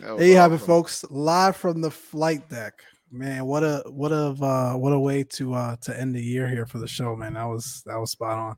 That 0.00 0.10
was 0.10 0.18
There 0.18 0.28
you 0.28 0.36
have 0.36 0.52
it, 0.52 0.58
folks. 0.58 1.02
Live 1.08 1.56
from 1.56 1.80
the 1.80 1.90
flight 1.90 2.46
deck. 2.50 2.82
Man, 3.10 3.46
what 3.46 3.62
a 3.62 3.82
what 3.86 4.12
a 4.12 4.36
uh, 4.42 4.74
what 4.74 4.92
a 4.92 4.98
way 4.98 5.24
to 5.24 5.54
uh 5.54 5.76
to 5.76 5.98
end 5.98 6.14
the 6.14 6.22
year 6.22 6.46
here 6.46 6.66
for 6.66 6.78
the 6.78 6.86
show, 6.86 7.16
man. 7.16 7.34
That 7.34 7.44
was 7.44 7.82
that 7.86 7.98
was 7.98 8.10
spot 8.10 8.38
on. 8.38 8.56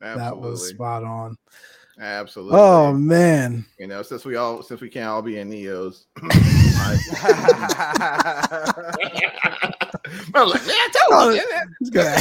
That 0.00 0.36
was 0.36 0.70
spot 0.70 1.04
on. 1.04 1.36
Absolutely. 2.00 2.58
Oh 2.58 2.92
man. 2.92 3.64
you 3.78 3.86
know, 3.86 4.02
since 4.02 4.24
we 4.24 4.34
all 4.34 4.60
since 4.62 4.80
we 4.80 4.88
can't 4.88 5.06
all 5.06 5.22
be 5.22 5.38
in 5.38 5.50
Neos. 5.50 6.06
I, 10.06 10.10
I 10.34 10.42
was 10.44 10.52
like, 10.54 10.66
man, 10.66 10.76
I 10.76 10.88
told 11.10 11.34
you. 11.34 11.42
He's 11.80 11.90
going 11.90 12.14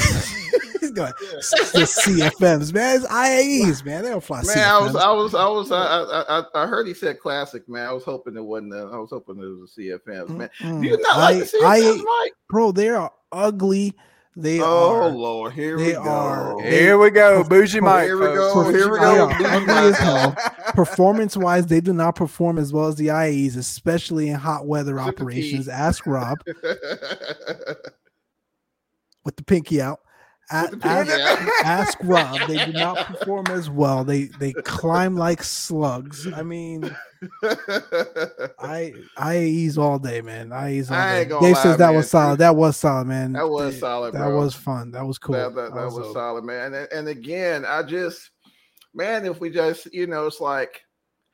he's 0.80 0.91
going 0.91 1.14
the 1.19 1.88
CFMs, 1.88 2.73
man. 2.73 2.97
It's 2.97 3.05
IAEs, 3.07 3.85
man. 3.85 4.03
They 4.03 4.10
don't 4.10 4.23
fly 4.23 4.41
Man, 4.43 4.57
I 4.60 4.77
was, 4.80 4.95
I 4.95 5.11
was, 5.11 5.34
I 5.35 5.47
was, 5.47 5.72
I, 5.72 5.77
I, 5.81 6.39
I- 6.39 6.64
I 6.64 6.68
heard 6.68 6.88
he 6.88 6.93
said 6.93 7.19
classic, 7.19 7.68
man. 7.69 7.88
I 7.88 7.93
was 7.93 8.03
hoping 8.03 8.35
it 8.38 8.43
wasn't. 8.43 8.73
uh, 8.73 8.89
I 8.89 8.97
was 8.97 9.10
hoping 9.11 9.38
it 9.38 9.45
was 9.45 9.73
a 9.77 9.81
CFM, 9.81 10.30
man. 10.30 10.49
Mm-mm. 10.60 10.81
Do 10.81 10.88
you 10.88 10.97
not 11.01 11.18
like 11.18 11.38
the 11.39 11.45
CFMs, 11.45 11.64
I- 11.64 12.22
Mike? 12.23 12.34
bro, 12.49 12.72
they 12.72 12.89
are 12.89 13.11
ugly. 13.31 13.95
They 14.35 14.60
Oh 14.60 14.95
are 14.95 15.10
Lord, 15.10 15.53
here 15.53 15.77
they 15.77 15.89
we 15.89 15.93
go. 15.93 15.99
are- 16.01 16.60
Here 16.61 16.97
we 16.97 17.11
go, 17.11 17.43
bougie 17.43 17.80
Mike. 17.80 18.05
Here 18.05 18.18
we 18.18 18.26
go. 18.35 18.64
Here 18.72 18.91
we 18.91 18.97
go. 18.97 19.27
ugly 19.30 19.45
as 19.73 19.97
hell. 19.99 20.35
performance 20.73 21.38
wise, 21.38 21.68
they 21.68 21.80
do 21.81 21.93
not 21.93 22.15
perform 22.15 22.57
as 22.57 22.73
well 22.73 22.88
as 22.88 22.95
the 22.95 23.07
IAEs, 23.07 23.55
especially 23.57 24.30
in 24.30 24.35
hot 24.35 24.65
weather 24.65 24.95
Look 24.95 25.07
at 25.07 25.15
the 25.18 25.22
operations. 25.22 25.68
Ask 25.68 26.07
Rob 26.07 26.39
with 29.23 29.35
the 29.35 29.43
pinky 29.45 29.81
out. 29.81 29.99
A- 30.53 30.69
With 30.69 30.81
the 30.81 30.88
ask, 30.88 31.65
ask 31.65 31.97
Rob. 32.03 32.47
They 32.47 32.63
do 32.65 32.71
not 32.73 32.97
perform 33.07 33.47
as 33.47 33.69
well. 33.69 34.03
They 34.03 34.25
they 34.25 34.53
climb 34.53 35.15
like 35.17 35.43
slugs. 35.43 36.27
I 36.31 36.43
mean, 36.43 36.84
I 38.59 38.93
IAEs 39.17 39.77
all 39.77 39.99
day, 39.99 40.21
man. 40.21 40.49
IAEs 40.49 40.91
all 40.91 40.97
I 40.97 41.23
day. 41.23 41.30
Dave 41.30 41.41
lie, 41.55 41.63
says 41.63 41.77
that 41.77 41.88
man. 41.88 41.95
was 41.95 42.09
solid. 42.09 42.38
That 42.39 42.55
was 42.55 42.77
solid, 42.77 43.07
man. 43.07 43.34
That 43.34 43.49
was 43.49 43.80
solid, 43.80 44.13
That 44.13 44.19
bro. 44.27 44.38
was 44.39 44.53
fun. 44.55 44.91
That 44.91 45.05
was 45.05 45.17
cool. 45.17 45.35
That, 45.35 45.55
that, 45.55 45.73
that 45.73 45.85
was 45.91 46.07
a- 46.09 46.13
solid, 46.13 46.43
man. 46.43 46.73
And, 46.73 46.88
and 46.91 47.07
again, 47.07 47.65
I 47.65 47.84
just, 47.84 48.30
man, 48.93 49.25
if 49.25 49.39
we 49.39 49.49
just, 49.49 49.91
you 49.93 50.07
know, 50.07 50.27
it's 50.27 50.39
like 50.41 50.81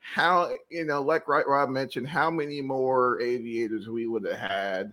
how, 0.00 0.50
you 0.70 0.84
know, 0.84 1.02
like 1.02 1.28
right, 1.28 1.46
Rob 1.46 1.68
mentioned, 1.70 2.08
how 2.08 2.30
many 2.30 2.60
more 2.60 3.20
aviators 3.20 3.88
we 3.88 4.06
would 4.06 4.24
have 4.26 4.38
had, 4.38 4.92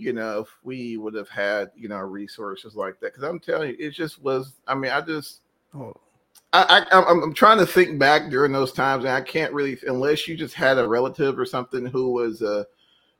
you 0.00 0.12
know, 0.12 0.40
if 0.40 0.48
we 0.62 0.96
would 0.96 1.14
have 1.14 1.28
had, 1.28 1.70
you 1.76 1.88
know, 1.88 1.98
resources 1.98 2.74
like 2.74 2.98
that. 3.00 3.12
Because 3.14 3.22
I'm 3.28 3.38
telling 3.40 3.70
you, 3.70 3.76
it 3.78 3.90
just 3.90 4.22
was. 4.22 4.54
I 4.66 4.74
mean, 4.74 4.90
I 4.90 5.00
just, 5.00 5.40
Oh, 5.74 5.94
I, 6.52 6.84
I 6.92 6.98
I'm, 7.10 7.22
I'm 7.22 7.34
trying 7.34 7.58
to 7.58 7.66
think 7.66 7.98
back 7.98 8.28
during 8.30 8.52
those 8.52 8.72
times, 8.72 9.04
and 9.04 9.12
I 9.12 9.20
can't 9.20 9.52
really, 9.52 9.78
unless 9.86 10.26
you 10.26 10.36
just 10.36 10.54
had 10.54 10.78
a 10.78 10.88
relative 10.88 11.38
or 11.38 11.44
something 11.46 11.86
who 11.86 12.12
was, 12.12 12.42
uh, 12.42 12.64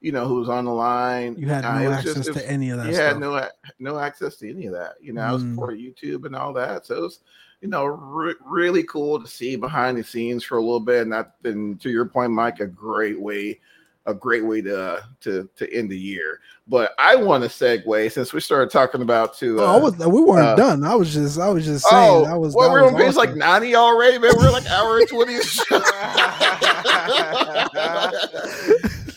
you 0.01 0.11
know, 0.13 0.27
who 0.27 0.37
was 0.37 0.49
on 0.49 0.65
the 0.65 0.73
line. 0.73 1.37
you 1.39 1.47
had 1.47 1.63
no 1.63 1.89
was 1.91 1.99
access 1.99 2.27
just- 2.27 2.39
to 2.39 2.51
any 2.51 2.71
of 2.71 2.79
that 2.79 2.93
had 2.95 3.19
no 3.21 3.47
no 3.79 3.99
access 3.99 4.37
to 4.37 4.51
any 4.51 4.67
of 4.67 4.73
that. 4.73 4.95
You 5.01 5.13
know, 5.13 5.21
I 5.23 5.33
was 5.33 5.45
Mm. 5.45 5.51
before 5.55 5.73
YouTube 5.73 6.25
and 6.25 6.35
all 6.35 6.53
that, 6.55 6.87
so 6.87 6.97
it 6.97 7.01
was 7.03 7.21
you 7.61 7.69
know 7.69 7.85
re- 7.85 8.35
really 8.45 8.83
cool 8.85 9.21
to 9.21 9.29
see 9.29 9.55
behind 9.57 9.99
the 9.99 10.03
scenes 10.03 10.43
for 10.43 10.57
a 10.57 10.61
little 10.63 10.81
bit. 10.81 11.03
And 11.03 11.13
that, 11.13 11.35
and 11.45 11.79
to 11.83 11.91
your 11.91 12.07
point, 12.07 12.33
Mike, 12.33 12.61
a 12.61 12.67
great 12.67 13.21
way, 13.21 13.61
a 14.07 14.15
great 14.15 14.45
way 14.45 14.63
to 14.63 15.05
to 15.21 15.49
to 15.55 15.73
end 15.73 15.91
the 15.91 15.99
year. 15.99 16.41
But 16.71 16.95
I 16.99 17.17
want 17.17 17.43
to 17.43 17.51
segue 17.51 18.13
since 18.13 18.33
we 18.33 18.39
started 18.41 18.71
talking 18.71 19.03
about 19.03 19.35
to. 19.39 19.61
Oh, 19.61 19.67
Uh, 19.67 19.77
I 19.77 19.81
was, 19.81 19.99
we 19.99 20.23
weren't 20.23 20.47
uh, 20.47 20.55
done. 20.55 20.85
I 20.85 20.95
was 20.95 21.13
just, 21.13 21.37
I 21.41 21.49
was 21.49 21.65
just 21.67 21.85
saying. 21.85 22.11
oh, 22.11 22.25
that 22.25 22.39
was. 22.39 22.55
well, 22.55 22.71
we're 22.71 22.87
on 22.87 22.95
page 22.97 23.17
like 23.17 23.35
ninety 23.35 23.75
already, 23.75 24.19
man. 24.19 24.31
We're 24.37 24.53
like 24.53 24.71
hour 24.71 24.99
and 24.99 25.09
twenty. 25.09 25.35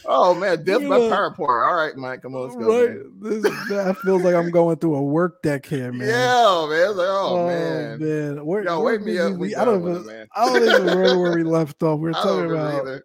oh 0.06 0.34
man, 0.36 0.64
death 0.64 0.80
by 0.82 0.98
Yeah. 0.98 1.10
PowerPoint. 1.16 1.40
All 1.68 1.76
right, 1.76 1.96
Mike, 1.96 2.22
come 2.24 2.36
on, 2.36 2.42
let's 2.44 2.56
go. 2.56 2.88
right. 2.88 2.98
This 3.22 3.44
that 3.70 3.98
feels 4.04 4.24
like 4.24 4.36
I'm 4.36 4.50
going 4.52 4.78
through 4.78 4.96
a 4.96 5.04
work 5.04 5.42
deck 5.44 5.66
here, 5.66 5.92
man. 5.92 6.08
Yeah, 6.08 6.68
man. 6.70 6.98
Like, 6.98 7.08
oh, 7.10 7.48
man. 7.48 8.00
man. 8.00 8.46
Where, 8.46 8.64
Yo, 8.64 8.82
where 8.82 8.96
wake 8.98 9.06
me 9.06 9.20
up. 9.20 9.34
we- 9.34 9.50
We 9.50 9.56
I 9.56 9.64
don't 9.66 9.82
even, 9.88 10.10
it. 10.10 10.30
I 10.36 10.46
don't 10.46 10.64
even 10.64 10.86
remember 10.88 11.20
where 11.20 11.36
we 11.36 11.44
left 11.44 11.82
off. 11.84 12.00
We 12.00 12.10
were 12.10 12.16
I 12.18 12.24
talking 12.24 12.52
about 12.52 13.02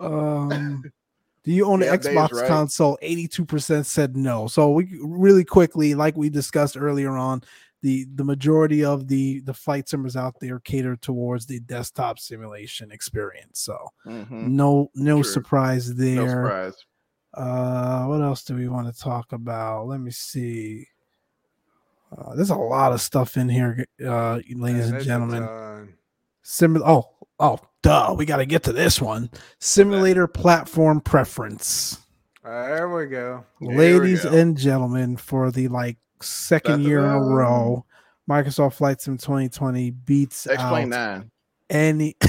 um 0.00 0.82
do 1.50 1.56
you 1.56 1.64
own 1.64 1.82
an 1.82 1.88
Dave's 1.90 2.06
Xbox 2.06 2.32
right. 2.32 2.46
console? 2.46 2.96
82% 3.02 3.84
said 3.84 4.16
no. 4.16 4.46
So 4.46 4.70
we 4.70 5.00
really 5.02 5.42
quickly, 5.44 5.96
like 5.96 6.16
we 6.16 6.30
discussed 6.30 6.76
earlier 6.76 7.16
on, 7.16 7.42
the 7.82 8.06
the 8.14 8.22
majority 8.22 8.84
of 8.84 9.08
the 9.08 9.40
the 9.40 9.52
flight 9.52 9.88
simmers 9.88 10.14
out 10.14 10.36
there 10.40 10.60
cater 10.60 10.94
towards 10.94 11.46
the 11.46 11.58
desktop 11.58 12.20
simulation 12.20 12.92
experience. 12.92 13.58
So 13.58 13.76
Mhm. 14.06 14.30
no 14.50 14.92
no 14.94 15.22
True. 15.22 15.32
surprise 15.32 15.92
there. 15.92 16.14
No 16.14 16.28
surprise. 16.28 16.74
Uh, 17.34 18.04
what 18.04 18.20
else 18.20 18.44
do 18.44 18.54
we 18.54 18.68
want 18.68 18.86
to 18.94 19.00
talk 19.00 19.32
about? 19.32 19.88
Let 19.88 19.98
me 19.98 20.12
see. 20.12 20.86
Uh, 22.16 22.36
there's 22.36 22.50
a 22.50 22.54
lot 22.54 22.92
of 22.92 23.00
stuff 23.00 23.36
in 23.36 23.48
here, 23.48 23.86
uh, 24.06 24.38
ladies 24.54 24.86
Man, 24.86 24.94
and 24.94 25.04
gentlemen. 25.04 25.42
ton. 25.42 26.82
Oh, 26.84 27.08
oh, 27.40 27.58
duh. 27.82 28.14
We 28.16 28.24
got 28.26 28.36
to 28.38 28.46
get 28.46 28.62
to 28.64 28.72
this 28.72 29.00
one. 29.00 29.30
Simulator 29.58 30.26
platform 30.26 31.00
preference, 31.00 31.98
There 32.44 32.88
we 32.88 33.06
go. 33.06 33.44
Here 33.60 33.68
we 33.68 33.76
ladies 33.76 34.24
go. 34.24 34.30
and 34.30 34.56
gentlemen, 34.56 35.16
for 35.16 35.50
the 35.50 35.68
like 35.68 35.96
second 36.20 36.82
year 36.84 37.00
in 37.00 37.10
a 37.10 37.20
row. 37.20 37.84
Microsoft 38.28 38.74
Flight 38.74 39.00
Sim 39.00 39.18
2020 39.18 39.90
beats 39.90 40.46
X-Plane 40.46 40.92
out 40.92 41.18
nine. 41.18 41.30
any 41.68 42.16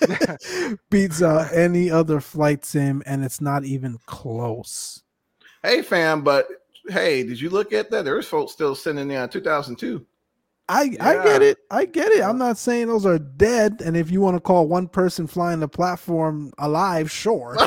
beats 0.90 1.22
out 1.22 1.52
any 1.52 1.90
other 1.90 2.20
flight 2.20 2.64
sim, 2.64 3.02
and 3.04 3.22
it's 3.24 3.40
not 3.40 3.64
even 3.64 3.98
close. 4.06 5.02
Hey, 5.62 5.82
fam, 5.82 6.22
but 6.22 6.48
hey, 6.88 7.22
did 7.22 7.38
you 7.38 7.50
look 7.50 7.72
at 7.74 7.90
that? 7.90 8.04
There's 8.06 8.26
folks 8.26 8.52
still 8.52 8.74
sending 8.74 9.10
in 9.10 9.16
uh, 9.16 9.26
2002. 9.26 10.06
I 10.70 10.96
I 11.00 11.24
get 11.24 11.42
it. 11.42 11.58
I 11.70 11.84
get 11.84 12.12
it. 12.12 12.22
I'm 12.22 12.38
not 12.38 12.56
saying 12.56 12.86
those 12.86 13.04
are 13.04 13.18
dead. 13.18 13.82
And 13.84 13.96
if 13.96 14.10
you 14.10 14.20
want 14.20 14.36
to 14.36 14.40
call 14.40 14.68
one 14.68 14.86
person 14.88 15.26
flying 15.26 15.60
the 15.60 15.68
platform 15.68 16.52
alive, 16.58 17.10
sure. 17.10 17.56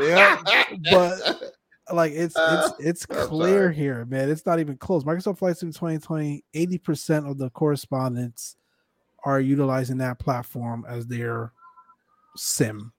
Yeah. 0.00 0.40
But 0.92 1.54
like 1.92 2.12
it's 2.12 2.36
Uh, 2.36 2.70
it's 2.78 3.04
it's 3.04 3.06
clear 3.06 3.64
sorry. 3.64 3.74
here, 3.74 4.04
man. 4.04 4.28
It's 4.30 4.44
not 4.46 4.60
even 4.60 4.76
close. 4.76 5.02
Microsoft 5.04 5.38
Flight 5.38 5.56
Sim 5.56 5.72
2020, 5.72 6.44
80% 6.54 7.28
of 7.30 7.38
the 7.38 7.50
correspondents 7.50 8.56
are 9.24 9.40
utilizing 9.40 9.98
that 9.98 10.18
platform 10.18 10.84
as 10.88 11.06
their 11.06 11.52
sim, 12.36 12.92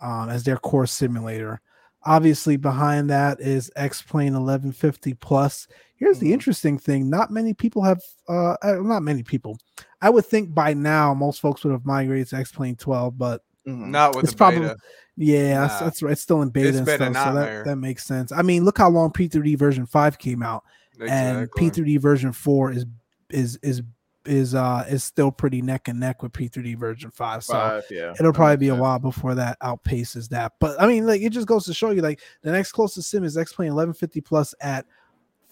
um, 0.00 0.28
as 0.28 0.44
their 0.44 0.56
core 0.58 0.86
simulator. 0.86 1.60
Obviously, 2.04 2.56
behind 2.56 3.08
that 3.10 3.40
is 3.40 3.70
X 3.76 4.02
Plane 4.02 4.34
1150 4.34 5.14
Plus. 5.14 5.66
Here's 6.04 6.18
the 6.18 6.28
Mhm. 6.30 6.34
interesting 6.34 6.78
thing: 6.78 7.08
not 7.08 7.30
many 7.30 7.54
people 7.54 7.82
have, 7.82 8.02
uh, 8.28 8.56
not 8.62 9.02
many 9.02 9.22
people. 9.22 9.58
I 10.02 10.10
would 10.10 10.26
think 10.26 10.54
by 10.54 10.74
now 10.74 11.14
most 11.14 11.40
folks 11.40 11.64
would 11.64 11.72
have 11.72 11.86
migrated 11.86 12.28
to 12.28 12.36
X 12.36 12.52
Plane 12.52 12.76
12, 12.76 13.16
but 13.16 13.42
Mhm. 13.66 13.88
Not 13.88 14.14
with 14.14 14.24
It's 14.24 14.34
the 14.34 14.36
probably- 14.36 14.60
beta. 14.60 14.76
yeah, 15.16 15.60
that's, 15.62 15.80
Nah. 15.80 15.84
that's 15.86 16.02
right. 16.02 16.12
It's 16.12 16.20
still 16.20 16.42
in 16.42 16.50
beta 16.50 16.68
It's 16.68 16.76
and 16.76 16.84
been 16.86 17.00
a 17.00 17.10
stuff, 17.12 17.28
so 17.28 17.34
that, 17.34 17.64
that 17.64 17.76
makes 17.76 18.04
sense. 18.04 18.30
I 18.30 18.42
mean, 18.42 18.62
look 18.66 18.76
how 18.76 18.90
long 18.90 19.10
P3D 19.10 19.54
version 19.54 19.86
five 19.86 20.18
came 20.18 20.42
out, 20.42 20.64
and 21.00 21.50
P3D 21.52 21.96
version 21.96 22.32
four 22.32 22.70
is 22.70 22.84
is 23.30 23.56
is 23.62 23.80
is 24.26 24.54
uh 24.54 24.84
is 24.88 25.02
still 25.04 25.30
pretty 25.30 25.60
neck 25.62 25.88
and 25.88 25.98
neck 26.00 26.22
with 26.22 26.32
P3D 26.34 26.74
version 26.74 27.10
five. 27.10 27.42
So 27.44 27.54
Five, 27.54 27.84
yeah. 27.90 28.12
it'll 28.18 28.32
probably 28.34 28.56
be 28.58 28.68
a 28.68 28.74
while 28.74 28.98
before 28.98 29.34
that 29.34 29.58
outpaces 29.60 30.28
that. 30.28 30.52
But 30.60 30.78
I 30.80 30.86
mean, 30.86 31.06
like 31.06 31.22
it 31.22 31.30
just 31.30 31.46
goes 31.46 31.64
to 31.64 31.72
show 31.74 31.90
you, 31.90 32.02
like 32.02 32.20
the 32.42 32.52
next 32.52 32.72
closest 32.72 33.08
sim 33.10 33.24
is 33.24 33.36
X 33.38 33.52
Plane 33.54 33.68
1150 33.74 34.20
Plus 34.20 34.54
at 34.60 34.84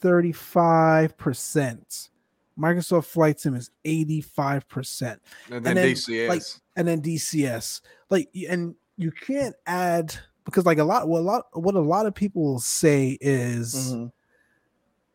35 0.02 1.16
percent. 1.16 2.10
Microsoft 2.58 3.06
Flight 3.06 3.40
Sim 3.40 3.54
is 3.54 3.70
85 3.86 4.68
percent 4.68 5.22
and 5.50 5.64
then, 5.64 5.76
then, 5.76 5.88
DCS. 5.94 6.28
like, 6.28 6.42
and 6.76 6.86
then 6.86 7.00
DCS. 7.00 7.80
Like, 8.10 8.28
and 8.48 8.74
you 8.98 9.10
can't 9.10 9.56
add 9.66 10.14
because 10.44 10.66
like 10.66 10.76
a 10.78 10.84
lot, 10.84 11.08
what 11.08 11.20
a 11.20 11.22
lot, 11.22 11.44
what 11.54 11.74
a 11.74 11.80
lot 11.80 12.04
of 12.04 12.14
people 12.14 12.42
will 12.42 12.58
say 12.60 13.16
is 13.22 13.74
Mhm. 13.94 14.12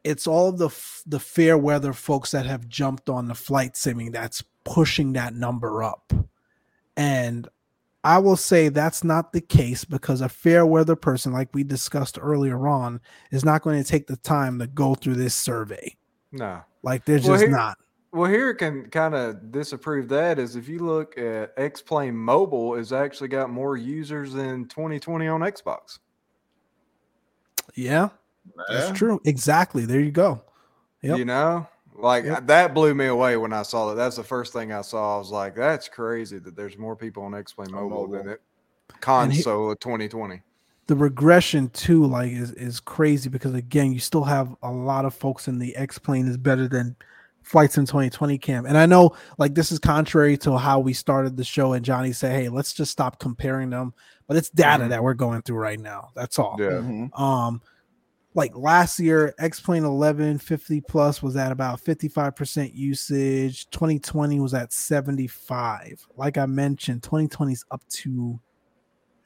it's 0.04 0.26
all 0.26 0.52
the 0.52 0.70
the 1.06 1.20
fair 1.20 1.58
weather 1.58 1.94
folks 1.94 2.32
that 2.32 2.48
have 2.48 2.68
jumped 2.68 3.08
on 3.08 3.28
the 3.28 3.36
flight 3.36 3.74
simming 3.74 4.12
that's 4.14 4.44
pushing 4.64 5.14
that 5.14 5.36
number 5.36 5.84
up, 5.84 6.12
and 6.96 7.48
I 8.08 8.20
will 8.20 8.38
say 8.38 8.70
that's 8.70 9.04
not 9.04 9.34
the 9.34 9.42
case 9.42 9.84
because 9.84 10.22
a 10.22 10.30
fair 10.30 10.66
weather 10.66 10.96
person, 10.96 11.34
like 11.34 11.54
we 11.54 11.64
discussed 11.64 12.18
earlier 12.22 12.68
on, 12.68 13.02
is 13.32 13.44
not 13.44 13.62
going 13.64 13.84
to 13.84 13.88
take 13.90 14.08
the 14.08 14.16
time 14.16 14.60
to 14.60 14.68
go 14.68 14.96
through 14.96 15.16
this 15.16 15.36
survey. 15.36 15.96
no. 16.32 16.62
Like, 16.84 17.04
they're 17.04 17.18
Well, 17.20 17.28
just 17.34 17.42
here- 17.42 17.50
not. 17.52 17.78
Well, 18.14 18.32
here 18.32 18.54
can 18.54 18.90
kind 18.90 19.14
of 19.14 19.52
disapprove 19.52 20.08
that 20.10 20.40
is 20.40 20.56
if 20.56 20.70
you 20.70 20.80
look 20.80 21.18
at 21.18 21.52
X 21.58 21.82
Plane 21.82 22.16
Mobile, 22.16 22.76
has 22.78 22.94
actually 22.94 23.28
got 23.28 23.50
more 23.50 23.76
users 23.76 24.32
than 24.32 24.66
2020 24.70 25.28
on 25.28 25.42
Xbox. 25.42 26.00
Yeah, 27.76 28.10
Yeah. 28.46 28.64
that's 28.70 28.98
true. 28.98 29.20
Exactly. 29.26 29.86
There 29.86 30.00
you 30.00 30.12
go. 30.12 30.42
Yep. 31.02 31.18
You 31.18 31.26
know, 31.26 31.68
like 31.98 32.26
Yep. 32.26 32.48
that 32.48 32.74
blew 32.74 32.94
me 32.94 33.08
away 33.08 33.38
when 33.38 33.54
I 33.54 33.64
saw 33.64 33.90
that. 33.90 33.96
That's 33.96 34.16
the 34.18 34.24
first 34.24 34.54
thing 34.54 34.72
I 34.72 34.82
saw. 34.82 35.16
I 35.16 35.18
was 35.20 35.32
like, 35.32 35.56
that's 35.56 35.88
crazy 35.90 36.40
that 36.40 36.56
there's 36.56 36.78
more 36.78 36.96
people 36.96 37.24
on 37.24 37.34
X 37.36 37.54
Plane 37.54 37.68
On 37.70 37.74
Mobile, 37.90 38.08
than 38.08 38.18
mobile. 38.20 38.32
it 38.34 38.42
he- 38.94 39.00
console 39.02 39.72
of 39.72 39.80
2020. 39.80 40.42
the 40.88 40.96
regression 40.96 41.70
too 41.70 42.06
like 42.06 42.32
is, 42.32 42.52
is 42.54 42.80
crazy 42.80 43.30
because 43.30 43.54
again 43.54 43.92
you 43.92 44.00
still 44.00 44.24
have 44.24 44.56
a 44.64 44.72
lot 44.72 45.04
of 45.04 45.14
folks 45.14 45.48
in 45.50 45.60
the 45.60 45.76
x 45.76 46.00
plane 46.00 46.26
is 46.28 46.38
better 46.38 46.70
than 46.70 46.96
flights 47.44 47.78
in 47.78 47.86
2020 47.86 48.38
cam 48.38 48.66
and 48.66 48.78
i 48.78 48.86
know 48.86 49.14
like 49.38 49.54
this 49.54 49.70
is 49.74 49.80
contrary 49.80 50.38
to 50.38 50.58
how 50.58 50.80
we 50.80 50.94
started 50.94 51.36
the 51.36 51.44
show 51.44 51.74
and 51.74 51.84
johnny 51.84 52.14
said 52.14 52.32
hey 52.32 52.48
let's 52.48 52.72
just 52.74 52.90
stop 52.92 53.20
comparing 53.20 53.70
them 53.70 53.94
but 54.28 54.38
it's 54.38 54.50
data 54.52 54.86
Mhm. 54.86 54.90
that 54.90 55.04
we're 55.04 55.14
going 55.14 55.42
through 55.42 55.58
right 55.58 55.80
now 55.80 56.10
that's 56.16 56.40
all 56.40 56.56
Yeah. 56.58 56.70
Mhm. 56.82 57.20
um 57.20 57.62
like 58.38 58.56
last 58.56 59.00
year 59.00 59.34
x 59.40 59.60
plane 59.60 59.84
1150 59.84 60.80
plus 60.82 61.22
was 61.22 61.36
at 61.36 61.52
about 61.52 61.84
55% 61.84 62.72
usage 62.74 63.70
2020 63.72 64.40
was 64.40 64.54
at 64.54 64.72
75 64.72 66.08
like 66.16 66.38
i 66.38 66.46
mentioned 66.46 67.04
2020 67.04 67.52
is 67.52 67.66
up 67.72 67.82
to 67.90 68.40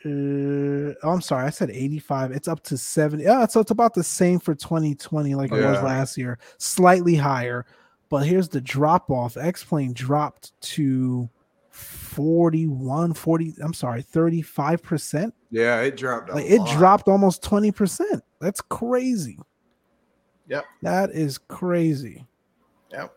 uh, 0.03 0.97
oh, 1.03 1.11
I'm 1.11 1.21
sorry, 1.21 1.45
I 1.45 1.51
said 1.51 1.69
85. 1.69 2.31
It's 2.31 2.47
up 2.47 2.63
to 2.63 2.75
70. 2.75 3.23
Yeah, 3.23 3.45
so 3.45 3.59
it's 3.59 3.69
about 3.69 3.93
the 3.93 4.03
same 4.03 4.39
for 4.39 4.55
2020, 4.55 5.35
like 5.35 5.51
it 5.51 5.63
was 5.63 5.83
last 5.83 6.17
year, 6.17 6.39
slightly 6.57 7.13
higher. 7.13 7.67
But 8.09 8.25
here's 8.25 8.49
the 8.49 8.61
drop 8.61 9.11
off. 9.11 9.37
X 9.37 9.63
Plane 9.63 9.93
dropped 9.93 10.59
to 10.61 11.29
41, 11.69 13.13
40, 13.13 13.53
I'm 13.61 13.75
sorry, 13.75 14.01
35%. 14.01 15.31
Yeah, 15.51 15.81
it 15.81 15.97
dropped. 15.97 16.29
Like 16.33 16.45
it 16.45 16.61
dropped 16.77 17.07
almost 17.07 17.43
20%. 17.43 18.21
That's 18.39 18.61
crazy. 18.61 19.37
Yep. 20.47 20.65
That 20.81 21.11
is 21.11 21.37
crazy. 21.37 22.25
Yep. 22.91 23.13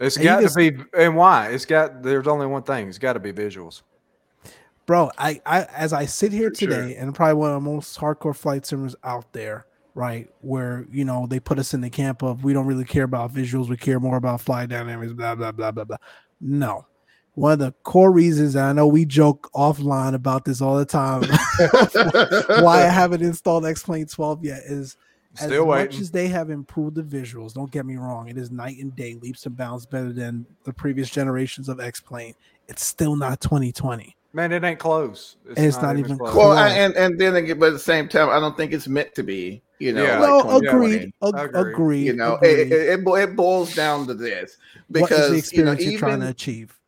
It's 0.00 0.16
And 0.16 0.24
got 0.24 0.40
to 0.42 0.52
be, 0.54 0.76
and 0.98 1.16
why? 1.16 1.48
It's 1.48 1.64
got. 1.64 2.02
There's 2.02 2.26
only 2.26 2.46
one 2.46 2.62
thing. 2.64 2.88
It's 2.88 2.98
got 2.98 3.14
to 3.14 3.20
be 3.20 3.32
visuals. 3.32 3.82
bro 4.86 5.10
I, 5.18 5.40
I 5.46 5.62
as 5.74 5.92
i 5.92 6.04
sit 6.06 6.32
here 6.32 6.50
For 6.50 6.56
sure. 6.56 6.68
today 6.70 6.96
and 6.96 7.14
probably 7.14 7.34
one 7.34 7.50
of 7.50 7.62
the 7.62 7.68
most 7.70 7.98
hardcore 7.98 8.36
flight 8.36 8.64
simmers 8.66 8.94
out 9.02 9.32
there 9.32 9.66
right 9.94 10.28
where 10.42 10.86
you 10.92 11.04
know 11.04 11.26
they 11.26 11.40
put 11.40 11.58
us 11.58 11.72
in 11.74 11.80
the 11.80 11.90
camp 11.90 12.22
of 12.22 12.44
we 12.44 12.52
don't 12.52 12.66
really 12.66 12.84
care 12.84 13.02
about 13.04 13.32
visuals 13.32 13.68
we 13.68 13.76
care 13.76 13.98
more 13.98 14.16
about 14.16 14.40
flight 14.40 14.68
dynamics 14.68 15.12
blah 15.12 15.34
blah 15.34 15.50
blah 15.50 15.72
blah 15.72 15.84
blah 15.84 15.96
no 16.40 16.86
one 17.36 17.52
of 17.52 17.58
the 17.60 17.70
core 17.84 18.10
reasons 18.10 18.54
and 18.56 18.64
i 18.64 18.72
know 18.72 18.86
we 18.86 19.04
joke 19.04 19.48
offline 19.54 20.14
about 20.14 20.44
this 20.44 20.60
all 20.60 20.76
the 20.76 20.84
time 20.84 21.22
why 22.64 22.78
i 22.82 22.88
haven't 22.88 23.22
installed 23.22 23.64
x-plane 23.64 24.06
12 24.06 24.44
yet 24.44 24.62
is 24.64 24.96
as 25.38 25.44
Still 25.46 25.66
much 25.66 25.90
waiting. 25.90 26.00
as 26.00 26.10
they 26.10 26.28
have 26.28 26.48
improved 26.50 26.96
the 26.96 27.02
visuals 27.02 27.52
don't 27.54 27.70
get 27.70 27.84
me 27.86 27.96
wrong 27.96 28.28
it 28.28 28.38
is 28.38 28.50
night 28.50 28.78
and 28.78 28.94
day 28.96 29.14
leaps 29.20 29.44
and 29.46 29.56
bounds 29.56 29.86
better 29.86 30.12
than 30.12 30.46
the 30.64 30.72
previous 30.72 31.10
generations 31.10 31.68
of 31.68 31.78
x-plane 31.78 32.34
it's 32.68 32.84
still 32.84 33.14
not 33.16 33.40
2020 33.40 34.16
Man, 34.32 34.52
it 34.52 34.62
ain't 34.64 34.78
close. 34.78 35.36
It's 35.56 35.80
not 35.80 35.96
even 35.98 36.18
close. 36.18 36.34
well, 36.34 36.52
I, 36.52 36.68
and 36.68 36.94
and 36.94 37.18
then 37.18 37.36
again, 37.36 37.58
but 37.58 37.68
at 37.68 37.72
the 37.72 37.78
same 37.78 38.06
time, 38.06 38.28
I 38.28 38.38
don't 38.38 38.54
think 38.54 38.74
it's 38.74 38.86
meant 38.86 39.14
to 39.14 39.22
be. 39.22 39.62
You 39.78 39.94
know, 39.94 40.02
Yeah. 40.04 40.18
like 40.18 40.44
no, 40.44 40.56
agreed, 40.58 41.12
ag- 41.22 41.34
Agreed. 41.34 41.70
agreed. 41.72 42.04
You 42.04 42.12
know, 42.12 42.34
agreed. 42.36 42.70
it, 42.70 42.72
it, 42.72 43.06
it, 43.06 43.34
boils 43.36 43.74
down 43.74 44.06
to 44.08 44.12
this 44.12 44.58
what 44.88 45.02
is 45.02 45.08
because 45.08 45.30
the 45.30 45.36
experience 45.38 45.80
you 45.80 45.86
know, 45.86 45.90
you're 45.90 45.98
trying 45.98 46.20
to 46.20 46.28
achieve? 46.28 46.78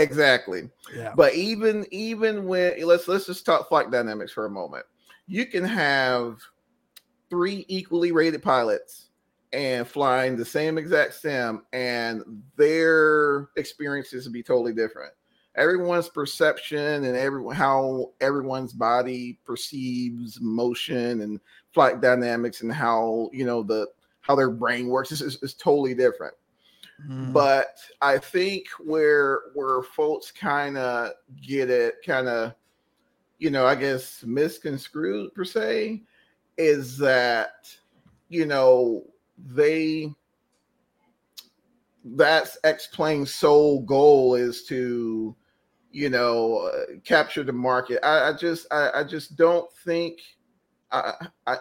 Exactly. 0.00 0.68
Yeah, 0.94 1.12
But 1.16 1.34
even 1.34 1.86
even 1.90 2.46
when 2.46 2.86
let's 2.86 3.08
let's 3.08 3.26
just 3.26 3.46
talk 3.46 3.68
flight 3.68 3.90
dynamics 3.90 4.32
for 4.32 4.46
a 4.46 4.50
moment. 4.50 4.84
You 5.26 5.46
can 5.46 5.64
have 5.64 6.38
three 7.30 7.64
equally 7.68 8.12
rated 8.12 8.42
pilots 8.42 9.08
and 9.52 9.86
flying 9.86 10.36
the 10.36 10.44
same 10.44 10.78
exact 10.78 11.14
sim, 11.14 11.62
and 11.72 12.22
their 12.56 13.48
experiences 13.56 14.26
will 14.26 14.32
be 14.32 14.42
totally 14.42 14.72
different. 14.72 15.12
Everyone's 15.54 16.08
perception 16.08 17.04
and 17.04 17.16
everyone 17.16 17.54
how 17.54 18.12
everyone's 18.20 18.72
body 18.72 19.38
perceives 19.44 20.40
motion 20.40 21.20
and 21.20 21.40
flight 21.72 22.00
dynamics 22.00 22.62
and 22.62 22.72
how 22.72 23.28
you 23.32 23.44
know 23.44 23.62
the 23.62 23.86
how 24.22 24.34
their 24.34 24.50
brain 24.50 24.86
works 24.86 25.12
is, 25.12 25.20
is, 25.20 25.42
is 25.42 25.54
totally 25.54 25.94
different 25.94 26.34
Mm, 27.08 27.32
but 27.32 27.76
I 28.00 28.18
think 28.18 28.66
where 28.78 29.40
where 29.54 29.82
folks 29.82 30.30
kind 30.30 30.76
of 30.76 31.12
get 31.40 31.70
it 31.70 31.96
kind 32.06 32.28
of 32.28 32.54
you 33.38 33.50
know 33.50 33.66
I 33.66 33.74
guess 33.74 34.22
misconstrued 34.24 35.34
per 35.34 35.44
se 35.44 36.02
is 36.58 36.96
that 36.98 37.68
you 38.28 38.46
know 38.46 39.04
they 39.36 40.12
that's 42.04 42.58
X 42.64 42.88
Plane's 42.88 43.32
sole 43.32 43.82
goal 43.82 44.34
is 44.34 44.64
to 44.64 45.34
you 45.90 46.10
know 46.10 46.58
uh, 46.58 46.94
capture 47.04 47.42
the 47.44 47.52
market. 47.52 48.04
I, 48.04 48.28
I 48.28 48.32
just 48.32 48.66
I, 48.72 48.90
I 48.96 49.04
just 49.04 49.36
don't 49.36 49.70
think 49.84 50.18
I 50.90 51.14
I- 51.46 51.56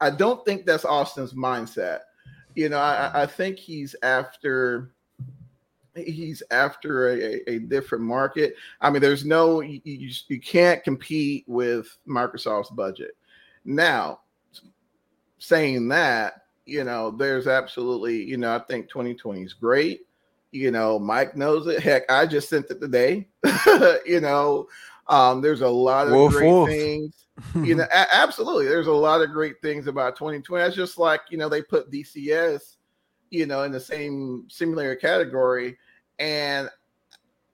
I 0.00 0.10
don't 0.10 0.44
think 0.44 0.66
that's 0.66 0.84
Austin's 0.84 1.32
mindset. 1.32 2.00
You 2.54 2.68
know, 2.68 2.78
I, 2.78 3.22
I 3.22 3.26
think 3.26 3.58
he's 3.58 3.96
after 4.02 4.90
he's 5.94 6.42
after 6.50 7.08
a, 7.10 7.50
a 7.50 7.58
different 7.60 8.04
market. 8.04 8.54
I 8.80 8.90
mean, 8.90 9.02
there's 9.02 9.24
no 9.24 9.60
you, 9.60 9.80
you, 9.84 10.10
you 10.28 10.40
can't 10.40 10.82
compete 10.82 11.44
with 11.46 11.96
Microsoft's 12.06 12.70
budget. 12.70 13.16
Now, 13.64 14.20
saying 15.38 15.88
that, 15.88 16.42
you 16.66 16.84
know, 16.84 17.10
there's 17.10 17.46
absolutely, 17.46 18.22
you 18.22 18.36
know, 18.36 18.54
I 18.54 18.58
think 18.60 18.88
2020 18.88 19.42
is 19.42 19.52
great. 19.52 20.06
You 20.50 20.70
know, 20.70 20.98
Mike 20.98 21.36
knows 21.36 21.66
it. 21.66 21.82
Heck, 21.82 22.10
I 22.10 22.26
just 22.26 22.48
sent 22.48 22.70
it 22.70 22.80
today. 22.80 23.28
you 24.06 24.20
know, 24.20 24.68
um, 25.08 25.40
there's 25.40 25.60
a 25.60 25.68
lot 25.68 26.06
of 26.06 26.12
Woof, 26.12 26.32
great 26.32 26.50
woof. 26.50 26.68
things 26.68 27.24
you 27.56 27.74
know, 27.74 27.84
a- 27.84 28.14
absolutely. 28.14 28.66
There's 28.66 28.86
a 28.86 28.92
lot 28.92 29.20
of 29.20 29.30
great 29.30 29.60
things 29.60 29.86
about 29.88 30.16
2020. 30.16 30.64
It's 30.64 30.76
just 30.76 30.98
like, 30.98 31.20
you 31.30 31.36
know, 31.36 31.48
they 31.48 31.62
put 31.62 31.90
DCS, 31.90 32.76
you 33.30 33.46
know, 33.46 33.64
in 33.64 33.72
the 33.72 33.80
same 33.80 34.44
simulator 34.48 34.94
category. 34.94 35.76
And 36.20 36.70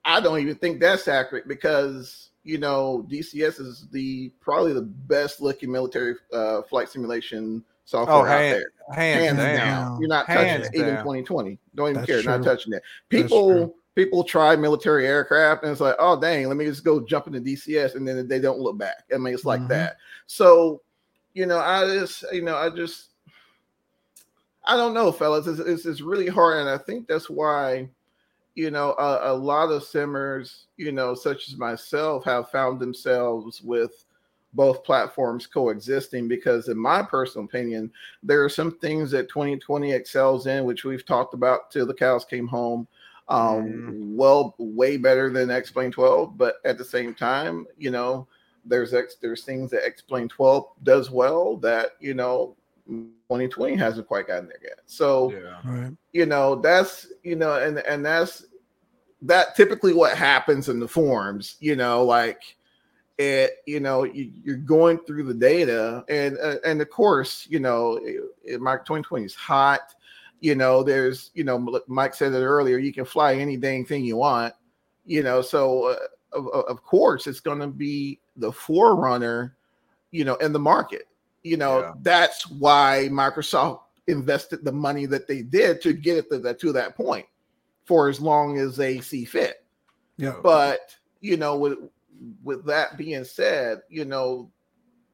I 0.05 0.19
don't 0.19 0.39
even 0.39 0.55
think 0.55 0.79
that's 0.79 1.07
accurate 1.07 1.47
because, 1.47 2.29
you 2.43 2.59
know, 2.59 3.07
DCS 3.09 3.59
is 3.59 3.87
the 3.91 4.31
probably 4.39 4.73
the 4.73 4.83
best 4.83 5.41
looking 5.41 5.71
military 5.71 6.15
uh, 6.31 6.61
flight 6.63 6.87
simulation 6.89 7.63
software 7.85 8.17
Oh, 8.17 8.21
out 8.21 8.39
there. 8.39 8.63
hands, 8.93 9.25
Hands 9.25 9.37
down. 9.37 9.55
down. 9.55 9.99
You're 9.99 10.09
not 10.09 10.27
Hands 10.27 10.67
touching 10.67 10.79
it. 10.79 10.83
Even 10.87 10.97
2020. 10.99 11.57
Don't 11.73 11.89
even 11.89 12.01
That's 12.01 12.05
care. 12.07 12.23
Not 12.23 12.43
touching 12.43 12.73
it. 12.73 12.83
People 13.09 13.49
true. 13.49 13.73
People 13.95 14.23
try 14.23 14.55
military 14.55 15.05
aircraft 15.05 15.63
and 15.63 15.71
it's 15.71 15.81
like, 15.81 15.95
oh 15.99 16.19
dang, 16.19 16.47
let 16.47 16.57
me 16.57 16.65
just 16.65 16.83
go 16.83 17.05
jump 17.05 17.27
into 17.27 17.41
DCS 17.41 17.95
and 17.95 18.07
then 18.07 18.27
they 18.27 18.39
don't 18.39 18.59
look 18.59 18.77
back. 18.77 19.03
I 19.13 19.17
mean, 19.17 19.33
it's 19.33 19.45
like 19.45 19.61
Mhm. 19.61 19.69
that. 19.69 19.97
So, 20.27 20.81
you 21.33 21.45
know, 21.45 21.59
I 21.59 21.85
just, 21.85 22.23
you 22.31 22.41
know, 22.41 22.55
I 22.55 22.69
just, 22.69 23.09
I 24.63 24.77
don't 24.77 24.93
know, 24.93 25.11
fellas. 25.11 25.47
It's, 25.47 25.59
it's, 25.59 25.85
it's 25.85 26.01
really 26.01 26.27
hard, 26.27 26.57
and 26.59 26.69
I 26.69 26.77
think 26.77 27.07
that's 27.07 27.29
why, 27.29 27.89
you 28.55 28.69
know, 28.69 28.93
a, 28.99 29.31
a 29.31 29.33
lot 29.33 29.71
of 29.71 29.83
simmers, 29.83 30.67
you 30.77 30.91
know, 30.91 31.15
such 31.15 31.47
as 31.49 31.57
myself, 31.57 32.23
have 32.25 32.49
found 32.51 32.79
themselves 32.79 33.61
with 33.61 34.05
both 34.53 34.83
platforms 34.83 35.47
coexisting 35.47 36.27
because, 36.27 36.67
in 36.67 36.77
my 36.77 37.01
personal 37.01 37.45
opinion, 37.45 37.91
there 38.21 38.43
are 38.43 38.49
some 38.49 38.77
things 38.77 39.09
that 39.11 39.29
2020 39.29 39.93
excels 39.93 40.45
in, 40.45 40.65
which 40.65 40.83
we've 40.83 41.05
talked 41.05 41.33
about 41.33 41.71
till 41.71 41.85
the 41.85 41.93
cows 41.93 42.25
came 42.25 42.47
home. 42.47 42.87
Um, 43.31 43.65
Mhm. 43.65 44.15
well, 44.15 44.55
way 44.57 44.97
better 44.97 45.29
than 45.29 45.49
X 45.49 45.71
Plane 45.71 45.91
12, 45.91 46.37
but 46.37 46.55
at 46.65 46.77
the 46.77 46.83
same 46.85 47.13
time, 47.13 47.65
you 47.77 47.89
know, 47.91 48.27
there's 48.65 48.93
X, 48.93 49.15
there's 49.21 49.43
things 49.43 49.71
that 49.71 49.85
X 49.85 50.01
Plane 50.01 50.27
12 50.27 50.67
does 50.83 51.09
well 51.09 51.57
that 51.57 51.91
you 51.99 52.13
know 52.13 52.55
2020 52.87 53.75
hasn't 53.75 54.07
quite 54.07 54.27
gotten 54.27 54.47
there 54.47 54.59
yet. 54.61 54.79
So 54.85 55.31
Yeah. 55.31 55.57
right. 55.63 55.93
you 56.13 56.25
know 56.25 56.55
that's 56.55 57.07
you 57.23 57.35
know 57.35 57.55
and 57.55 57.79
and 57.79 58.05
that's 58.05 58.45
that 59.21 59.55
typically 59.55 59.93
what 59.93 60.17
happens 60.17 60.67
in 60.67 60.79
the 60.79 60.87
forums 60.87 61.55
you 61.59 61.75
know 61.75 62.03
like 62.03 62.57
it 63.17 63.57
you 63.65 63.79
know 63.79 64.03
you, 64.03 64.31
you're 64.43 64.57
going 64.57 64.97
through 64.99 65.23
the 65.23 65.33
data 65.33 66.03
and 66.09 66.37
uh, 66.41 66.55
and 66.65 66.81
of 66.81 66.89
course 66.89 67.47
you 67.49 67.59
know 67.59 67.97
it, 68.03 68.21
it, 68.43 68.61
mike 68.61 68.79
2020 68.83 69.25
is 69.25 69.35
hot 69.35 69.93
you 70.41 70.55
know 70.55 70.83
there's 70.83 71.31
you 71.33 71.43
know 71.43 71.81
mike 71.87 72.13
said 72.13 72.33
it 72.33 72.37
earlier 72.43 72.77
you 72.77 72.91
can 72.93 73.05
fly 73.05 73.35
any 73.35 73.55
dang 73.55 73.85
thing 73.85 74.03
you 74.03 74.17
want 74.17 74.53
you 75.05 75.23
know 75.23 75.41
so 75.41 75.85
uh, 75.91 75.95
of, 76.37 76.47
of- 76.65 76.83
course 76.83 77.27
it's 77.27 77.39
going 77.39 77.59
to 77.59 77.67
be 77.67 78.19
the 78.37 78.51
forerunner 78.51 79.55
you 80.11 80.25
know 80.25 80.35
in 80.35 80.51
the 80.51 80.59
market 80.59 81.07
you 81.43 81.57
know 81.57 81.79
Yeah. 81.79 81.93
that's 82.01 82.49
why 82.49 83.07
microsoft 83.11 83.81
invested 84.07 84.65
the 84.65 84.71
money 84.71 85.05
that 85.05 85.27
they 85.27 85.41
did 85.41 85.81
to 85.81 85.93
get 85.93 86.17
it 86.17 86.29
to 86.29 86.39
that 86.39 86.59
to 86.59 86.71
that 86.73 86.95
point 86.97 87.25
for 87.85 88.09
as 88.09 88.19
long 88.19 88.57
as 88.57 88.75
they 88.77 88.99
see 88.99 89.25
fit. 89.25 89.63
Yeah. 90.17 90.35
But 90.41 90.95
you 91.21 91.37
know, 91.37 91.57
with 91.57 91.77
with 92.43 92.65
that 92.65 92.97
being 92.97 93.23
said, 93.23 93.81
you 93.89 94.05
know, 94.05 94.51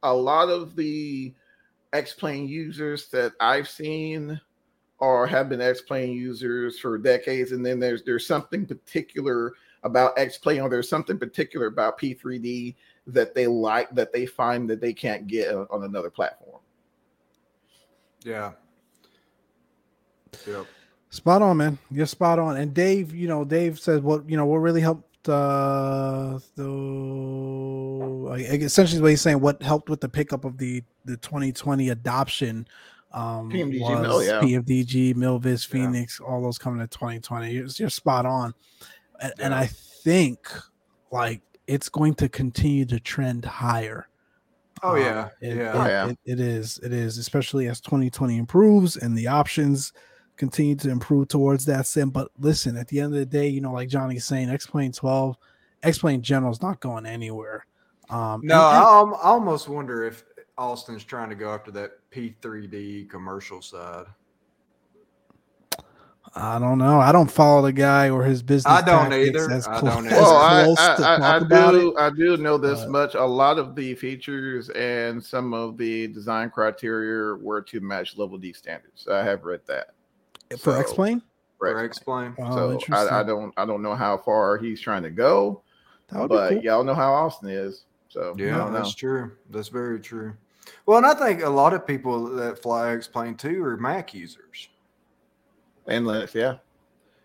a 0.03 0.13
lot 0.13 0.49
of 0.49 0.75
the 0.75 1.33
X-Plane 1.93 2.47
users 2.47 3.07
that 3.09 3.33
I've 3.39 3.69
seen 3.69 4.39
or 4.99 5.27
have 5.27 5.49
been 5.49 5.61
X-Plane 5.61 6.11
users 6.11 6.79
for 6.79 6.97
decades, 6.97 7.51
and 7.51 7.65
then 7.65 7.79
there's 7.79 8.03
there's 8.03 8.25
something 8.25 8.65
particular 8.65 9.53
about 9.83 10.17
X-Plane, 10.17 10.61
or 10.61 10.69
there's 10.69 10.89
something 10.89 11.17
particular 11.19 11.67
about 11.67 11.99
P3D 11.99 12.75
that 13.07 13.33
they 13.33 13.47
like 13.47 13.89
that 13.91 14.11
they 14.11 14.25
find 14.25 14.69
that 14.69 14.81
they 14.81 14.93
can't 14.93 15.27
get 15.27 15.53
on 15.53 15.67
on 15.69 15.83
another 15.83 16.09
platform. 16.09 16.59
Yeah. 18.23 18.51
Yep. 20.45 20.65
Spot 21.09 21.41
on, 21.41 21.57
man. 21.57 21.77
You're 21.89 22.05
spot 22.05 22.37
on. 22.37 22.57
And 22.57 22.73
Dave, 22.73 23.15
you 23.15 23.27
know, 23.27 23.45
Dave 23.45 23.79
says 23.79 24.01
what 24.01 24.29
you 24.29 24.35
know 24.35 24.45
what 24.45 24.57
really 24.57 24.81
helped. 24.81 25.29
uh 25.29 26.39
the 26.55 26.67
I 28.29 28.37
essentially 28.55 29.01
what 29.01 29.11
he's 29.11 29.21
saying. 29.21 29.39
What 29.39 29.63
helped 29.63 29.89
with 29.89 30.01
the 30.01 30.09
pickup 30.09 30.43
of 30.43 30.57
the 30.57 30.83
the 31.05 31.17
2020 31.17 31.89
adoption. 31.89 32.67
Um, 33.11 33.49
PMDG 33.51 33.79
was 33.81 34.01
Mill, 34.01 34.23
yeah. 34.23 34.41
PFDG, 34.41 35.15
Milviz, 35.15 35.67
Yeah. 35.73 35.85
Fenix, 35.85 36.19
all 36.19 36.41
those 36.41 36.57
coming 36.57 36.79
to 36.79 36.87
2020. 36.87 37.51
You're, 37.51 37.67
you're 37.77 37.89
spot 37.89 38.25
on, 38.25 38.53
and, 39.21 39.33
and 39.39 39.53
I 39.53 39.65
think 39.67 40.49
like 41.11 41.41
it's 41.67 41.89
going 41.89 42.13
to 42.15 42.29
continue 42.29 42.85
to 42.85 42.99
trend 42.99 43.45
higher. 43.45 44.07
Oh 44.83 44.91
Um, 44.95 45.01
yeah. 45.01 45.29
it, 45.41 45.55
yeah. 45.57 45.69
it- 45.69 45.75
Oh, 45.75 45.87
yeah. 45.87 46.07
it- 46.09 46.19
it 46.25 46.39
is. 46.39 46.79
It 46.83 46.93
is, 46.93 47.17
especially 47.17 47.67
as 47.67 47.79
2020 47.81 48.37
improves 48.37 48.97
and 48.97 49.17
the 49.17 49.27
options 49.27 49.93
continue 50.35 50.75
to 50.75 50.89
improve 50.91 51.29
towards 51.29 51.65
that 51.65 51.87
sim. 51.87 52.09
But 52.11 52.29
listen, 52.39 52.77
at 52.77 52.87
the 52.89 52.99
end 52.99 53.13
of 53.13 53.19
the 53.19 53.25
day, 53.25 53.47
you 53.47 53.59
know, 53.61 53.71
like 53.73 53.89
Johnny's 53.89 54.25
saying, 54.25 54.49
X 54.49 54.67
Plane 54.67 54.91
12, 54.91 55.35
X 55.81 55.97
Plane 55.97 56.21
General 56.21 56.51
is 56.51 56.61
not 56.61 56.79
going 56.79 57.05
anywhere. 57.07 57.65
Um, 58.09 58.41
No, 58.43 58.53
and- 58.55 58.61
I, 58.61 58.75
and- 59.01 59.11
al- 59.13 59.15
I 59.15 59.29
almost 59.29 59.67
wonder 59.67 60.03
if 60.03 60.23
Austin's 60.57 61.03
trying 61.03 61.29
to 61.29 61.35
go 61.35 61.53
after 61.53 61.71
that 61.71 61.91
P3D 62.11 63.09
commercial 63.09 63.61
side. 63.61 64.05
I 66.35 66.59
don't 66.59 66.77
know. 66.77 66.99
I 66.99 67.11
don't 67.11 67.31
follow 67.31 67.63
the 67.63 67.71
guy 67.71 68.09
or 68.09 68.23
his 68.23 68.43
business. 68.43 68.71
I 68.71 68.81
don't 68.85 69.11
either. 69.13 69.49
As 69.49 69.67
I 69.67 69.79
don't 69.81 70.05
either. 70.05 70.15
Well, 70.17 70.35
I, 70.37 70.75
I, 70.77 71.15
I, 71.15 71.35
I 71.37 71.39
do 71.39 71.89
it. 71.91 71.95
I 71.99 72.09
do 72.11 72.37
know 72.37 72.57
this 72.57 72.81
but- 72.81 72.89
much. 72.91 73.15
A 73.15 73.23
lot 73.25 73.57
of 73.57 73.75
the 73.75 73.95
features 73.95 74.69
and 74.71 75.23
some 75.23 75.53
of 75.53 75.77
the 75.77 76.07
design 76.09 76.49
criteria 76.49 77.35
were 77.35 77.61
to 77.63 77.79
match 77.79 78.17
level 78.17 78.37
D 78.37 78.53
standards. 78.53 79.07
I 79.07 79.23
have 79.23 79.45
read 79.45 79.61
that. 79.67 79.93
For 80.51 80.57
So, 80.57 80.71
X-Plane, 80.73 81.21
for 81.57 81.71
For 81.71 81.79
X-Plane. 81.83 82.27
X-Plane. 82.37 82.47
oh, 82.51 82.77
So 82.79 82.93
I, 82.93 83.21
I 83.21 83.23
don't 83.23 83.53
I 83.57 83.65
don't 83.65 83.81
know 83.81 83.95
how 83.95 84.17
far 84.17 84.57
he's 84.57 84.79
trying 84.79 85.03
to 85.03 85.09
go, 85.09 85.61
That 86.09 86.19
would 86.21 86.29
be 86.29 86.35
but 86.35 86.49
cool. 86.51 86.61
y'all 86.63 86.83
know 86.83 86.93
how 86.93 87.13
Austin 87.13 87.49
is. 87.49 87.85
So 88.09 88.35
Yeah, 88.37 88.69
that's 88.71 88.93
true. 88.95 89.31
That's 89.49 89.67
very 89.69 89.99
true. 89.99 90.33
Well, 90.85 90.97
and 90.97 91.05
I 91.05 91.13
think 91.13 91.41
a 91.43 91.49
lot 91.49 91.73
of 91.73 91.85
people 91.85 92.25
that 92.35 92.61
fly 92.61 92.91
X-Plane 92.93 93.35
too 93.35 93.63
are 93.63 93.77
Mac 93.77 94.13
users. 94.13 94.69
And 95.87 96.05
Linux, 96.05 96.33
yeah. 96.33 96.57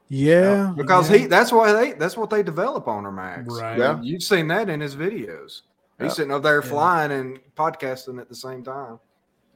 yeah, 0.09 0.73
because 0.77 1.11
yeah. 1.11 1.19
he 1.19 1.27
that's 1.27 1.51
why 1.53 1.73
they 1.73 1.93
that's 1.93 2.17
what 2.17 2.31
they 2.31 2.43
develop 2.43 2.87
on 2.87 3.03
their 3.03 3.13
Macs. 3.13 3.53
Right. 3.53 3.79
Yeah. 3.79 4.01
You've 4.03 4.23
seen 4.23 4.47
that 4.49 4.69
in 4.69 4.81
his 4.81 4.95
videos. 4.95 5.63
He's 5.99 6.07
Yeah. 6.07 6.09
sitting 6.09 6.33
up 6.33 6.43
there 6.43 6.63
Yeah. 6.63 6.69
flying 6.71 7.13
and 7.13 7.41
podcasting 7.57 8.21
at 8.21 8.29
the 8.29 8.35
same 8.35 8.63
time. 8.63 8.99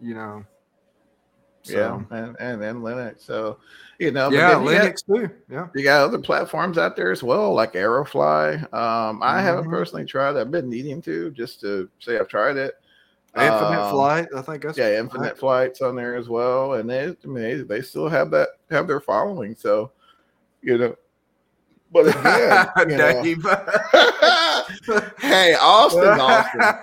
You 0.01 0.15
know. 0.15 0.45
yeah, 1.65 1.99
So, 1.99 2.07
and 2.11 2.37
and 2.41 2.61
then 2.63 2.77
Linux. 2.81 3.21
So 3.25 3.59
you 3.99 4.11
know, 4.11 4.29
yeah, 4.31 4.55
then 4.55 4.65
you 4.65 4.73
got- 4.73 4.85
Linux 4.85 5.07
too. 5.07 5.31
Yeah. 5.49 5.69
You 5.75 5.85
got 5.85 6.03
other 6.03 6.19
platforms 6.19 6.79
out 6.79 6.97
there 6.97 7.13
as 7.13 7.23
well, 7.23 7.55
like 7.55 7.73
Aerofly. 7.75 8.57
Um, 8.75 9.23
I 9.23 9.41
haven't 9.41 9.67
Mhm. 9.67 9.71
personally 9.71 10.05
tried. 10.05 10.37
it. 10.37 10.41
I've 10.41 10.51
been 10.51 10.69
needing 10.69 11.01
to 11.03 11.31
just 11.31 11.61
to 11.61 11.89
say 12.01 12.19
I've 12.19 12.29
tried 12.29 12.57
it. 12.57 12.75
Infinite 13.37 13.83
Um, 13.83 13.91
Flight. 13.93 14.29
I 14.37 14.43
think 14.43 14.63
that's 14.63 14.79
yeah, 14.79 14.99
Infinite 14.99 15.39
Flights 15.39 15.83
on 15.83 15.95
there 15.97 16.17
as 16.17 16.29
well, 16.29 16.75
and 16.75 16.89
they, 16.89 17.05
I 17.09 17.27
mean, 17.27 17.43
they, 17.43 17.55
they 17.57 17.83
still 17.83 18.09
have 18.09 18.31
that 18.31 18.49
have 18.71 18.87
their 18.87 19.01
following. 19.01 19.55
So, 19.55 19.93
you 20.63 20.79
know, 20.79 20.97
but 21.93 22.07
again, 22.77 22.91
you 22.91 22.97
know, 22.97 23.23
hey, 25.21 25.55
Austin, 25.61 26.21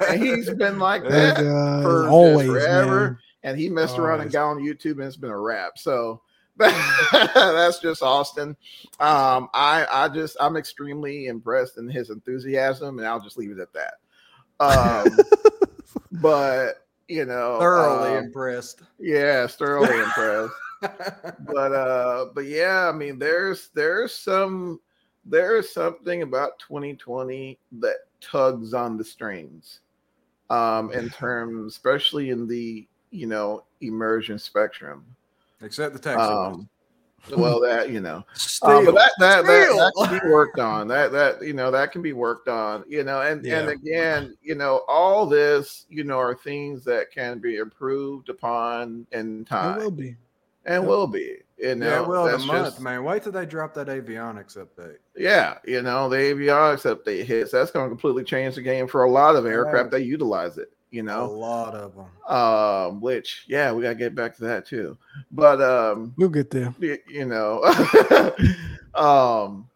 and 0.08 0.24
he's 0.24 0.50
been 0.52 0.80
like 0.80 1.04
That 1.04 1.38
guy 1.38 1.78
is 1.80 1.84
for 1.84 2.08
always 2.08 2.48
forever. 2.48 3.02
man. 3.08 3.20
and 3.44 3.60
he 3.60 3.70
messed 3.70 3.98
around 3.98 4.22
and 4.22 4.32
got 4.32 4.52
on 4.52 4.58
YouTube, 4.58 4.94
and 4.94 5.04
it's 5.04 5.18
been 5.18 5.32
a 5.32 5.40
wrap. 5.40 5.78
So. 5.78 6.22
that's 6.56 7.80
just 7.80 8.04
Austin. 8.04 8.50
Um, 9.00 9.50
I 9.56 9.88
I 9.92 10.08
just 10.08 10.38
I'm 10.40 10.56
extremely 10.56 11.26
impressed 11.26 11.80
in 11.80 11.90
his 11.90 12.12
enthusiasm, 12.12 13.00
and 13.00 13.08
I'll 13.08 13.20
just 13.20 13.40
leave 13.40 13.50
it 13.50 13.58
at 13.60 13.74
that. 13.74 13.96
Um, 14.60 15.18
but 16.22 16.86
you 17.08 17.26
know, 17.26 17.60
Thoroughly 17.60 18.18
um, 18.18 18.26
impressed. 18.26 18.82
yeah, 19.00 19.48
thoroughly 19.48 20.00
impressed. 20.00 20.54
But 20.82 21.72
uh, 21.72 22.26
but 22.36 22.44
yeah, 22.46 22.90
I 22.90 22.92
mean, 22.92 23.18
there's 23.18 23.70
there's 23.74 24.14
some 24.14 24.82
there's 25.24 25.72
something 25.72 26.24
about 26.24 26.60
2020 26.60 27.58
that 27.80 27.96
tugs 28.20 28.74
on 28.74 28.98
the 28.98 29.04
strings, 29.06 29.80
um, 30.50 30.92
in 30.92 31.10
terms, 31.22 31.72
especially 31.72 32.32
in 32.32 32.48
the 32.48 32.86
you 33.12 33.28
know 33.28 33.64
immersion 33.80 34.38
spectrum. 34.38 35.06
Except 35.62 35.94
the 35.94 36.00
tax. 36.00 36.20
Um, 36.22 36.68
well, 37.32 37.60
that 37.62 37.90
you 37.90 38.02
know, 38.02 38.26
Still, 38.34 38.70
uh, 38.70 38.86
but 38.86 38.96
that 38.96 39.12
that, 39.20 39.46
that 39.46 39.94
that 39.96 40.10
can 40.10 40.20
be 40.20 40.32
worked 40.34 40.60
on. 40.60 40.88
That 40.88 41.12
that 41.12 41.42
you 41.42 41.54
know 41.54 41.72
that 41.72 41.92
can 41.92 42.02
be 42.02 42.14
worked 42.14 42.48
on. 42.48 42.84
You 42.88 43.04
know, 43.04 43.22
and 43.22 43.46
and 43.46 43.70
again, 43.70 44.36
you 44.42 44.56
know, 44.56 44.84
all 44.88 45.26
this 45.26 45.86
you 45.90 46.04
know 46.04 46.20
are 46.20 46.36
things 46.36 46.84
that 46.86 47.12
can 47.12 47.40
be 47.40 47.58
improved 47.58 48.30
upon 48.30 49.08
in 49.12 49.46
time. 49.46 49.72
It 49.72 49.76
time 49.76 49.84
will 49.84 49.92
be. 49.92 50.16
and 50.66 50.84
Yep. 50.84 50.90
will 50.90 51.08
be. 51.08 51.38
You 51.60 51.76
know, 51.76 51.86
yeah, 51.88 52.02
well, 52.02 52.26
the 52.26 52.32
that's 52.32 52.46
month, 52.46 52.66
just- 52.66 52.82
man. 52.82 53.06
Wait 53.06 53.24
till 53.24 53.32
they 53.32 53.46
drop 53.46 53.74
that 53.76 53.88
avionics 53.88 54.58
update. 54.58 54.98
Yeah, 55.16 55.60
you 55.64 55.82
know, 55.82 56.10
the 56.10 56.18
avionics 56.18 56.84
update 56.84 57.24
hits. 57.24 57.52
That's 57.52 57.72
going 57.72 57.86
to 57.86 57.90
completely 57.90 58.26
change 58.26 58.56
the 58.56 58.62
game 58.62 58.86
for 58.86 59.04
a 59.04 59.10
lot 59.10 59.38
of 59.38 59.46
aircraft 59.46 59.92
that 59.92 60.04
utilize 60.04 60.58
it. 60.58 60.73
You 60.94 61.02
A 61.10 61.26
lot 61.26 61.74
of 61.74 61.96
them. 61.96 62.06
um, 62.38 63.02
which 63.02 63.46
yeah, 63.48 63.72
we 63.74 63.82
got 63.82 63.90
to 63.90 63.96
get 63.96 64.14
back 64.14 64.36
to 64.38 64.44
that 64.44 64.68
too. 64.68 64.96
But 65.32 65.60
um, 65.60 66.14
We'll 66.18 66.30
get 66.30 66.52
there. 66.52 66.72
y- 66.80 67.00
you 67.08 67.26
know, 67.26 67.64
um, 68.94 69.68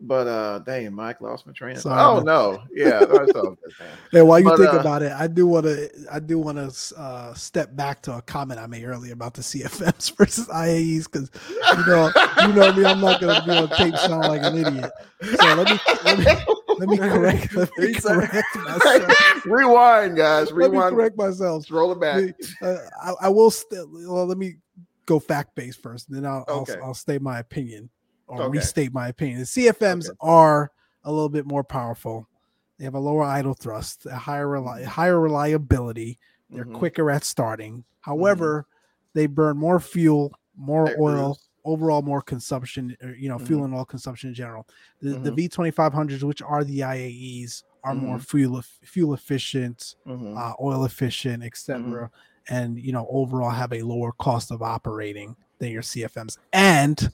but 0.00 0.26
uh, 0.26 0.58
dang, 0.60 0.92
Mike 0.94 1.20
lost 1.20 1.46
my 1.46 1.52
train. 1.52 1.76
of 1.76 1.82
Sorry, 1.82 2.00
oh 2.02 2.16
man. 2.16 2.24
no, 2.24 2.62
yeah, 2.74 3.04
that's 3.04 3.34
all 3.34 3.50
good, 3.50 3.74
man. 3.78 3.88
Hey, 4.12 4.22
while 4.22 4.38
you 4.40 4.46
But, 4.46 4.56
think 4.60 4.72
uh, 4.72 4.80
about 4.80 5.02
it, 5.02 5.12
I 5.12 5.26
do 5.26 5.46
want 5.46 5.66
to 5.66 5.90
I 6.10 6.20
do 6.20 6.38
want 6.38 6.56
to 6.56 6.98
uh, 6.98 7.34
step 7.34 7.74
back 7.76 8.00
to 8.02 8.16
a 8.16 8.22
comment 8.22 8.60
I 8.60 8.66
made 8.66 8.84
earlier 8.84 9.12
about 9.12 9.34
the 9.34 9.42
CFMs 9.42 10.10
versus 10.16 10.46
IAEs 10.48 11.04
because 11.04 11.30
you 11.76 11.84
know 11.86 12.10
you 12.46 12.52
know 12.54 12.72
me, 12.72 12.84
I'm 12.86 13.00
not 13.00 13.20
gonna 13.20 13.44
be 13.44 13.50
on 13.52 13.68
tape 13.70 13.96
sound 13.98 14.26
like 14.28 14.40
an 14.42 14.56
idiot. 14.56 14.92
So 15.36 15.54
let 15.54 15.68
me 15.68 15.78
let 16.04 16.18
me 16.18 16.24
let 16.78 16.88
me 16.88 16.96
correct 16.98 17.54
let 17.54 17.70
me 17.78 17.94
correct 17.94 18.46
myself. 18.56 19.46
rewind, 19.46 20.16
guys. 20.16 20.50
Let 20.52 20.70
me 20.70 20.76
Rewind. 20.78 20.94
correct 20.96 21.16
myself. 21.16 21.70
Roll 21.70 21.92
it 21.92 22.00
back. 22.00 22.34
Uh, 22.62 22.76
I, 23.02 23.14
I 23.22 23.28
will 23.28 23.50
still 23.50 23.88
well, 23.90 24.26
let 24.26 24.38
me 24.38 24.54
go 25.06 25.18
fact 25.18 25.54
based 25.54 25.80
first, 25.82 26.08
and 26.08 26.16
then 26.16 26.26
I'll, 26.26 26.44
Okay. 26.48 26.74
I'll 26.76 26.84
I'll 26.88 26.94
state 26.94 27.22
my 27.22 27.38
opinion 27.38 27.90
or 28.26 28.42
Okay. 28.42 28.58
restate 28.58 28.92
my 28.92 29.08
opinion. 29.08 29.40
The 29.40 29.44
CFMs 29.44 30.08
Okay. 30.08 30.16
are 30.20 30.70
a 31.04 31.12
little 31.12 31.28
bit 31.28 31.46
more 31.46 31.62
powerful. 31.64 32.26
They 32.78 32.84
have 32.84 32.94
a 32.94 32.98
lower 33.00 33.22
idle 33.24 33.54
thrust, 33.54 34.06
a 34.06 34.16
higher 34.16 34.46
reli- 34.46 34.82
Mhm. 34.82 34.86
higher 34.86 35.20
reliability. 35.20 36.18
They're 36.50 36.64
Mhm. 36.64 36.74
quicker 36.74 37.10
at 37.10 37.24
starting. 37.24 37.84
However, 38.00 38.66
they 39.14 39.26
burn 39.26 39.56
more 39.58 39.78
fuel, 39.80 40.32
more 40.56 40.90
oil. 40.98 41.38
Overall 41.64 42.02
more 42.02 42.20
consumption. 42.22 42.96
or, 43.02 43.10
You 43.14 43.28
know, 43.28 43.38
fuel 43.38 43.62
Mhm. 43.62 43.64
and 43.66 43.74
oil 43.74 43.84
consumption 43.84 44.28
in 44.28 44.34
general. 44.34 44.66
The, 45.00 45.10
the 45.18 45.30
Mhm. 45.30 45.36
V 45.36 45.48
twenty 45.48 45.70
five 45.70 45.92
hundreds, 45.92 46.24
which 46.24 46.42
are 46.42 46.64
the 46.64 46.80
IAEs, 46.82 47.62
are 47.82 47.94
more 47.94 48.18
fuel 48.18 48.62
fuel 48.82 49.14
efficient 49.14 49.96
Mhm. 50.06 50.36
uh, 50.38 50.54
oil 50.60 50.84
efficient, 50.84 51.42
etc., 51.42 52.10
and 52.48 52.78
you 52.78 52.92
know 52.92 53.06
overall 53.10 53.50
have 53.50 53.72
a 53.72 53.82
lower 53.82 54.12
cost 54.12 54.50
of 54.50 54.62
operating 54.62 55.36
than 55.58 55.70
your 55.70 55.82
CFMs. 55.82 56.38
And 56.52 57.10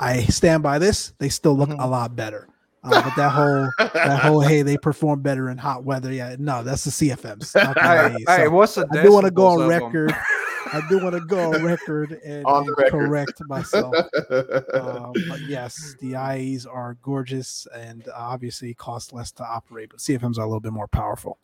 I 0.00 0.22
stand 0.24 0.62
by 0.62 0.78
this; 0.78 1.12
they 1.18 1.28
still 1.28 1.56
look 1.56 1.70
a 1.70 1.86
lot 1.86 2.14
better. 2.16 2.48
Uh, 2.84 3.02
but 3.02 3.16
that 3.16 3.30
whole 3.32 3.68
that 3.92 4.22
whole 4.22 4.40
hey, 4.40 4.62
they 4.62 4.76
perform 4.78 5.20
better 5.20 5.50
in 5.50 5.58
hot 5.58 5.84
weather. 5.84 6.12
Yeah, 6.12 6.36
no, 6.38 6.62
that's 6.62 6.84
the 6.84 6.90
CFMs. 6.90 7.54
not 7.54 7.74
the 7.74 7.80
Hey, 7.82 7.88
IAEs. 7.88 8.24
hey, 8.36 8.44
So 8.44 8.50
what's 8.50 8.74
the 8.76 8.86
I 8.92 9.02
do 9.02 9.12
want 9.12 9.24
to 9.26 9.30
go 9.32 9.46
on 9.48 9.68
record. 9.68 10.14
I 10.66 10.82
do 10.88 10.98
want 11.02 11.14
to 11.14 11.20
go 11.20 11.54
on 11.54 11.64
record 11.64 12.20
and, 12.24 12.44
On 12.46 12.66
record. 12.76 12.90
correct 12.90 13.42
myself. 13.46 13.94
Um, 14.74 15.12
but 15.28 15.40
yes, 15.46 15.94
the 16.00 16.12
IAEs 16.12 16.66
are 16.66 16.96
gorgeous 17.02 17.66
and 17.74 18.06
obviously 18.14 18.74
cost 18.74 19.12
less 19.12 19.32
to 19.32 19.44
operate, 19.44 19.90
but 19.90 19.98
CFMs 19.98 20.38
are 20.38 20.42
a 20.42 20.46
little 20.46 20.60
bit 20.60 20.72
more 20.72 20.88
powerful. 20.88 21.38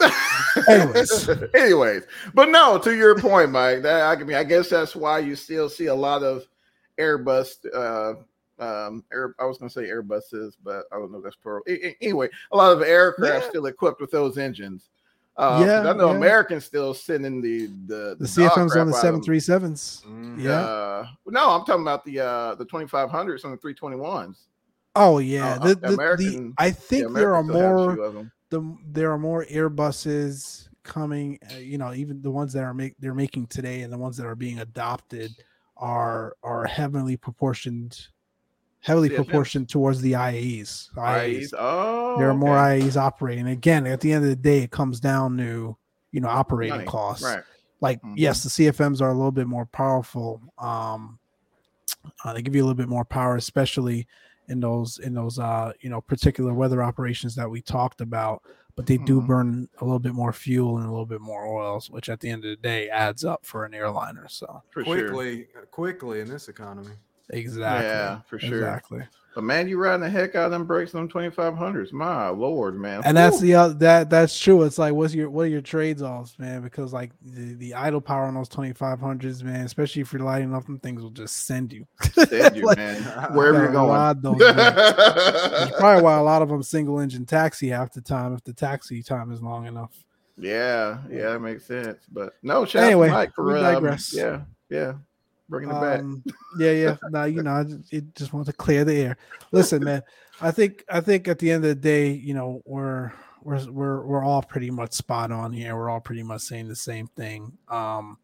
Anyways. 0.68 1.28
anyways, 1.54 2.02
but 2.34 2.48
no, 2.48 2.78
to 2.78 2.94
your 2.96 3.18
point, 3.18 3.50
Mike. 3.50 3.82
That 3.82 4.02
I 4.18 4.22
mean, 4.22 4.36
I 4.36 4.44
guess 4.44 4.68
that's 4.70 4.96
why 4.96 5.18
you 5.20 5.36
still 5.36 5.68
see 5.68 5.86
a 5.86 5.94
lot 5.94 6.22
of 6.22 6.44
Airbus. 6.98 7.56
Uh, 7.72 8.14
um, 8.62 9.04
Air, 9.12 9.34
I 9.38 9.44
was 9.44 9.58
going 9.58 9.68
to 9.68 9.72
say 9.74 9.88
Airbuses, 9.88 10.54
but 10.64 10.84
I 10.92 10.96
don't 10.96 11.10
know 11.12 11.18
if 11.18 11.24
that's 11.24 11.36
plural. 11.36 11.62
Anyway, 12.00 12.28
a 12.52 12.56
lot 12.56 12.72
of 12.72 12.82
aircraft 12.82 13.44
Yeah. 13.44 13.48
still 13.50 13.66
equipped 13.66 14.00
with 14.00 14.10
those 14.10 14.38
engines. 14.38 14.90
Uh, 15.36 15.64
Yeah, 15.66 15.80
I 15.80 15.92
know 15.94 16.10
yeah. 16.10 16.16
Americans 16.16 16.64
still 16.64 16.94
sending 16.94 17.40
the 17.40 17.66
the, 17.86 18.16
The 18.20 18.26
dog 18.46 18.52
CFMs 18.52 18.76
on 18.80 18.86
the 18.88 18.92
seven 18.94 19.22
three 19.22 19.40
sevens. 19.40 20.02
Yeah. 20.36 20.60
Uh, 20.60 21.06
no, 21.26 21.50
I'm 21.50 21.64
talking 21.64 21.82
about 21.82 22.04
the 22.04 22.20
uh 22.20 22.54
the 22.54 22.66
2500s 22.66 23.44
on 23.44 23.50
the 23.50 23.56
321s. 23.58 24.36
Oh 24.96 25.18
yeah. 25.18 25.54
Uh, 25.54 25.58
The, 25.58 25.68
the 25.68 25.74
the, 25.74 25.86
the, 25.88 25.94
American- 25.94 26.54
I 26.58 26.70
think 26.70 27.12
there 27.14 27.34
are 27.34 27.40
Americans 27.40 27.50
still 27.50 27.60
have 27.62 27.72
a 27.72 27.74
more 27.74 27.94
few 27.94 28.02
of 28.04 28.14
them. 28.14 28.32
the 28.50 28.76
there 28.92 29.10
are 29.12 29.18
more 29.18 29.44
Airbuses 29.46 30.68
coming. 30.84 31.38
Uh, 31.52 31.56
you 31.58 31.78
know, 31.78 31.92
even 31.94 32.22
the 32.22 32.30
ones 32.30 32.52
that 32.52 32.62
are 32.62 32.74
make 32.74 32.94
they're 33.00 33.14
making 33.14 33.46
today 33.48 33.80
and 33.82 33.92
the 33.92 33.98
ones 33.98 34.16
that 34.18 34.26
are 34.26 34.36
being 34.36 34.60
adopted 34.60 35.32
are 35.76 36.36
are 36.44 36.64
heavily 36.66 37.16
proportioned, 37.16 38.06
heavily 38.84 39.08
CFMs. 39.08 39.14
proportioned 39.16 39.68
towards 39.68 40.00
the 40.00 40.12
IAEs. 40.12 40.90
IAEs. 40.94 41.50
IAs. 41.50 41.54
Oh, 41.58 42.16
There 42.18 42.28
are 42.28 42.34
more 42.34 42.56
okay. 42.58 42.80
IAEs 42.80 42.96
operating. 42.96 43.46
Again, 43.48 43.86
at 43.86 44.00
the 44.00 44.12
end 44.12 44.24
of 44.24 44.30
the 44.30 44.36
day, 44.36 44.58
it 44.62 44.70
comes 44.70 45.00
down 45.00 45.36
to 45.38 45.76
you 46.12 46.20
know 46.20 46.28
operating 46.28 46.76
Money. 46.76 46.86
costs. 46.86 47.24
Right. 47.24 47.42
like 47.80 48.00
Mhm. 48.02 48.14
yes 48.16 48.44
the 48.44 48.48
cfms 48.48 49.00
are 49.02 49.08
a 49.10 49.14
little 49.14 49.32
bit 49.32 49.48
more 49.48 49.66
powerful 49.66 50.40
um 50.58 51.18
uh, 52.24 52.32
they 52.32 52.40
give 52.40 52.54
you 52.54 52.62
a 52.62 52.66
little 52.66 52.76
bit 52.76 52.88
more 52.88 53.04
power 53.04 53.34
especially 53.34 54.06
in 54.48 54.60
those 54.60 54.98
in 55.00 55.12
those 55.12 55.40
uh 55.40 55.72
you 55.80 55.90
know 55.90 56.00
particular 56.00 56.54
weather 56.54 56.82
operations 56.84 57.34
that 57.34 57.50
we 57.50 57.60
talked 57.60 58.00
about 58.00 58.42
but 58.76 58.86
they 58.86 58.96
do 58.96 59.20
Mhm. 59.20 59.26
burn 59.26 59.68
a 59.80 59.84
little 59.84 59.98
bit 59.98 60.14
more 60.14 60.32
fuel 60.32 60.76
and 60.78 60.86
a 60.86 60.90
little 60.90 61.04
bit 61.04 61.20
more 61.20 61.46
oils 61.46 61.90
which 61.90 62.08
at 62.08 62.20
the 62.20 62.30
end 62.30 62.44
of 62.44 62.50
the 62.50 62.56
day 62.56 62.88
adds 62.90 63.24
up 63.24 63.44
for 63.44 63.64
an 63.64 63.74
airliner 63.74 64.28
so 64.28 64.62
For 64.70 64.84
sure. 64.84 64.94
quickly, 65.08 65.48
quickly 65.72 66.20
in 66.20 66.28
this 66.28 66.48
economy. 66.48 66.92
Exactly. 67.30 67.86
Yeah, 67.88 68.20
for 68.28 68.38
sure. 68.38 68.58
Exactly. 68.58 69.02
But 69.34 69.42
man, 69.42 69.66
you 69.66 69.78
riding 69.78 70.02
the 70.02 70.10
heck 70.10 70.36
out 70.36 70.46
of 70.46 70.50
them 70.52 70.64
brakes 70.64 70.94
on 70.94 71.08
twenty 71.08 71.28
five 71.30 71.56
hundreds. 71.56 71.92
My 71.92 72.28
lord, 72.28 72.78
man. 72.78 73.02
And 73.04 73.16
that's 73.16 73.40
the 73.40 73.54
uh, 73.54 73.68
that 73.68 74.08
that's 74.08 74.38
true. 74.38 74.62
It's 74.62 74.78
like 74.78 74.94
what's 74.94 75.12
your 75.12 75.28
what 75.28 75.46
are 75.46 75.48
your 75.48 75.60
trades 75.60 76.02
offs, 76.02 76.38
man? 76.38 76.62
Because 76.62 76.92
like 76.92 77.10
the, 77.20 77.54
the 77.54 77.74
idle 77.74 78.00
power 78.00 78.26
on 78.26 78.34
those 78.34 78.48
twenty 78.48 78.72
five 78.72 79.00
hundreds, 79.00 79.42
man, 79.42 79.64
especially 79.66 80.02
if 80.02 80.12
you're 80.12 80.22
lighting 80.22 80.54
up 80.54 80.66
them 80.66 80.78
things 80.78 81.02
will 81.02 81.10
just 81.10 81.46
send 81.46 81.72
you. 81.72 81.84
Send 82.12 82.56
you, 82.56 82.64
Like, 82.64 82.78
man. 82.78 83.02
Wherever 83.34 83.64
you're 83.64 83.72
going. 83.72 84.20
those 84.20 84.36
probably 85.78 86.02
why 86.02 86.16
a 86.16 86.22
lot 86.22 86.42
of 86.42 86.48
them 86.48 86.62
single 86.62 87.00
engine 87.00 87.26
taxi 87.26 87.68
half 87.68 87.92
the 87.92 88.00
time 88.00 88.34
if 88.34 88.44
the 88.44 88.52
taxi 88.52 89.02
time 89.02 89.32
is 89.32 89.42
long 89.42 89.66
enough. 89.66 90.04
yeah, 90.38 90.98
yeah, 91.10 91.30
that 91.30 91.40
makes 91.40 91.64
sense. 91.64 92.04
But 92.12 92.34
no, 92.44 92.64
shout 92.66 92.84
Anyway, 92.84 93.08
Mike 93.08 93.34
for 93.34 93.56
um, 93.58 93.98
yeah, 94.12 94.42
yeah, 94.70 94.92
bringing 95.48 95.70
it 95.70 95.80
back. 95.80 96.00
Um, 96.00 96.22
yeah, 96.58 96.70
yeah. 96.72 96.96
No, 97.10 97.24
you 97.24 97.42
know, 97.42 97.52
I 97.52 97.64
just, 97.64 97.92
it 97.92 98.14
just 98.14 98.32
want 98.32 98.46
to 98.46 98.52
clear 98.52 98.84
the 98.84 98.94
air. 98.96 99.16
Listen, 99.52 99.84
man. 99.84 100.02
I 100.40 100.50
think 100.50 100.84
I 100.90 101.00
think 101.00 101.28
at 101.28 101.38
the 101.38 101.50
end 101.52 101.64
of 101.64 101.68
the 101.68 101.74
day, 101.74 102.10
you 102.10 102.34
know, 102.34 102.60
we're 102.64 103.12
we're 103.42 103.70
we're 103.70 104.04
we're 104.04 104.24
all 104.24 104.42
pretty 104.42 104.70
much 104.70 104.92
spot 104.92 105.30
on 105.30 105.52
here. 105.52 105.76
We're 105.76 105.90
all 105.90 106.00
pretty 106.00 106.22
much 106.22 106.42
saying 106.42 106.68
the 106.68 106.76
same 106.76 107.06
thing. 107.08 107.52
Um, 107.68 108.18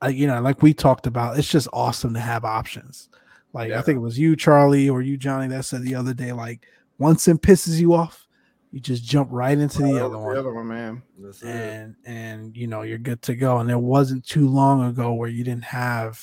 I, 0.00 0.08
you 0.08 0.26
know, 0.26 0.40
like 0.40 0.62
we 0.62 0.74
talked 0.74 1.06
about, 1.06 1.38
it's 1.38 1.48
just 1.50 1.68
awesome 1.72 2.14
to 2.14 2.20
have 2.20 2.44
options. 2.44 3.08
Like 3.52 3.70
Yeah. 3.70 3.78
I 3.78 3.82
think 3.82 3.96
it 3.96 4.00
was 4.00 4.18
you, 4.18 4.36
Charlie, 4.36 4.88
or 4.90 5.00
you, 5.02 5.16
Johnny, 5.16 5.48
that 5.48 5.64
said 5.64 5.82
the 5.82 5.94
other 5.94 6.12
day, 6.14 6.32
like 6.32 6.66
once 6.98 7.26
it 7.28 7.40
pisses 7.40 7.80
you 7.80 7.94
off, 7.94 8.26
you 8.70 8.78
just 8.80 9.02
jump 9.02 9.30
right 9.32 9.56
into 9.58 9.78
the 9.78 9.98
Oh, 10.00 10.06
other 10.06 10.18
one 10.18 10.34
The 10.34 10.40
other 10.40 10.52
one, 10.52 10.68
man. 10.68 11.02
That's 11.18 11.42
it. 11.42 11.48
and 11.48 11.96
and 12.04 12.56
you 12.56 12.66
know 12.66 12.82
you're 12.82 12.98
good 12.98 13.22
to 13.22 13.34
go 13.34 13.58
and 13.58 13.70
it 13.70 13.80
wasn't 13.80 14.26
too 14.26 14.48
long 14.48 14.84
ago 14.84 15.14
where 15.14 15.30
you 15.30 15.42
didn't 15.42 15.64
have 15.64 16.22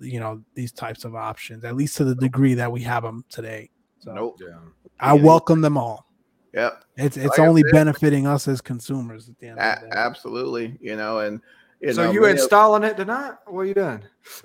you 0.00 0.18
know 0.20 0.42
these 0.54 0.72
types 0.72 1.04
of 1.04 1.14
options 1.14 1.64
at 1.64 1.76
least 1.76 1.96
to 1.96 2.04
the 2.04 2.14
degree 2.14 2.54
that 2.54 2.70
we 2.72 2.80
have 2.82 3.02
them 3.02 3.24
today 3.28 3.70
so 3.98 4.12
Nope. 4.12 4.38
Yeah. 4.40 4.56
i 4.98 5.14
Yeah. 5.14 5.22
welcome 5.22 5.60
them 5.60 5.76
all 5.76 6.06
Yep. 6.54 6.84
it's 6.96 7.16
it's 7.16 7.38
Like 7.38 7.48
only 7.48 7.62
said- 7.62 7.72
benefiting 7.72 8.26
us 8.26 8.48
as 8.48 8.60
consumers 8.60 9.28
at 9.28 9.38
the 9.38 9.48
end 9.48 9.58
A- 9.60 9.74
of 9.76 9.80
the 9.82 9.86
day. 9.88 9.92
absolutely. 9.94 10.78
You 10.80 10.96
know, 10.96 11.20
and 11.20 11.40
you 11.80 11.92
so 11.92 12.04
know, 12.06 12.10
you 12.12 12.24
installing 12.26 12.82
it 12.82 12.96
tonight? 12.96 13.34
What 13.46 13.60
are 13.60 13.64
you 13.66 13.74
doing? 13.74 14.02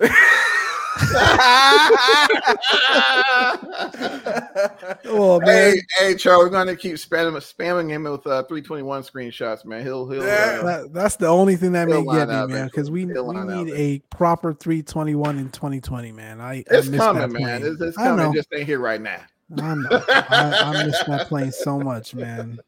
oh 5.06 5.40
man 5.40 5.72
hey, 5.74 5.80
hey, 5.98 6.14
Charlie, 6.14 6.44
we're 6.44 6.50
gonna 6.50 6.76
keep 6.76 6.94
spamming 6.96 7.34
spamming 7.36 7.90
him 7.90 8.04
with 8.04 8.26
uh, 8.26 8.42
321 8.44 9.02
screenshots, 9.02 9.64
man. 9.64 9.82
He'll 9.82 10.08
he'll 10.08 10.24
Yeah. 10.24 10.58
uh, 10.60 10.62
that, 10.64 10.92
that's 10.92 11.16
the 11.16 11.26
only 11.26 11.56
thing 11.56 11.72
that 11.72 11.88
may 11.88 12.02
get 12.04 12.28
me 12.28 12.46
man 12.46 12.66
because 12.66 12.90
we, 12.90 13.04
we 13.04 13.12
He'll 13.12 13.32
line 13.32 13.46
need 13.48 13.72
up. 13.72 13.78
a 13.78 13.98
proper 14.10 14.54
321 14.54 15.38
in 15.38 15.50
2020 15.50 16.12
man 16.12 16.40
i, 16.40 16.54
I 16.54 16.64
it's 16.70 16.88
miss 16.88 17.00
coming, 17.00 17.22
that 17.22 17.30
man. 17.30 17.60
plane. 17.60 17.72
It's, 17.72 17.80
it's 17.80 17.98
I 17.98 18.04
coming. 18.06 18.24
know. 18.26 18.32
Just 18.32 18.48
ain't 18.54 18.66
here 18.66 18.78
right 18.80 19.00
now. 19.00 19.20
I, 19.60 19.74
know. 19.74 19.88
I, 20.08 20.72
I 20.74 20.86
miss 20.86 21.02
that 21.04 21.26
plane 21.28 21.52
so 21.52 21.78
much 21.78 22.14
man 22.14 22.58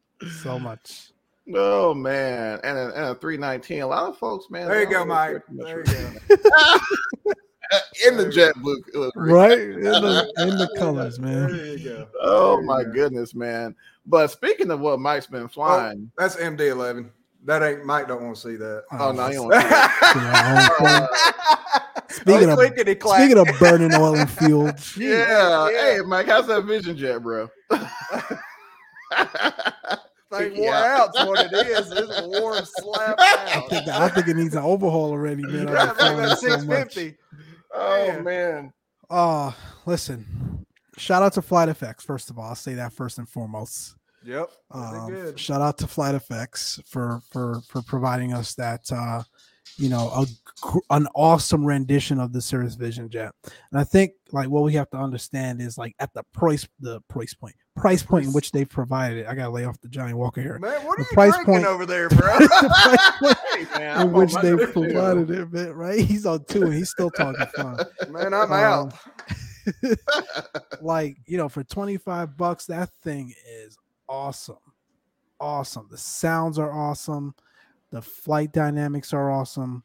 so 0.43 0.59
much 0.59 1.11
Oh 1.55 1.95
man, 1.95 2.61
and 2.63 2.77
a, 2.77 2.85
and 2.95 3.05
a 3.07 3.15
319. 3.15 3.81
A 3.81 3.87
lot 3.87 4.11
of 4.11 4.19
folks, 4.19 4.51
man. 4.51 4.69
There 4.69 4.83
you 4.83 4.91
go, 4.91 5.07
Mike. 5.07 5.39
There 5.49 5.79
you 5.79 6.37
go. 6.37 6.77
in 8.07 8.16
the 8.16 8.24
JetBlue. 8.27 8.77
uh, 8.97 9.11
right 9.16 9.59
in 9.59 9.81
the 9.81 10.32
in 10.39 10.49
the 10.59 10.69
colors 10.78 11.19
man 11.19 11.53
There 11.57 11.66
you 11.77 11.85
go. 11.89 12.09
Oh 12.20 12.53
There 12.57 12.61
you 12.61 12.66
my 12.66 12.82
go. 12.85 12.93
goodness, 12.93 13.35
man. 13.35 13.74
But 14.07 14.31
speaking 14.31 14.70
of 14.70 14.81
what 14.81 15.01
Mike's 15.01 15.27
been 15.27 15.49
flying, 15.49 16.11
That's 16.16 16.36
MD11. 16.36 17.11
That 17.45 17.62
ain't 17.62 17.85
Mike. 17.85 18.09
Don't 18.09 18.23
want 18.24 18.36
to 18.36 18.40
see 18.43 18.57
that. 18.57 18.85
oh, 18.99 19.12
no, 19.12 19.28
you 19.28 19.35
don't. 19.36 19.53
Yeah, 20.16 21.07
Speaking 22.11 22.51
of- 22.51 22.59
Speaking 22.59 23.39
of 23.39 23.47
burning 23.61 23.95
oil 23.95 24.16
and 24.16 24.28
fuel, 24.31 24.73
gee, 24.95 25.11
yeah. 25.11 25.69
Yeah. 25.70 25.95
Hey, 25.95 26.01
Mike, 26.07 26.27
how's 26.27 26.47
that 26.49 26.65
vision 26.65 26.97
jet, 26.97 27.23
bro? 27.23 27.49
thing 27.70 27.78
Take 30.32 30.57
wore 30.57 30.66
you 30.66 30.73
out. 30.73 31.11
That's 31.15 31.27
what 31.27 31.40
it 31.40 31.53
is. 31.66 31.90
It's 31.93 32.19
a 32.20 32.28
warm 32.28 32.65
slap 32.65 33.16
I 33.19 33.53
out. 33.57 33.70
think, 33.70 33.89
I 33.89 34.09
think 34.09 34.28
it 34.28 34.36
needs 34.36 34.55
an 34.55 34.62
overhaul 34.62 35.11
already, 35.11 35.43
man. 35.47 35.69
I've 35.69 35.74
Yeah, 35.74 35.86
been 35.86 35.95
flying 35.95 36.16
maybe 36.16 36.24
it 36.24 36.28
that's 36.28 36.40
so 36.43 36.49
650. 36.49 37.16
Oh 37.79 38.21
Man. 38.23 38.73
Oh, 39.11 39.57
listen. 39.87 40.67
Shout 40.97 41.23
out 41.23 41.33
to 41.35 41.43
FlightFX, 41.43 42.03
first 42.03 42.29
of 42.29 42.39
all. 42.39 42.47
I'll 42.47 42.55
say 42.55 42.75
that 42.75 42.93
first 42.93 43.19
and 43.19 43.29
foremost. 43.29 43.95
Yep. 44.25 44.51
Um, 44.73 45.11
good. 45.11 45.39
shout 45.39 45.63
out 45.63 45.79
to 45.79 45.87
FlightFX 45.87 46.87
for 46.87 47.21
for 47.31 47.61
for 47.69 47.83
providing 47.83 48.33
us 48.33 48.55
that 48.55 48.91
uh, 48.91 49.23
you 49.77 49.89
know 49.89 50.09
a 50.15 50.27
an 50.90 51.07
awesome 51.15 51.65
rendition 51.65 52.19
of 52.19 52.32
the 52.32 52.40
Cirrus 52.40 52.74
Vision 52.74 53.09
Jet. 53.09 53.32
And 53.70 53.81
I 53.81 53.85
think 53.85 54.12
like 54.32 54.49
what 54.49 54.65
we 54.65 54.73
have 54.74 54.90
to 54.90 54.97
understand 54.97 55.61
is 55.62 55.78
like 55.78 55.95
at 56.01 56.12
the 56.15 56.23
price 56.32 56.66
the 56.81 57.01
price 57.09 57.32
point 57.35 57.55
price 57.77 58.03
point 58.03 58.27
in 58.27 58.32
which 58.32 58.51
they've 58.51 58.69
provided 58.69 59.19
it. 59.19 59.27
I 59.28 59.35
gotta 59.35 59.51
lay 59.51 59.65
off 59.65 59.81
the 59.81 59.89
Johnnie 59.89 60.15
Walker 60.15 60.40
here. 60.43 60.59
Man, 60.59 60.85
what 60.85 60.97
the 60.99 61.05
are 61.05 61.07
you 61.11 61.15
price 61.15 61.32
drinking 61.35 61.55
point- 61.55 61.66
over 61.66 61.86
there, 61.86 62.09
bro? 62.11 62.39
Point 62.39 62.51
Hey, 63.53 63.65
man, 63.78 64.01
in 64.01 64.09
I'm 64.09 64.12
which 64.12 64.32
they 64.35 64.51
too. 64.51 64.66
provided 64.66 65.31
it, 65.31 65.53
man, 65.53 65.73
right? 65.73 66.01
He's 66.01 66.27
on 66.27 66.45
two 66.47 66.65
and 66.65 66.74
he's 66.74 66.90
still 66.90 67.11
talking 67.11 67.47
fun. 67.57 67.78
Man, 68.11 68.35
I'm 68.35 68.51
Um, 68.51 68.53
out. 68.53 68.95
like 70.81 71.19
you 71.27 71.36
know 71.36 71.49
for 71.49 71.62
25 71.62 72.36
bucks 72.36 72.66
that 72.66 72.89
thing 73.03 73.35
is 73.66 73.77
awesome 74.09 74.57
awesome 75.40 75.86
the 75.90 75.99
sounds 75.99 76.59
are 76.59 76.73
awesome 76.73 77.35
the 77.90 78.02
flight 78.02 78.52
dynamics 78.52 79.12
are 79.12 79.31
awesome. 79.31 79.82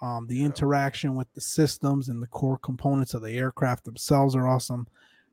Um, 0.00 0.26
the 0.28 0.44
interaction 0.44 1.16
with 1.16 1.32
the 1.34 1.40
systems 1.40 2.08
and 2.08 2.22
the 2.22 2.26
core 2.28 2.58
components 2.58 3.14
of 3.14 3.22
the 3.22 3.32
aircraft 3.32 3.84
themselves 3.84 4.36
are 4.36 4.46
awesome. 4.46 4.86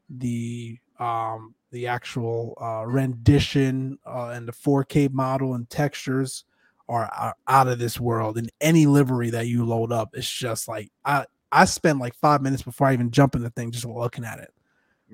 The 0.09 0.79
um, 0.99 1.53
the 1.71 1.87
actual 1.87 2.57
uh, 2.61 2.85
rendition 2.87 3.99
uh, 4.05 4.29
and 4.29 4.47
the 4.47 4.53
4k 4.53 5.11
model 5.11 5.55
and 5.55 5.69
textures 5.69 6.45
are, 6.87 7.05
are 7.07 7.35
out 7.47 7.67
of 7.67 7.79
this 7.79 7.99
world. 7.99 8.37
In 8.37 8.49
any 8.61 8.85
livery 8.85 9.29
that 9.31 9.47
you 9.47 9.65
load 9.65 9.91
up 9.91 10.11
it's 10.13 10.31
just 10.31 10.67
like 10.67 10.91
i 11.03 11.25
i 11.51 11.65
spend 11.65 11.99
like 11.99 12.13
five 12.15 12.41
minutes 12.41 12.63
before 12.63 12.87
i 12.87 12.93
even 12.93 13.11
jump 13.11 13.35
in 13.35 13.43
the 13.43 13.49
thing 13.49 13.71
just 13.71 13.85
looking 13.85 14.23
at 14.23 14.39
it 14.39 14.53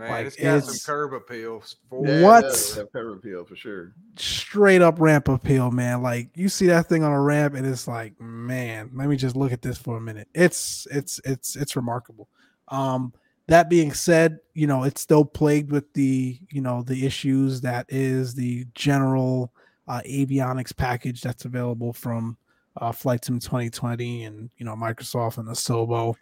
Man, 0.02 0.10
like, 0.10 0.26
it's 0.28 0.36
got 0.36 0.58
it's- 0.58 0.82
some 0.82 0.94
curb 0.96 1.14
Yeah, 1.32 2.22
What? 2.24 2.44
have 2.76 2.88
appeal 2.96 3.46
for 3.46 3.56
sure. 3.56 3.94
straight 4.18 4.82
up 4.82 5.00
ramp 5.00 5.28
appeal, 5.28 5.72
man. 5.72 6.02
Like 6.02 6.30
you 6.36 6.50
see 6.50 6.68
that 6.68 6.88
thing 6.88 7.04
on 7.04 7.12
a 7.12 7.22
ramp, 7.22 7.54
and 7.56 7.66
it's 7.66 7.88
like, 7.88 8.20
man, 8.20 8.92
let 8.94 9.08
me 9.08 9.16
just 9.16 9.36
look 9.36 9.52
at 9.52 9.62
this 9.62 9.78
for 9.78 9.98
a 9.98 10.02
minute. 10.02 10.28
It's 10.34 10.88
it's 10.92 11.22
it's 11.24 11.56
it's 11.56 11.76
remarkable. 11.76 12.28
Um, 12.70 13.14
that 13.48 13.70
being 13.70 13.92
said, 13.94 14.40
you 14.54 14.66
know, 14.68 14.84
it's 14.84 15.02
still 15.02 15.26
plagued 15.26 15.72
with 15.72 15.92
the 15.94 16.40
you 16.50 16.62
know 16.62 16.82
the 16.84 17.06
issues 17.06 17.62
that 17.62 17.86
is 17.90 18.34
the 18.34 18.66
general 18.74 19.54
uh, 19.88 20.02
avionics 20.08 20.76
package 20.76 21.22
that's 21.22 21.46
available 21.46 21.92
from 21.94 22.38
uh, 22.78 22.92
Flight 22.92 23.26
Sim 23.26 23.40
2020 23.40 24.24
and 24.24 24.50
you 24.58 24.66
know 24.66 24.74
Microsoft 24.76 25.38
and 25.38 25.48
Asobo. 25.50 26.16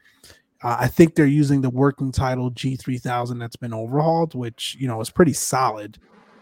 Uh, 0.62 0.78
I 0.80 0.88
think 0.88 1.16
they're 1.16 1.26
using 1.26 1.62
the 1.62 1.70
working 1.70 2.12
title 2.12 2.52
G3000 2.52 3.40
that's 3.40 3.56
been 3.56 3.74
overhauled, 3.74 4.36
which 4.36 4.76
you 4.80 4.88
know 4.88 5.00
is 5.02 5.10
pretty 5.10 5.34
solid. 5.34 5.98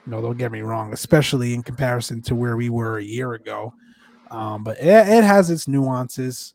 You 0.05 0.11
know, 0.11 0.21
don't 0.21 0.37
get 0.37 0.51
me 0.51 0.61
wrong, 0.61 0.93
especially 0.93 1.53
in 1.53 1.63
comparison 1.63 2.21
to 2.23 2.35
where 2.35 2.57
we 2.57 2.69
were 2.69 2.97
a 2.97 3.03
year 3.03 3.33
ago. 3.33 3.73
Um, 4.31 4.63
but 4.63 4.77
it, 4.79 4.87
it 4.87 5.23
has 5.23 5.49
its 5.49 5.67
nuances. 5.67 6.53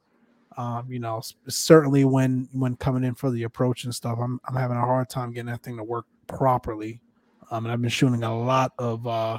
Um, 0.57 0.87
you 0.91 0.99
know, 0.99 1.23
certainly 1.49 2.05
when 2.05 2.49
when 2.53 2.77
coming 2.77 3.05
in 3.05 3.15
for 3.15 3.31
the 3.31 3.45
approach 3.45 3.85
and 3.85 3.95
stuff, 3.95 4.19
I'm 4.21 4.41
I'm 4.47 4.57
having 4.57 4.77
a 4.77 4.81
hard 4.81 5.09
time 5.09 5.33
getting 5.33 5.47
that 5.47 5.63
thing 5.63 5.77
to 5.77 5.85
work 5.85 6.07
properly. 6.27 7.01
Um, 7.51 7.65
and 7.65 7.73
I've 7.73 7.81
been 7.81 7.91
shooting 7.91 8.23
a 8.23 8.37
lot 8.39 8.73
of 8.79 9.07
uh, 9.07 9.39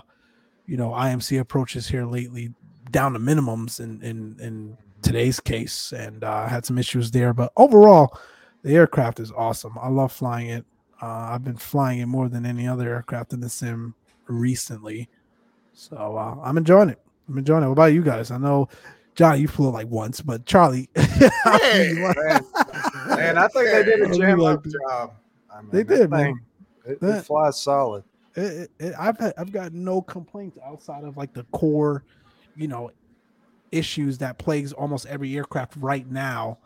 you 0.66 0.78
know 0.78 0.90
IMC 0.91 1.40
approaches 1.40 1.88
here 1.88 2.06
lately, 2.06 2.54
down 2.91 3.14
to 3.14 3.20
minimums 3.20 3.80
and 3.80 4.02
and 4.02 4.40
in 4.40 4.78
today's 5.04 5.40
case, 5.40 5.94
and 5.94 6.24
uh, 6.24 6.48
had 6.48 6.66
some 6.66 6.78
issues 6.78 7.12
there. 7.12 7.34
But 7.34 7.52
overall, 7.58 8.18
the 8.64 8.74
aircraft 8.76 9.20
is 9.20 9.32
awesome. 9.32 9.78
I 9.80 9.90
love 9.90 10.12
flying 10.12 10.48
it. 10.50 10.66
Uh, 11.02 11.06
I've 11.34 11.44
been 11.44 11.58
flying 11.58 12.00
it 12.00 12.06
more 12.08 12.30
than 12.30 12.46
any 12.46 12.68
other 12.68 12.90
aircraft 12.90 13.34
in 13.34 13.42
the 13.42 13.50
sim 13.50 13.94
recently, 14.28 15.10
so 15.74 16.18
uh, 16.18 16.38
I'm 16.42 16.58
enjoying 16.58 16.90
it. 16.90 17.00
I'm 17.28 17.38
enjoying 17.38 17.64
it. 17.64 17.68
What 17.68 17.74
about 17.74 17.94
you 17.94 18.02
guys? 18.04 18.32
I 18.32 18.38
know, 18.38 18.70
Johnny, 19.16 19.42
you 19.42 19.48
flew 19.48 19.68
it 19.68 19.72
like 19.72 19.88
once, 19.88 20.22
but 20.22 20.46
Charlie, 20.46 20.90
how 20.96 21.58
do 21.58 21.66
you 21.66 21.72
Hey, 21.72 21.94
Man, 21.94 22.42
man, 23.08 23.38
I 23.38 23.48
think 23.50 23.70
they 23.70 23.84
did 23.84 24.02
a 24.02 24.14
jam 24.18 24.42
up 24.42 24.64
job. 24.66 25.14
I 25.54 25.62
mean, 25.62 25.70
They 25.72 25.84
did, 25.84 26.10
man. 26.10 26.40
It, 26.86 27.00
That- 27.02 27.20
it 27.20 27.22
flies 27.26 27.62
solid. 27.62 28.04
it, 28.36 28.42
it, 28.42 28.72
it- 28.80 28.94
I've 28.98 29.18
had, 29.20 29.34
I've 29.38 29.52
got 29.52 29.74
no 29.74 30.02
complaints 30.02 30.58
outside 30.66 31.04
of 31.04 31.18
like 31.18 31.34
the 31.34 31.44
core, 31.52 32.04
you 32.56 32.68
know, 32.68 32.92
issues 33.74 34.18
that 34.20 34.38
plagues 34.38 34.72
almost 34.74 35.06
every 35.08 35.36
aircraft 35.36 35.74
right 35.78 36.10
now. 36.10 36.58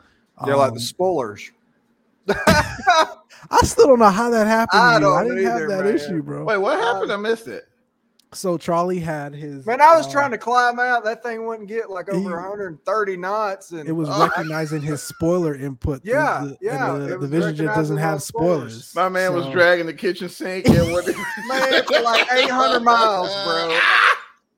They're 0.45 0.55
like 0.57 0.69
Um, 0.69 0.75
the 0.75 0.81
spoilers. 0.81 1.51
I 2.29 3.59
still 3.63 3.87
don't 3.87 3.99
know 3.99 4.09
how 4.09 4.29
that 4.29 4.47
happened. 4.47 4.81
I 4.81 4.99
to 4.99 5.05
you. 5.05 5.11
I 5.13 5.23
don't 5.23 5.35
didn't 5.37 5.51
have 5.51 5.67
that 5.69 5.85
man. 5.85 5.95
issue, 5.95 6.21
bro. 6.21 6.43
Wait, 6.43 6.57
what 6.57 6.79
happened? 6.79 7.11
I 7.11 7.17
missed 7.17 7.47
it. 7.47 7.63
So 8.33 8.57
Charlie 8.57 8.99
had 8.99 9.33
his. 9.33 9.65
Man, 9.65 9.79
I 9.79 9.95
was 9.95 10.05
uh, 10.07 10.11
trying 10.11 10.31
to 10.31 10.37
climb 10.37 10.79
out. 10.79 11.05
That 11.05 11.23
thing 11.23 11.45
wouldn't 11.47 11.69
get 11.69 11.89
like 11.89 12.09
over 12.09 12.19
He- 12.19 12.25
130 12.25 13.17
knots, 13.17 13.71
and 13.71 13.87
It 13.87 13.93
was 13.93 14.09
uh, 14.11 14.27
recognizing 14.29 14.81
his 14.81 15.01
spoiler 15.01 15.55
input. 15.55 16.03
The- 16.03 16.09
Yeah, 16.11 16.39
the, 16.43 16.47
and 16.49 16.57
yeah, 16.61 16.93
The, 17.07 17.17
the 17.19 17.27
Vision 17.27 17.55
Jet 17.55 17.73
doesn't 17.73 17.95
have 17.97 18.21
spoilers. 18.21 18.85
spoilers. 18.87 18.95
My 18.95 19.07
man 19.07 19.33
was 19.33 19.47
dragging 19.47 19.85
the 19.85 19.93
kitchen 19.93 20.27
sink 20.27 20.67
and 20.67 20.91
what 20.91 21.07
man 21.47 21.83
for 21.85 22.01
like 22.01 22.27
800 22.33 22.81
miles, 22.81 23.29
bro. 23.45 23.79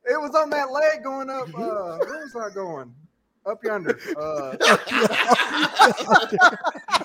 It 0.10 0.19
was 0.19 0.34
on 0.36 0.49
that 0.49 0.72
leg 0.72 1.03
going 1.03 1.30
up. 1.30 1.48
Uh, 1.60 1.98
where 1.99 2.23
was 2.23 2.36
I 2.36 2.49
going? 2.53 2.94
Up 3.45 3.64
yonder. 3.64 3.98
Uh, 4.18 4.22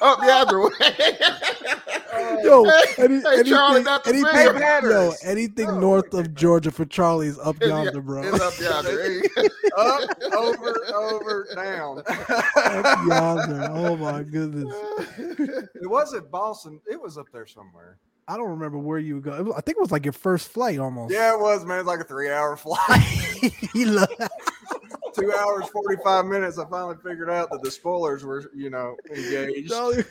up 0.01 0.19
the 0.21 0.31
other 0.31 0.61
way. 0.61 0.71
Yo, 2.43 2.65
any, 2.99 3.21
hey, 3.21 3.43
Charlie, 3.49 3.85
anything, 4.07 4.23
the 4.23 4.25
anything, 4.33 4.91
yo, 4.91 5.13
anything 5.25 5.69
Oh, 5.69 5.79
north 5.79 6.13
okay. 6.15 6.21
of 6.21 6.35
Georgia 6.35 6.71
for 6.71 6.85
Charlie 6.85 7.29
is 7.29 7.39
up 7.39 7.61
yonder, 7.61 8.01
bro. 8.01 8.23
It's 8.23 8.41
up 8.41 8.59
yonder. 8.61 9.23
Up, 9.77 10.09
over, 10.35 10.77
over, 10.95 11.49
down. 11.55 11.99
up 12.07 13.07
yonder. 13.09 13.69
Oh 13.73 13.97
my 13.97 14.23
goodness. 14.23 14.73
It 15.19 15.89
wasn't 15.89 16.31
Boston. 16.31 16.81
It 16.87 17.01
was 17.01 17.19
up 17.19 17.27
there 17.33 17.47
somewhere. 17.47 17.99
I 18.27 18.37
don't 18.37 18.51
remember 18.51 18.79
where 18.79 18.99
you 18.99 19.21
go. 19.21 19.43
Was- 19.43 19.55
I 19.57 19.61
think 19.61 19.77
it 19.77 19.81
was 19.81 19.93
like 19.93 20.05
your 20.07 20.13
first 20.15 20.49
flight 20.49 20.79
almost. 20.79 21.13
Yeah, 21.13 21.35
it 21.35 21.41
was, 21.41 21.65
man. 21.65 21.77
It 21.77 21.81
was 21.81 21.87
like 21.89 22.01
a 22.01 22.05
three 22.05 22.31
hour 22.31 22.57
flight. 22.59 23.03
Two 25.15 25.33
hours, 25.33 25.69
45 25.69 26.25
minutes. 26.27 26.59
I 26.59 26.65
finally 26.69 26.97
figured 26.97 27.31
out 27.31 27.49
that 27.53 27.63
the 27.63 27.71
spoilers 27.71 28.25
were, 28.25 28.51
you 28.53 28.69
know, 28.69 28.97
engaged. 29.15 29.69
Jolly, 29.69 30.03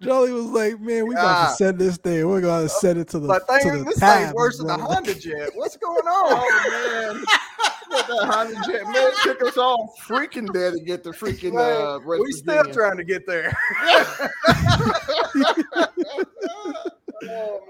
Jolly 0.00 0.32
was 0.32 0.46
like, 0.46 0.80
"Man, 0.80 1.06
we 1.06 1.14
got 1.14 1.24
Ah. 1.26 1.48
to 1.50 1.56
send 1.56 1.78
this 1.78 1.98
thing. 1.98 2.26
We're 2.26 2.40
gonna 2.40 2.66
send 2.70 2.98
it 2.98 3.06
to 3.08 3.18
the 3.18 3.28
But 3.28 3.46
to 3.46 3.58
thing, 3.58 3.78
the 3.80 3.84
this 3.84 3.98
tab, 4.00 4.22
thing's 4.22 4.34
worse 4.34 4.56
than 4.56 4.68
the 4.68 4.76
bro." 4.76 4.86
Honda 4.86 5.14
Jet. 5.14 5.50
What's 5.56 5.76
going 5.76 6.06
on? 6.06 6.32
Oh 6.40 7.10
man, 7.10 7.24
the 8.06 8.26
Honda 8.32 8.54
Jet 8.66 8.84
man 8.84 8.94
it 8.96 9.14
took 9.22 9.42
us 9.42 9.58
all 9.58 9.94
freaking 10.08 10.50
there 10.54 10.70
to 10.70 10.80
get 10.80 11.04
the 11.04 11.10
freaking 11.10 11.58
uh, 11.60 12.00
West 12.06 12.22
we 12.22 12.32
still 12.32 12.54
Virginia. 12.54 12.72
trying 12.72 12.96
to 12.96 13.04
get 13.04 13.26
there. 13.26 13.54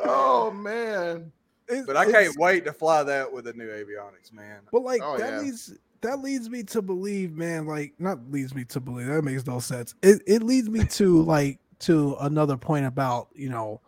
Oh 0.04 0.50
man, 0.54 1.32
It's- 1.68 1.84
But 1.86 1.96
I 1.96 2.10
can't 2.10 2.36
wait 2.38 2.64
to 2.64 2.72
fly 2.72 3.02
that 3.02 3.32
with 3.32 3.44
the 3.46 3.52
new 3.52 3.68
avionics, 3.68 4.32
man. 4.32 4.60
But 4.72 4.82
like 4.82 5.00
Oh, 5.02 5.18
that 5.18 5.32
yeah. 5.32 5.38
leads 5.40 5.74
that 6.02 6.20
leads 6.20 6.48
me 6.50 6.62
to 6.62 6.82
believe, 6.82 7.32
man. 7.36 7.66
Like 7.66 7.94
not 7.98 8.30
leads 8.30 8.54
me 8.54 8.64
to 8.66 8.80
believe 8.80 9.06
that 9.08 9.22
makes 9.22 9.46
no 9.46 9.58
sense. 9.58 9.94
It 10.02 10.22
it 10.26 10.42
leads 10.42 10.68
me 10.68 10.84
to 10.84 11.22
like 11.22 11.58
to 11.80 12.16
another 12.20 12.56
point 12.56 12.86
about 12.86 13.28
you 13.34 13.48
know 13.48 13.80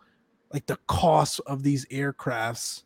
like 0.53 0.65
the 0.65 0.77
cost 0.87 1.39
of 1.45 1.61
these 1.63 1.85
aircrafts, 1.85 2.83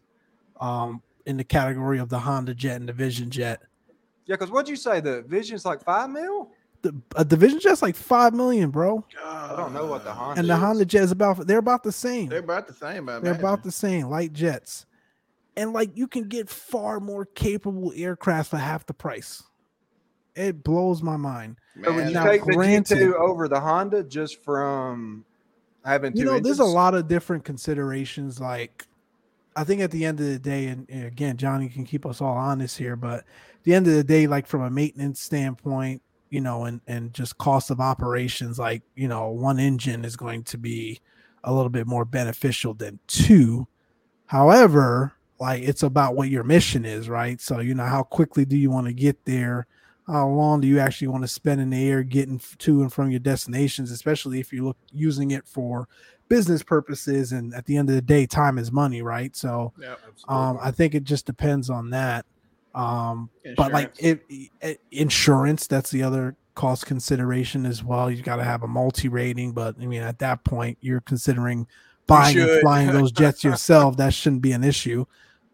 um, 0.60 1.02
in 1.26 1.38
the 1.38 1.44
category 1.46 1.98
of 2.00 2.10
the 2.10 2.20
Honda 2.20 2.54
Jet 2.54 2.76
and 2.82 2.90
the 2.90 2.94
Vision 2.94 3.30
Jet. 3.30 3.62
Yeah, 4.26 4.36
because 4.36 4.52
what'd 4.52 4.70
you 4.70 4.76
say? 4.76 5.00
The 5.00 5.22
Vision's 5.24 5.66
like 5.66 5.82
five 5.84 6.10
mil? 6.10 6.52
The 6.84 6.94
a 7.16 7.24
Division 7.24 7.60
Jet's 7.60 7.82
like 7.82 7.96
five 7.96 8.34
million, 8.34 8.70
bro, 8.70 9.06
I 9.24 9.56
don't 9.56 9.74
know 9.74 9.86
what 9.86 10.04
the 10.04 10.12
Honda 10.12 10.40
and 10.42 10.50
the 10.50 10.54
is. 10.54 10.60
Honda 10.60 10.86
Jet 10.86 11.04
is 11.04 11.12
about 11.12 11.48
they're 11.48 11.58
about 11.58 11.82
the 11.82 11.94
same. 11.94 12.28
They're 12.28 12.40
about 12.40 12.68
the 12.68 12.74
same. 12.74 13.08
I 13.10 13.20
They're 13.20 13.34
about 13.34 13.64
the 13.64 13.72
same, 13.72 14.08
light 14.08 14.34
jets. 14.34 14.86
And 15.56 15.72
like 15.72 15.96
you 15.96 16.08
can 16.08 16.28
get 16.28 16.50
far 16.50 17.00
more 17.00 17.26
capable 17.26 17.94
aircraft 17.96 18.50
for 18.50 18.58
half 18.58 18.86
the 18.86 18.94
price. 18.94 19.44
It 20.36 20.64
blows 20.64 21.02
my 21.02 21.16
mind. 21.16 21.58
So 21.84 21.94
would 21.94 22.08
you 22.08 22.14
now, 22.14 22.26
take 22.26 22.44
the 22.44 22.54
granted- 22.54 22.98
G2 22.98 23.14
over 23.16 23.48
the 23.48 23.60
Honda 23.60 24.04
just 24.04 24.44
from 24.44 25.24
having 25.86 26.12
two 26.12 26.20
You 26.20 26.26
know, 26.26 26.40
there's 26.40 26.60
a 26.60 26.66
lot 26.66 26.96
of 26.96 27.08
different 27.08 27.46
considerations. 27.46 28.40
Like, 28.40 28.86
I 29.56 29.64
think 29.64 29.82
at 29.82 29.92
the 29.92 30.06
end 30.06 30.20
of 30.20 30.26
the 30.26 30.40
day, 30.40 30.68
and, 30.68 30.88
and 30.90 31.06
again, 31.06 31.38
Johnny 31.38 31.70
can 31.70 31.86
keep 31.86 32.06
us 32.06 32.20
all 32.20 32.36
honest 32.36 32.78
here, 32.78 32.96
but 32.96 33.20
at 33.20 33.64
the 33.64 33.74
end 33.74 33.88
of 33.88 33.94
the 33.94 34.04
day, 34.04 34.28
like 34.28 34.48
from 34.48 34.62
a 34.62 34.70
maintenance 34.70 35.22
standpoint, 35.22 36.02
you 36.34 36.42
know, 36.42 36.66
and 36.66 36.82
and 36.88 37.14
just 37.14 37.38
cost 37.38 37.70
of 37.70 37.80
operations, 37.80 38.58
like 38.60 38.82
you 38.96 39.08
know, 39.08 39.30
one 39.30 39.60
engine 39.60 40.04
is 40.04 40.16
going 40.16 40.44
to 40.46 40.58
be 40.58 41.00
a 41.44 41.54
little 41.54 41.70
bit 41.70 41.88
more 41.88 42.06
beneficial 42.06 42.74
than 42.74 43.00
two. 43.08 43.68
However, 44.26 45.14
like 45.40 45.64
it's 45.64 45.84
about 45.84 46.16
what 46.16 46.30
your 46.30 46.44
mission 46.44 46.86
is, 46.86 47.08
right? 47.08 47.40
So 47.40 47.60
you 47.60 47.76
know, 47.76 47.86
how 47.86 48.04
quickly 48.04 48.46
do 48.46 48.58
you 48.58 48.72
want 48.72 48.88
to 48.88 48.94
get 48.94 49.24
there? 49.26 49.68
How 50.08 50.28
long 50.28 50.60
do 50.60 50.68
you 50.68 50.80
actually 50.80 51.08
want 51.08 51.24
to 51.24 51.30
spend 51.30 51.62
in 51.62 51.70
the 51.70 51.88
air 51.88 52.04
getting 52.04 52.42
to 52.58 52.82
and 52.82 52.92
from 52.92 53.10
your 53.12 53.20
destinations, 53.22 53.92
especially 53.92 54.40
if 54.40 54.52
you're 54.52 54.66
look, 54.66 54.78
using 54.92 55.32
it 55.32 55.48
for 55.48 55.88
business 56.28 56.64
purposes? 56.64 57.32
And 57.32 57.54
at 57.54 57.66
the 57.66 57.78
end 57.78 57.90
of 57.90 57.96
the 57.96 58.02
day, 58.02 58.26
time 58.26 58.58
is 58.58 58.72
money, 58.72 59.02
right? 59.02 59.36
So 59.36 59.72
Yep. 59.80 60.00
um, 60.28 60.58
I 60.62 60.72
think 60.72 60.94
it 60.96 61.04
just 61.04 61.26
depends 61.26 61.70
on 61.70 61.92
that. 61.92 62.26
Um, 62.76 63.30
but 63.56 63.72
like 63.72 63.94
Insurance. 64.00 64.22
if 64.32 64.50
i- 64.64 64.78
insurance, 64.92 65.68
that's 65.68 65.92
the 65.92 66.04
other 66.04 66.36
cost 66.56 66.86
consideration 66.86 67.66
as 67.66 67.84
well. 67.84 68.10
You 68.10 68.22
got 68.24 68.38
to 68.38 68.44
have 68.44 68.64
a 68.64 68.68
multi 68.68 69.10
rating, 69.10 69.52
but 69.52 69.76
I 69.80 69.86
mean, 69.86 70.02
at 70.02 70.20
that 70.20 70.44
point, 70.44 70.78
you're 70.82 71.02
considering 71.02 71.68
buying 72.08 72.38
and 72.40 72.62
flying 72.62 72.92
those 72.92 73.12
jets 73.12 73.44
yourself. 73.44 73.98
That 73.98 74.14
shouldn't 74.14 74.42
be 74.42 74.52
an 74.54 74.64
issue. 74.64 75.06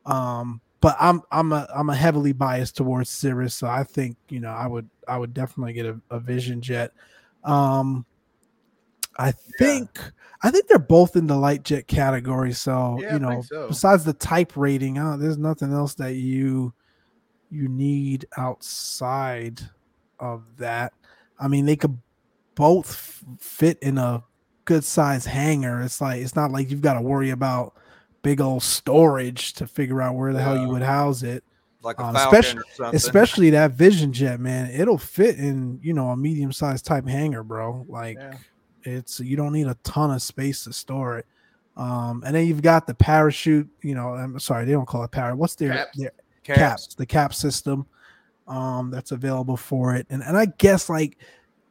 Um, 0.06 0.62
but 0.82 0.96
I'm 1.00 1.22
I'm 1.32 1.52
a 1.52 1.68
I'm 1.76 1.90
a 1.90 1.96
heavily 1.96 2.32
biased 2.32 2.78
towards 2.78 3.10
Cirrus, 3.10 3.54
so 3.54 3.68
I 3.68 3.84
think 3.84 4.16
you 4.30 4.40
know 4.40 4.52
I 4.52 4.66
would 4.66 4.90
I 5.08 5.18
would 5.18 5.34
definitely 5.34 5.74
get 5.74 5.86
a, 5.86 6.00
a 6.10 6.20
Vision 6.20 6.62
jet. 6.62 6.94
Um, 7.44 8.06
I 9.18 9.34
think 9.58 10.00
I 10.42 10.52
think 10.52 10.68
they're 10.68 10.80
both 10.80 11.18
in 11.18 11.28
the 11.28 11.36
light 11.36 11.64
jet 11.64 11.88
category. 11.88 12.54
So 12.54 12.98
Yeah, 13.02 13.14
you 13.14 13.20
know, 13.20 13.42
so. 13.42 13.68
besides 13.68 14.06
the 14.06 14.14
type 14.14 14.56
rating, 14.56 14.98
uh, 14.98 15.18
there's 15.18 15.38
nothing 15.38 15.74
else 15.74 15.96
that 15.96 16.14
you 16.16 16.74
you 17.50 17.68
need 17.68 18.26
outside 18.38 19.62
of 20.20 20.44
that. 20.58 20.94
I 21.40 21.48
mean, 21.48 21.66
they 21.66 21.76
could 21.76 21.98
both 22.56 23.24
fit 23.40 23.80
in 23.82 23.98
a 23.98 24.24
good 24.66 24.84
size 24.84 25.26
hangar. 25.26 25.82
It's 25.82 26.02
like 26.02 26.22
it's 26.22 26.36
not 26.36 26.52
like 26.52 26.70
you've 26.70 26.82
got 26.82 26.96
to 26.96 27.02
worry 27.02 27.30
about 27.30 27.74
big 28.22 28.42
old 28.42 28.64
storage 28.64 29.54
to 29.54 29.66
figure 29.68 30.02
out 30.02 30.16
where 30.16 30.34
the 30.34 30.42
hell 30.42 30.60
you 30.60 30.68
would 30.68 30.82
house 30.82 31.24
it. 31.24 31.44
like 31.82 31.98
a 32.00 32.04
um, 32.04 32.16
especially- 32.16 32.60
or 32.60 32.64
something. 32.74 32.96
Especially 32.96 33.50
that 33.52 33.72
Vision 33.72 34.12
Jet, 34.12 34.40
man. 34.40 34.70
It'll 34.72 34.98
fit 34.98 35.38
in, 35.38 35.80
you 35.82 35.94
know, 35.94 36.10
a 36.10 36.18
medium 36.18 36.52
sized 36.52 36.86
type 36.86 37.08
hangar, 37.08 37.44
bro. 37.44 37.86
Like 37.88 38.18
Yeah. 38.18 38.34
it's 38.84 39.22
you 39.22 39.38
don't 39.38 39.54
need 39.54 39.68
a 39.68 39.78
ton 39.84 40.12
of 40.12 40.22
space 40.22 40.66
to 40.66 40.74
store 40.74 41.20
it. 41.20 41.26
Um, 41.78 42.24
and 42.26 42.36
then 42.36 42.46
you've 42.46 42.62
got 42.62 42.86
the 42.88 42.94
parachute, 42.94 43.70
you 43.82 43.96
know, 43.96 44.10
I'm 44.10 44.38
sorry, 44.40 44.66
they 44.66 44.74
don't 44.74 44.86
call 44.86 45.06
it 45.06 45.12
parachute. 45.12 45.38
What's 45.40 45.56
their, 45.56 45.88
their 45.96 46.12
Caps. 46.56 46.86
caps, 46.86 46.96
the 46.96 47.06
cap 47.06 47.34
system 47.34 47.86
um 48.48 48.90
that's 48.90 49.12
available 49.12 49.56
for 49.56 49.96
it 49.96 50.08
and 50.10 50.24
and 50.24 50.36
i 50.36 50.46
guess 50.58 50.90
like 50.90 51.18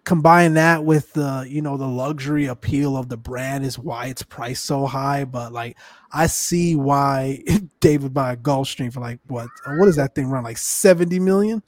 combine 0.05 0.55
that 0.55 0.85
with 0.85 1.13
the 1.13 1.45
you 1.47 1.61
know 1.61 1.77
the 1.77 1.87
luxury 1.87 2.47
appeal 2.47 2.97
of 2.97 3.09
the 3.09 3.17
brand 3.17 3.65
is 3.65 3.79
why 3.79 4.07
it's 4.07 4.23
priced 4.23 4.65
so 4.65 4.87
high 4.87 5.25
but 5.25 5.53
like 5.53 5.77
i 6.13 6.27
see 6.27 6.77
why 6.77 7.43
david 7.81 8.15
buy 8.15 8.33
a 8.33 8.37
gulfstream 8.37 8.93
for 8.93 9.01
like 9.01 9.19
what 9.27 9.49
what 9.67 9.85
does 9.87 9.97
that 9.97 10.15
thing 10.15 10.29
run 10.29 10.45
like 10.45 10.57
70 10.57 11.19
million 11.21 11.63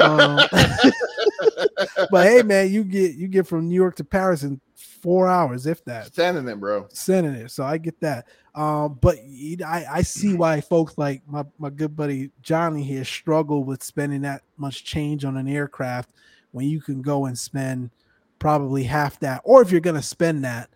um, 0.00 0.40
but 2.10 2.26
hey 2.26 2.42
man 2.42 2.70
you 2.70 2.84
get 2.84 3.14
you 3.14 3.28
get 3.28 3.46
from 3.46 3.68
new 3.68 3.74
york 3.74 3.96
to 3.96 4.04
paris 4.04 4.42
in 4.42 4.60
four 5.00 5.28
hours 5.28 5.66
if 5.66 5.82
that 5.84 6.06
Standing 6.06 6.44
there, 6.44 6.56
bro. 6.56 6.86
sending 6.90 7.32
it. 7.32 7.50
So 7.50 7.64
I 7.64 7.78
get 7.78 7.98
that. 8.00 8.26
Um, 8.54 8.98
but 9.00 9.16
I, 9.64 9.86
I 9.90 10.02
see 10.02 10.34
why 10.34 10.60
folks 10.60 10.98
like 10.98 11.22
my, 11.26 11.44
my 11.58 11.70
good 11.70 11.94
buddy 11.94 12.30
Johnny 12.42 12.82
here 12.82 13.04
struggle 13.04 13.64
with 13.64 13.82
spending 13.82 14.22
that 14.22 14.42
much 14.56 14.84
change 14.84 15.24
on 15.24 15.36
an 15.36 15.48
aircraft 15.48 16.10
when 16.50 16.66
you 16.68 16.80
can 16.80 17.00
go 17.00 17.26
and 17.26 17.38
spend 17.38 17.90
probably 18.38 18.84
half 18.84 19.20
that, 19.20 19.42
or 19.44 19.62
if 19.62 19.70
you're 19.70 19.80
gonna 19.80 20.02
spend 20.02 20.44
that, 20.44 20.70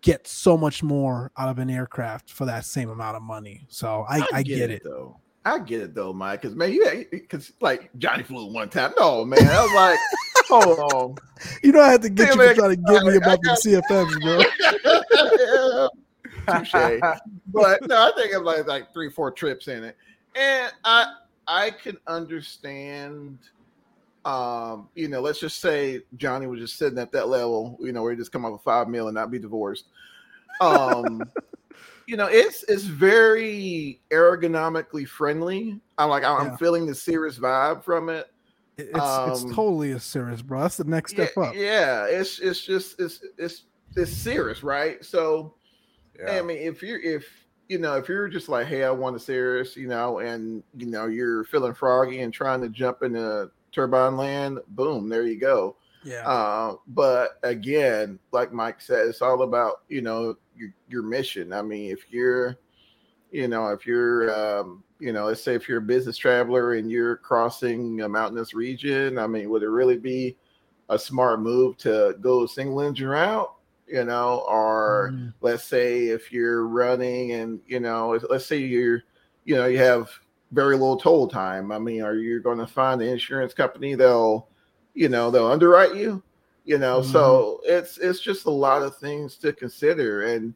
get 0.00 0.26
so 0.26 0.56
much 0.56 0.82
more 0.82 1.30
out 1.36 1.48
of 1.48 1.58
an 1.58 1.68
aircraft 1.68 2.30
for 2.30 2.46
that 2.46 2.64
same 2.64 2.88
amount 2.88 3.16
of 3.16 3.22
money. 3.22 3.66
So 3.68 4.06
I, 4.08 4.26
I, 4.32 4.42
get, 4.42 4.70
it. 4.70 4.82
though. 4.84 5.18
I 5.44 5.58
get 5.58 5.80
it 5.80 5.94
though, 5.94 6.12
Mike. 6.12 6.42
Because 6.42 6.56
man, 6.56 6.72
you 6.72 7.06
because 7.10 7.52
like 7.60 7.90
Johnny 7.98 8.22
flew 8.22 8.52
one 8.52 8.68
time. 8.68 8.92
No, 8.98 9.24
man, 9.24 9.46
I 9.46 9.62
was 9.62 9.72
like, 9.74 9.98
hold 10.48 10.92
on. 10.92 11.14
You 11.62 11.72
know 11.72 11.80
I 11.80 11.90
had 11.90 12.02
to 12.02 12.10
get 12.10 12.28
Damn 12.28 12.40
you 12.40 12.48
to 12.48 12.54
try 12.54 12.68
to 12.68 12.76
get 12.76 13.04
me 13.04 13.16
about 13.16 13.38
the 13.42 13.82
CFMs, 13.90 14.20
bro. 14.22 14.38
Touche. 16.50 16.74
But 17.52 17.86
no, 17.86 17.96
I 18.08 18.12
think 18.16 18.34
I'm 18.34 18.44
like 18.44 18.66
like 18.66 18.92
three, 18.94 19.10
four 19.10 19.30
trips 19.30 19.68
in 19.68 19.84
it, 19.84 19.96
and 20.34 20.72
I 20.84 21.06
I 21.46 21.70
can 21.70 21.96
understand. 22.06 23.38
Um, 24.24 24.88
you 24.94 25.08
know, 25.08 25.20
let's 25.20 25.40
just 25.40 25.60
say 25.60 26.00
Johnny 26.16 26.46
was 26.46 26.60
just 26.60 26.78
sitting 26.78 26.98
at 26.98 27.10
that 27.12 27.28
level, 27.28 27.76
you 27.80 27.92
know, 27.92 28.02
where 28.02 28.12
he 28.12 28.16
just 28.16 28.30
come 28.32 28.44
up 28.44 28.52
with 28.52 28.62
five 28.62 28.88
mil 28.88 29.08
and 29.08 29.14
not 29.14 29.30
be 29.32 29.38
divorced. 29.38 29.86
Um, 30.60 31.28
you 32.06 32.16
know, 32.16 32.26
it's 32.26 32.62
it's 32.68 32.84
very 32.84 34.00
ergonomically 34.10 35.06
friendly. 35.06 35.80
I'm 35.98 36.08
like, 36.08 36.24
I'm 36.24 36.46
Yeah. 36.52 36.56
feeling 36.56 36.86
the 36.86 36.94
Cirrus 36.94 37.38
vibe 37.38 37.82
from 37.84 38.08
it. 38.08 38.28
It- 38.78 38.90
It's 38.94 39.18
it's 39.26 39.42
Um, 39.42 39.52
totally 39.54 39.92
a 39.92 40.00
Cirrus, 40.00 40.40
bro. 40.40 40.60
That's 40.62 40.76
the 40.78 40.84
next 40.84 41.12
step 41.12 41.32
yeah, 41.36 41.42
up. 41.42 41.54
Yeah, 41.54 42.04
it's 42.06 42.38
it's 42.38 42.62
just 42.62 42.98
it's 43.00 43.20
it's 43.36 43.64
it's 43.96 44.12
serious, 44.12 44.62
right? 44.62 45.04
So 45.04 45.54
Yeah. 46.18 46.38
I 46.38 46.42
mean, 46.42 46.58
if 46.58 46.82
you're 46.82 47.00
if 47.00 47.26
you 47.68 47.78
know, 47.78 47.96
if 47.96 48.08
you're 48.08 48.28
just 48.28 48.48
like, 48.48 48.66
hey, 48.66 48.84
I 48.84 48.90
want 48.90 49.16
a 49.16 49.18
Cirrus, 49.18 49.76
you 49.76 49.88
know, 49.88 50.18
and 50.18 50.62
you 50.76 50.86
know 50.86 51.06
you're 51.06 51.44
feeling 51.44 51.74
froggy 51.74 52.20
and 52.20 52.32
trying 52.32 52.60
to 52.60 52.68
jump 52.68 53.02
into 53.02 53.50
turbine 53.72 54.16
land, 54.16 54.58
boom, 54.68 55.08
there 55.08 55.24
you 55.24 55.38
go. 55.38 55.76
Yeah. 56.04 56.28
Uh, 56.28 56.76
but 56.88 57.38
again, 57.42 58.18
like 58.32 58.52
Mike 58.52 58.80
said, 58.80 59.06
it's 59.06 59.22
all 59.22 59.42
about 59.42 59.82
you 59.88 60.02
know 60.02 60.36
your 60.56 60.74
your 60.88 61.02
mission. 61.02 61.52
I 61.52 61.62
mean, 61.62 61.90
if 61.90 62.10
you're, 62.10 62.58
you 63.30 63.48
know, 63.48 63.68
if 63.68 63.86
you're, 63.86 64.34
um, 64.34 64.84
you 64.98 65.12
know, 65.12 65.26
let's 65.26 65.42
say 65.42 65.54
if 65.54 65.68
you're 65.68 65.78
a 65.78 65.82
business 65.82 66.16
traveler 66.16 66.74
and 66.74 66.90
you're 66.90 67.16
crossing 67.16 68.02
a 68.02 68.08
mountainous 68.08 68.54
region, 68.54 69.18
I 69.18 69.26
mean, 69.26 69.48
would 69.50 69.62
it 69.62 69.68
really 69.68 69.98
be 69.98 70.36
a 70.88 70.98
smart 70.98 71.40
move 71.40 71.76
to 71.78 72.16
go 72.20 72.44
single 72.46 72.80
engine 72.82 73.08
route? 73.08 73.52
You 73.92 74.04
know, 74.04 74.44
or 74.48 75.10
Mm. 75.12 75.34
let's 75.42 75.64
say 75.64 76.06
if 76.08 76.32
you're 76.32 76.66
running 76.66 77.32
and 77.32 77.60
you 77.66 77.78
know, 77.78 78.18
let's 78.30 78.46
say 78.46 78.56
you're, 78.58 79.02
you 79.44 79.54
know, 79.54 79.66
you 79.66 79.78
have 79.78 80.08
very 80.52 80.74
little 80.74 80.96
toll 80.96 81.28
time. 81.28 81.70
I 81.70 81.78
mean, 81.78 82.02
are 82.02 82.14
you 82.16 82.40
going 82.40 82.58
to 82.58 82.66
find 82.66 83.00
an 83.02 83.08
insurance 83.08 83.52
company 83.54 83.94
they'll, 83.94 84.48
you 84.94 85.08
know 85.08 85.30
they'll 85.30 85.46
underwrite 85.46 85.94
you 85.94 86.22
you 86.64 86.78
know 86.78 87.00
so 87.02 87.60
it's 87.64 87.98
it's 87.98 88.20
just 88.20 88.44
a 88.46 88.50
lot 88.50 88.82
of 88.82 88.96
things 88.98 89.36
to 89.36 89.52
consider 89.52 90.22
and 90.26 90.54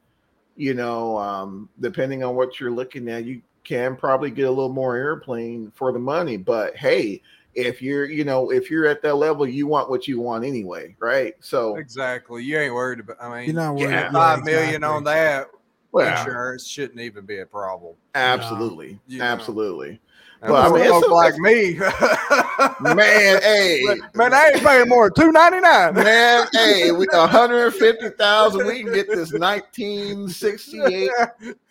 you 0.57 0.75
know 0.75 1.17
um 1.19 1.69
depending 1.81 2.23
on 2.23 2.35
what 2.37 2.61
you're 2.61 2.71
looking 2.71 3.09
at 3.09 3.25
you 3.25 3.41
can 3.65 3.97
probably 3.97 4.31
get 4.31 4.47
a 4.47 4.51
little 4.51 4.73
more 4.73 4.97
airplane 4.97 5.73
for 5.75 5.93
the 5.93 5.99
money 5.99 6.37
but 6.37 6.77
hey 6.77 7.21
if 7.57 7.81
you're 7.81 8.05
you 8.05 8.23
know 8.25 8.51
if 8.53 8.71
you're 8.71 8.87
at 8.87 9.01
that 9.03 9.15
level 9.15 9.47
you 9.49 9.67
want 9.67 9.89
what 9.91 10.07
you 10.07 10.21
want 10.21 10.45
anyway 10.45 10.95
right 11.01 11.35
so 11.41 11.77
Exactly. 11.77 12.45
You 12.45 12.59
ain't 12.59 12.75
worried 12.75 13.01
about. 13.01 13.17
I 13.21 13.29
mean, 13.35 13.47
You're 13.47 13.55
not 13.55 13.75
worried. 13.75 13.91
yeah, 13.91 14.03
yeah, 14.03 14.13
five 14.13 14.45
million 14.45 14.67
exactly. 14.77 14.89
on 14.89 15.05
that 15.05 15.47
well, 15.93 16.19
insurance 16.21 16.67
shouldn't 16.67 17.01
even 17.01 17.25
be 17.25 17.39
a 17.41 17.47
problem. 17.47 17.95
absolutely 18.15 19.01
You 19.09 19.19
know. 19.21 19.25
absolutely 19.25 20.01
And 20.43 20.53
Well, 20.53 20.63
I 20.63 20.69
for 20.69 20.75
mean, 20.79 20.91
folks 20.91 21.09
like 21.09 21.37
me, 21.39 21.79
man 22.81 23.41
hey 23.43 23.83
man, 24.15 24.33
I 24.35 24.51
ain't 24.55 24.65
paying 24.65 24.89
more 24.89 25.11
than 25.11 25.25
two 25.25 25.33
ninety 25.33 25.61
nine. 25.61 25.95
man 25.95 26.47
hey 26.53 26.91
we 26.93 27.07
150000 27.07 28.67
we 28.67 28.83
can 28.83 28.93
get 28.93 29.09
this 29.09 29.33
1968 29.33 31.11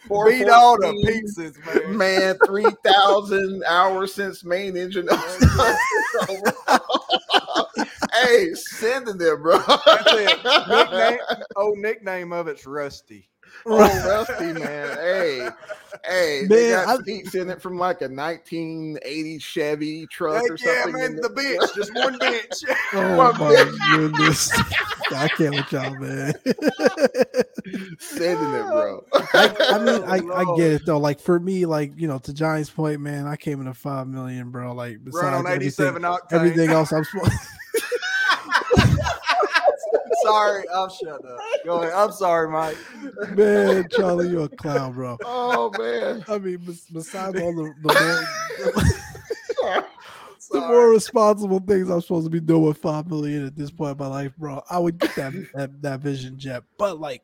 Beat 0.08 0.50
all 0.50 0.78
the 0.78 0.94
pieces, 1.04 1.58
man. 1.66 1.98
man, 1.98 2.38
three 2.46 2.68
thousand 2.86 3.64
hours 3.64 4.14
since 4.14 4.44
main 4.44 4.78
engine. 4.78 5.08
hey, 8.14 8.54
sending 8.54 9.18
there, 9.18 9.38
bro. 9.38 9.58
That's 9.58 10.14
it. 10.14 10.44
Nickname, 10.70 11.18
oh, 11.56 11.74
nickname 11.76 12.34
of 12.34 12.48
it's 12.48 12.68
Rusty. 12.68 13.30
oh, 13.68 13.78
Rusty, 13.80 14.54
man. 14.54 14.98
Hey, 14.98 15.50
hey, 16.08 16.46
they 16.48 16.70
Man, 16.72 16.86
got 16.86 17.00
I- 17.00 17.04
seats 17.04 17.34
in 17.36 17.50
it 17.50 17.62
from 17.62 17.78
like 17.80 18.02
a 18.02 18.08
1980 18.08 19.40
Chevy 19.40 20.06
truck 20.08 20.42
Heck 20.44 20.52
or 20.52 20.58
yeah, 20.64 20.84
something. 20.84 20.94
man, 21.02 21.12
in 21.12 21.16
the 21.18 21.28
it. 21.30 21.36
bench, 21.36 21.72
just 21.76 21.94
one 21.96 22.18
bench. 22.20 22.52
Oh 22.94 23.18
Fuck 23.34 23.40
my 23.40 23.78
goodness. 23.96 24.52
I 25.12 25.28
can't 25.30 25.56
with 25.56 25.72
y'all, 25.72 25.96
man. 26.00 26.34
Sending 28.00 28.54
it, 28.54 28.68
bro. 28.68 29.04
I, 29.34 29.56
I 29.72 29.78
mean, 29.80 30.04
I, 30.04 30.36
I 30.36 30.56
get 30.58 30.72
it 30.74 30.86
though. 30.86 30.98
Like 31.00 31.20
for 31.20 31.40
me, 31.40 31.66
like 31.66 31.92
you 32.00 32.08
know, 32.08 32.20
to 32.20 32.34
Johnny's 32.34 32.70
point, 32.70 33.02
man, 33.02 33.26
I 33.28 33.36
came 33.36 33.60
in 33.62 33.68
a 33.68 33.74
five 33.74 34.08
million, 34.08 34.52
bro. 34.52 34.74
Like 34.74 34.98
Run 34.98 35.06
besides 35.06 35.46
on 35.46 35.48
eighty 35.52 35.70
seven 35.70 36.06
everything, 36.06 36.28
octane. 36.30 36.34
everything 36.34 36.70
else, 36.70 36.94
I'm 36.94 37.04
supposed. 37.04 37.32
Sorry, 40.26 40.64
I'm 40.74 40.90
shut 40.90 41.26
up. 41.26 41.40
Go 41.66 41.82
ahead. 41.82 41.94
I'm 41.94 42.12
sorry, 42.12 42.50
Mike. 42.50 42.78
man, 43.36 43.88
Charlie, 43.90 44.30
you're 44.30 44.46
a 44.46 44.50
clown, 44.50 44.94
bro. 44.94 45.18
Oh 45.24 45.72
man. 45.78 46.24
I 46.28 46.38
mean, 46.38 46.60
besides 46.92 47.40
all 47.40 47.54
the 47.56 47.74
the 47.82 47.94
more, 49.64 49.86
the 50.52 50.60
Sorry. 50.60 50.68
more 50.68 50.90
responsible 50.90 51.60
things 51.60 51.90
I'm 51.90 52.02
supposed 52.02 52.26
to 52.26 52.30
be 52.30 52.40
doing 52.40 52.64
with 52.64 52.78
five 52.78 53.10
million 53.10 53.46
at 53.46 53.56
this 53.56 53.72
point 53.72 53.92
in 53.92 53.98
my 53.98 54.08
life, 54.08 54.36
bro, 54.38 54.62
I 54.70 54.80
would 54.80 55.00
get 55.00 55.16
that 55.16 55.34
that, 55.54 55.82
that 55.82 56.00
Vision 56.02 56.38
Jet. 56.38 56.64
But 56.78 57.00
like, 57.00 57.24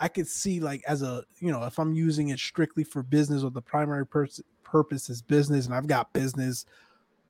I 0.00 0.08
could 0.08 0.26
see 0.26 0.60
like 0.60 0.82
as 0.86 1.02
a 1.02 1.24
you 1.38 1.50
know, 1.50 1.64
if 1.64 1.78
I'm 1.78 1.94
using 1.94 2.28
it 2.28 2.38
strictly 2.38 2.84
for 2.84 3.02
business 3.02 3.42
or 3.42 3.50
the 3.50 3.62
primary 3.62 4.06
purpose 4.06 5.08
is 5.08 5.22
business, 5.22 5.66
and 5.66 5.74
I've 5.74 5.86
got 5.86 6.12
business 6.12 6.66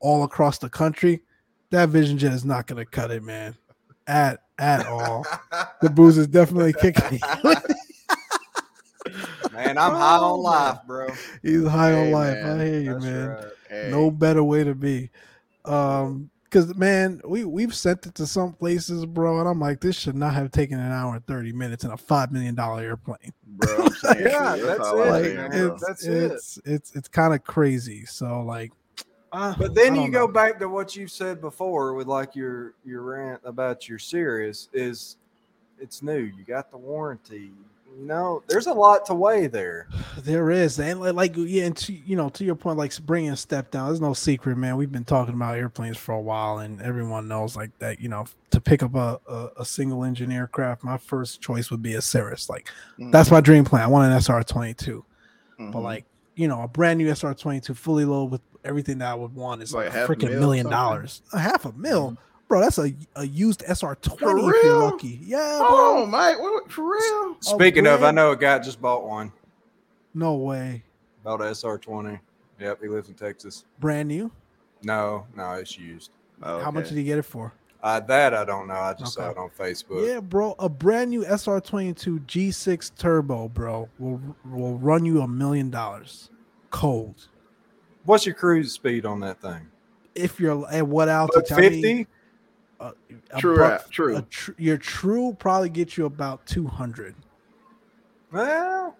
all 0.00 0.24
across 0.24 0.58
the 0.58 0.68
country, 0.68 1.22
that 1.70 1.88
Vision 1.88 2.18
Jet 2.18 2.32
is 2.32 2.44
not 2.44 2.66
gonna 2.66 2.86
cut 2.86 3.10
it, 3.10 3.22
man. 3.22 3.56
At 4.08 4.40
at 4.58 4.86
all. 4.86 5.24
The 5.80 5.88
booze 5.90 6.18
is 6.18 6.26
definitely 6.26 6.72
kicking. 6.72 7.04
Me. 7.12 7.20
Man, 9.52 9.78
I'm 9.78 9.92
high 9.92 10.18
Oh, 10.18 10.34
on 10.34 10.42
life, 10.42 10.78
bro. 10.86 11.08
He's 11.42 11.66
high 11.66 11.92
Hey, 11.92 12.06
on 12.06 12.12
life. 12.12 12.34
man. 12.34 12.60
I 12.60 12.64
hear 12.64 12.80
you, 12.80 12.92
That's 12.94 13.04
man. 13.04 13.28
right. 13.28 13.44
Hey. 13.68 13.88
no 13.92 14.10
better 14.10 14.42
way 14.42 14.64
to 14.64 14.74
be 14.74 15.10
um 15.66 16.30
because 16.44 16.74
man 16.76 17.20
we 17.26 17.44
we've 17.44 17.74
sent 17.74 18.06
it 18.06 18.14
to 18.14 18.26
some 18.26 18.54
places 18.54 19.04
bro 19.04 19.38
and 19.40 19.46
i'm 19.48 19.60
like 19.60 19.78
this 19.80 19.94
should 19.94 20.14
not 20.14 20.32
have 20.32 20.50
taken 20.50 20.78
an 20.80 20.90
hour 20.90 21.14
and 21.16 21.26
30 21.26 21.52
minutes 21.52 21.84
in 21.84 21.90
a 21.90 21.96
five 21.96 22.32
million 22.32 22.54
dollar 22.54 22.80
airplane 22.82 23.32
bro. 23.46 23.88
Saying, 23.90 24.20
Yeah, 24.30 24.56
dude, 24.56 24.64
that's 24.68 24.80
all 24.80 25.02
it, 25.02 25.10
like 25.10 25.34
man. 25.34 25.52
it's 25.52 25.86
That's 25.86 26.04
it. 26.06 26.32
it's 26.32 26.58
it's 26.64 26.96
it's 26.96 27.08
kind 27.08 27.34
of 27.34 27.44
crazy 27.44 28.06
so 28.06 28.40
like 28.40 28.72
uh, 29.32 29.54
But 29.58 29.74
then 29.74 29.94
you 29.94 30.02
don't 30.02 30.10
go 30.10 30.28
back 30.28 30.58
to 30.60 30.68
what 30.68 30.96
you 30.96 31.06
said 31.06 31.40
before 31.40 31.94
with 31.94 32.06
like 32.06 32.34
your 32.34 32.74
your 32.84 33.02
rant 33.02 33.40
about 33.44 33.88
your 33.88 33.98
Cirrus 33.98 34.68
is 34.72 35.16
it's 35.78 36.02
new. 36.02 36.18
You 36.18 36.44
got 36.46 36.70
the 36.70 36.78
warranty. 36.78 37.52
You 37.98 38.04
know, 38.06 38.42
there's 38.46 38.66
a 38.68 38.72
lot 38.72 39.04
to 39.06 39.14
weigh 39.14 39.46
there. 39.48 39.88
there 40.18 40.50
is 40.50 40.78
and 40.78 41.00
like, 41.00 41.14
like 41.14 41.32
yeah 41.36 41.64
and 41.64 41.76
to, 41.78 41.92
you 41.92 42.16
know 42.16 42.28
to 42.30 42.44
your 42.44 42.54
point 42.54 42.76
like 42.78 42.96
bringing 43.00 43.30
a 43.30 43.36
step 43.36 43.70
down 43.70 43.86
there's 43.88 44.00
no 44.00 44.12
secret 44.14 44.56
man 44.56 44.76
we've 44.76 44.92
been 44.92 45.04
talking 45.04 45.34
about 45.34 45.56
airplanes 45.56 45.96
for 45.96 46.12
a 46.12 46.20
while 46.20 46.58
and 46.58 46.80
everyone 46.82 47.28
knows 47.28 47.56
like 47.56 47.70
that 47.78 48.00
you 48.00 48.08
know 48.08 48.24
to 48.50 48.60
pick 48.60 48.82
up 48.82 48.94
a, 48.94 49.18
a, 49.28 49.48
a 49.58 49.64
single 49.64 50.04
engine 50.04 50.30
aircraft 50.32 50.82
my 50.82 50.96
first 50.96 51.40
choice 51.40 51.70
would 51.70 51.82
be 51.82 51.94
a 51.94 52.02
Cirrus 52.02 52.48
like 52.48 52.68
that's 53.10 53.30
my 53.30 53.40
dream 53.40 53.64
plan 53.64 53.82
i 53.82 53.86
want 53.86 54.10
an 54.12 54.18
sr22 54.18 55.02
but 55.56 55.64
Mhm. 55.64 55.82
like 55.82 56.04
you 56.34 56.46
know 56.48 56.62
a 56.62 56.68
brand 56.68 56.98
new 56.98 57.08
SR22 57.10 57.76
fully 57.76 58.04
loaded 58.04 58.30
with 58.32 58.40
everything 58.68 58.98
that 58.98 59.10
I 59.10 59.14
would 59.14 59.34
want 59.34 59.62
is 59.62 59.72
Like 59.74 59.94
like, 59.94 60.04
a 60.04 60.06
freaking 60.06 60.38
million? 60.38 60.66
Mm-hmm. 60.66 60.72
dollars. 60.72 61.22
A 61.32 61.38
half 61.38 61.64
a 61.64 61.72
mil, 61.72 62.16
bro. 62.48 62.60
That's 62.60 62.78
a, 62.78 62.92
a 63.16 63.26
used 63.26 63.60
SR20 63.64 64.18
For 64.18 64.36
if 64.38 64.42
you're 64.42 64.62
real? 64.62 64.78
lucky. 64.80 65.20
Yeah, 65.22 65.58
Oh, 65.62 66.04
bro. 66.04 66.06
Mike, 66.06 66.38
what, 66.38 66.70
for 66.70 66.90
real? 66.92 67.36
Speaking 67.40 67.86
of, 67.86 68.02
I 68.04 68.10
know 68.10 68.32
a 68.32 68.36
guy 68.36 68.58
just 68.58 68.80
bought 68.80 69.06
one. 69.06 69.32
No 70.14 70.34
way. 70.34 70.82
Bought 71.24 71.40
a 71.40 71.44
SR20. 71.44 72.20
Yep, 72.60 72.82
he 72.82 72.88
lives 72.88 73.08
in 73.08 73.14
Texas. 73.14 73.64
Brand 73.78 74.08
new. 74.08 74.30
No, 74.82 75.26
no, 75.36 75.52
it's 75.54 75.78
used. 75.78 76.10
How 76.42 76.70
much 76.70 76.88
did 76.88 76.98
he 76.98 77.04
get 77.04 77.18
it 77.18 77.22
for? 77.24 77.52
Uh, 77.82 78.00
that 78.00 78.34
I 78.34 78.44
don't 78.44 78.66
know. 78.66 78.74
I 78.74 78.92
just 78.94 79.14
saw 79.14 79.30
it 79.30 79.36
on 79.38 79.50
Facebook. 79.50 80.04
Yeah, 80.06 80.18
bro. 80.18 80.56
A 80.58 80.68
brand 80.68 81.10
new 81.10 81.24
SR22 81.24 82.26
G6 82.26 82.90
turbo, 82.98 83.48
bro, 83.48 83.88
will 84.00 84.20
will 84.44 84.76
run 84.78 85.04
you 85.04 85.20
a 85.20 85.28
million 85.28 85.70
dollars, 85.70 86.30
cold. 86.70 87.28
What's 88.08 88.24
your 88.24 88.34
cruise 88.34 88.72
speed 88.72 89.04
on 89.04 89.20
that 89.20 89.38
thing? 89.42 89.68
If 90.14 90.40
you're 90.40 90.66
at 90.72 90.86
what 90.86 91.06
Buck 91.08 91.30
altitude? 91.36 91.58
Fifty. 91.58 92.06
uh, 92.80 92.92
True, 93.38 93.58
buck- 93.58 93.82
uh, 93.82 93.84
true. 93.90 94.16
a 94.16 94.22
tr- 94.22 94.52
your 94.56 94.78
true 94.78 95.36
probably 95.38 95.68
get 95.68 95.98
you 95.98 96.06
about 96.06 96.46
200. 96.46 97.14
Well, 98.32 98.96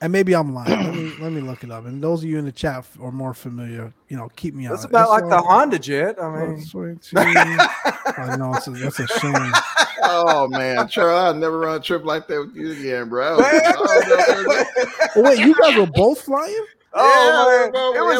And 0.00 0.12
maybe 0.12 0.34
I'm 0.34 0.52
lying. 0.52 0.70
let 0.82 0.94
me 0.94 1.14
let 1.20 1.32
me 1.32 1.40
look 1.42 1.62
it 1.62 1.70
up. 1.70 1.86
And 1.86 2.02
those 2.02 2.24
of 2.24 2.28
you 2.28 2.38
in 2.38 2.44
the 2.44 2.50
chat 2.50 2.84
are 3.00 3.12
more 3.12 3.34
familiar. 3.34 3.92
You 4.08 4.16
know, 4.16 4.28
keep 4.34 4.54
me 4.54 4.66
on. 4.66 4.72
that's 4.72 4.84
it. 4.84 4.90
about 4.90 5.10
like 5.10 5.28
the 5.28 5.38
Honda 5.38 5.78
Jet. 5.78 6.20
I 6.20 6.46
mean, 6.48 6.66
22. 6.68 7.16
I 7.18 8.36
know 8.36 8.52
it's 8.54 8.66
a, 8.66 8.72
that's 8.72 8.98
a 8.98 9.06
shame. 9.06 9.52
Oh 10.02 10.48
man, 10.48 10.88
Charlie, 10.88 11.18
I'll 11.20 11.34
never 11.34 11.60
run 11.60 11.76
a 11.76 11.80
trip 11.80 12.04
like 12.04 12.26
that 12.26 12.40
with 12.40 12.56
you 12.56 12.72
again, 12.72 13.08
bro. 13.08 13.36
oh, 13.40 14.64
Oh 15.14 15.22
wait, 15.22 15.38
you 15.38 15.54
guys 15.54 15.76
were 15.76 15.86
both 15.86 16.20
flying? 16.22 16.66
oh 16.94 17.61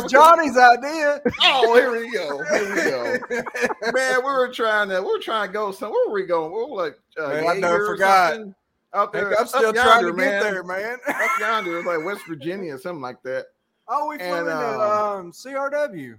was 0.00 0.10
Johnny's 0.12 0.56
idea. 0.56 1.20
oh, 1.42 1.74
here 1.74 1.90
we 1.92 2.10
go. 2.12 2.42
Here 2.44 2.74
we 2.74 3.36
go. 3.40 3.42
Man, 3.92 4.16
we 4.18 4.22
were 4.32 4.52
trying 4.52 4.88
to 4.90 5.00
we 5.02 5.06
were 5.12 5.18
trying 5.18 5.48
to 5.48 5.52
go 5.52 5.72
somewhere. 5.72 5.98
Where 6.06 6.08
were 6.08 6.14
we 6.14 6.26
going? 6.26 6.52
We 6.52 6.58
were 6.58 6.84
like 6.84 6.98
uh, 7.18 7.28
Man, 7.28 7.48
I 7.48 7.54
never 7.54 7.86
forgot. 7.86 8.40
Out 8.94 9.12
there, 9.12 9.38
I'm 9.40 9.46
still 9.46 9.72
trying 9.72 10.02
to 10.04 10.12
get 10.12 10.16
man. 10.16 10.42
there, 10.42 10.62
man. 10.62 10.98
Up 11.08 11.16
yonder, 11.40 11.72
it 11.72 11.76
was 11.78 11.86
like 11.86 12.04
West 12.04 12.26
Virginia, 12.28 12.74
or 12.74 12.78
something 12.78 13.00
like 13.00 13.22
that. 13.22 13.46
Oh, 13.88 14.08
we 14.08 14.18
flew 14.18 14.26
And, 14.26 14.40
into 14.48 14.52
um, 14.54 14.80
um, 15.26 15.32
CRW. 15.32 16.16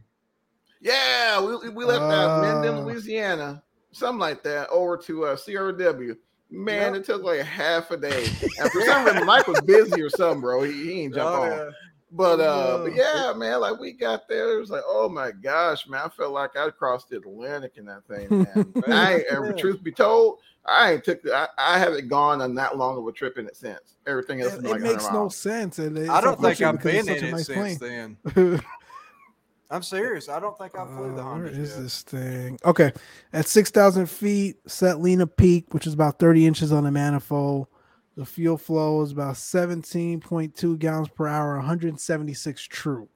Yeah, 0.81 1.39
we, 1.39 1.69
we 1.69 1.85
left 1.85 2.01
out 2.01 2.41
Minden, 2.41 2.75
Uh. 2.75 2.81
Louisiana, 2.81 3.63
something 3.91 4.19
like 4.19 4.41
that, 4.43 4.69
over 4.69 4.97
to 4.97 5.25
uh, 5.25 5.35
CRW. 5.35 6.17
Man, 6.49 6.93
Yep. 6.93 7.01
it 7.01 7.05
took 7.05 7.23
like 7.23 7.41
half 7.41 7.91
a 7.91 7.97
day. 7.97 8.25
And 8.59 8.71
for 8.71 8.81
some 8.81 9.05
reason, 9.05 9.25
Mike 9.25 9.47
was 9.47 9.61
busy 9.61 10.01
or 10.01 10.09
something, 10.09 10.41
bro. 10.41 10.63
He, 10.63 10.71
he 10.71 11.01
ain't 11.03 11.15
jump 11.15 11.29
Oh, 11.29 11.41
on. 11.43 11.49
yeah. 11.51 11.69
But 12.15 12.39
uh, 12.39 12.77
but 12.83 12.95
yeah, 12.95 13.33
man, 13.35 13.59
like 13.61 13.79
we 13.79 13.91
got 13.91 14.27
there, 14.29 14.55
it 14.57 14.59
was 14.59 14.69
like, 14.69 14.83
oh 14.85 15.09
my 15.09 15.31
gosh, 15.31 15.87
man, 15.87 16.01
I 16.05 16.09
felt 16.09 16.31
like 16.31 16.55
I 16.55 16.69
crossed 16.69 17.09
the 17.09 17.17
Atlantic 17.17 17.73
in 17.77 17.85
that 17.85 18.05
thing, 18.07 18.29
man. 18.29 18.73
And 18.83 18.93
I 18.93 19.13
ain't, 19.15 19.27
and 19.29 19.47
Yeah. 19.47 19.61
truth 19.61 19.83
be 19.83 19.91
told, 19.91 20.37
I 20.65 20.91
ain't 20.93 21.03
took, 21.03 21.21
I, 21.27 21.47
I 21.57 21.79
haven't 21.79 22.09
gone 22.09 22.41
on 22.41 22.53
that 22.55 22.77
long 22.77 22.99
of 22.99 23.07
a 23.07 23.11
trip 23.11 23.39
in 23.39 23.47
it 23.47 23.55
since. 23.57 23.95
Everything 24.05 24.41
else 24.41 24.53
It, 24.53 24.59
is 24.59 24.65
it 24.65 24.69
like 24.69 24.81
makes 24.81 25.03
no 25.05 25.23
miles. 25.23 25.35
sense. 25.35 25.79
And 25.79 25.97
it's 25.97 26.09
I 26.09 26.21
don't 26.21 26.39
think 26.39 26.61
I've 26.61 26.83
been 26.83 26.97
it's 26.97 27.07
in 27.07 27.15
such 27.15 27.23
it 27.23 27.27
a 27.29 27.31
nice 27.31 27.47
since 27.47 27.79
plane. 27.79 28.17
then. 28.35 28.61
I'm 29.71 29.81
serious. 29.81 30.29
I 30.29 30.39
don't 30.39 30.55
think 30.57 30.75
I 30.75 30.85
flew 30.85 31.15
the 31.15 31.21
Uh, 31.21 31.23
where 31.23 31.23
Honda 31.23 31.49
is 31.49 31.69
yet. 31.69 31.77
this 31.79 32.01
thing? 32.03 32.59
Okay, 32.63 32.91
at 33.33 33.47
six 33.47 33.71
thousand 33.71 34.05
feet, 34.07 34.57
set 34.67 35.01
Lena 35.01 35.25
Peak, 35.25 35.73
which 35.73 35.87
is 35.87 35.93
about 35.95 36.19
thirty 36.19 36.45
inches 36.45 36.71
on 36.71 36.83
the 36.83 36.91
manifold. 36.91 37.67
The 38.15 38.25
fuel 38.25 38.57
flow 38.57 39.01
is 39.01 39.11
about 39.11 39.37
seventeen 39.37 40.19
point 40.19 40.55
two 40.55 40.77
gallons 40.77 41.09
per 41.09 41.27
hour, 41.27 41.55
one 41.55 41.65
hundred 41.65 41.99
seventy 41.99 42.33
six 42.33 42.61
true 42.61 43.07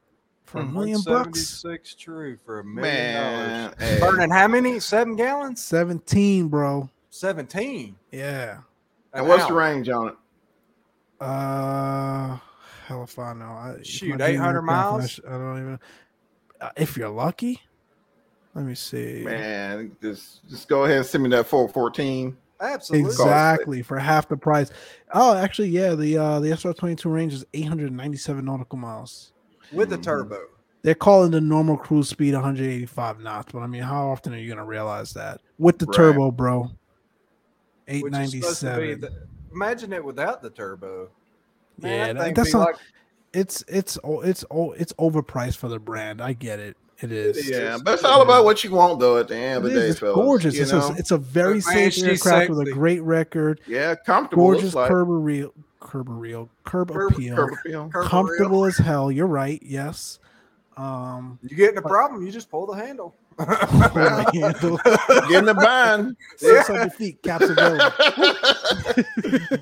for 0.47 0.61
a 0.61 0.65
million 0.65 1.01
bucks. 1.05 1.61
76 1.61 1.95
true 1.95 2.37
for 2.37 2.59
a 2.59 2.63
million 2.63 2.81
Man, 2.93 3.63
dollars. 3.63 3.75
hey. 3.79 3.99
Burning 3.99 4.29
how 4.29 4.47
many? 4.47 4.79
Seven 4.79 5.15
gallons? 5.15 5.63
Seventeen, 5.63 6.47
bro. 6.47 6.89
17. 7.09 7.95
Yeah. 8.11 8.51
An 9.13 9.19
and 9.19 9.27
what's 9.27 9.45
the 9.47 9.53
range 9.53 9.89
on 9.89 10.09
it? 10.09 10.15
Uh, 11.19 12.37
hell 12.85 13.03
if 13.03 13.17
I 13.19 13.33
know. 13.33 13.45
I, 13.45 13.77
Shoot, 13.83 14.21
800 14.21 14.61
that 14.61 14.63
math, 14.63 14.85
I 14.85 14.91
miles? 14.91 15.19
I 15.27 15.31
don't 15.31 15.59
even. 15.59 15.79
Uh, 16.61 16.69
if 16.77 16.95
you're 16.95 17.09
lucky, 17.09 17.61
let 18.55 18.65
me 18.65 18.75
see. 18.75 19.23
Man, 19.25 19.95
just 20.01 20.47
just 20.47 20.67
go 20.67 20.85
ahead 20.85 20.97
and 20.97 21.05
send 21.05 21.23
me 21.23 21.29
that 21.31 21.47
414. 21.47 22.37
Absolutely. 22.59 23.09
Exactly 23.09 23.81
for 23.81 23.99
half 23.99 24.27
the 24.27 24.38
price. 24.38 24.71
Oh, 25.13 25.35
actually, 25.35 25.69
yeah. 25.69 25.93
The 25.95 26.17
uh 26.17 26.39
the 26.39 26.51
SR 26.51 26.73
twenty 26.73 26.95
two 26.95 27.09
range 27.09 27.34
is 27.34 27.45
eight 27.53 27.67
hundred 27.67 27.91
ninety 27.91 28.17
seven 28.17 28.45
nautical 28.45 28.77
miles. 28.77 29.34
With 29.71 29.89
the 29.89 29.97
Mhm. 29.97 30.03
turbo. 30.03 30.39
They're 30.81 30.95
calling 30.95 31.31
the 31.31 31.41
normal 31.41 31.77
cruise 31.77 32.09
speed 32.09 32.34
one 32.34 32.43
hundred 32.43 32.67
eighty 32.67 32.85
five 32.85 33.19
knots, 33.19 33.51
but 33.51 33.59
I 33.59 33.67
mean, 33.67 33.84
how 33.84 34.07
often 34.09 34.34
are 34.34 34.38
you 34.38 34.49
gonna 34.49 34.65
realize 34.65 35.13
that 35.13 35.41
with 35.57 35.77
the 35.79 35.85
Right. 35.85 35.95
turbo, 35.95 36.31
bro? 36.31 36.71
Eight 37.88 38.03
Which 38.03 38.11
is 38.13 38.17
ninety 38.19 38.41
supposed 38.41 38.59
to 38.61 38.65
be 38.65 38.71
seven. 38.95 39.01
the, 39.01 39.11
imagine 39.53 39.93
it 39.93 40.03
without 40.03 40.41
the 40.41 40.49
turbo. 40.49 41.09
Man, 41.79 41.91
Yeah, 41.91 42.07
that 42.07 42.13
that- 42.17 42.23
thing 42.25 42.34
that's 42.34 42.53
not- 42.53 42.65
like, 42.67 42.75
It's 43.34 43.63
it's 43.67 43.99
o- 44.03 44.21
it's 44.21 44.45
o- 44.49 44.71
it's 44.71 44.93
overpriced 44.93 45.57
for 45.57 45.67
the 45.67 45.79
brand. 45.79 46.21
I 46.21 46.34
get 46.34 46.59
it. 46.59 46.77
It 47.01 47.11
is. 47.11 47.37
is. 47.37 47.49
Yeah, 47.49 47.77
but 47.83 47.95
it's 47.95 48.03
all 48.03 48.21
about 48.23 48.43
what 48.43 48.63
you 48.63 48.71
want, 48.71 48.99
though. 48.99 49.17
At 49.17 49.27
the 49.27 49.35
end 49.37 49.57
of 49.57 49.63
the 49.63 49.69
day. 49.79 49.87
It's 49.87 49.99
fellas, 49.99 50.15
gorgeous. 50.15 50.55
You 50.55 50.63
It's 50.63 50.71
know? 50.71 50.89
a, 50.89 50.93
it's 50.95 51.11
a 51.11 51.17
very 51.17 51.59
But 51.59 51.65
man, 51.67 51.73
safe 51.75 51.93
she's 51.93 52.03
aircraft 52.03 52.49
with 52.49 52.67
a 52.67 52.71
great 52.71 53.01
record. 53.03 53.61
yeah, 53.67 53.95
comfortable. 53.95 54.43
Gorgeous 54.45 54.73
Gorgeous 54.73 54.75
like, 54.75 54.87
curb 54.89 55.11
appeal, 55.11 55.53
curb 55.79 56.09
appeal, 56.09 56.49
curb 56.63 56.91
Curb- 56.91 57.11
appeal. 57.13 57.35
curb 57.35 57.53
appeal. 57.53 57.89
comfortable 58.03 58.65
as 58.65 58.77
hell. 58.77 59.11
You're 59.11 59.27
right. 59.27 59.61
Yes. 59.63 60.19
Um, 60.75 61.39
You 61.43 61.55
get 61.55 61.71
in 61.71 61.77
a 61.77 61.81
problem, 61.81 62.23
you 62.25 62.31
just 62.31 62.49
pull 62.51 62.65
the 62.67 62.73
handle. 62.73 63.15
hold 63.39 63.49
the 63.49 64.31
handle. 64.33 64.77
Get 65.29 65.39
in 65.39 65.45
the 65.45 65.53
bind. 65.53 66.17
Six 66.37 66.67
hundred 66.67 66.93
feet, 66.93 67.21
caps. 67.21 67.47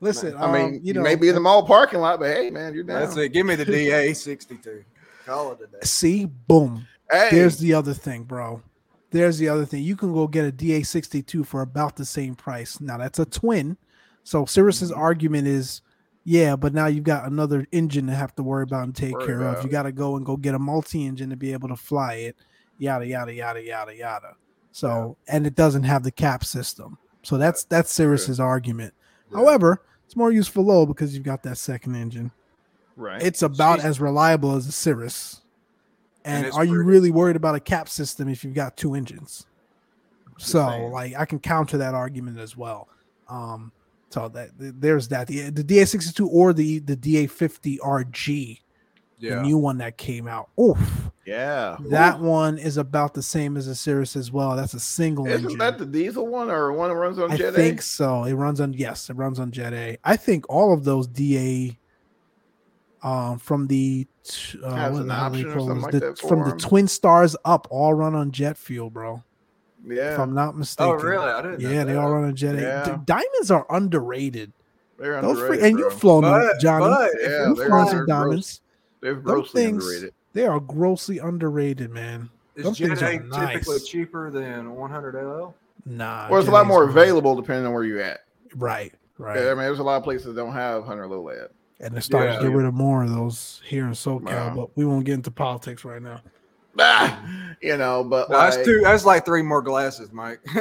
Listen, 0.00 0.36
I 0.36 0.52
mean, 0.52 0.64
um, 0.66 0.72
you, 0.74 0.80
you 0.82 0.92
know, 0.94 1.02
may 1.02 1.14
be 1.14 1.28
in 1.28 1.36
the 1.36 1.40
mall 1.40 1.64
parking 1.64 2.00
lot, 2.00 2.18
but 2.18 2.34
hey, 2.36 2.50
man, 2.50 2.74
you're 2.74 2.82
down. 2.82 3.02
That's 3.02 3.16
it. 3.16 3.28
Give 3.28 3.46
me 3.46 3.54
the 3.54 3.64
DA 3.64 4.12
62. 4.12 4.84
Call 5.26 5.52
it 5.52 5.60
a 5.62 5.66
day. 5.66 5.78
see, 5.84 6.24
boom. 6.24 6.86
Hey, 7.10 7.28
There's 7.30 7.58
the 7.58 7.74
other 7.74 7.94
thing, 7.94 8.24
bro. 8.24 8.62
There's 9.10 9.36
the 9.38 9.48
other 9.48 9.66
thing. 9.66 9.82
You 9.82 9.94
can 9.96 10.12
go 10.14 10.26
get 10.26 10.46
a 10.46 10.52
DA62 10.52 11.44
for 11.46 11.60
about 11.60 11.96
the 11.96 12.04
same 12.06 12.34
price. 12.34 12.80
Now 12.80 12.96
that's 12.98 13.18
a 13.18 13.26
twin. 13.26 13.76
So 14.24 14.44
Cirrus's 14.46 14.90
Mm-hmm. 14.90 15.00
argument 15.00 15.46
is, 15.48 15.82
yeah, 16.24 16.56
but 16.56 16.72
now 16.72 16.86
you've 16.86 17.04
got 17.04 17.26
another 17.26 17.66
engine 17.72 18.06
to 18.06 18.14
have 18.14 18.34
to 18.36 18.42
worry 18.42 18.62
about 18.62 18.84
and 18.84 18.94
take 18.94 19.12
Worry 19.12 19.26
care 19.26 19.42
of. 19.42 19.52
about. 19.52 19.64
You 19.64 19.70
got 19.70 19.82
to 19.82 19.92
go 19.92 20.16
and 20.16 20.24
go 20.24 20.36
get 20.36 20.54
a 20.54 20.58
multi-engine 20.58 21.30
to 21.30 21.36
be 21.36 21.52
able 21.52 21.68
to 21.68 21.76
fly 21.76 22.14
it. 22.14 22.36
Yada 22.78 23.06
yada 23.06 23.34
yada 23.34 23.62
yada 23.62 23.94
yada. 23.94 24.36
So 24.70 25.16
and 25.28 25.46
it 25.46 25.54
doesn't 25.54 25.82
have 25.82 26.02
the 26.04 26.10
cap 26.10 26.44
system. 26.44 26.96
So 27.22 27.36
that's 27.36 27.64
that's 27.64 27.92
Cirrus's 27.92 28.40
argument. 28.40 28.94
However, 29.32 29.82
it's 30.06 30.16
more 30.16 30.32
useful 30.32 30.64
low 30.64 30.86
because 30.86 31.14
you've 31.14 31.22
got 31.24 31.42
that 31.42 31.58
second 31.58 31.94
engine. 31.96 32.30
Right. 32.96 33.22
It's 33.22 33.42
about 33.42 33.76
She's- 33.80 33.86
as 33.86 34.00
reliable 34.00 34.54
as 34.56 34.66
a 34.66 34.72
Cirrus. 34.72 35.40
And 36.24 36.36
And, 36.38 36.46
it's 36.46 36.56
are 36.56 36.64
you 36.64 36.74
pretty. 36.74 36.88
really 36.88 37.10
worried 37.10 37.36
about 37.36 37.54
a 37.56 37.60
cap 37.60 37.88
system 37.88 38.28
if 38.28 38.44
you've 38.44 38.54
got 38.54 38.76
two 38.76 38.94
engines? 38.94 39.46
So, 40.38 40.66
saying. 40.68 40.92
like, 40.92 41.14
I 41.16 41.24
can 41.24 41.38
counter 41.40 41.78
that 41.78 41.94
argument 41.94 42.38
as 42.38 42.56
well. 42.56 42.88
Um, 43.28 43.72
so 44.10 44.28
that 44.28 44.50
there's 44.58 45.08
that 45.08 45.26
the 45.26 45.50
the 45.50 45.64
DA62 45.64 46.26
or 46.30 46.52
the 46.52 46.78
the 46.80 46.96
DA50 46.96 47.78
RG, 47.78 48.60
the 49.20 49.40
new 49.42 49.56
one 49.56 49.78
that 49.78 49.96
came 49.96 50.28
out. 50.28 50.50
Oof, 50.60 51.10
yeah. 51.24 51.76
that 51.90 52.20
Ooh. 52.20 52.24
one 52.24 52.58
is 52.58 52.76
about 52.76 53.14
the 53.14 53.22
same 53.22 53.56
as 53.56 53.68
a 53.68 53.74
Cirrus 53.74 54.14
as 54.16 54.30
well. 54.30 54.54
That's 54.54 54.74
a 54.74 54.80
single 54.80 55.26
Isn't 55.26 55.44
engine. 55.44 55.58
that 55.58 55.78
the 55.78 55.86
diesel 55.86 56.26
one 56.26 56.50
or 56.50 56.72
one 56.72 56.90
that 56.90 56.96
runs 56.96 57.18
on 57.18 57.32
I 57.32 57.36
Jet 57.36 57.54
think 57.54 57.80
so. 57.82 58.24
It 58.24 58.34
runs 58.34 58.60
on 58.60 58.74
yes, 58.74 59.08
it 59.10 59.14
runs 59.14 59.38
on 59.40 59.50
Jet 59.50 59.72
A. 59.72 59.96
I 60.04 60.16
think 60.16 60.44
all 60.50 60.74
of 60.74 60.84
those 60.84 61.06
DA 61.06 61.78
um 63.02 63.38
from 63.38 63.66
the 63.66 64.06
t- 64.24 64.58
uh, 64.62 64.90
what 64.90 65.00
an 65.02 65.08
the 65.08 65.14
hell 65.14 65.30
they 65.30 65.44
call 65.44 65.74
like 65.76 65.92
The- 65.92 66.14
from 66.16 66.28
for 66.40 66.44
the 66.46 66.50
'em? 66.52 66.58
twin 66.58 66.88
stars 66.88 67.34
up 67.44 67.66
all 67.70 67.94
run 67.94 68.14
on 68.14 68.30
jet 68.30 68.56
fuel, 68.56 68.90
bro. 68.90 69.22
Yeah, 69.84 70.12
if 70.14 70.18
I'm 70.20 70.32
not 70.34 70.56
mistaken. 70.56 70.92
Oh, 70.92 71.02
really? 71.02 71.26
I 71.26 71.42
didn't 71.42 71.60
know 71.60 71.68
Yeah, 71.70 71.82
they 71.84 71.94
that. 71.94 71.98
all 71.98 72.10
run 72.12 72.24
on 72.24 72.36
Jet 72.36 72.54
A. 72.54 72.60
Yeah. 72.60 72.84
D- 72.84 73.02
diamonds 73.04 73.50
are 73.50 73.66
underrated. 73.68 74.52
they're 74.96 75.20
Those 75.20 75.38
free, 75.38 75.46
underrated, 75.56 75.64
and 75.70 75.78
you've 75.80 75.92
flown 75.94 76.22
them, 76.22 76.50
Johnny. 76.60 76.84
but 76.84 77.10
if 77.14 77.20
Yeah, 77.22 77.28
you're 77.28 77.48
you've 77.48 77.56
they're- 77.58 77.66
flown 77.66 77.86
some 77.88 77.96
they're 77.96 78.04
gross. 78.06 78.06
diamonds. 78.22 78.60
They're 79.00 79.14
Those 79.14 79.22
grossly 79.24 79.62
things, 79.64 79.84
underrated. 79.84 80.14
they 80.34 80.46
are 80.46 80.60
grossly 80.60 81.18
underrated, 81.18 81.90
man. 81.90 82.30
is 82.54 82.62
those 82.64 82.76
Jet 82.78 82.98
things 82.98 83.02
A 83.02 83.06
are 83.40 83.46
typically 83.48 83.74
nice. 83.74 83.84
cheaper 83.88 84.30
than 84.30 84.76
100 84.76 85.16
LL? 85.16 85.54
Nah, 85.86 86.28
Well, 86.30 86.38
it's 86.38 86.48
a 86.48 86.52
lot 86.52 86.66
more 86.68 86.84
available 86.84 87.34
depending 87.34 87.66
on 87.66 87.72
where 87.72 87.82
you're 87.82 88.00
at. 88.02 88.20
Right, 88.54 88.92
right. 89.18 89.40
Yeah, 89.42 89.46
I 89.50 89.54
mean, 89.54 89.64
there's 89.64 89.80
a 89.80 89.82
lot 89.82 89.96
of 89.96 90.04
places 90.04 90.26
that 90.26 90.36
don't 90.36 90.52
have 90.52 90.84
hundred 90.84 91.08
low 91.08 91.22
lead. 91.22 91.48
And 91.82 91.94
they're 91.94 92.00
starting 92.00 92.36
to 92.36 92.42
Yeah. 92.42 92.48
get 92.48 92.56
rid 92.56 92.66
of 92.66 92.74
more 92.74 93.02
of 93.04 93.10
those 93.10 93.60
here 93.66 93.84
in 93.86 93.92
SoCal, 93.92 94.22
Wow. 94.24 94.54
but 94.56 94.76
we 94.76 94.84
won't 94.84 95.04
get 95.04 95.14
into 95.14 95.30
politics 95.30 95.84
right 95.84 96.00
now. 96.00 96.20
Ah, 96.78 97.22
you 97.60 97.76
know, 97.76 98.02
but 98.02 98.30
No, 98.30 98.38
like, 98.38 98.54
that's 98.54 98.66
two. 98.66 98.80
That's 98.80 99.04
like 99.04 99.26
three 99.26 99.42
more 99.42 99.60
glasses, 99.60 100.10
Mike. 100.12 100.40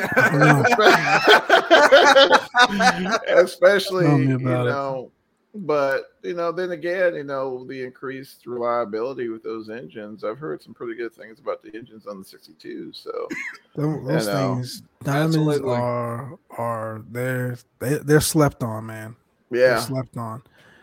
especially 3.28 4.06
you 4.26 4.36
about 4.36 4.68
it. 4.68 4.72
know 4.72 5.12
but 5.54 6.14
you 6.24 6.34
know 6.34 6.50
then 6.52 6.72
again 6.72 7.14
you 7.14 7.26
know 7.26 7.66
the 7.66 7.84
increased 7.84 8.46
reliability 8.46 9.28
with 9.28 9.44
those 9.44 9.70
engines 9.70 10.24
i've 10.24 10.38
heard 10.38 10.62
some 10.62 10.74
pretty 10.74 10.96
good 10.96 11.14
things 11.14 11.40
about 11.40 11.62
the 11.62 11.76
engines 11.76 12.08
on 12.08 12.20
the 12.20 12.26
62 12.26 12.92
so 12.94 13.28
Those, 13.76 14.06
those 14.06 14.28
You 14.28 14.34
know, 14.34 14.56
things, 14.56 14.84
diamonds 15.04 15.36
absolutely. 15.38 15.74
are 15.76 16.38
are 16.52 17.02
they're 17.10 17.58
they, 17.80 17.96
they're 17.98 18.22
slept 18.22 18.64
on, 18.64 18.86
man. 18.86 19.16
They're 19.50 19.72
yeah 19.72 19.80
slept 19.80 20.16
on. 20.18 20.42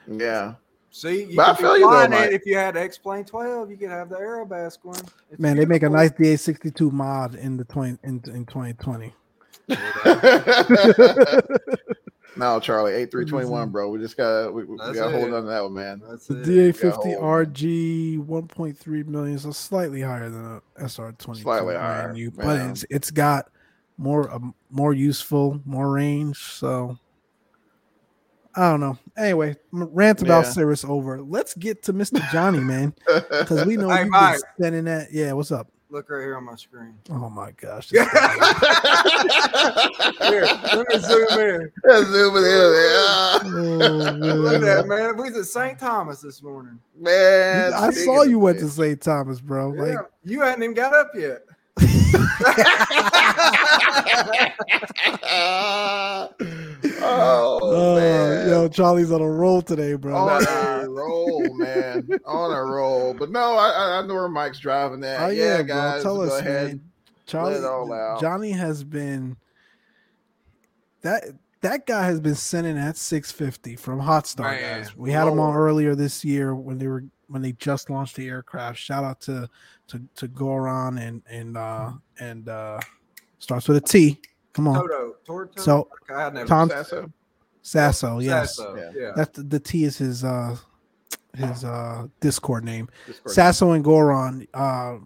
Yeah 0.08 0.54
See, 0.90 1.24
you 1.24 1.36
But 1.36 1.50
I 1.50 1.54
feel 1.54 1.78
you 1.78 1.90
though, 1.90 2.08
Mike. 2.08 2.30
it 2.30 2.32
if 2.32 2.46
you 2.46 2.56
had 2.56 2.76
X 2.76 2.98
Plane 2.98 3.24
12, 3.24 3.70
you 3.70 3.76
could 3.76 3.90
have 3.90 4.08
the 4.08 4.16
Aerobask 4.16 4.78
one. 4.82 5.00
It's 5.30 5.38
Man, 5.38 5.56
they 5.56 5.66
make 5.66 5.82
a 5.82 5.88
nice 5.88 6.10
DA62 6.10 6.90
mod 6.90 7.34
in 7.34 7.56
the 7.56 7.64
twenty 7.64 7.98
in, 8.02 8.22
in 8.26 8.46
2020. 8.46 9.14
no 12.38 12.58
charlie 12.58 12.92
A321 12.92 13.70
bro 13.70 13.90
we 13.90 13.98
just 13.98 14.16
gotta 14.16 14.50
we, 14.50 14.64
we 14.64 14.78
gotta 14.78 15.10
hold 15.10 15.34
on 15.34 15.42
to 15.42 15.48
that 15.48 15.62
one 15.62 15.74
man 15.74 16.00
That's 16.08 16.26
The. 16.26 16.36
DA50. 16.36 17.20
RG 17.20 18.24
1.3 18.26 19.06
million, 19.06 19.38
so 19.38 19.50
slightly 19.50 20.00
higher 20.00 20.30
than 20.30 20.62
a 20.78 20.82
SR20. 20.82 21.42
Slightly 21.42 21.74
higher, 21.74 22.14
new, 22.14 22.30
but 22.30 22.58
it's 22.70 22.86
it's 22.88 23.10
got 23.10 23.50
more 23.98 24.32
um, 24.32 24.54
more 24.70 24.94
useful, 24.94 25.60
more 25.66 25.90
range. 25.90 26.38
So 26.38 26.98
I 28.58 28.70
don't 28.72 28.80
know. 28.80 28.98
Anyway, 29.16 29.54
rant 29.70 30.20
about 30.20 30.46
Yeah. 30.46 30.50
Cirrus 30.50 30.84
over. 30.84 31.22
Let's 31.22 31.54
get 31.54 31.84
to 31.84 31.92
Mr. 31.92 32.28
Johnny, 32.32 32.58
man, 32.58 32.92
because 33.06 33.64
we 33.64 33.76
know 33.76 33.88
Hey, 33.88 33.98
you've 34.00 34.06
been 34.06 34.10
Mike. 34.10 34.40
spending 34.58 34.84
that. 34.86 35.12
Yeah, 35.12 35.30
what's 35.32 35.52
up? 35.52 35.68
Look 35.90 36.10
right 36.10 36.20
here 36.20 36.36
on 36.36 36.44
my 36.44 36.56
screen. 36.56 36.94
Oh 37.10 37.30
my 37.30 37.50
gosh. 37.52 37.88
Here, 37.90 38.04
let 38.04 38.12
me 40.88 40.98
zoom 40.98 41.28
in. 41.38 41.72
Zoom 42.04 42.36
it 42.36 42.40
in 42.40 42.44
there. 42.44 43.00
Oh, 43.00 43.40
Look 44.36 44.54
at 44.54 44.60
that, 44.60 44.86
man. 44.86 44.88
man. 44.88 45.16
We 45.16 45.30
was 45.30 45.36
at 45.38 45.46
St. 45.46 45.78
Thomas 45.78 46.20
this 46.20 46.42
morning. 46.42 46.78
man 46.98 47.72
I 47.72 47.90
saw 47.90 48.22
you 48.22 48.38
went 48.38 48.58
to. 48.58 48.68
St. 48.68 49.00
Thomas, 49.00 49.40
bro. 49.40 49.72
Yeah, 49.74 49.82
Like, 49.82 49.98
you 50.24 50.40
hadn't 50.42 50.62
even 50.62 50.74
got 50.74 50.92
up 50.94 51.12
yet. 51.14 51.42
Oh, 57.00 57.58
oh, 57.62 57.96
man. 57.96 58.48
yo, 58.48 58.68
Charlie's 58.68 59.10
on 59.12 59.20
a 59.20 59.28
roll 59.30 59.62
today, 59.62 59.94
bro. 59.94 60.14
on 60.14 60.44
a 60.46 60.88
roll, 60.88 61.42
man. 61.56 62.08
on 62.24 62.52
a 62.52 62.62
roll. 62.64 63.14
But 63.14 63.30
no, 63.30 63.56
I, 63.56 63.98
I- 63.98 64.06
know 64.06 64.14
where 64.14 64.28
Mike's 64.28 64.58
driving 64.58 65.00
that. 65.00 65.20
Oh 65.20 65.28
yeah, 65.28 65.58
yeah, 65.58 65.62
guys, 65.62 66.02
bro. 66.02 66.14
Tell 66.14 66.26
go 66.26 66.34
us, 66.34 66.40
ahead. 66.40 66.66
man. 66.68 66.80
Charlie, 67.26 67.54
it 67.56 67.64
all 67.64 67.92
out. 67.92 68.20
Johnny 68.20 68.50
has 68.52 68.84
been 68.84 69.36
that 71.02 71.24
that 71.60 71.86
guy 71.86 72.04
has 72.06 72.20
been 72.20 72.34
sending 72.34 72.78
at 72.78 72.96
650 72.96 73.76
from 73.76 73.98
Hot 74.00 74.26
Start 74.26 74.60
Man, 74.60 74.82
guys. 74.82 74.96
We 74.96 75.12
had 75.12 75.28
him 75.28 75.38
on 75.38 75.54
earlier 75.54 75.94
this 75.94 76.24
year 76.24 76.54
when 76.54 76.78
they 76.78 76.86
were 76.86 77.04
when 77.28 77.42
they 77.42 77.52
just 77.52 77.90
launched 77.90 78.16
the 78.16 78.28
aircraft. 78.28 78.78
Shout 78.78 79.04
out 79.04 79.20
to 79.22 79.48
to 79.88 80.00
to 80.16 80.28
Goran 80.28 81.00
and 81.00 81.22
and 81.28 81.56
uh 81.56 81.92
and 82.20 82.48
uh 82.48 82.78
starts 83.38 83.68
with 83.68 83.76
a 83.78 83.80
T. 83.80 84.20
Come 84.52 84.68
on, 84.68 84.74
Toto, 84.76 85.14
Toto. 85.24 85.60
So, 85.60 85.88
Okay, 86.02 86.14
I 86.20 86.30
never 86.30 86.46
Tom- 86.46 86.68
Saso? 86.70 87.12
Saso. 87.62 88.22
Yes, 88.24 88.58
Saso, 88.58 88.76
Yeah. 88.76 89.00
yeah. 89.00 89.12
that's 89.14 89.36
the, 89.36 89.42
the 89.44 89.60
T 89.60 89.84
is 89.84 89.98
his 89.98 90.24
uh 90.24 90.56
his 91.36 91.64
uh 91.64 92.06
Discord 92.20 92.64
name. 92.64 92.88
Discord. 93.06 93.34
Saso 93.34 93.72
and 93.76 93.84
Goran 93.84 94.46
uh, 94.54 94.98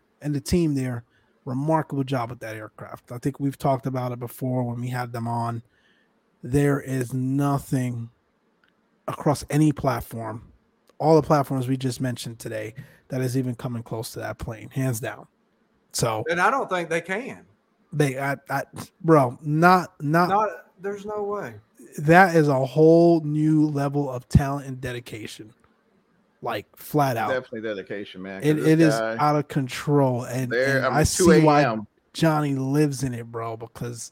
and 0.22 0.34
the 0.34 0.40
team 0.40 0.74
there, 0.74 1.04
remarkable 1.44 2.04
job 2.04 2.30
with 2.30 2.40
that 2.40 2.56
aircraft. 2.56 3.12
I 3.12 3.18
think 3.18 3.38
we've 3.38 3.58
talked 3.58 3.86
about 3.86 4.12
it 4.12 4.18
before 4.18 4.62
when 4.64 4.80
we 4.80 4.88
had 4.88 5.12
them 5.12 5.28
on. 5.28 5.62
There 6.42 6.80
is 6.80 7.12
nothing 7.14 8.10
across 9.06 9.44
any 9.50 9.70
platform, 9.72 10.50
all 10.98 11.14
the 11.20 11.26
platforms 11.26 11.68
we 11.68 11.76
just 11.76 12.00
mentioned 12.00 12.38
today, 12.40 12.74
that 13.12 13.20
is 13.20 13.36
even 13.36 13.54
coming 13.54 13.82
close 13.82 14.10
to 14.14 14.20
that 14.20 14.38
plane, 14.38 14.70
hands 14.70 14.98
down. 14.98 15.26
So 15.92 16.24
And 16.30 16.40
I 16.40 16.50
don't 16.50 16.70
think 16.70 16.88
they 16.88 17.02
can. 17.02 17.44
they, 17.92 18.18
I, 18.18 18.36
I, 18.48 18.62
bro, 19.02 19.38
not, 19.42 19.92
not, 20.00 20.30
Not. 20.30 20.48
There's 20.80 21.04
no 21.04 21.22
way. 21.22 21.56
that 21.98 22.34
is 22.34 22.48
a 22.48 22.64
whole 22.64 23.20
new 23.20 23.66
level 23.66 24.10
of 24.10 24.26
talent 24.30 24.66
and 24.66 24.80
dedication, 24.80 25.52
like 26.40 26.64
flat 26.74 27.18
out. 27.18 27.28
Definitely 27.28 27.68
dedication, 27.68 28.22
man. 28.22 28.42
It, 28.42 28.54
this 28.54 28.66
it 28.66 28.80
is 28.80 28.94
guy 28.94 29.16
out 29.18 29.36
of 29.36 29.46
control, 29.48 30.24
and, 30.24 30.50
There, 30.50 30.78
and 30.78 30.86
I 30.86 30.88
mean, 30.88 30.98
I 30.98 31.02
see 31.02 31.40
why 31.42 31.76
Johnny 32.14 32.54
lives 32.54 33.02
in 33.02 33.12
it, 33.12 33.30
bro. 33.30 33.58
Because 33.58 34.10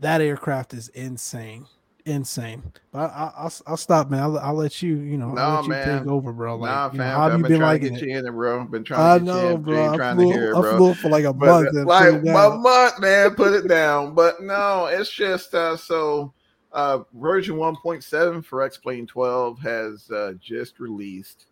that 0.00 0.20
aircraft 0.20 0.74
is 0.74 0.88
insane, 0.88 1.66
insane. 2.06 2.62
But 2.92 2.98
I, 2.98 3.04
I, 3.04 3.32
I'll 3.44 3.52
I'll 3.66 3.76
stop, 3.76 4.10
man. 4.10 4.20
I'll, 4.20 4.38
I'll 4.38 4.54
let 4.54 4.82
you, 4.82 4.96
you 4.96 5.16
know, 5.16 5.32
Nah, 5.32 5.62
you 5.62 5.68
man. 5.68 6.00
take 6.00 6.08
over, 6.08 6.32
bro. 6.32 6.56
Like, 6.56 6.70
nah, 6.70 6.90
you 6.92 6.98
know, 6.98 7.04
fam. 7.04 7.16
how 7.16 7.22
have 7.24 7.32
I've 7.32 7.38
you 7.38 7.42
been 7.44 7.52
been 7.52 7.60
trying 7.60 7.80
to 7.80 7.90
get 7.90 8.02
it? 8.02 8.06
you 8.06 8.18
in 8.18 8.26
it, 8.26 8.30
bro. 8.30 8.64
Been 8.64 8.84
trying 8.84 9.00
I 9.00 9.18
to 9.18 9.24
get 9.24 9.34
you 9.34 9.40
know, 9.40 9.54
in, 9.54 9.62
bro. 9.62 9.88
I 9.88 9.96
Trying 9.96 10.16
flew, 10.16 10.26
to 10.32 10.32
hear, 10.38 10.56
I 10.56 10.60
bro. 10.60 10.78
flew 10.78 10.94
for 10.94 11.08
like 11.08 11.24
a 11.24 11.32
but 11.32 11.46
month. 11.46 11.86
like 11.86 12.12
a 12.12 12.58
month, 12.58 13.00
man, 13.00 13.34
put 13.34 13.52
it 13.54 13.68
down. 13.68 14.14
But 14.14 14.42
no, 14.42 14.86
it's 14.86 15.10
just 15.10 15.54
uh, 15.54 15.76
so 15.76 16.32
uh, 16.72 17.00
version 17.14 17.56
1.7 17.56 18.44
for 18.44 18.62
X 18.62 18.76
Plane 18.76 19.06
12 19.06 19.58
has 19.60 20.10
uh, 20.10 20.34
just 20.40 20.80
released, 20.80 21.46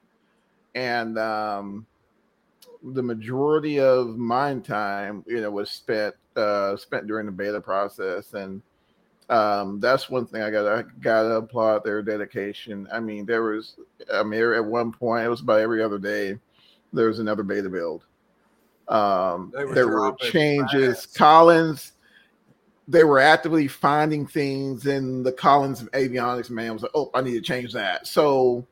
and 0.74 1.19
um, 1.19 1.87
the 2.83 3.03
majority 3.03 3.81
of 3.81 4.16
mine 4.16 4.61
time, 4.61 5.24
you 5.27 5.41
know, 5.41 5.51
was 5.51 5.70
spent 5.70 6.15
uh, 6.37 6.77
spent 6.77 7.07
during 7.07 7.27
the 7.27 7.33
beta 7.33 7.61
process, 7.61 8.35
and 8.35 8.61
um, 9.33 9.81
that's 9.81 10.11
one 10.11 10.27
thing 10.27 10.43
I 10.43 10.51
got 10.51 10.67
I 10.67 10.85
gotta 11.01 11.37
applaud 11.37 11.85
their 11.85 12.03
dedication. 12.03 12.87
I 12.93 13.01
mean, 13.01 13.25
there 13.25 13.43
was, 13.43 13.77
I 14.13 14.23
mean, 14.23 14.43
at 14.43 14.65
one 14.65 14.93
point 14.93 15.25
it 15.25 15.29
was 15.29 15.41
about 15.41 15.61
every 15.61 15.83
other 15.83 15.99
day 15.99 16.39
there 16.93 17.07
was 17.07 17.19
another 17.19 17.43
beta 17.43 17.71
build. 17.71 18.05
Um, 18.89 19.51
there 19.73 19.89
were 19.89 20.15
changes. 20.17 21.07
fast. 21.07 21.17
Collins, 21.17 21.93
they 22.87 23.05
were 23.05 23.21
actively 23.21 23.69
finding 23.69 24.27
things 24.27 24.85
in 24.87 25.23
the 25.23 25.33
Collins 25.33 25.83
avionics 25.85 26.51
man 26.51 26.75
was 26.75 26.83
like, 26.83 26.93
oh, 26.95 27.11
I 27.15 27.23
need 27.23 27.33
to 27.33 27.41
change 27.41 27.73
that. 27.73 28.07
So 28.07 28.67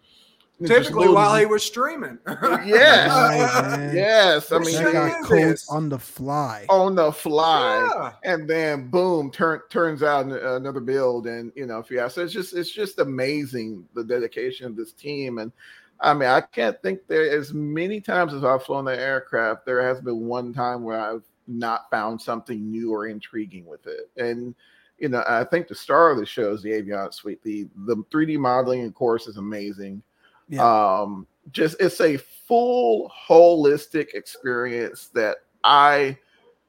Typically, 0.66 1.08
while 1.08 1.36
he 1.36 1.46
was 1.46 1.64
streaming. 1.64 2.18
Yes. 2.26 3.08
Right, 3.10 3.92
yes, 3.94 4.52
I 4.52 4.58
mean 4.58 4.74
that 4.74 4.92
got 4.92 5.12
they, 5.12 5.20
is 5.20 5.26
codes 5.26 5.50
this. 5.62 5.68
on 5.70 5.88
the 5.88 5.98
fly. 5.98 6.66
on 6.68 6.94
the 6.94 7.10
fly 7.12 7.88
Yeah. 8.24 8.32
and 8.32 8.48
then 8.48 8.88
boom 8.88 9.30
turn 9.30 9.60
turns 9.70 10.02
out 10.02 10.26
another 10.26 10.80
build 10.80 11.26
and 11.26 11.50
you 11.56 11.66
know 11.66 11.78
if 11.78 11.90
you 11.90 11.98
ask 12.00 12.16
so 12.16 12.22
it's 12.22 12.32
just 12.32 12.54
it's 12.54 12.70
just 12.70 12.98
amazing 12.98 13.86
the 13.94 14.04
dedication 14.04 14.66
of 14.66 14.76
this 14.76 14.92
team 14.92 15.38
and 15.38 15.52
i 16.00 16.12
mean 16.12 16.28
i 16.28 16.40
can't 16.40 16.80
think 16.82 17.00
there 17.08 17.30
as 17.30 17.54
many 17.54 18.00
times 18.00 18.34
as 18.34 18.44
i've 18.44 18.62
flown 18.62 18.84
the 18.84 18.98
aircraft 19.00 19.64
there 19.64 19.82
has 19.82 20.00
been 20.00 20.26
one 20.26 20.52
time 20.52 20.82
where 20.82 21.00
i've 21.00 21.24
not 21.46 21.90
found 21.90 22.20
something 22.20 22.70
new 22.70 22.92
or 22.92 23.06
intriguing 23.08 23.64
with 23.66 23.86
it 23.86 24.10
and 24.16 24.54
you 24.98 25.08
know 25.08 25.24
i 25.26 25.44
think 25.44 25.66
the 25.68 25.74
star 25.74 26.10
of 26.10 26.18
the 26.18 26.26
show 26.26 26.52
is 26.52 26.62
the 26.62 26.70
avionics 26.70 27.14
suite 27.14 27.42
the 27.42 27.66
the 27.86 27.96
3d 28.12 28.38
modeling 28.38 28.84
of 28.84 28.94
course 28.94 29.26
is 29.26 29.36
amazing 29.38 30.02
um 30.58 31.26
just 31.52 31.76
it's 31.80 32.00
a 32.00 32.16
full 32.16 33.10
holistic 33.28 34.14
experience 34.14 35.08
that 35.14 35.38
i 35.64 36.16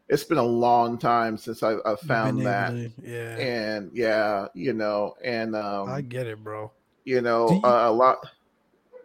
it's 0.10 0.24
been 0.24 0.38
a 0.38 0.44
long 0.44 0.98
time 0.98 1.38
since 1.38 1.64
i, 1.64 1.76
I 1.86 1.96
found 1.96 2.46
that 2.46 2.70
to- 2.70 2.92
yeah, 3.02 3.38
and 3.38 3.92
yeah 3.94 4.48
you 4.54 4.74
know 4.74 5.16
and 5.24 5.56
um 5.56 5.90
I 5.90 6.02
get 6.02 6.28
it, 6.28 6.44
bro. 6.44 6.72
you 7.06 7.22
know 7.22 7.50
you- 7.50 7.62
uh, 7.64 7.90
a 7.90 7.92
lot 7.92 8.18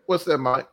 what's 0.06 0.24
that 0.24 0.38
mike 0.38 0.68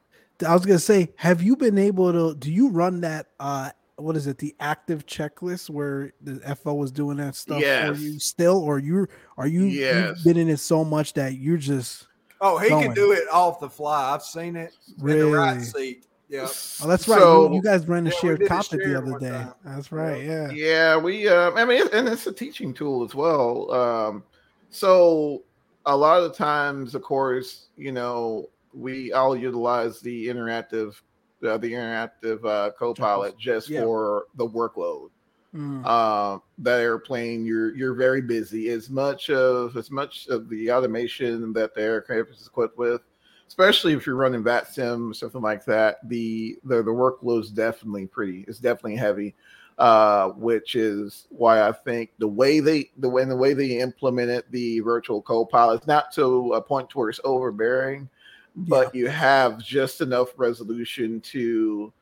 I 0.45 0.53
was 0.53 0.65
gonna 0.65 0.79
say, 0.79 1.13
have 1.15 1.41
you 1.41 1.55
been 1.55 1.77
able 1.77 2.11
to? 2.11 2.35
Do 2.37 2.51
you 2.51 2.67
run 2.69 2.99
that? 3.01 3.27
uh 3.39 3.69
What 3.95 4.17
is 4.17 4.27
it? 4.27 4.39
The 4.39 4.53
active 4.59 5.05
checklist 5.05 5.69
where 5.69 6.11
the 6.21 6.41
FO 6.61 6.73
was 6.73 6.91
doing 6.91 7.17
that 7.17 7.35
stuff 7.35 7.61
Yes. 7.61 7.87
for 7.87 8.01
you 8.01 8.19
still, 8.19 8.57
or 8.57 8.79
you 8.79 9.07
are 9.37 9.47
you 9.47 9.67
Yes. 9.67 10.17
you've 10.17 10.23
been 10.25 10.37
in 10.41 10.49
it 10.49 10.57
so 10.57 10.83
much 10.83 11.13
that 11.13 11.35
you're 11.35 11.55
just 11.57 12.07
Oh, 12.45 12.57
he 12.57 12.69
Going. 12.69 12.83
can 12.83 12.93
do 12.93 13.13
it 13.13 13.23
off 13.31 13.59
the 13.59 13.69
fly. 13.69 14.13
I've 14.13 14.21
seen 14.23 14.55
it 14.57 14.73
in 14.99 15.05
the 15.07 15.25
right 15.27 15.53
Really? 15.53 15.63
seat. 15.63 16.05
Yeah. 16.29 16.47
oh 16.81 16.87
that's 16.87 17.07
right. 17.07 17.19
So- 17.19 17.49
you, 17.49 17.55
you 17.55 17.61
guys 17.61 17.87
ran 17.87 18.05
a 18.07 18.09
Yeah, 18.09 18.15
shared 18.19 18.39
did 18.39 18.45
a 18.45 18.49
cockpit 18.49 18.79
the 18.83 18.97
other 18.97 19.19
day. 19.19 19.29
time. 19.29 19.53
That's 19.63 19.91
right. 19.91 20.23
Yeah. 20.23 20.51
Yeah, 20.51 20.97
we. 20.97 21.27
Uh, 21.27 21.51
I 21.51 21.63
mean, 21.65 21.83
and 21.93 22.07
it's 22.07 22.27
a 22.27 22.33
teaching 22.33 22.73
tool 22.73 23.03
as 23.05 23.13
well. 23.15 23.71
Um, 23.71 24.23
so 24.71 25.43
a 25.85 25.95
lot 25.95 26.21
of 26.21 26.31
the 26.31 26.37
times, 26.37 26.95
of 26.95 27.01
course, 27.03 27.67
you 27.77 27.91
know, 27.91 28.49
we 28.73 29.13
all 29.13 29.35
utilize 29.35 29.99
the 30.01 30.27
interactive, 30.27 30.99
uh, 31.47 31.57
the 31.57 31.71
interactive 31.73 32.43
uh, 32.45 32.71
co-pilot 32.71 33.37
just 33.37 33.69
Yeah. 33.69 33.81
for 33.83 34.25
the 34.35 34.47
workload. 34.47 35.09
Mm. 35.55 35.83
Uh, 35.85 36.39
that 36.59 36.79
airplane, 36.79 37.45
you're 37.45 37.75
you're 37.75 37.93
very 37.93 38.21
busy. 38.21 38.69
As 38.69 38.89
much 38.89 39.29
of 39.29 39.77
as 39.77 39.91
much 39.91 40.27
of 40.27 40.49
the 40.49 40.71
automation 40.71 41.53
that 41.53 41.75
the 41.75 41.81
aircraft 41.81 42.31
is 42.31 42.47
equipped 42.47 42.77
with, 42.77 43.01
especially 43.47 43.93
if 43.93 44.07
you're 44.07 44.15
running 44.15 44.43
VATSIM 44.43 45.11
or 45.11 45.13
something 45.13 45.41
like 45.41 45.63
that, 45.65 45.97
the 46.09 46.57
the 46.63 46.77
the 46.77 46.91
workload 46.91 47.41
is 47.41 47.51
definitely 47.51 48.07
pretty. 48.07 48.45
It's 48.47 48.57
definitely 48.57 48.95
heavy, 48.95 49.35
uh, 49.77 50.29
which 50.29 50.75
is 50.75 51.27
why 51.29 51.67
I 51.67 51.71
think 51.71 52.09
the 52.17 52.27
way 52.27 52.59
they 52.59 52.89
the 52.97 53.09
way 53.09 53.23
the 53.23 53.35
way 53.35 53.53
they 53.53 53.79
implemented 53.79 54.45
the 54.49 54.79
virtual 54.79 55.21
co-pilot, 55.21 55.81
is 55.81 55.87
not 55.87 56.11
to 56.13 56.53
a 56.53 56.61
point 56.61 56.89
towards 56.89 57.19
overbearing, 57.23 58.09
but 58.55 58.95
you 58.95 59.07
have 59.07 59.63
just 59.63 60.01
enough 60.01 60.29
resolution 60.35 61.21
to, 61.21 61.93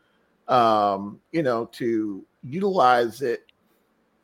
um, 0.48 1.20
you 1.32 1.44
know, 1.44 1.66
to 1.74 2.26
utilize 2.44 3.22
it 3.22 3.52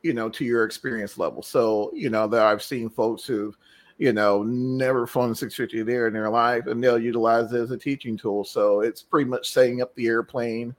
you 0.02 0.12
know, 0.12 0.28
to 0.28 0.44
your 0.44 0.64
experience 0.64 1.18
level. 1.18 1.42
So, 1.42 1.90
you 1.94 2.10
know, 2.10 2.26
that 2.28 2.42
I've 2.42 2.62
seen 2.62 2.88
folks 2.88 3.24
who've, 3.24 3.56
you 3.98 4.12
know, 4.12 4.42
never 4.44 5.06
flown 5.06 5.32
a 5.32 5.34
650 5.34 5.82
there 5.82 6.06
in 6.06 6.12
their 6.12 6.30
life 6.30 6.66
and 6.66 6.82
they'll 6.82 6.98
utilize 6.98 7.52
it 7.52 7.60
as 7.60 7.72
a 7.72 7.76
teaching 7.76 8.16
tool. 8.16 8.44
So 8.44 8.80
it's 8.80 9.02
pretty 9.02 9.28
much 9.28 9.50
setting 9.50 9.82
up 9.82 9.94
the 9.94 10.06
airplane, 10.06 10.74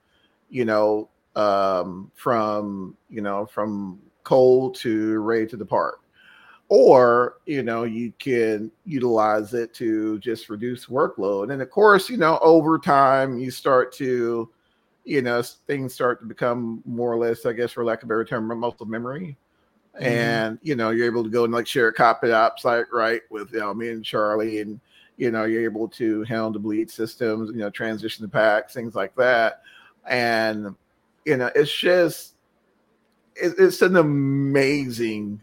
you 0.50 0.64
know, 0.64 1.10
um, 1.36 2.12
from, 2.16 2.96
you 3.10 3.22
know, 3.22 3.46
from 3.46 4.00
cold 4.24 4.76
to 4.76 5.20
ready 5.20 5.48
to 5.48 5.58
depart. 5.58 6.00
Or, 6.70 7.38
you 7.46 7.64
know, 7.64 7.84
you 7.84 8.14
can 8.20 8.72
utilize 8.86 9.54
it 9.54 9.74
to 9.76 10.20
just 10.20 10.50
reduce 10.50 10.86
workload. 10.86 11.52
And 11.52 11.62
of 11.62 11.70
course, 11.72 12.10
you 12.10 12.18
know, 12.18 12.38
over 12.42 12.78
time 12.78 13.40
you 13.40 13.52
start 13.52 13.92
to, 13.94 14.50
you 15.10 15.24
know, 15.24 15.42
things 15.42 15.94
start 15.94 16.20
to 16.20 16.28
become 16.28 16.84
more 16.86 17.12
or 17.12 17.18
less, 17.18 17.46
I 17.46 17.54
guess, 17.54 17.72
for 17.72 17.84
lack 17.84 18.04
of 18.04 18.08
a 18.08 18.10
better 18.10 18.26
term, 18.26 18.48
muscle 18.60 18.86
memory. 18.86 19.36
Mhm. 20.00 20.06
And 20.06 20.60
you 20.62 20.76
know, 20.76 20.92
you're 20.92 21.08
able 21.08 21.24
to 21.24 21.30
go 21.32 21.46
and 21.46 21.54
like 21.54 21.66
share 21.66 21.88
a 21.88 21.94
copy 21.94 22.32
ops 22.32 22.64
like 22.64 22.94
right 22.94 23.22
with 23.32 23.52
you 23.52 23.60
know 23.60 23.74
me 23.74 23.90
and 23.90 24.06
Charlie, 24.06 24.60
and 24.60 24.80
you 25.18 25.32
know, 25.32 25.46
you're 25.46 25.64
able 25.64 25.88
to 25.90 26.24
handle 26.24 26.52
the 26.52 26.60
bleed 26.60 26.92
systems, 26.92 27.50
you 27.50 27.58
know, 27.58 27.72
transition 27.72 28.24
the 28.24 28.30
packs, 28.30 28.74
things 28.74 28.94
like 28.94 29.16
that. 29.16 29.64
And 30.08 30.76
you 31.26 31.38
know, 31.38 31.50
it's 31.56 31.76
just 31.76 32.36
it, 33.36 33.56
it's 33.58 33.82
an 33.82 33.98
amazing, 33.98 35.42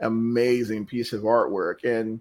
amazing 0.00 0.86
piece 0.86 1.12
of 1.12 1.22
artwork. 1.22 1.82
And 1.84 2.20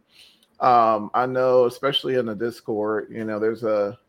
um, 0.59 1.11
I 1.13 1.27
know, 1.27 1.65
especially 1.65 2.15
in 2.15 2.25
the 2.25 2.35
Discord, 2.35 3.09
you 3.11 3.23
know, 3.23 3.39
there's 3.39 3.63
a 3.63 3.99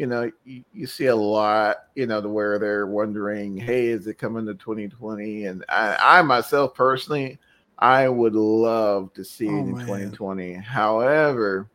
you 0.00 0.06
know, 0.06 0.30
you, 0.46 0.64
you 0.72 0.86
see 0.86 1.06
a 1.08 1.14
lot, 1.14 1.76
you 1.94 2.06
know, 2.06 2.22
to 2.22 2.28
where 2.30 2.58
they're 2.58 2.86
wondering, 2.86 3.58
hey, 3.58 3.88
is 3.88 4.06
it 4.06 4.14
coming 4.14 4.46
to 4.46 4.54
2020? 4.54 5.44
And 5.44 5.62
I, 5.68 6.18
I 6.18 6.22
myself 6.22 6.74
personally, 6.74 7.38
I 7.78 8.08
would 8.08 8.34
love 8.34 9.12
to 9.12 9.22
see 9.22 9.46
Oh, 9.48 9.56
it 9.56 9.60
in 9.60 9.72
man. 9.72 9.84
2020. 9.84 10.54
However, 10.54 11.68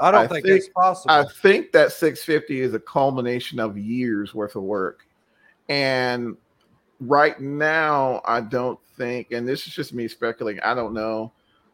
I 0.00 0.10
don't 0.10 0.24
I 0.24 0.26
think, 0.26 0.46
think- 0.46 0.56
it's 0.56 0.70
possible. 0.70 1.10
I 1.14 1.26
think 1.42 1.72
that 1.72 1.92
650 1.92 2.62
is 2.62 2.72
a 2.72 2.80
culmination 2.80 3.60
of 3.60 3.76
years 3.76 4.34
worth 4.34 4.56
of 4.56 4.62
work. 4.62 5.06
And 5.68 6.38
right 6.98 7.38
now, 7.38 8.22
I 8.24 8.40
don't 8.40 8.80
think, 8.96 9.32
and 9.32 9.46
this 9.46 9.66
is 9.66 9.74
just 9.74 9.92
me 9.92 10.08
speculating, 10.08 10.62
I 10.62 10.72
don't 10.72 10.94
know. 10.94 11.30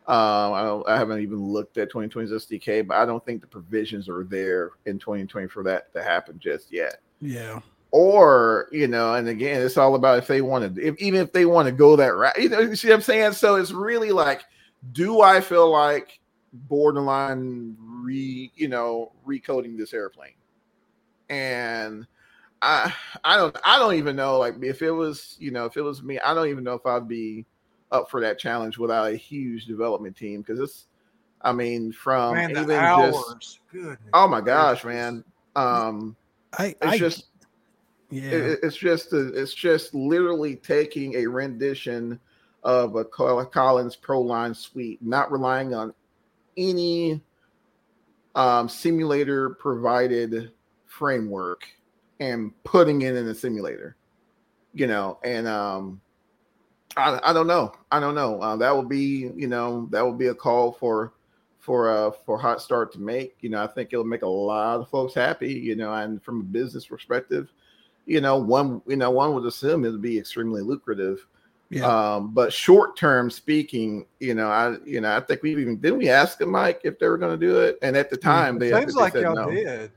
Um, 0.08 0.52
I 0.52 0.62
don't, 0.62 0.88
I 0.88 0.96
haven't 0.96 1.20
even 1.20 1.42
looked 1.44 1.78
at 1.78 1.90
2020's 1.90 2.30
SDK, 2.46 2.86
but 2.86 2.96
I 2.96 3.04
don't 3.04 3.24
think 3.24 3.40
the 3.40 3.48
provisions 3.48 4.08
are 4.08 4.22
there 4.22 4.70
in 4.84 5.00
2020 5.00 5.48
for 5.48 5.64
that 5.64 5.92
to 5.94 6.02
happen 6.02 6.38
just 6.38 6.72
yet. 6.72 7.00
Yeah. 7.20 7.60
Or 7.90 8.68
you 8.70 8.86
know, 8.86 9.14
and 9.14 9.28
again, 9.28 9.62
it's 9.62 9.76
all 9.76 9.96
about 9.96 10.18
if 10.18 10.28
they 10.28 10.42
want 10.42 10.76
to, 10.76 10.80
if, 10.80 10.96
even 10.98 11.20
if 11.20 11.32
they 11.32 11.44
want 11.44 11.66
to 11.66 11.72
go 11.72 11.96
that 11.96 12.14
route. 12.14 12.40
You 12.40 12.48
know, 12.48 12.60
you 12.60 12.76
see 12.76 12.88
what 12.88 12.96
I'm 12.96 13.00
saying? 13.00 13.32
So 13.32 13.56
it's 13.56 13.72
really 13.72 14.12
like, 14.12 14.44
do 14.92 15.22
I 15.22 15.40
feel 15.40 15.70
like 15.72 16.20
borderline 16.52 17.76
re, 17.80 18.52
you 18.54 18.68
know, 18.68 19.12
recoding 19.26 19.76
this 19.76 19.92
airplane? 19.92 20.34
And 21.28 22.06
I, 22.62 22.92
I 23.24 23.36
don't, 23.36 23.56
I 23.64 23.78
don't 23.78 23.94
even 23.94 24.14
know. 24.14 24.38
Like, 24.38 24.62
if 24.62 24.82
it 24.82 24.92
was, 24.92 25.36
you 25.40 25.50
know, 25.50 25.64
if 25.64 25.76
it 25.76 25.82
was 25.82 26.02
me, 26.02 26.20
I 26.20 26.32
don't 26.34 26.48
even 26.48 26.64
know 26.64 26.74
if 26.74 26.86
I'd 26.86 27.08
be 27.08 27.46
up 27.92 28.10
for 28.10 28.20
that 28.20 28.38
challenge 28.38 28.78
without 28.78 29.12
a 29.12 29.16
huge 29.16 29.66
development 29.66 30.16
team 30.16 30.40
because 30.40 30.58
it's 30.60 30.86
I 31.42 31.52
mean 31.52 31.92
from 31.92 32.34
Man, 32.34 32.52
the 32.52 32.62
even 32.62 32.76
hours. 32.76 33.24
just 33.38 33.60
Goodness 33.72 33.98
oh 34.12 34.26
my 34.28 34.40
gosh, 34.40 34.82
gracious. 34.82 34.96
man. 34.96 35.24
Um 35.54 36.16
I, 36.58 36.66
it's 36.66 36.78
I 36.82 36.98
just 36.98 37.26
yeah. 38.10 38.30
it- 38.30 38.60
it's 38.62 38.76
just 38.76 39.12
a, 39.12 39.28
it's 39.40 39.54
just 39.54 39.94
literally 39.94 40.56
taking 40.56 41.14
a 41.16 41.26
rendition 41.26 42.18
of 42.62 42.96
a 42.96 43.04
Collins 43.04 43.94
Pro 43.94 44.20
Line 44.20 44.54
suite, 44.54 45.00
not 45.00 45.30
relying 45.30 45.72
on 45.74 45.94
any 46.56 47.20
um, 48.34 48.68
simulator 48.68 49.50
provided 49.50 50.52
framework 50.86 51.62
and 52.18 52.52
putting 52.64 53.02
it 53.02 53.14
in 53.14 53.28
a 53.28 53.34
simulator. 53.34 53.96
You 54.74 54.86
know, 54.88 55.18
and 55.22 55.46
um, 55.46 56.00
I, 56.96 57.20
I 57.22 57.32
don't 57.32 57.46
know. 57.46 57.72
I 57.90 58.00
don't 58.00 58.14
know. 58.14 58.40
Uh, 58.40 58.56
that 58.56 58.76
would 58.76 58.88
be 58.88 59.30
you 59.34 59.46
know 59.46 59.88
that 59.90 60.04
would 60.04 60.18
be 60.18 60.28
a 60.28 60.34
call 60.34 60.72
for 60.72 61.12
for 61.58 61.90
uh 61.90 62.10
for 62.24 62.38
hot 62.38 62.60
start 62.60 62.92
to 62.92 63.00
make. 63.00 63.36
You 63.40 63.50
know, 63.50 63.62
I 63.62 63.66
think 63.66 63.90
it'll 63.92 64.04
make 64.04 64.22
a 64.22 64.28
lot 64.28 64.80
of 64.80 64.88
folks 64.88 65.14
happy. 65.14 65.52
You 65.52 65.76
know, 65.76 65.92
and 65.92 66.22
from 66.22 66.40
a 66.40 66.44
business 66.44 66.86
perspective 66.86 67.50
you 68.06 68.20
know, 68.20 68.38
one 68.38 68.80
you 68.86 68.96
know 68.96 69.10
one 69.10 69.34
would 69.34 69.44
assume 69.44 69.84
it 69.84 69.90
would 69.90 70.00
be 70.00 70.18
extremely 70.18 70.62
lucrative. 70.62 71.26
Yeah. 71.68 71.86
Um, 71.86 72.32
but 72.32 72.52
short 72.52 72.96
term 72.96 73.28
speaking, 73.28 74.06
you 74.20 74.34
know, 74.34 74.48
I 74.48 74.76
you 74.84 75.00
know 75.00 75.14
I 75.14 75.20
think 75.20 75.42
we 75.42 75.50
even 75.50 75.76
didn't 75.76 75.98
we 75.98 76.08
ask 76.08 76.38
them 76.38 76.50
Mike 76.50 76.80
if 76.84 76.98
they 76.98 77.08
were 77.08 77.18
going 77.18 77.38
to 77.38 77.46
do 77.46 77.60
it, 77.60 77.78
and 77.82 77.96
at 77.96 78.08
the 78.08 78.16
time 78.16 78.58
they, 78.58 78.70
Seems 78.70 78.94
they 78.94 79.00
like 79.00 79.12
said 79.12 79.22
y'all 79.22 79.34
no. 79.34 79.50
did. 79.50 79.90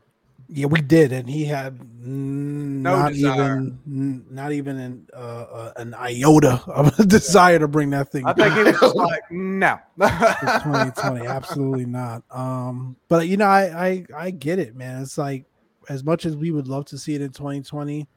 Yeah, 0.51 0.65
we 0.65 0.81
did, 0.81 1.11
and 1.11 1.29
he 1.29 1.45
had 1.45 1.79
No 2.03 2.95
not 2.97 3.13
desire. 3.13 3.57
even 3.59 4.25
not 4.31 4.51
even 4.51 4.77
an 4.77 5.07
uh, 5.15 5.17
uh, 5.17 5.73
an 5.77 5.93
iota 5.93 6.63
of 6.65 6.97
a 6.99 7.05
desire 7.05 7.59
to 7.59 7.67
bring 7.67 7.91
that 7.91 8.11
thing. 8.11 8.25
I 8.25 8.33
think 8.33 8.55
he 8.55 8.63
was 8.63 8.95
like, 8.95 9.21
no. 9.31 9.77
2020 9.99 11.27
absolutely 11.27 11.85
not 11.85 12.23
um 12.31 12.95
but 13.09 13.27
you 13.27 13.35
know 13.35 13.45
I, 13.45 13.87
I 13.87 14.05
i 14.15 14.31
get 14.31 14.57
it 14.59 14.75
man 14.75 15.01
it's 15.01 15.17
like 15.17 15.43
as 15.89 16.03
much 16.05 16.25
as 16.25 16.37
we 16.37 16.51
would 16.51 16.67
love 16.67 16.85
to 16.85 16.97
see 16.97 17.15
it 17.15 17.21
in 17.21 17.31
2020 17.31 18.07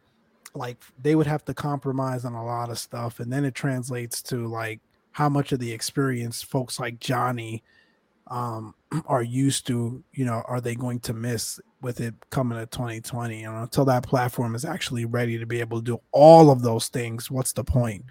like 0.54 0.76
they 1.02 1.16
would 1.16 1.26
have 1.26 1.44
to 1.46 1.54
compromise 1.54 2.24
on 2.24 2.34
a 2.34 2.44
lot 2.44 2.70
of 2.70 2.78
stuff 2.78 3.18
and 3.18 3.32
then 3.32 3.44
it 3.44 3.54
translates 3.56 4.22
to 4.22 4.46
like 4.46 4.80
how 5.10 5.28
much 5.28 5.50
of 5.50 5.58
the 5.58 5.72
experience 5.72 6.40
folks 6.40 6.78
like 6.78 7.00
johnny 7.00 7.62
um 8.28 8.74
are 9.06 9.22
used 9.22 9.66
to 9.66 10.02
you 10.12 10.24
know 10.24 10.42
are 10.46 10.60
they 10.60 10.76
going 10.76 11.00
to 11.00 11.12
miss 11.12 11.58
with 11.82 12.00
it 12.00 12.14
coming 12.30 12.58
to 12.58 12.66
2020 12.66 13.42
and 13.44 13.56
until 13.56 13.84
that 13.84 14.04
platform 14.06 14.54
is 14.54 14.64
actually 14.64 15.04
ready 15.04 15.38
to 15.38 15.46
be 15.46 15.60
able 15.60 15.78
to 15.78 15.84
do 15.84 16.00
all 16.12 16.50
of 16.50 16.62
those 16.62 16.88
things 16.88 17.30
what's 17.30 17.52
the 17.52 17.64
point 17.64 18.04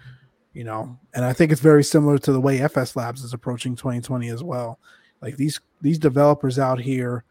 you 0.52 0.62
know 0.62 0.98
and 1.14 1.24
i 1.24 1.32
think 1.32 1.50
it's 1.50 1.60
very 1.60 1.82
similar 1.82 2.18
to 2.18 2.32
the 2.32 2.40
way 2.40 2.58
fs 2.60 2.94
labs 2.96 3.24
is 3.24 3.32
approaching 3.32 3.74
2020 3.74 4.28
as 4.28 4.42
well 4.42 4.78
like 5.22 5.36
these 5.36 5.60
these 5.80 5.98
developers 5.98 6.58
out 6.58 6.80
here 6.80 7.24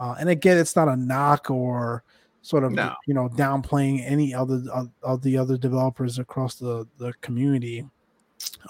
uh, 0.00 0.14
and 0.18 0.28
again 0.28 0.56
it's 0.56 0.74
not 0.74 0.88
a 0.88 0.96
knock 0.96 1.50
or 1.50 2.02
sort 2.40 2.64
of 2.64 2.72
No. 2.72 2.94
you 3.06 3.14
know 3.14 3.28
downplaying 3.28 4.02
any 4.04 4.34
other 4.34 4.62
of, 4.72 4.90
of 5.02 5.22
the 5.22 5.36
other 5.36 5.56
developers 5.56 6.18
across 6.18 6.54
the 6.56 6.86
the 6.98 7.12
community 7.20 7.86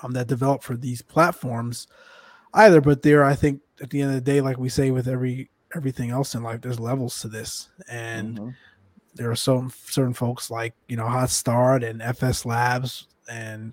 um, 0.03 0.13
that 0.13 0.27
develop 0.27 0.63
for 0.63 0.77
these 0.77 1.01
platforms 1.01 1.87
either 2.55 2.81
but 2.81 3.03
there 3.03 3.25
i 3.25 3.35
think 3.35 3.61
at 3.81 3.91
the 3.91 4.01
end 4.03 4.11
of 4.11 4.17
the 4.17 4.21
day 4.21 4.41
like 4.41 4.59
we 4.59 4.69
say 4.69 4.91
with 4.91 5.09
every 5.09 5.49
everything 5.75 6.11
else 6.11 6.35
in 6.35 6.43
life 6.43 6.61
there's 6.61 6.81
levels 6.81 7.21
to 7.21 7.29
this. 7.29 7.69
And 7.89 8.39
Mhm. 8.39 8.55
there 9.15 9.31
are 9.31 9.37
some 9.37 9.73
certain 9.87 10.15
folks 10.15 10.51
like 10.51 10.75
you 10.89 10.97
know 10.97 11.09
Hot 11.09 11.31
Start 11.31 11.83
and 11.85 12.01
FS 12.03 12.45
Labs 12.45 13.07
and 13.29 13.73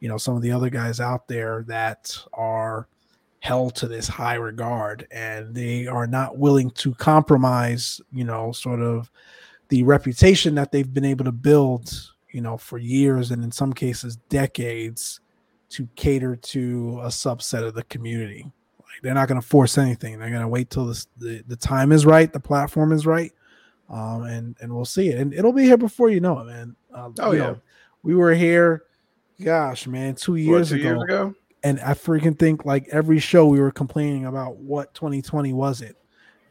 you 0.00 0.08
know 0.08 0.18
some 0.18 0.36
of 0.36 0.42
the 0.42 0.52
other 0.52 0.70
guys 0.70 1.00
out 1.00 1.28
there 1.28 1.64
that 1.68 2.16
are 2.32 2.88
held 3.40 3.74
to 3.76 3.86
this 3.88 4.08
high 4.08 4.34
regard. 4.34 5.06
And 5.10 5.54
they 5.54 5.86
are 5.86 6.06
not 6.06 6.38
willing 6.38 6.70
to 6.72 6.94
compromise 6.94 8.00
you 8.12 8.24
know 8.24 8.52
sort 8.52 8.80
of 8.80 9.10
the 9.68 9.82
reputation 9.82 10.54
that 10.54 10.72
they've 10.72 10.92
been 10.92 11.04
able 11.04 11.24
to 11.24 11.32
build 11.32 11.92
you 12.32 12.40
know 12.40 12.56
for 12.56 12.78
years 12.78 13.30
and 13.30 13.42
in 13.44 13.52
some 13.52 13.72
cases 13.72 14.16
decades 14.28 15.20
to 15.70 15.86
cater 15.96 16.34
to 16.36 16.98
a 17.02 17.08
subset 17.08 17.62
of 17.66 17.74
the 17.74 17.82
community 17.84 18.50
they're 19.02 19.14
not 19.14 19.28
going 19.28 19.40
to 19.40 19.46
force 19.46 19.78
anything 19.78 20.18
they're 20.18 20.30
going 20.30 20.42
to 20.42 20.48
wait 20.48 20.70
till 20.70 20.86
this, 20.86 21.06
the 21.18 21.42
the 21.48 21.56
time 21.56 21.92
is 21.92 22.04
right 22.06 22.32
the 22.32 22.40
platform 22.40 22.92
is 22.92 23.06
right 23.06 23.32
um, 23.90 24.24
and 24.24 24.56
and 24.60 24.74
we'll 24.74 24.84
see 24.84 25.08
it, 25.08 25.18
and 25.18 25.32
it'll 25.32 25.52
be 25.52 25.64
here 25.64 25.78
before 25.78 26.10
you 26.10 26.20
know 26.20 26.38
it, 26.40 26.44
man. 26.44 26.76
Um, 26.92 27.14
Oh, 27.20 27.32
yeah. 27.32 27.38
know, 27.38 27.60
we 28.02 28.14
were 28.14 28.34
here, 28.34 28.82
gosh, 29.42 29.86
man, 29.86 30.14
two 30.14 30.32
What, 30.32 30.40
years 30.42 30.68
two 30.68 30.74
ago, 30.74 30.84
years 30.88 31.02
ago. 31.04 31.34
and 31.62 31.80
I 31.80 31.94
freaking 31.94 32.38
think 32.38 32.66
like 32.66 32.86
every 32.88 33.18
show 33.18 33.46
we 33.46 33.60
were 33.60 33.70
complaining 33.70 34.26
about 34.26 34.56
what 34.58 34.92
2020 34.92 35.54
was 35.54 35.80
it, 35.80 35.96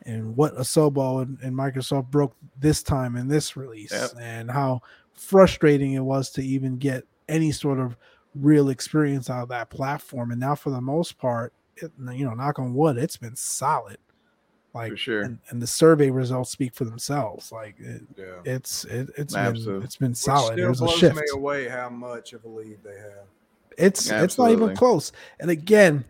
and 0.08 0.36
what 0.36 0.56
Asobo 0.56 1.22
and, 1.22 1.38
and 1.44 1.56
Microsoft 1.56 2.10
broke 2.10 2.36
this 2.60 2.82
time 2.82 3.16
in 3.16 3.28
this 3.28 3.56
release, 3.56 3.92
Yep. 3.92 4.12
and 4.20 4.50
how 4.50 4.82
frustrating 5.14 5.94
it 5.94 6.04
was 6.04 6.32
to 6.32 6.44
even 6.44 6.78
get 6.78 7.04
any 7.30 7.52
sort 7.52 7.78
of 7.80 7.96
real 8.34 8.70
experience 8.70 9.30
out 9.30 9.44
of 9.44 9.50
that 9.50 9.70
platform. 9.70 10.32
And 10.32 10.40
now, 10.40 10.56
for 10.56 10.72
the 10.72 10.82
most 10.82 11.20
part, 11.20 11.54
it, 11.82 11.92
you 12.14 12.26
know, 12.26 12.34
knock 12.34 12.60
on 12.60 12.74
wood, 12.74 12.98
it's 12.98 13.18
been 13.18 13.36
solid. 13.36 13.98
Like, 14.74 14.92
For 14.92 14.98
sure. 14.98 15.22
and, 15.24 15.40
and 15.50 15.62
the 15.62 15.66
survey 15.68 16.12
results 16.12 16.52
speak 16.52 16.76
for 16.76 16.86
themselves. 16.86 17.52
Like, 17.52 17.76
it, 17.80 18.04
yeah. 18.16 18.26
it's 18.46 18.84
it, 18.86 19.10
it's 19.18 19.34
been 19.34 19.82
it's 19.84 19.96
been 19.96 20.10
Which 20.12 20.18
solid. 20.18 20.54
still 20.54 20.56
There's 20.58 20.82
a 20.82 20.88
shift. 20.90 21.16
me 21.16 21.22
away 21.34 21.68
how 21.68 21.90
much 21.90 22.34
of 22.34 22.44
a 22.46 22.48
lead 22.50 22.78
they 22.84 22.96
have. 22.98 23.26
It's 23.78 24.10
it's 24.12 24.38
not 24.38 24.52
even 24.52 24.76
close. 24.76 25.12
And 25.40 25.50
again, 25.50 26.06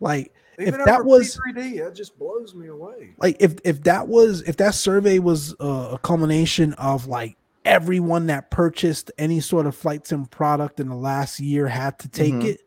like 0.00 0.34
Even 0.58 0.80
if 0.80 0.86
that 0.86 1.04
was 1.04 1.36
P3D, 1.46 1.84
that 1.84 1.94
just 1.94 2.18
blows 2.18 2.54
me 2.54 2.66
away. 2.68 3.14
like 3.18 3.36
if 3.40 3.54
if 3.64 3.82
that 3.84 4.08
was 4.08 4.42
if 4.42 4.56
that 4.58 4.74
survey 4.74 5.18
was 5.18 5.54
uh, 5.60 5.90
a 5.92 5.98
culmination 6.02 6.72
of 6.74 7.06
like 7.06 7.36
everyone 7.64 8.26
that 8.26 8.50
purchased 8.50 9.10
any 9.18 9.38
sort 9.40 9.66
of 9.66 9.74
flight 9.76 10.06
sim 10.06 10.26
product 10.26 10.80
in 10.80 10.88
the 10.88 10.94
last 10.96 11.40
year 11.40 11.68
had 11.68 11.98
to 12.00 12.08
take 12.08 12.32
Mhm. 12.34 12.44
it, 12.44 12.60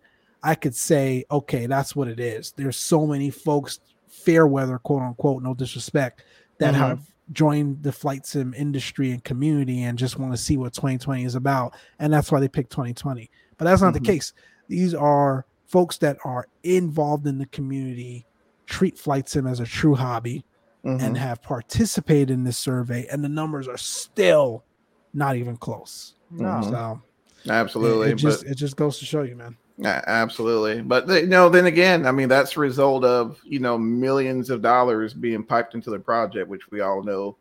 I 0.43 0.55
could 0.55 0.75
say, 0.75 1.25
okay, 1.31 1.65
that's 1.67 1.95
what 1.95 2.07
it 2.07 2.19
is. 2.19 2.53
There's 2.57 2.77
so 2.77 3.07
many 3.07 3.29
folks, 3.29 3.79
fair 4.07 4.45
weather, 4.45 4.77
quote 4.77 5.01
unquote, 5.01 5.41
no 5.41 5.53
disrespect, 5.53 6.23
that 6.59 6.73
Mhm. 6.73 6.77
have 6.77 6.99
joined 7.31 7.81
the 7.81 7.91
flight 7.91 8.25
sim 8.25 8.53
industry 8.53 9.11
and 9.11 9.23
community 9.23 9.83
and 9.83 9.97
just 9.97 10.19
want 10.19 10.33
to 10.33 10.37
see 10.37 10.57
what 10.57 10.73
2020 10.73 11.23
is 11.23 11.35
about. 11.35 11.73
And 11.99 12.11
that's 12.11 12.31
why 12.31 12.39
they 12.41 12.49
picked 12.49 12.71
2020. 12.71 13.29
But 13.57 13.65
that's 13.65 13.81
not 13.81 13.91
Mhm. 13.93 14.03
the 14.03 14.11
case. 14.11 14.33
These 14.67 14.93
are 14.93 15.45
folks 15.65 15.97
that 15.99 16.17
are 16.25 16.47
involved 16.63 17.25
in 17.25 17.37
the 17.37 17.45
community, 17.47 18.25
treat 18.65 18.97
flight 18.97 19.29
sim 19.29 19.47
as 19.47 19.59
a 19.61 19.65
true 19.65 19.95
hobby, 19.95 20.43
Mhm. 20.83 21.01
and 21.01 21.17
have 21.17 21.41
participated 21.41 22.29
in 22.31 22.43
this 22.43 22.57
survey, 22.57 23.07
and 23.09 23.23
the 23.23 23.29
numbers 23.29 23.67
are 23.69 23.77
still 23.77 24.65
not 25.13 25.37
even 25.37 25.55
close. 25.55 26.15
No. 26.29 26.61
So 26.61 27.01
Absolutely. 27.49 28.09
it, 28.09 28.13
it 28.13 28.15
just 28.15 28.43
but- 28.43 28.51
it 28.51 28.55
just 28.55 28.75
goes 28.75 28.99
to 28.99 29.05
show 29.05 29.21
you, 29.21 29.35
man. 29.37 29.55
Yeah, 29.83 30.01
absolutely. 30.07 30.81
But 30.81 31.07
you 31.09 31.27
know, 31.27 31.49
then 31.49 31.65
again, 31.65 32.05
I 32.05 32.11
mean, 32.11 32.29
that's 32.29 32.55
a 32.55 32.59
result 32.61 33.03
of 33.03 33.39
you 33.43 33.59
know 33.59 33.77
millions 33.77 34.49
of 34.49 34.61
dollars 34.61 35.13
being 35.13 35.43
piped 35.43 35.75
into 35.75 35.89
the 35.89 35.99
project, 35.99 36.47
which 36.47 36.71
we 36.71 36.79
all 36.79 37.03
know 37.03 37.35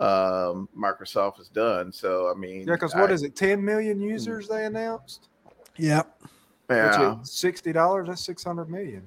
um, 0.00 0.68
Microsoft 0.76 1.36
has 1.36 1.48
done. 1.48 1.92
So 1.92 2.30
I 2.30 2.34
mean, 2.34 2.66
Yeah, 2.66 2.74
because 2.74 2.94
what 2.94 3.10
I- 3.10 3.12
is 3.14 3.22
it? 3.22 3.36
10 3.36 3.64
million 3.64 4.00
users 4.00 4.48
they 4.48 4.64
announced? 4.66 5.28
Yep. 5.76 6.20
Yeah. 6.68 7.16
Which 7.16 7.22
is 7.22 7.30
$60, 7.30 8.06
that's 8.08 8.24
600 8.24 8.68
million. 8.68 9.06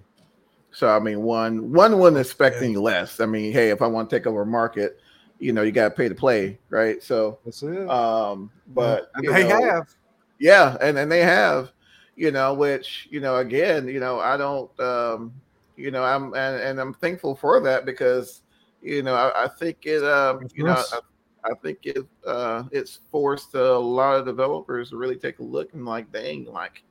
So 0.71 0.87
I 0.87 0.99
mean, 0.99 1.23
one 1.23 1.73
one 1.73 1.99
wouldn't 1.99 2.19
expect 2.21 2.61
any 2.61 2.77
less. 2.77 3.19
I 3.19 3.25
mean, 3.25 3.51
hey, 3.51 3.69
if 3.69 3.81
I 3.81 3.87
want 3.87 4.09
to 4.09 4.15
take 4.15 4.27
over 4.27 4.43
a 4.43 4.45
market, 4.45 4.99
you 5.39 5.51
know, 5.51 5.61
you 5.63 5.71
got 5.73 5.85
to 5.85 5.91
pay 5.91 6.07
to 6.07 6.15
play, 6.15 6.57
right? 6.69 7.01
So, 7.03 7.39
That's 7.43 7.61
it. 7.63 7.89
um, 7.89 8.49
but 8.67 9.11
and 9.15 9.23
you 9.25 9.33
they 9.33 9.47
know, 9.47 9.61
have. 9.63 9.93
yeah 10.39 10.77
and 10.81 10.97
and 10.97 11.11
they 11.11 11.19
have 11.21 11.71
you 12.17 12.31
know 12.31 12.53
which 12.53 13.07
you 13.09 13.21
know 13.21 13.37
again 13.37 13.87
you 13.87 13.99
know 14.01 14.19
i 14.19 14.35
don't 14.35 14.77
um 14.79 15.31
you 15.77 15.91
know 15.91 16.03
i'm 16.03 16.33
and, 16.33 16.59
and 16.61 16.81
i'm 16.81 16.93
thankful 16.93 17.35
for 17.35 17.61
that 17.61 17.85
because 17.85 18.41
you 18.81 19.01
know 19.03 19.13
i, 19.13 19.45
I 19.45 19.47
think 19.47 19.85
it 19.85 20.03
um 20.03 20.45
you 20.53 20.65
know. 20.65 20.83
I, 20.91 20.99
I 21.45 21.51
think 21.63 21.85
it 21.85 22.05
uh 22.25 22.63
it's 22.71 22.99
forced 23.09 23.53
a 23.53 23.77
lot 23.77 24.19
of 24.19 24.25
developers 24.25 24.89
to 24.89 24.97
really 24.97 25.15
take 25.15 25.39
a 25.39 25.43
look 25.43 25.73
and 25.73 25.85
like 25.85 26.11
dang 26.11 26.45
like 26.45 26.83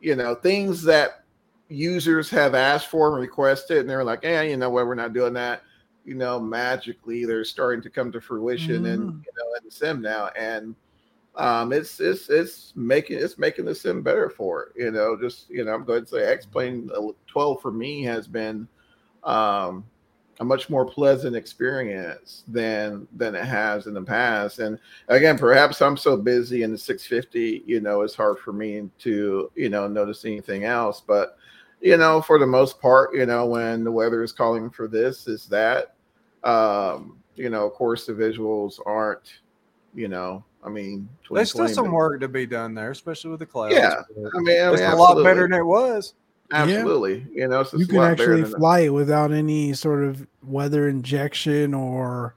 you 0.00 0.16
know 0.16 0.34
things 0.34 0.82
that 0.84 1.24
users 1.68 2.30
have 2.30 2.54
asked 2.54 2.88
for 2.88 3.08
and 3.12 3.20
requested, 3.20 3.78
and 3.78 3.90
they're 3.90 4.04
like, 4.04 4.20
"Yeah, 4.22 4.42
you 4.42 4.56
know 4.56 4.70
what? 4.70 4.86
We're 4.86 4.94
not 4.94 5.12
doing 5.12 5.34
that." 5.34 5.62
You 6.04 6.14
know, 6.14 6.40
magically 6.40 7.24
they're 7.24 7.44
starting 7.44 7.82
to 7.82 7.90
come 7.90 8.10
to 8.12 8.20
fruition, 8.20 8.86
and 8.86 9.02
Mm. 9.02 9.24
you 9.24 9.32
know, 9.36 9.54
in 9.58 9.64
the 9.64 9.70
sim 9.70 10.00
now, 10.00 10.28
and 10.36 10.74
um, 11.38 11.72
it's 11.72 12.00
it's 12.00 12.28
it's 12.28 12.72
making 12.74 13.18
it's 13.18 13.38
making 13.38 13.64
the 13.64 13.74
sim 13.74 14.02
better 14.02 14.28
for 14.28 14.64
it. 14.64 14.72
You 14.76 14.90
know, 14.90 15.16
just 15.16 15.48
you 15.48 15.64
know, 15.64 15.72
I'm 15.72 15.84
going 15.84 16.02
to 16.04 16.08
say 16.08 16.24
X 16.24 16.44
Plane 16.44 16.90
12 17.28 17.62
for 17.62 17.70
me 17.70 18.02
has 18.02 18.26
been 18.26 18.66
um, 19.22 19.84
a 20.40 20.44
much 20.44 20.68
more 20.68 20.84
pleasant 20.84 21.36
experience 21.36 22.42
than 22.48 23.06
than 23.12 23.36
it 23.36 23.44
has 23.44 23.86
in 23.86 23.94
the 23.94 24.02
past. 24.02 24.58
And 24.58 24.80
again, 25.06 25.38
perhaps 25.38 25.80
I'm 25.80 25.96
so 25.96 26.16
busy 26.16 26.64
in 26.64 26.72
the 26.72 26.78
650, 26.78 27.62
you 27.64 27.80
know, 27.80 28.02
it's 28.02 28.16
hard 28.16 28.40
for 28.40 28.52
me 28.52 28.90
to 28.98 29.50
you 29.54 29.68
know 29.68 29.86
notice 29.86 30.24
anything 30.24 30.64
else. 30.64 31.00
But 31.00 31.36
you 31.80 31.96
know, 31.96 32.20
for 32.20 32.40
the 32.40 32.46
most 32.46 32.80
part, 32.80 33.14
you 33.14 33.26
know, 33.26 33.46
when 33.46 33.84
the 33.84 33.92
weather 33.92 34.24
is 34.24 34.32
calling 34.32 34.70
for 34.70 34.88
this, 34.88 35.28
is 35.28 35.46
that. 35.46 35.94
Um, 36.44 37.18
you 37.34 37.50
know, 37.50 37.66
of 37.66 37.72
course, 37.72 38.06
the 38.06 38.12
visuals 38.12 38.80
aren't, 38.84 39.40
you 39.94 40.08
know, 40.08 40.44
I 40.64 40.68
mean, 40.68 41.08
There's 41.30 41.50
still 41.50 41.68
some 41.68 41.86
but- 41.86 41.92
work 41.92 42.20
to 42.20 42.28
be 42.28 42.46
done 42.46 42.74
there, 42.74 42.90
especially 42.90 43.30
with 43.30 43.40
the 43.40 43.46
clouds. 43.46 43.74
Yeah, 43.74 44.02
I 44.34 44.38
mean, 44.40 44.60
I 44.60 44.72
it's 44.72 44.80
mean, 44.80 44.90
a 44.90 44.96
lot 44.96 45.22
better 45.22 45.42
than 45.42 45.52
it 45.54 45.64
was. 45.64 46.14
Absolutely, 46.50 47.26
you 47.32 47.46
know, 47.46 47.60
it's 47.60 47.72
you 47.74 47.86
can 47.86 47.98
actually 47.98 48.42
fly 48.44 48.80
it 48.80 48.88
without 48.88 49.32
any 49.32 49.74
sort 49.74 50.02
of 50.04 50.26
weather 50.42 50.88
injection 50.88 51.74
or 51.74 52.34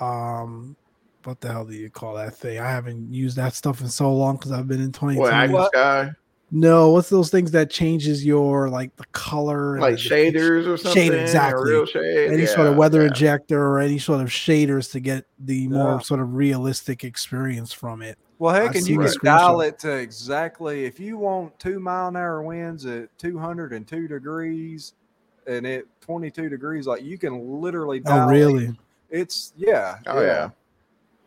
um 0.00 0.76
what 1.24 1.40
the 1.40 1.50
hell 1.50 1.64
do 1.64 1.74
you 1.74 1.90
call 1.90 2.14
that 2.14 2.36
thing? 2.36 2.58
I 2.58 2.70
haven't 2.70 3.12
used 3.12 3.36
that 3.36 3.52
stuff 3.54 3.80
in 3.80 3.88
so 3.88 4.14
long 4.14 4.36
because 4.36 4.52
I've 4.52 4.68
been 4.68 4.80
in 4.80 4.92
2020. 4.92 5.18
What, 5.20 5.32
Active 5.32 5.52
What? 5.52 5.72
Sky? 5.72 6.10
No, 6.50 6.90
what's 6.90 7.10
those 7.10 7.30
things 7.30 7.50
that 7.50 7.70
changes 7.70 8.24
your 8.24 8.70
like 8.70 8.94
the 8.96 9.04
color 9.12 9.78
Like 9.80 9.96
shaders 9.96 10.66
or 10.66 10.76
something? 10.78 11.12
or 11.12 11.20
exactly. 11.20 11.72
ReShade? 11.72 12.32
any 12.32 12.46
sort 12.46 12.68
of 12.68 12.76
weather 12.76 13.02
yeah. 13.02 13.08
injector 13.08 13.62
or 13.62 13.80
any 13.80 13.98
sort 13.98 14.20
of 14.22 14.28
shaders 14.28 14.90
to 14.92 15.00
get 15.00 15.24
the 15.38 15.68
more 15.68 15.94
Yeah. 15.94 15.98
sort 16.00 16.20
of 16.20 16.34
realistic 16.34 17.04
experience 17.04 17.72
from 17.72 18.00
it. 18.00 18.16
Well, 18.38 18.54
heck, 18.54 18.70
I've 18.70 18.76
and 18.76 18.88
you 18.88 18.98
the 18.98 19.10
can 19.10 19.18
dial 19.24 19.60
it 19.60 19.78
to 19.80 19.92
exactly 19.96 20.84
if 20.84 20.98
you 21.00 21.18
want 21.18 21.58
two 21.58 21.80
mile 21.80 22.08
an 22.08 22.16
hour 22.16 22.42
winds 22.42 22.86
at 22.86 23.08
202 23.18 24.08
degrees 24.08 24.94
and 25.46 25.66
at 25.66 25.84
22 26.00 26.48
degrees, 26.48 26.86
like 26.86 27.02
you 27.02 27.18
can 27.18 27.60
literally 27.60 28.00
Oh, 28.06 28.10
dial 28.16 28.28
it. 28.28 28.32
really? 28.32 28.76
It's 29.10 29.52
yeah, 29.56 29.96
Oh 30.06 30.20
yeah, 30.22 30.50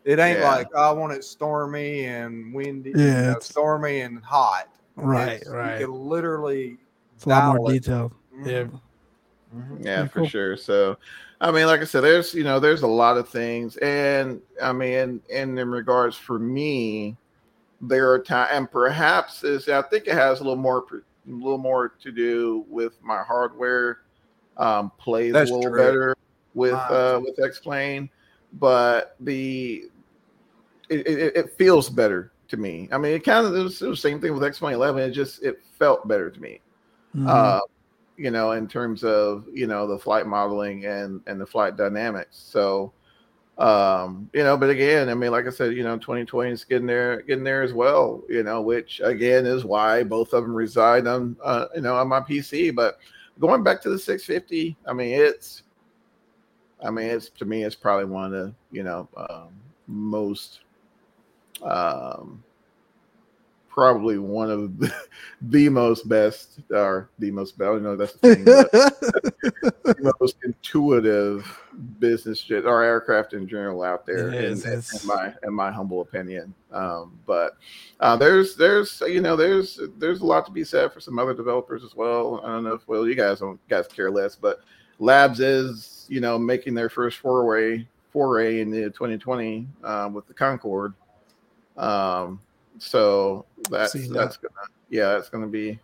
It 0.04 0.18
ain't 0.18 0.40
Yeah. 0.40 0.48
like 0.50 0.68
oh, 0.74 0.90
I 0.90 0.92
want 0.92 1.12
it 1.12 1.22
stormy 1.22 2.06
and 2.06 2.52
windy, 2.54 2.90
you 2.90 2.96
Yeah, 2.96 3.32
know, 3.34 3.40
stormy 3.40 4.00
and 4.00 4.22
hot. 4.24 4.68
Right, 4.96 5.32
It's- 5.40 5.48
right. 5.48 5.80
You 5.80 5.86
can 5.86 5.94
literally 5.94 6.78
It's 7.16 7.24
a 7.24 7.28
lot 7.30 7.56
more 7.56 7.70
it. 7.70 7.74
detailed. 7.74 8.12
Yeah. 8.44 8.64
Mhm. 8.64 8.80
Mhm. 9.56 9.84
yeah, 9.84 9.96
Pretty 9.96 10.08
for 10.08 10.18
cool. 10.20 10.28
sure. 10.28 10.56
So, 10.56 10.96
I 11.40 11.50
mean, 11.50 11.66
like 11.66 11.80
I 11.80 11.84
said, 11.84 12.02
there's 12.02 12.34
you 12.34 12.44
know, 12.44 12.58
there's 12.60 12.82
a 12.82 12.86
lot 12.86 13.16
of 13.16 13.28
things, 13.28 13.76
and 13.78 14.40
I 14.62 14.72
mean, 14.72 15.20
and 15.32 15.58
in 15.58 15.70
regards 15.70 16.16
for 16.16 16.38
me, 16.38 17.16
there 17.80 18.10
are 18.10 18.18
times, 18.18 18.50
and 18.52 18.70
perhaps 18.70 19.44
is 19.44 19.68
I 19.68 19.82
think 19.82 20.06
it 20.06 20.14
has 20.14 20.40
a 20.40 20.42
little 20.44 20.56
more, 20.56 20.84
a 20.92 21.30
little 21.30 21.58
more 21.58 21.88
to 22.02 22.12
do 22.12 22.64
with 22.68 22.94
my 23.02 23.22
hardware. 23.22 23.98
Um, 24.56 24.92
plays 24.98 25.32
That's 25.32 25.50
a 25.50 25.54
little 25.54 25.70
true. 25.70 25.78
better 25.78 26.16
with 26.54 26.72
Mine 26.72 26.86
uh 26.90 27.20
with 27.24 27.40
X 27.42 27.58
Plane, 27.58 28.10
but 28.54 29.16
the 29.20 29.84
it, 30.90 31.06
it, 31.06 31.36
it 31.36 31.50
feels 31.56 31.88
better 31.88 32.31
to 32.52 32.56
me. 32.58 32.88
I 32.92 32.98
mean, 32.98 33.12
it 33.14 33.24
kind 33.24 33.46
of 33.46 33.56
it 33.56 33.62
was, 33.62 33.82
it 33.82 33.88
was 33.88 34.00
the 34.02 34.08
same 34.08 34.20
thing 34.20 34.34
with 34.34 34.44
X 34.44 34.60
Plane 34.60 34.74
11. 34.76 35.02
It 35.02 35.10
just 35.10 35.42
it 35.42 35.60
felt 35.78 36.06
better 36.06 36.30
to 36.30 36.40
me 36.40 36.60
Mhm. 37.16 37.28
uh, 37.28 37.60
you 38.16 38.30
know, 38.30 38.52
in 38.52 38.68
terms 38.68 39.04
of 39.04 39.46
you 39.52 39.66
know 39.66 39.86
the 39.86 39.98
flight 39.98 40.26
modeling 40.26 40.86
and 40.86 41.20
and 41.26 41.40
the 41.40 41.46
flight 41.46 41.76
dynamics. 41.76 42.38
So, 42.38 42.92
um, 43.58 44.30
you 44.32 44.42
know, 44.42 44.56
but 44.56 44.70
again, 44.70 45.08
I 45.08 45.14
mean, 45.14 45.30
like 45.32 45.46
I 45.46 45.50
said, 45.50 45.74
you 45.74 45.82
know, 45.82 45.96
2020 45.98 46.50
is 46.50 46.64
getting 46.64 46.86
there, 46.86 47.22
getting 47.22 47.44
there 47.44 47.62
as 47.62 47.72
well. 47.72 48.22
You 48.28 48.42
know, 48.42 48.60
which 48.62 49.00
again 49.02 49.46
is 49.46 49.64
why 49.64 50.02
both 50.04 50.32
of 50.34 50.44
them 50.44 50.54
reside 50.54 51.06
on, 51.06 51.36
uh, 51.42 51.66
you 51.74 51.80
know, 51.80 51.96
on 51.96 52.08
my 52.08 52.20
PC. 52.20 52.74
But 52.74 52.98
going 53.40 53.62
back 53.62 53.82
to 53.82 53.90
the 53.90 53.98
650, 53.98 54.76
I 54.86 54.92
mean, 54.92 55.14
it's, 55.20 55.62
I 56.84 56.90
mean, 56.90 57.06
it's 57.06 57.30
to 57.30 57.44
me, 57.44 57.64
it's 57.64 57.74
probably 57.74 58.06
one 58.06 58.26
of 58.26 58.32
the 58.32 58.54
you 58.70 58.82
know 58.82 59.08
um, 59.16 59.48
most. 59.86 60.60
Um, 61.62 62.42
probably 63.72 64.18
one 64.18 64.50
of 64.50 64.78
the, 64.78 64.92
the 65.42 65.68
most 65.68 66.08
best 66.08 66.60
or 66.70 67.08
the 67.18 67.30
most 67.30 67.60
I 67.60 67.64
don't 67.64 67.82
know 67.82 67.96
that's 67.96 68.12
the 68.12 68.34
thing, 68.34 68.44
but 68.44 68.70
the 68.70 70.12
most 70.20 70.36
intuitive 70.44 71.58
business 71.98 72.42
jet 72.42 72.66
or 72.66 72.82
aircraft 72.82 73.32
in 73.32 73.48
general 73.48 73.82
out 73.82 74.04
there 74.04 74.28
It 74.28 74.44
in, 74.44 74.72
in, 74.72 74.82
my 75.06 75.32
in 75.42 75.54
my 75.54 75.70
humble 75.70 76.02
opinion. 76.02 76.54
Um, 76.70 77.18
but 77.26 77.56
uh, 78.00 78.16
there's 78.16 78.56
there's 78.56 79.02
you 79.06 79.22
know 79.22 79.36
there's 79.36 79.80
there's 79.98 80.20
a 80.20 80.26
lot 80.26 80.44
to 80.46 80.52
be 80.52 80.64
said 80.64 80.92
for 80.92 81.00
some 81.00 81.18
other 81.18 81.34
developers 81.34 81.82
as 81.82 81.94
well. 81.94 82.42
I 82.44 82.48
don't 82.48 82.64
know 82.64 82.74
if 82.74 82.86
well 82.86 83.08
you 83.08 83.14
guys 83.14 83.40
don't 83.40 83.58
guys 83.68 83.86
care 83.86 84.10
less, 84.10 84.36
but 84.36 84.60
Labs 84.98 85.40
is 85.40 86.06
you 86.08 86.20
know 86.20 86.38
making 86.38 86.74
their 86.74 86.90
first 86.90 87.18
foray 87.18 87.86
foray 88.12 88.60
in 88.60 88.70
the 88.70 88.90
2020 88.90 89.66
um, 89.84 90.12
with 90.12 90.26
the 90.26 90.34
Concorde. 90.34 90.92
Um, 91.76 92.40
so 92.78 93.46
that's 93.70 93.92
Seen 93.92 94.12
that's 94.12 94.36
gonna 94.36 94.54
yeah 94.90 95.12
that's 95.12 95.28
gonna 95.28 95.46
be 95.46 95.78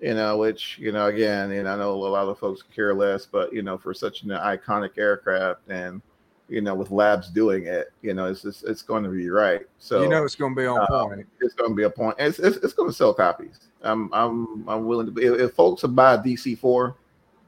you 0.00 0.14
know 0.14 0.36
which 0.38 0.78
you 0.78 0.92
know 0.92 1.06
again 1.06 1.50
you 1.50 1.62
know 1.62 1.72
I 1.72 1.76
know 1.76 1.92
a 1.92 1.94
lot 1.94 2.28
of 2.28 2.38
folks 2.38 2.62
care 2.74 2.94
less, 2.94 3.26
but 3.26 3.52
you 3.52 3.62
know 3.62 3.78
for 3.78 3.94
such 3.94 4.22
an 4.22 4.30
iconic 4.30 4.98
aircraft 4.98 5.60
and 5.68 6.02
you 6.48 6.60
know 6.60 6.74
with 6.74 6.90
Labs 6.90 7.30
doing 7.30 7.66
it, 7.66 7.92
you 8.02 8.14
know 8.14 8.26
it's 8.26 8.42
just, 8.42 8.64
it's 8.64 8.82
going 8.82 9.04
to 9.04 9.10
be 9.10 9.30
right. 9.30 9.62
So 9.78 10.02
you 10.02 10.08
know 10.08 10.24
it's 10.24 10.34
going 10.34 10.54
to 10.54 10.60
be 10.60 10.66
on 10.66 10.80
uh, 10.80 11.04
point. 11.06 11.26
it's 11.40 11.54
going 11.54 11.70
to 11.70 11.76
be 11.76 11.84
a 11.84 11.90
point. 11.90 12.16
It's 12.18 12.38
it's, 12.38 12.56
it's 12.58 12.74
going 12.74 12.90
to 12.90 12.94
sell 12.94 13.14
copies. 13.14 13.68
I'm 13.82 14.12
I'm 14.12 14.68
I'm 14.68 14.86
willing 14.86 15.06
to 15.06 15.12
be 15.12 15.24
if, 15.24 15.38
if 15.38 15.52
folks 15.54 15.82
will 15.82 15.90
buy 15.90 16.16
DC 16.16 16.58
four, 16.58 16.96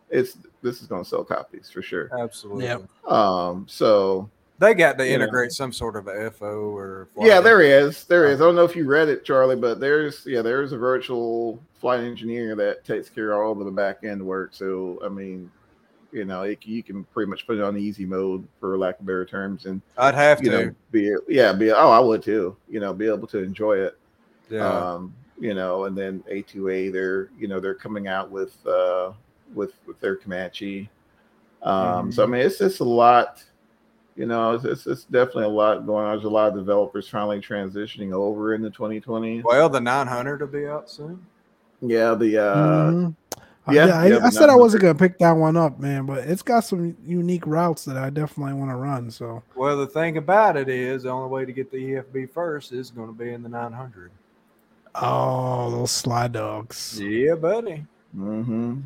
it's 0.09 0.39
this 0.63 0.81
is 0.81 0.87
going 0.87 1.03
to 1.03 1.09
sell 1.09 1.25
copies 1.25 1.71
for 1.71 1.83
sure. 1.83 2.11
Absolutely. 2.19 2.65
Yep. 2.65 2.89
Um, 3.11 3.67
so 3.69 4.31
They 4.63 4.75
got 4.75 4.97
to 4.99 5.05
know. 5.05 5.11
integrate 5.11 5.51
some 5.51 5.73
sort 5.73 5.97
of 5.97 6.07
a 6.07 6.31
FO 6.31 6.47
or 6.47 7.09
yeah, 7.19 7.41
there 7.41 7.63
is 7.63 8.05
there 8.05 8.31
is. 8.31 8.41
I 8.41 8.45
don't 8.45 8.55
know 8.55 8.65
if 8.65 8.77
you 8.77 8.87
read 8.87 9.09
it, 9.09 9.25
Charlie, 9.25 9.57
but 9.57 9.81
there's 9.81 10.25
yeah 10.25 10.41
there's 10.41 10.71
a 10.71 10.79
virtual 10.79 11.61
flight 11.81 11.99
engineer 11.99 12.55
that 12.55 12.85
takes 12.85 13.11
care 13.11 13.33
of 13.33 13.41
all 13.41 13.59
of 13.59 13.65
the 13.65 13.73
back 13.73 14.05
end 14.05 14.25
work. 14.25 14.51
So 14.55 15.01
I 15.05 15.09
mean, 15.09 15.51
you 16.13 16.25
know, 16.25 16.43
it, 16.43 16.61
you 16.63 16.81
can 16.85 17.03
pretty 17.03 17.29
much 17.29 17.45
put 17.45 17.59
it 17.59 17.63
on 17.65 17.77
easy 17.77 18.07
mode 18.07 18.47
for 18.61 18.79
lack 18.79 19.01
of 19.01 19.07
better 19.07 19.25
terms, 19.25 19.67
and 19.67 19.83
I'd 19.99 20.15
have 20.15 20.41
to. 20.41 20.51
know, 20.51 20.75
be 20.93 21.13
yeah, 21.27 21.53
be 21.53 21.73
oh 21.73 21.91
I 21.91 21.99
would 21.99 22.23
too. 22.23 22.57
You 22.69 22.79
know, 22.79 22.93
be 22.93 23.09
able 23.09 23.27
to 23.27 23.39
enjoy 23.39 23.79
it. 23.79 23.99
yeah. 24.49 24.65
um, 24.65 25.13
you 25.41 25.55
know, 25.55 25.87
and 25.87 25.99
then 25.99 26.23
A2A, 26.31 26.93
they're 26.93 27.31
you 27.37 27.49
know 27.49 27.59
they're 27.59 27.75
coming 27.75 28.07
out 28.07 28.31
with 28.31 28.65
uh, 28.65 29.11
with 29.55 29.73
with 29.89 29.99
their 29.99 30.15
Comanche. 30.15 30.89
Um, 31.65 32.13
So 32.13 32.23
I 32.23 32.27
mean, 32.27 32.43
it's 32.43 32.59
just 32.59 32.79
a 32.79 32.85
lot. 32.85 33.43
You 34.17 34.27
know, 34.27 34.53
it's, 34.53 34.65
it's 34.65 34.87
it's 34.87 35.05
definitely 35.05 35.45
a 35.45 35.49
lot 35.49 35.87
going 35.87 36.05
on. 36.05 36.13
There's 36.13 36.25
a 36.25 36.29
lot 36.29 36.49
of 36.49 36.55
developers 36.55 37.09
finally 37.09 37.41
transitioning 37.41 38.13
over 38.13 38.55
into 38.55 38.69
2020. 38.71 39.43
well, 39.43 39.69
the 39.71 39.81
900 39.81 40.41
will 40.41 40.47
be 40.49 40.67
out 40.67 40.91
soon. 40.91 41.25
Yeah, 41.81 42.15
the 42.15 42.39
uh, 42.39 42.91
Mhm. 42.93 43.15
Uh, 43.67 43.73
yeah, 43.73 43.87
yeah, 43.87 43.99
I, 43.99 44.07
yeah, 44.09 44.17
I 44.17 44.21
but 44.21 44.33
said 44.33 44.51
I 44.51 44.57
wasn't 44.57 44.83
gonna 44.83 44.95
pick 44.99 45.19
that 45.21 45.33
one 45.33 45.57
up, 45.57 45.79
man, 45.79 46.05
but 46.05 46.27
it's 46.27 46.43
got 46.43 46.61
some 46.61 46.97
unique 47.07 47.47
routes 47.47 47.85
that 47.85 47.97
I 47.97 48.11
definitely 48.11 48.55
want 48.55 48.71
to 48.71 48.77
run. 48.77 49.11
So 49.11 49.43
Well, 49.55 49.77
the 49.77 49.87
thing 49.87 50.17
about 50.17 50.57
it 50.57 50.69
is, 50.69 51.05
the 51.05 51.11
only 51.11 51.31
way 51.31 51.45
to 51.45 51.53
get 51.53 51.71
the 51.71 51.79
EFB 51.79 52.27
first 52.35 52.73
is 52.73 52.91
going 52.91 53.07
to 53.09 53.15
be 53.15 53.33
in 53.33 53.43
the 53.43 53.49
900. 53.49 54.11
oh, 54.97 55.71
those 55.71 55.91
slide 55.91 56.33
dogs, 56.33 57.01
Yeah, 57.01 57.35
buddy. 57.37 57.87
hmm 58.15 58.81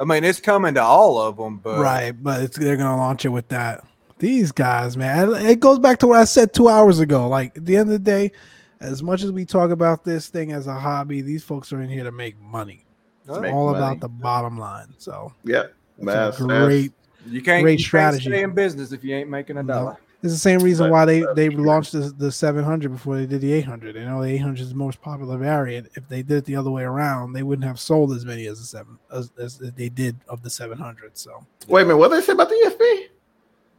I 0.00 0.04
mean, 0.04 0.24
it's 0.24 0.40
coming 0.40 0.74
to 0.74 0.82
all 0.82 1.20
of 1.20 1.36
them, 1.36 1.58
but 1.58 1.78
right? 1.80 2.10
But 2.10 2.42
it's, 2.42 2.58
they're 2.58 2.76
gonna 2.76 2.96
launch 2.96 3.24
it 3.24 3.28
with 3.28 3.48
that. 3.48 3.84
These 4.22 4.52
guys, 4.52 4.96
man, 4.96 5.34
it 5.34 5.58
goes 5.58 5.80
back 5.80 5.98
to 5.98 6.06
what 6.06 6.16
I 6.20 6.22
said 6.22 6.54
two 6.54 6.68
hours 6.68 7.00
ago. 7.00 7.26
Like 7.28 7.56
at 7.56 7.66
the 7.66 7.76
end 7.76 7.88
of 7.88 7.92
the 7.94 7.98
day, 7.98 8.30
as 8.78 9.02
much 9.02 9.24
as 9.24 9.32
we 9.32 9.44
talk 9.44 9.72
about 9.72 10.04
this 10.04 10.28
thing 10.28 10.52
as 10.52 10.68
a 10.68 10.74
hobby, 10.74 11.22
these 11.22 11.42
folks 11.42 11.72
are 11.72 11.82
in 11.82 11.88
here 11.90 12.04
to 12.04 12.12
make 12.12 12.38
money. 12.40 12.86
It's 13.26 13.36
Make 13.40 13.52
all 13.52 13.66
money. 13.72 13.78
about 13.78 13.98
the 14.00 14.08
bottom 14.08 14.56
line. 14.58 14.94
So 14.98 15.32
yeah, 15.42 15.64
that's 15.98 16.38
that's, 16.38 16.40
a 16.40 16.44
great. 16.44 16.92
you 17.26 17.42
can't, 17.42 17.64
Great 17.64 17.72
you 17.80 17.84
can't 17.84 18.14
strategy. 18.14 18.30
stay 18.30 18.44
in 18.44 18.52
business 18.54 18.92
if 18.92 19.02
you 19.02 19.12
ain't 19.16 19.28
making 19.28 19.56
a 19.56 19.62
No. 19.64 19.74
dollar. 19.74 19.96
It's 20.22 20.32
the 20.32 20.38
same 20.38 20.60
reason 20.60 20.88
why 20.88 21.04
they 21.04 21.24
they 21.34 21.48
launched 21.50 21.90
the, 21.90 22.14
the 22.16 22.30
700 22.30 22.92
before 22.92 23.16
they 23.16 23.26
did 23.26 23.40
the 23.40 23.52
800. 23.54 23.96
You 23.96 24.04
know, 24.04 24.22
the 24.22 24.28
800 24.28 24.60
is 24.60 24.68
the 24.68 24.76
most 24.76 25.02
popular 25.02 25.36
variant. 25.36 25.88
If 25.96 26.08
they 26.08 26.22
did 26.22 26.36
it 26.38 26.44
the 26.44 26.54
other 26.54 26.70
way 26.70 26.84
around, 26.84 27.32
they 27.32 27.42
wouldn't 27.42 27.66
have 27.66 27.80
sold 27.80 28.12
as 28.12 28.24
many 28.24 28.46
as 28.46 28.60
the 28.60 28.66
seven 28.66 29.00
as, 29.12 29.32
as 29.36 29.58
they 29.58 29.88
did 29.88 30.16
of 30.28 30.44
the 30.44 30.50
700. 30.50 31.18
So 31.18 31.44
Wait 31.66 31.82
a 31.82 31.84
minute, 31.86 31.96
what 31.98 32.10
did 32.12 32.18
they 32.22 32.26
say 32.26 32.34
about 32.34 32.50
the 32.50 32.54
EFB? 32.54 33.08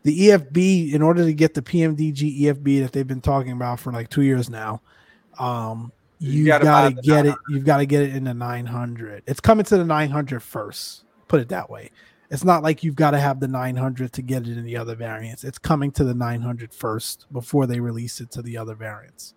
The 0.03 0.29
EFB, 0.29 0.93
in 0.93 1.01
order 1.01 1.23
to 1.23 1.33
get 1.33 1.53
the 1.53 1.61
PMDG 1.61 2.41
EFB 2.41 2.81
that 2.81 2.91
they've 2.91 3.07
been 3.07 3.21
talking 3.21 3.53
about 3.53 3.79
for 3.79 3.91
like 3.91 4.09
two 4.09 4.21
years 4.21 4.49
now, 4.49 4.81
um, 5.39 5.91
you, 6.19 6.45
gotta 6.45 6.63
got 6.63 6.89
to 6.89 7.01
get 7.01 7.25
it. 7.25 7.35
You've 7.49 7.65
got 7.65 7.77
to 7.77 7.85
get 7.85 8.03
it 8.03 8.15
in 8.15 8.23
the 8.23 8.33
900. 8.33 9.23
It's 9.27 9.39
coming 9.39 9.65
to 9.65 9.77
the 9.77 9.85
900 9.85 10.41
first. 10.41 11.03
Put 11.27 11.41
it 11.41 11.49
that 11.49 11.69
way. 11.69 11.89
It's 12.29 12.43
not 12.43 12.63
like 12.63 12.83
you've 12.83 12.95
got 12.95 13.11
to 13.11 13.19
have 13.19 13.39
the 13.39 13.47
900 13.47 14.13
to 14.13 14.21
get 14.21 14.47
it 14.47 14.57
in 14.57 14.63
the 14.63 14.77
other 14.77 14.95
variants. 14.95 15.43
It's 15.43 15.57
coming 15.57 15.91
to 15.91 16.03
the 16.03 16.13
900 16.13 16.73
first 16.73 17.25
before 17.31 17.67
they 17.67 17.79
release 17.79 18.21
it 18.21 18.31
to 18.31 18.41
the 18.41 18.57
other 18.57 18.75
variants. 18.75 19.33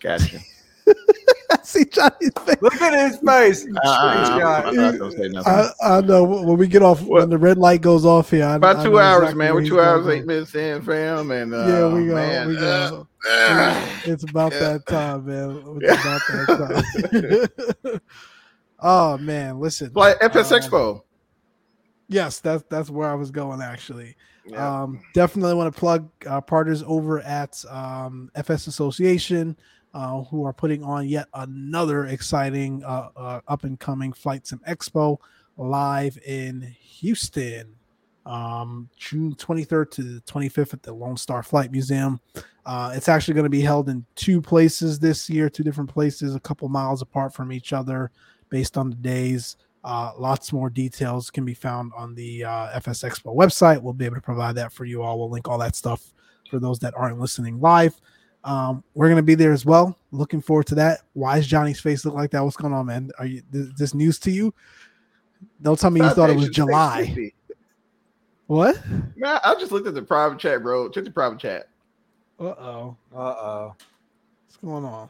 Gotcha. 0.00 0.40
See 1.62 1.84
Johnny's 1.84 2.30
face. 2.44 2.56
Look 2.60 2.80
at 2.80 2.92
his 3.10 3.18
face. 3.20 3.66
Uh, 3.84 3.88
uh, 3.88 4.62
I'm 4.66 4.74
not 4.76 4.98
gonna 4.98 5.10
say 5.12 5.28
nothing. 5.28 5.52
I, 5.52 5.70
I 5.82 6.00
know 6.00 6.24
when 6.24 6.56
we 6.56 6.66
get 6.66 6.82
off 6.82 7.00
What? 7.02 7.20
when 7.20 7.30
the 7.30 7.38
red 7.38 7.58
light 7.58 7.80
goes 7.80 8.04
off 8.04 8.30
here. 8.30 8.44
I, 8.44 8.54
About 8.56 8.76
I 8.76 8.84
two 8.84 8.98
hours, 8.98 9.22
exactly 9.22 9.38
man. 9.38 9.54
We're 9.54 9.64
two 9.66 9.80
hours, 9.80 10.04
go. 10.04 10.10
eight 10.10 10.26
minutes 10.26 10.54
in, 10.54 10.82
fam. 10.82 11.30
And 11.30 11.54
uh, 11.54 11.66
Yeah, 11.66 11.88
we 11.94 12.06
go. 12.06 12.14
Man, 12.14 12.48
we 12.48 12.56
go. 12.56 13.06
uh, 13.30 13.88
it's 14.04 14.24
about 14.24 14.52
Yeah. 14.52 14.58
that 14.78 14.86
time, 14.86 15.26
man. 15.26 15.62
It's 15.80 15.84
Yeah. 15.84 16.00
about 16.00 16.22
that 16.28 17.50
time. 17.92 18.00
oh 18.80 19.18
man, 19.18 19.58
listen. 19.60 19.90
like 19.94 20.16
FS 20.20 20.52
um, 20.52 20.60
Expo. 20.60 21.00
Yes, 22.08 22.40
that's 22.40 22.64
that's 22.68 22.90
where 22.90 23.08
I 23.10 23.14
was 23.14 23.30
going 23.30 23.62
actually. 23.62 24.16
Yeah. 24.46 24.82
Um, 24.82 25.00
definitely 25.14 25.54
want 25.54 25.74
to 25.74 25.78
plug 25.80 26.10
our 26.26 26.42
partners 26.42 26.82
over 26.86 27.20
at 27.20 27.64
um, 27.70 28.30
FS 28.34 28.66
Association, 28.66 29.56
uh, 29.94 30.22
who 30.24 30.44
are 30.44 30.52
putting 30.52 30.82
on 30.82 31.08
yet 31.08 31.28
another 31.34 32.06
exciting 32.06 32.82
uh, 32.84 33.08
uh, 33.16 33.40
up 33.46 33.64
and 33.64 33.78
coming 33.78 34.12
Flight 34.12 34.46
Sim 34.46 34.60
Expo 34.68 35.18
live 35.56 36.18
in 36.26 36.62
Houston, 36.80 37.74
um, 38.26 38.88
June 38.96 39.34
23rd 39.36 39.90
to 39.92 40.02
the 40.02 40.20
25th 40.22 40.74
at 40.74 40.82
the 40.82 40.92
Lone 40.92 41.16
Star 41.16 41.42
Flight 41.42 41.70
Museum. 41.70 42.20
Uh, 42.66 42.92
it's 42.94 43.08
actually 43.08 43.34
going 43.34 43.44
to 43.44 43.50
be 43.50 43.60
held 43.60 43.88
in 43.88 44.04
two 44.16 44.40
places 44.40 44.98
this 44.98 45.30
year, 45.30 45.48
two 45.48 45.62
different 45.62 45.90
places, 45.90 46.34
a 46.34 46.40
couple 46.40 46.68
miles 46.68 47.02
apart 47.02 47.32
from 47.32 47.52
each 47.52 47.72
other, 47.72 48.10
based 48.48 48.76
on 48.76 48.90
the 48.90 48.96
days. 48.96 49.56
Uh, 49.84 50.12
lots 50.18 50.52
more 50.52 50.70
details 50.70 51.30
can 51.30 51.44
be 51.44 51.54
found 51.54 51.92
on 51.94 52.14
the 52.14 52.42
uh, 52.42 52.70
FS 52.72 53.02
Expo 53.02 53.36
website. 53.36 53.80
We'll 53.80 53.92
be 53.92 54.06
able 54.06 54.16
to 54.16 54.22
provide 54.22 54.54
that 54.56 54.72
for 54.72 54.86
you 54.86 55.02
all. 55.02 55.18
We'll 55.18 55.30
link 55.30 55.46
all 55.46 55.58
that 55.58 55.76
stuff 55.76 56.14
for 56.50 56.58
those 56.58 56.78
that 56.78 56.94
aren't 56.96 57.20
listening 57.20 57.60
live. 57.60 58.00
Um, 58.44 58.84
we're 58.94 59.08
gonna 59.08 59.22
be 59.22 59.34
there 59.34 59.52
as 59.52 59.64
well. 59.64 59.98
Looking 60.12 60.40
forward 60.42 60.66
to 60.66 60.74
that. 60.76 61.00
Why 61.14 61.38
is 61.38 61.46
Johnny's 61.46 61.80
face 61.80 62.04
look 62.04 62.14
like 62.14 62.30
that? 62.32 62.44
What's 62.44 62.56
going 62.56 62.74
on, 62.74 62.86
man? 62.86 63.10
Are 63.18 63.24
you 63.26 63.42
this, 63.50 63.68
this 63.76 63.94
news 63.94 64.18
to 64.20 64.30
you? 64.30 64.52
Don't 65.62 65.78
tell 65.78 65.90
me 65.90 66.00
you 66.02 66.10
thought 66.10 66.30
it 66.30 66.36
was 66.36 66.50
July. 66.50 67.32
What? 68.46 68.78
Man, 69.16 69.40
I 69.42 69.54
just 69.58 69.72
looked 69.72 69.86
at 69.86 69.94
the 69.94 70.02
private 70.02 70.38
chat, 70.38 70.62
bro. 70.62 70.90
Check 70.90 71.04
the 71.04 71.10
private 71.10 71.38
chat. 71.38 71.68
Uh 72.38 72.44
oh. 72.44 72.96
Uh 73.14 73.18
oh. 73.18 73.74
What's 74.46 74.56
going 74.58 74.84
on? 74.84 75.08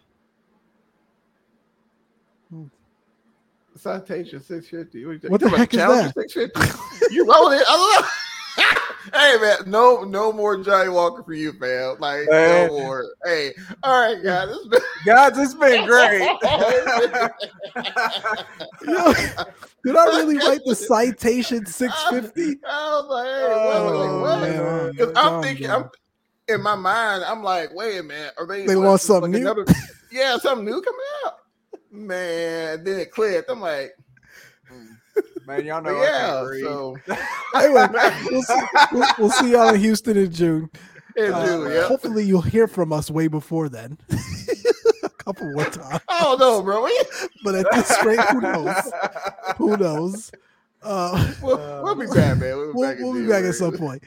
Citation 3.76 4.40
650. 4.40 4.98
you- 5.00 5.08
What 5.28 5.40
the 5.40 5.46
you 5.46 5.56
talking 5.56 5.58
heck 5.58 5.74
is 5.74 5.78
that? 5.80 6.14
650? 6.14 7.14
you 7.14 7.26
rolling 7.26 7.58
it? 7.58 7.64
I 7.68 7.72
don't 7.72 8.02
know. 8.02 8.08
Hey 9.12 9.36
man, 9.40 9.56
no, 9.66 10.02
no 10.04 10.32
more 10.32 10.56
Johnnie 10.62 10.88
Walker 10.88 11.22
for 11.22 11.34
you, 11.34 11.52
fam. 11.52 11.96
Like 12.00 12.28
Man. 12.30 12.68
no 12.68 12.78
more. 12.78 13.04
Hey, 13.24 13.52
all 13.82 14.00
right, 14.14 14.22
guys. 14.22 14.48
This 14.48 14.56
has 14.58 14.66
been- 14.68 14.80
Guys, 15.06 15.38
it's 15.38 15.54
been 15.54 15.86
great. 15.86 16.20
Yo, 18.86 19.12
did 19.84 19.96
I 19.96 20.04
really 20.16 20.38
write 20.38 20.60
the 20.64 20.74
citation 20.74 21.66
650? 21.66 22.60
I 22.66 22.90
was 22.90 23.06
like, 23.10 23.26
hey, 23.26 23.52
Oh, 23.52 24.40
wait, 24.42 24.60
what? 24.60 24.92
Because 24.92 25.08
I'm 25.08 25.14
Calm 25.14 25.42
thinking. 25.42 25.70
I'm 25.70 25.90
in 26.48 26.62
my 26.62 26.74
mind, 26.74 27.24
I'm 27.24 27.42
like, 27.42 27.74
wait 27.74 27.98
a 27.98 28.02
minute, 28.02 28.32
are 28.38 28.46
they? 28.46 28.66
They 28.66 28.76
want 28.76 28.94
just 29.00 29.06
something 29.06 29.30
new? 29.32 29.38
Another, 29.40 29.64
yeah, 30.12 30.36
something 30.38 30.64
new 30.64 30.80
coming 30.80 31.00
out. 31.26 31.34
Man, 31.90 32.84
then 32.84 33.00
it 33.00 33.10
clicked. 33.12 33.50
I'm 33.50 33.60
like, 33.60 33.94
Man, 35.46 35.64
y'all 35.64 35.82
know 35.82 36.02
yeah. 36.02 36.44
can't. 36.46 36.60
So 36.62 36.96
Anyway, 37.54 37.86
we'll 38.30 38.42
see, 38.42 38.62
we'll, 38.92 39.08
we'll 39.18 39.30
see 39.30 39.52
y'all 39.52 39.74
in 39.74 39.80
Houston 39.80 40.16
in 40.16 40.32
June. 40.32 40.70
it 41.16 41.30
Uh, 41.30 41.46
do, 41.46 41.72
yeah. 41.72 41.86
Hopefully, 41.86 42.24
you'll 42.24 42.40
hear 42.40 42.66
from 42.66 42.92
us 42.92 43.10
way 43.10 43.28
before 43.28 43.68
then. 43.68 43.98
a 45.02 45.08
couple 45.10 45.50
more 45.52 45.64
times. 45.64 46.00
I 46.08 46.20
don't 46.20 46.40
know, 46.40 46.62
bro. 46.62 46.88
But 47.44 47.54
at 47.56 47.66
this 47.72 48.04
rate, 48.04 48.20
who 48.30 48.40
knows? 48.40 48.92
Who 49.56 49.76
knows? 49.76 50.32
Uh, 50.82 51.32
we'll, 51.42 51.82
we'll 51.82 51.94
be 51.94 52.06
back, 52.06 52.38
man. 52.38 52.56
We'll 52.56 52.66
be 52.66 52.72
we'll, 52.74 52.88
back, 52.88 52.98
we'll 52.98 53.12
be 53.14 53.26
back 53.26 53.44
at 53.44 53.54
some 53.54 53.76
point. 53.76 54.02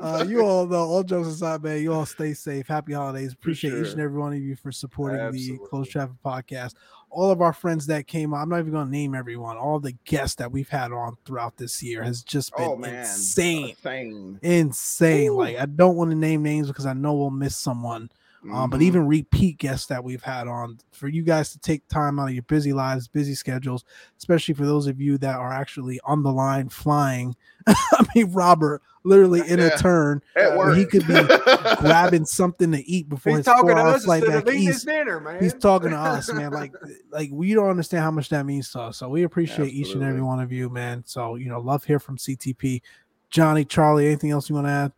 Uh, 0.00 0.24
you 0.28 0.42
all 0.42 0.66
know, 0.66 0.84
all 0.84 1.02
jokes 1.02 1.28
aside, 1.28 1.62
man, 1.62 1.82
you 1.82 1.92
all 1.92 2.06
stay 2.06 2.32
safe. 2.32 2.68
Happy 2.68 2.92
holidays. 2.92 3.32
Appreciate 3.32 3.74
each 3.74 3.92
and 3.92 4.00
every 4.00 4.18
one 4.18 4.32
of 4.32 4.38
you 4.38 4.54
for 4.54 4.70
supporting 4.70 5.32
the 5.32 5.58
Close 5.68 5.88
Traffic 5.88 6.16
Podcast. 6.24 6.74
All 7.10 7.30
of 7.30 7.40
our 7.40 7.52
friends 7.52 7.86
that 7.86 8.06
came 8.06 8.34
on, 8.34 8.42
I'm 8.42 8.48
not 8.48 8.60
even 8.60 8.72
going 8.72 8.86
to 8.86 8.92
name 8.92 9.14
everyone. 9.14 9.56
All 9.56 9.80
the 9.80 9.96
guests 10.04 10.36
that 10.36 10.52
we've 10.52 10.68
had 10.68 10.92
on 10.92 11.16
throughout 11.24 11.56
this 11.56 11.82
year 11.82 12.02
has 12.02 12.22
just 12.22 12.54
been 12.56 12.66
Oh 12.66 12.82
insane. 12.82 13.70
insane. 13.70 14.38
Insane. 14.42 15.30
Ooh. 15.30 15.36
Like, 15.36 15.56
I 15.58 15.66
don't 15.66 15.96
want 15.96 16.10
to 16.10 16.16
name 16.16 16.42
names 16.42 16.68
because 16.68 16.86
I 16.86 16.92
know 16.92 17.14
we'll 17.14 17.30
miss 17.30 17.56
someone. 17.56 18.10
Um, 18.52 18.70
but 18.70 18.78
Mhm. 18.80 18.84
even 18.84 19.06
repeat 19.08 19.58
guests 19.58 19.86
that 19.86 20.02
we've 20.04 20.22
had 20.22 20.46
on 20.46 20.78
for 20.92 21.08
you 21.08 21.22
guys 21.22 21.50
to 21.50 21.58
take 21.58 21.86
time 21.88 22.18
out 22.20 22.28
of 22.28 22.34
your 22.34 22.44
busy 22.44 22.72
lives, 22.72 23.08
busy 23.08 23.34
schedules, 23.34 23.84
especially 24.16 24.54
for 24.54 24.64
those 24.64 24.86
of 24.86 25.00
you 25.00 25.18
that 25.18 25.36
are 25.36 25.52
actually 25.52 25.98
on 26.04 26.22
the 26.22 26.32
line 26.32 26.68
flying. 26.68 27.34
I 27.66 28.06
mean, 28.14 28.32
Robert 28.32 28.80
literally 29.04 29.40
in 29.48 29.58
Yeah. 29.58 29.74
a 29.74 29.78
turn 29.78 30.22
at 30.36 30.56
where 30.56 30.74
he 30.74 30.84
could 30.86 31.06
be 31.06 31.14
grabbing 31.78 32.24
something 32.26 32.70
to 32.72 32.78
eat 32.88 33.08
before 33.08 33.32
He's 33.32 33.38
his 33.38 33.46
talking 33.46 33.68
to 33.68 33.74
four-hour 33.74 33.94
us 33.94 34.04
flight 34.04 34.22
instead 34.22 34.38
of 34.38 34.44
back 34.44 34.52
eating 34.54 34.66
his 34.66 34.76
east. 34.76 34.86
dinner, 34.86 35.20
man. 35.20 35.42
He's 35.42 35.54
talking 35.54 35.90
to 35.90 35.96
us, 35.96 36.32
man. 36.32 36.52
Like, 36.52 36.72
like 37.10 37.30
we 37.32 37.54
don't 37.54 37.68
understand 37.70 38.04
how 38.04 38.10
much 38.12 38.28
that 38.28 38.46
means 38.46 38.70
to 38.72 38.80
us. 38.80 38.98
So 38.98 39.08
we 39.08 39.24
appreciate 39.24 39.72
each 39.72 39.94
and 39.94 40.04
every 40.04 40.22
one 40.22 40.40
of 40.40 40.52
you, 40.52 40.68
man. 40.70 41.02
So 41.06 41.34
you 41.34 41.48
know, 41.48 41.58
love 41.60 41.84
here 41.84 41.98
from 41.98 42.16
CTP. 42.18 42.82
Johnny, 43.30 43.64
Charlie, 43.64 44.06
anything 44.06 44.30
else 44.30 44.48
you 44.48 44.54
want 44.54 44.68
to 44.68 44.70
add? 44.70 44.92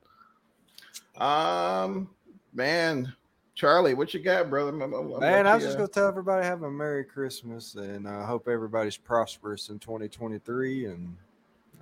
Um, 1.22 2.10
man, 2.52 3.12
Charlie, 3.60 3.92
what 3.92 4.14
you 4.14 4.20
got, 4.20 4.48
brother? 4.48 4.70
I'm- 4.70 4.80
I'm- 4.94 5.12
I'm 5.12 5.20
Man, 5.20 5.46
I 5.46 5.54
was 5.54 5.64
just 5.64 5.76
gonna 5.76 5.88
tell 5.88 6.08
everybody 6.08 6.46
have 6.46 6.62
a 6.62 6.70
Merry 6.70 7.04
Christmas 7.04 7.74
and 7.74 8.08
I 8.08 8.24
hope 8.24 8.48
everybody's 8.48 8.96
prosperous 8.96 9.68
in 9.68 9.78
2023, 9.78 10.86
and 10.86 11.14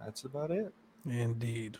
that's 0.05 0.25
about 0.25 0.51
it. 0.51 0.73
Indeed. 1.09 1.77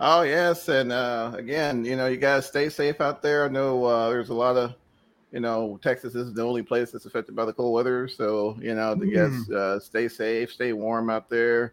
Oh 0.00 0.22
yes, 0.22 0.68
and 0.68 0.90
uh, 0.90 1.30
again, 1.36 1.84
you 1.84 1.94
know, 1.94 2.08
you 2.08 2.16
guys 2.16 2.46
stay 2.46 2.68
safe 2.68 3.00
out 3.00 3.22
there. 3.22 3.44
I 3.44 3.48
know 3.48 3.84
uh, 3.84 4.08
there's 4.08 4.30
a 4.30 4.34
lot 4.34 4.56
of, 4.56 4.74
you 5.30 5.38
know, 5.38 5.78
Texas 5.80 6.16
is 6.16 6.32
the 6.34 6.42
only 6.42 6.62
place 6.64 6.90
that's 6.90 7.06
affected 7.06 7.36
by 7.36 7.44
the 7.44 7.52
cold 7.52 7.72
weather, 7.72 8.08
so 8.08 8.56
you 8.60 8.74
know, 8.74 8.96
the 8.96 9.06
guys 9.06 9.48
uh, 9.52 9.78
stay 9.78 10.08
safe, 10.08 10.50
stay 10.54 10.72
warm 10.72 11.08
out 11.08 11.30
there. 11.30 11.72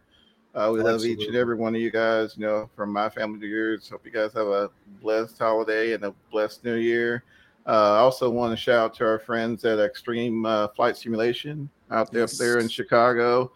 Uh, 0.54 0.70
we 0.72 0.80
love 0.80 1.04
each 1.04 1.26
and 1.26 1.36
every 1.36 1.56
one 1.56 1.74
of 1.74 1.82
you 1.82 1.90
guys. 1.90 2.38
You 2.38 2.46
know, 2.46 2.70
from 2.76 2.94
my 2.94 3.10
family 3.10 3.40
to 3.40 3.48
yours. 3.48 3.90
Hope 3.90 4.06
you 4.06 4.12
guys 4.12 4.32
have 4.34 4.46
a 4.46 4.70
blessed 5.02 5.40
holiday 5.40 5.94
and 5.94 6.04
a 6.04 6.14
blessed 6.32 6.64
New 6.64 6.76
Year. 6.76 7.24
Uh, 7.66 7.94
I 7.94 8.00
also 8.00 8.30
want 8.30 8.52
to 8.52 8.58
shout 8.58 8.80
out 8.80 8.94
to 8.96 9.06
our 9.06 9.20
friends 9.20 9.64
at 9.64 9.80
Extreme 9.80 10.46
uh, 10.46 10.68
Flight 10.70 10.98
Simulation 10.98 11.70
out 11.92 12.12
there 12.12 12.24
up 12.24 12.32
there 12.32 12.60
in 12.60 12.68
Chicago. 12.68 13.52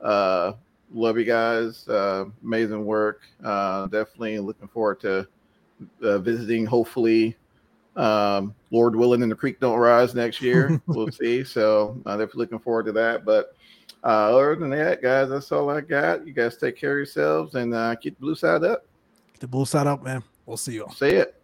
Uh, 0.00 0.52
love 0.92 1.18
you 1.18 1.24
guys. 1.24 1.88
Uh, 1.88 2.26
amazing 2.44 2.84
work. 2.84 3.22
Uh, 3.42 3.86
definitely 3.86 4.38
looking 4.38 4.68
forward 4.68 5.00
to 5.00 5.26
uh, 6.02 6.18
visiting. 6.18 6.66
Hopefully, 6.66 7.36
um, 7.96 8.54
Lord 8.70 8.94
willing, 8.94 9.22
and 9.22 9.32
the 9.32 9.36
creek 9.36 9.58
don't 9.60 9.78
rise 9.78 10.14
next 10.14 10.40
year. 10.40 10.80
we'll 10.86 11.10
see. 11.10 11.42
So 11.44 12.00
uh, 12.06 12.12
definitely 12.12 12.40
looking 12.40 12.58
forward 12.60 12.86
to 12.86 12.92
that. 12.92 13.24
But 13.24 13.56
uh, 14.04 14.36
other 14.36 14.54
than 14.56 14.70
that, 14.70 15.02
guys, 15.02 15.30
that's 15.30 15.50
all 15.50 15.70
I 15.70 15.80
got. 15.80 16.26
You 16.26 16.32
guys 16.32 16.56
take 16.56 16.76
care 16.76 16.92
of 16.92 16.98
yourselves 16.98 17.54
and 17.54 17.74
uh, 17.74 17.96
keep 17.96 18.14
the 18.16 18.20
blue 18.20 18.34
side 18.34 18.64
up. 18.64 18.86
Get 19.32 19.40
the 19.40 19.48
blue 19.48 19.64
side 19.64 19.86
up, 19.86 20.02
man. 20.02 20.22
We'll 20.46 20.56
see 20.56 20.74
you 20.74 20.84
all. 20.84 20.92
Say 20.92 21.16
it. 21.16 21.37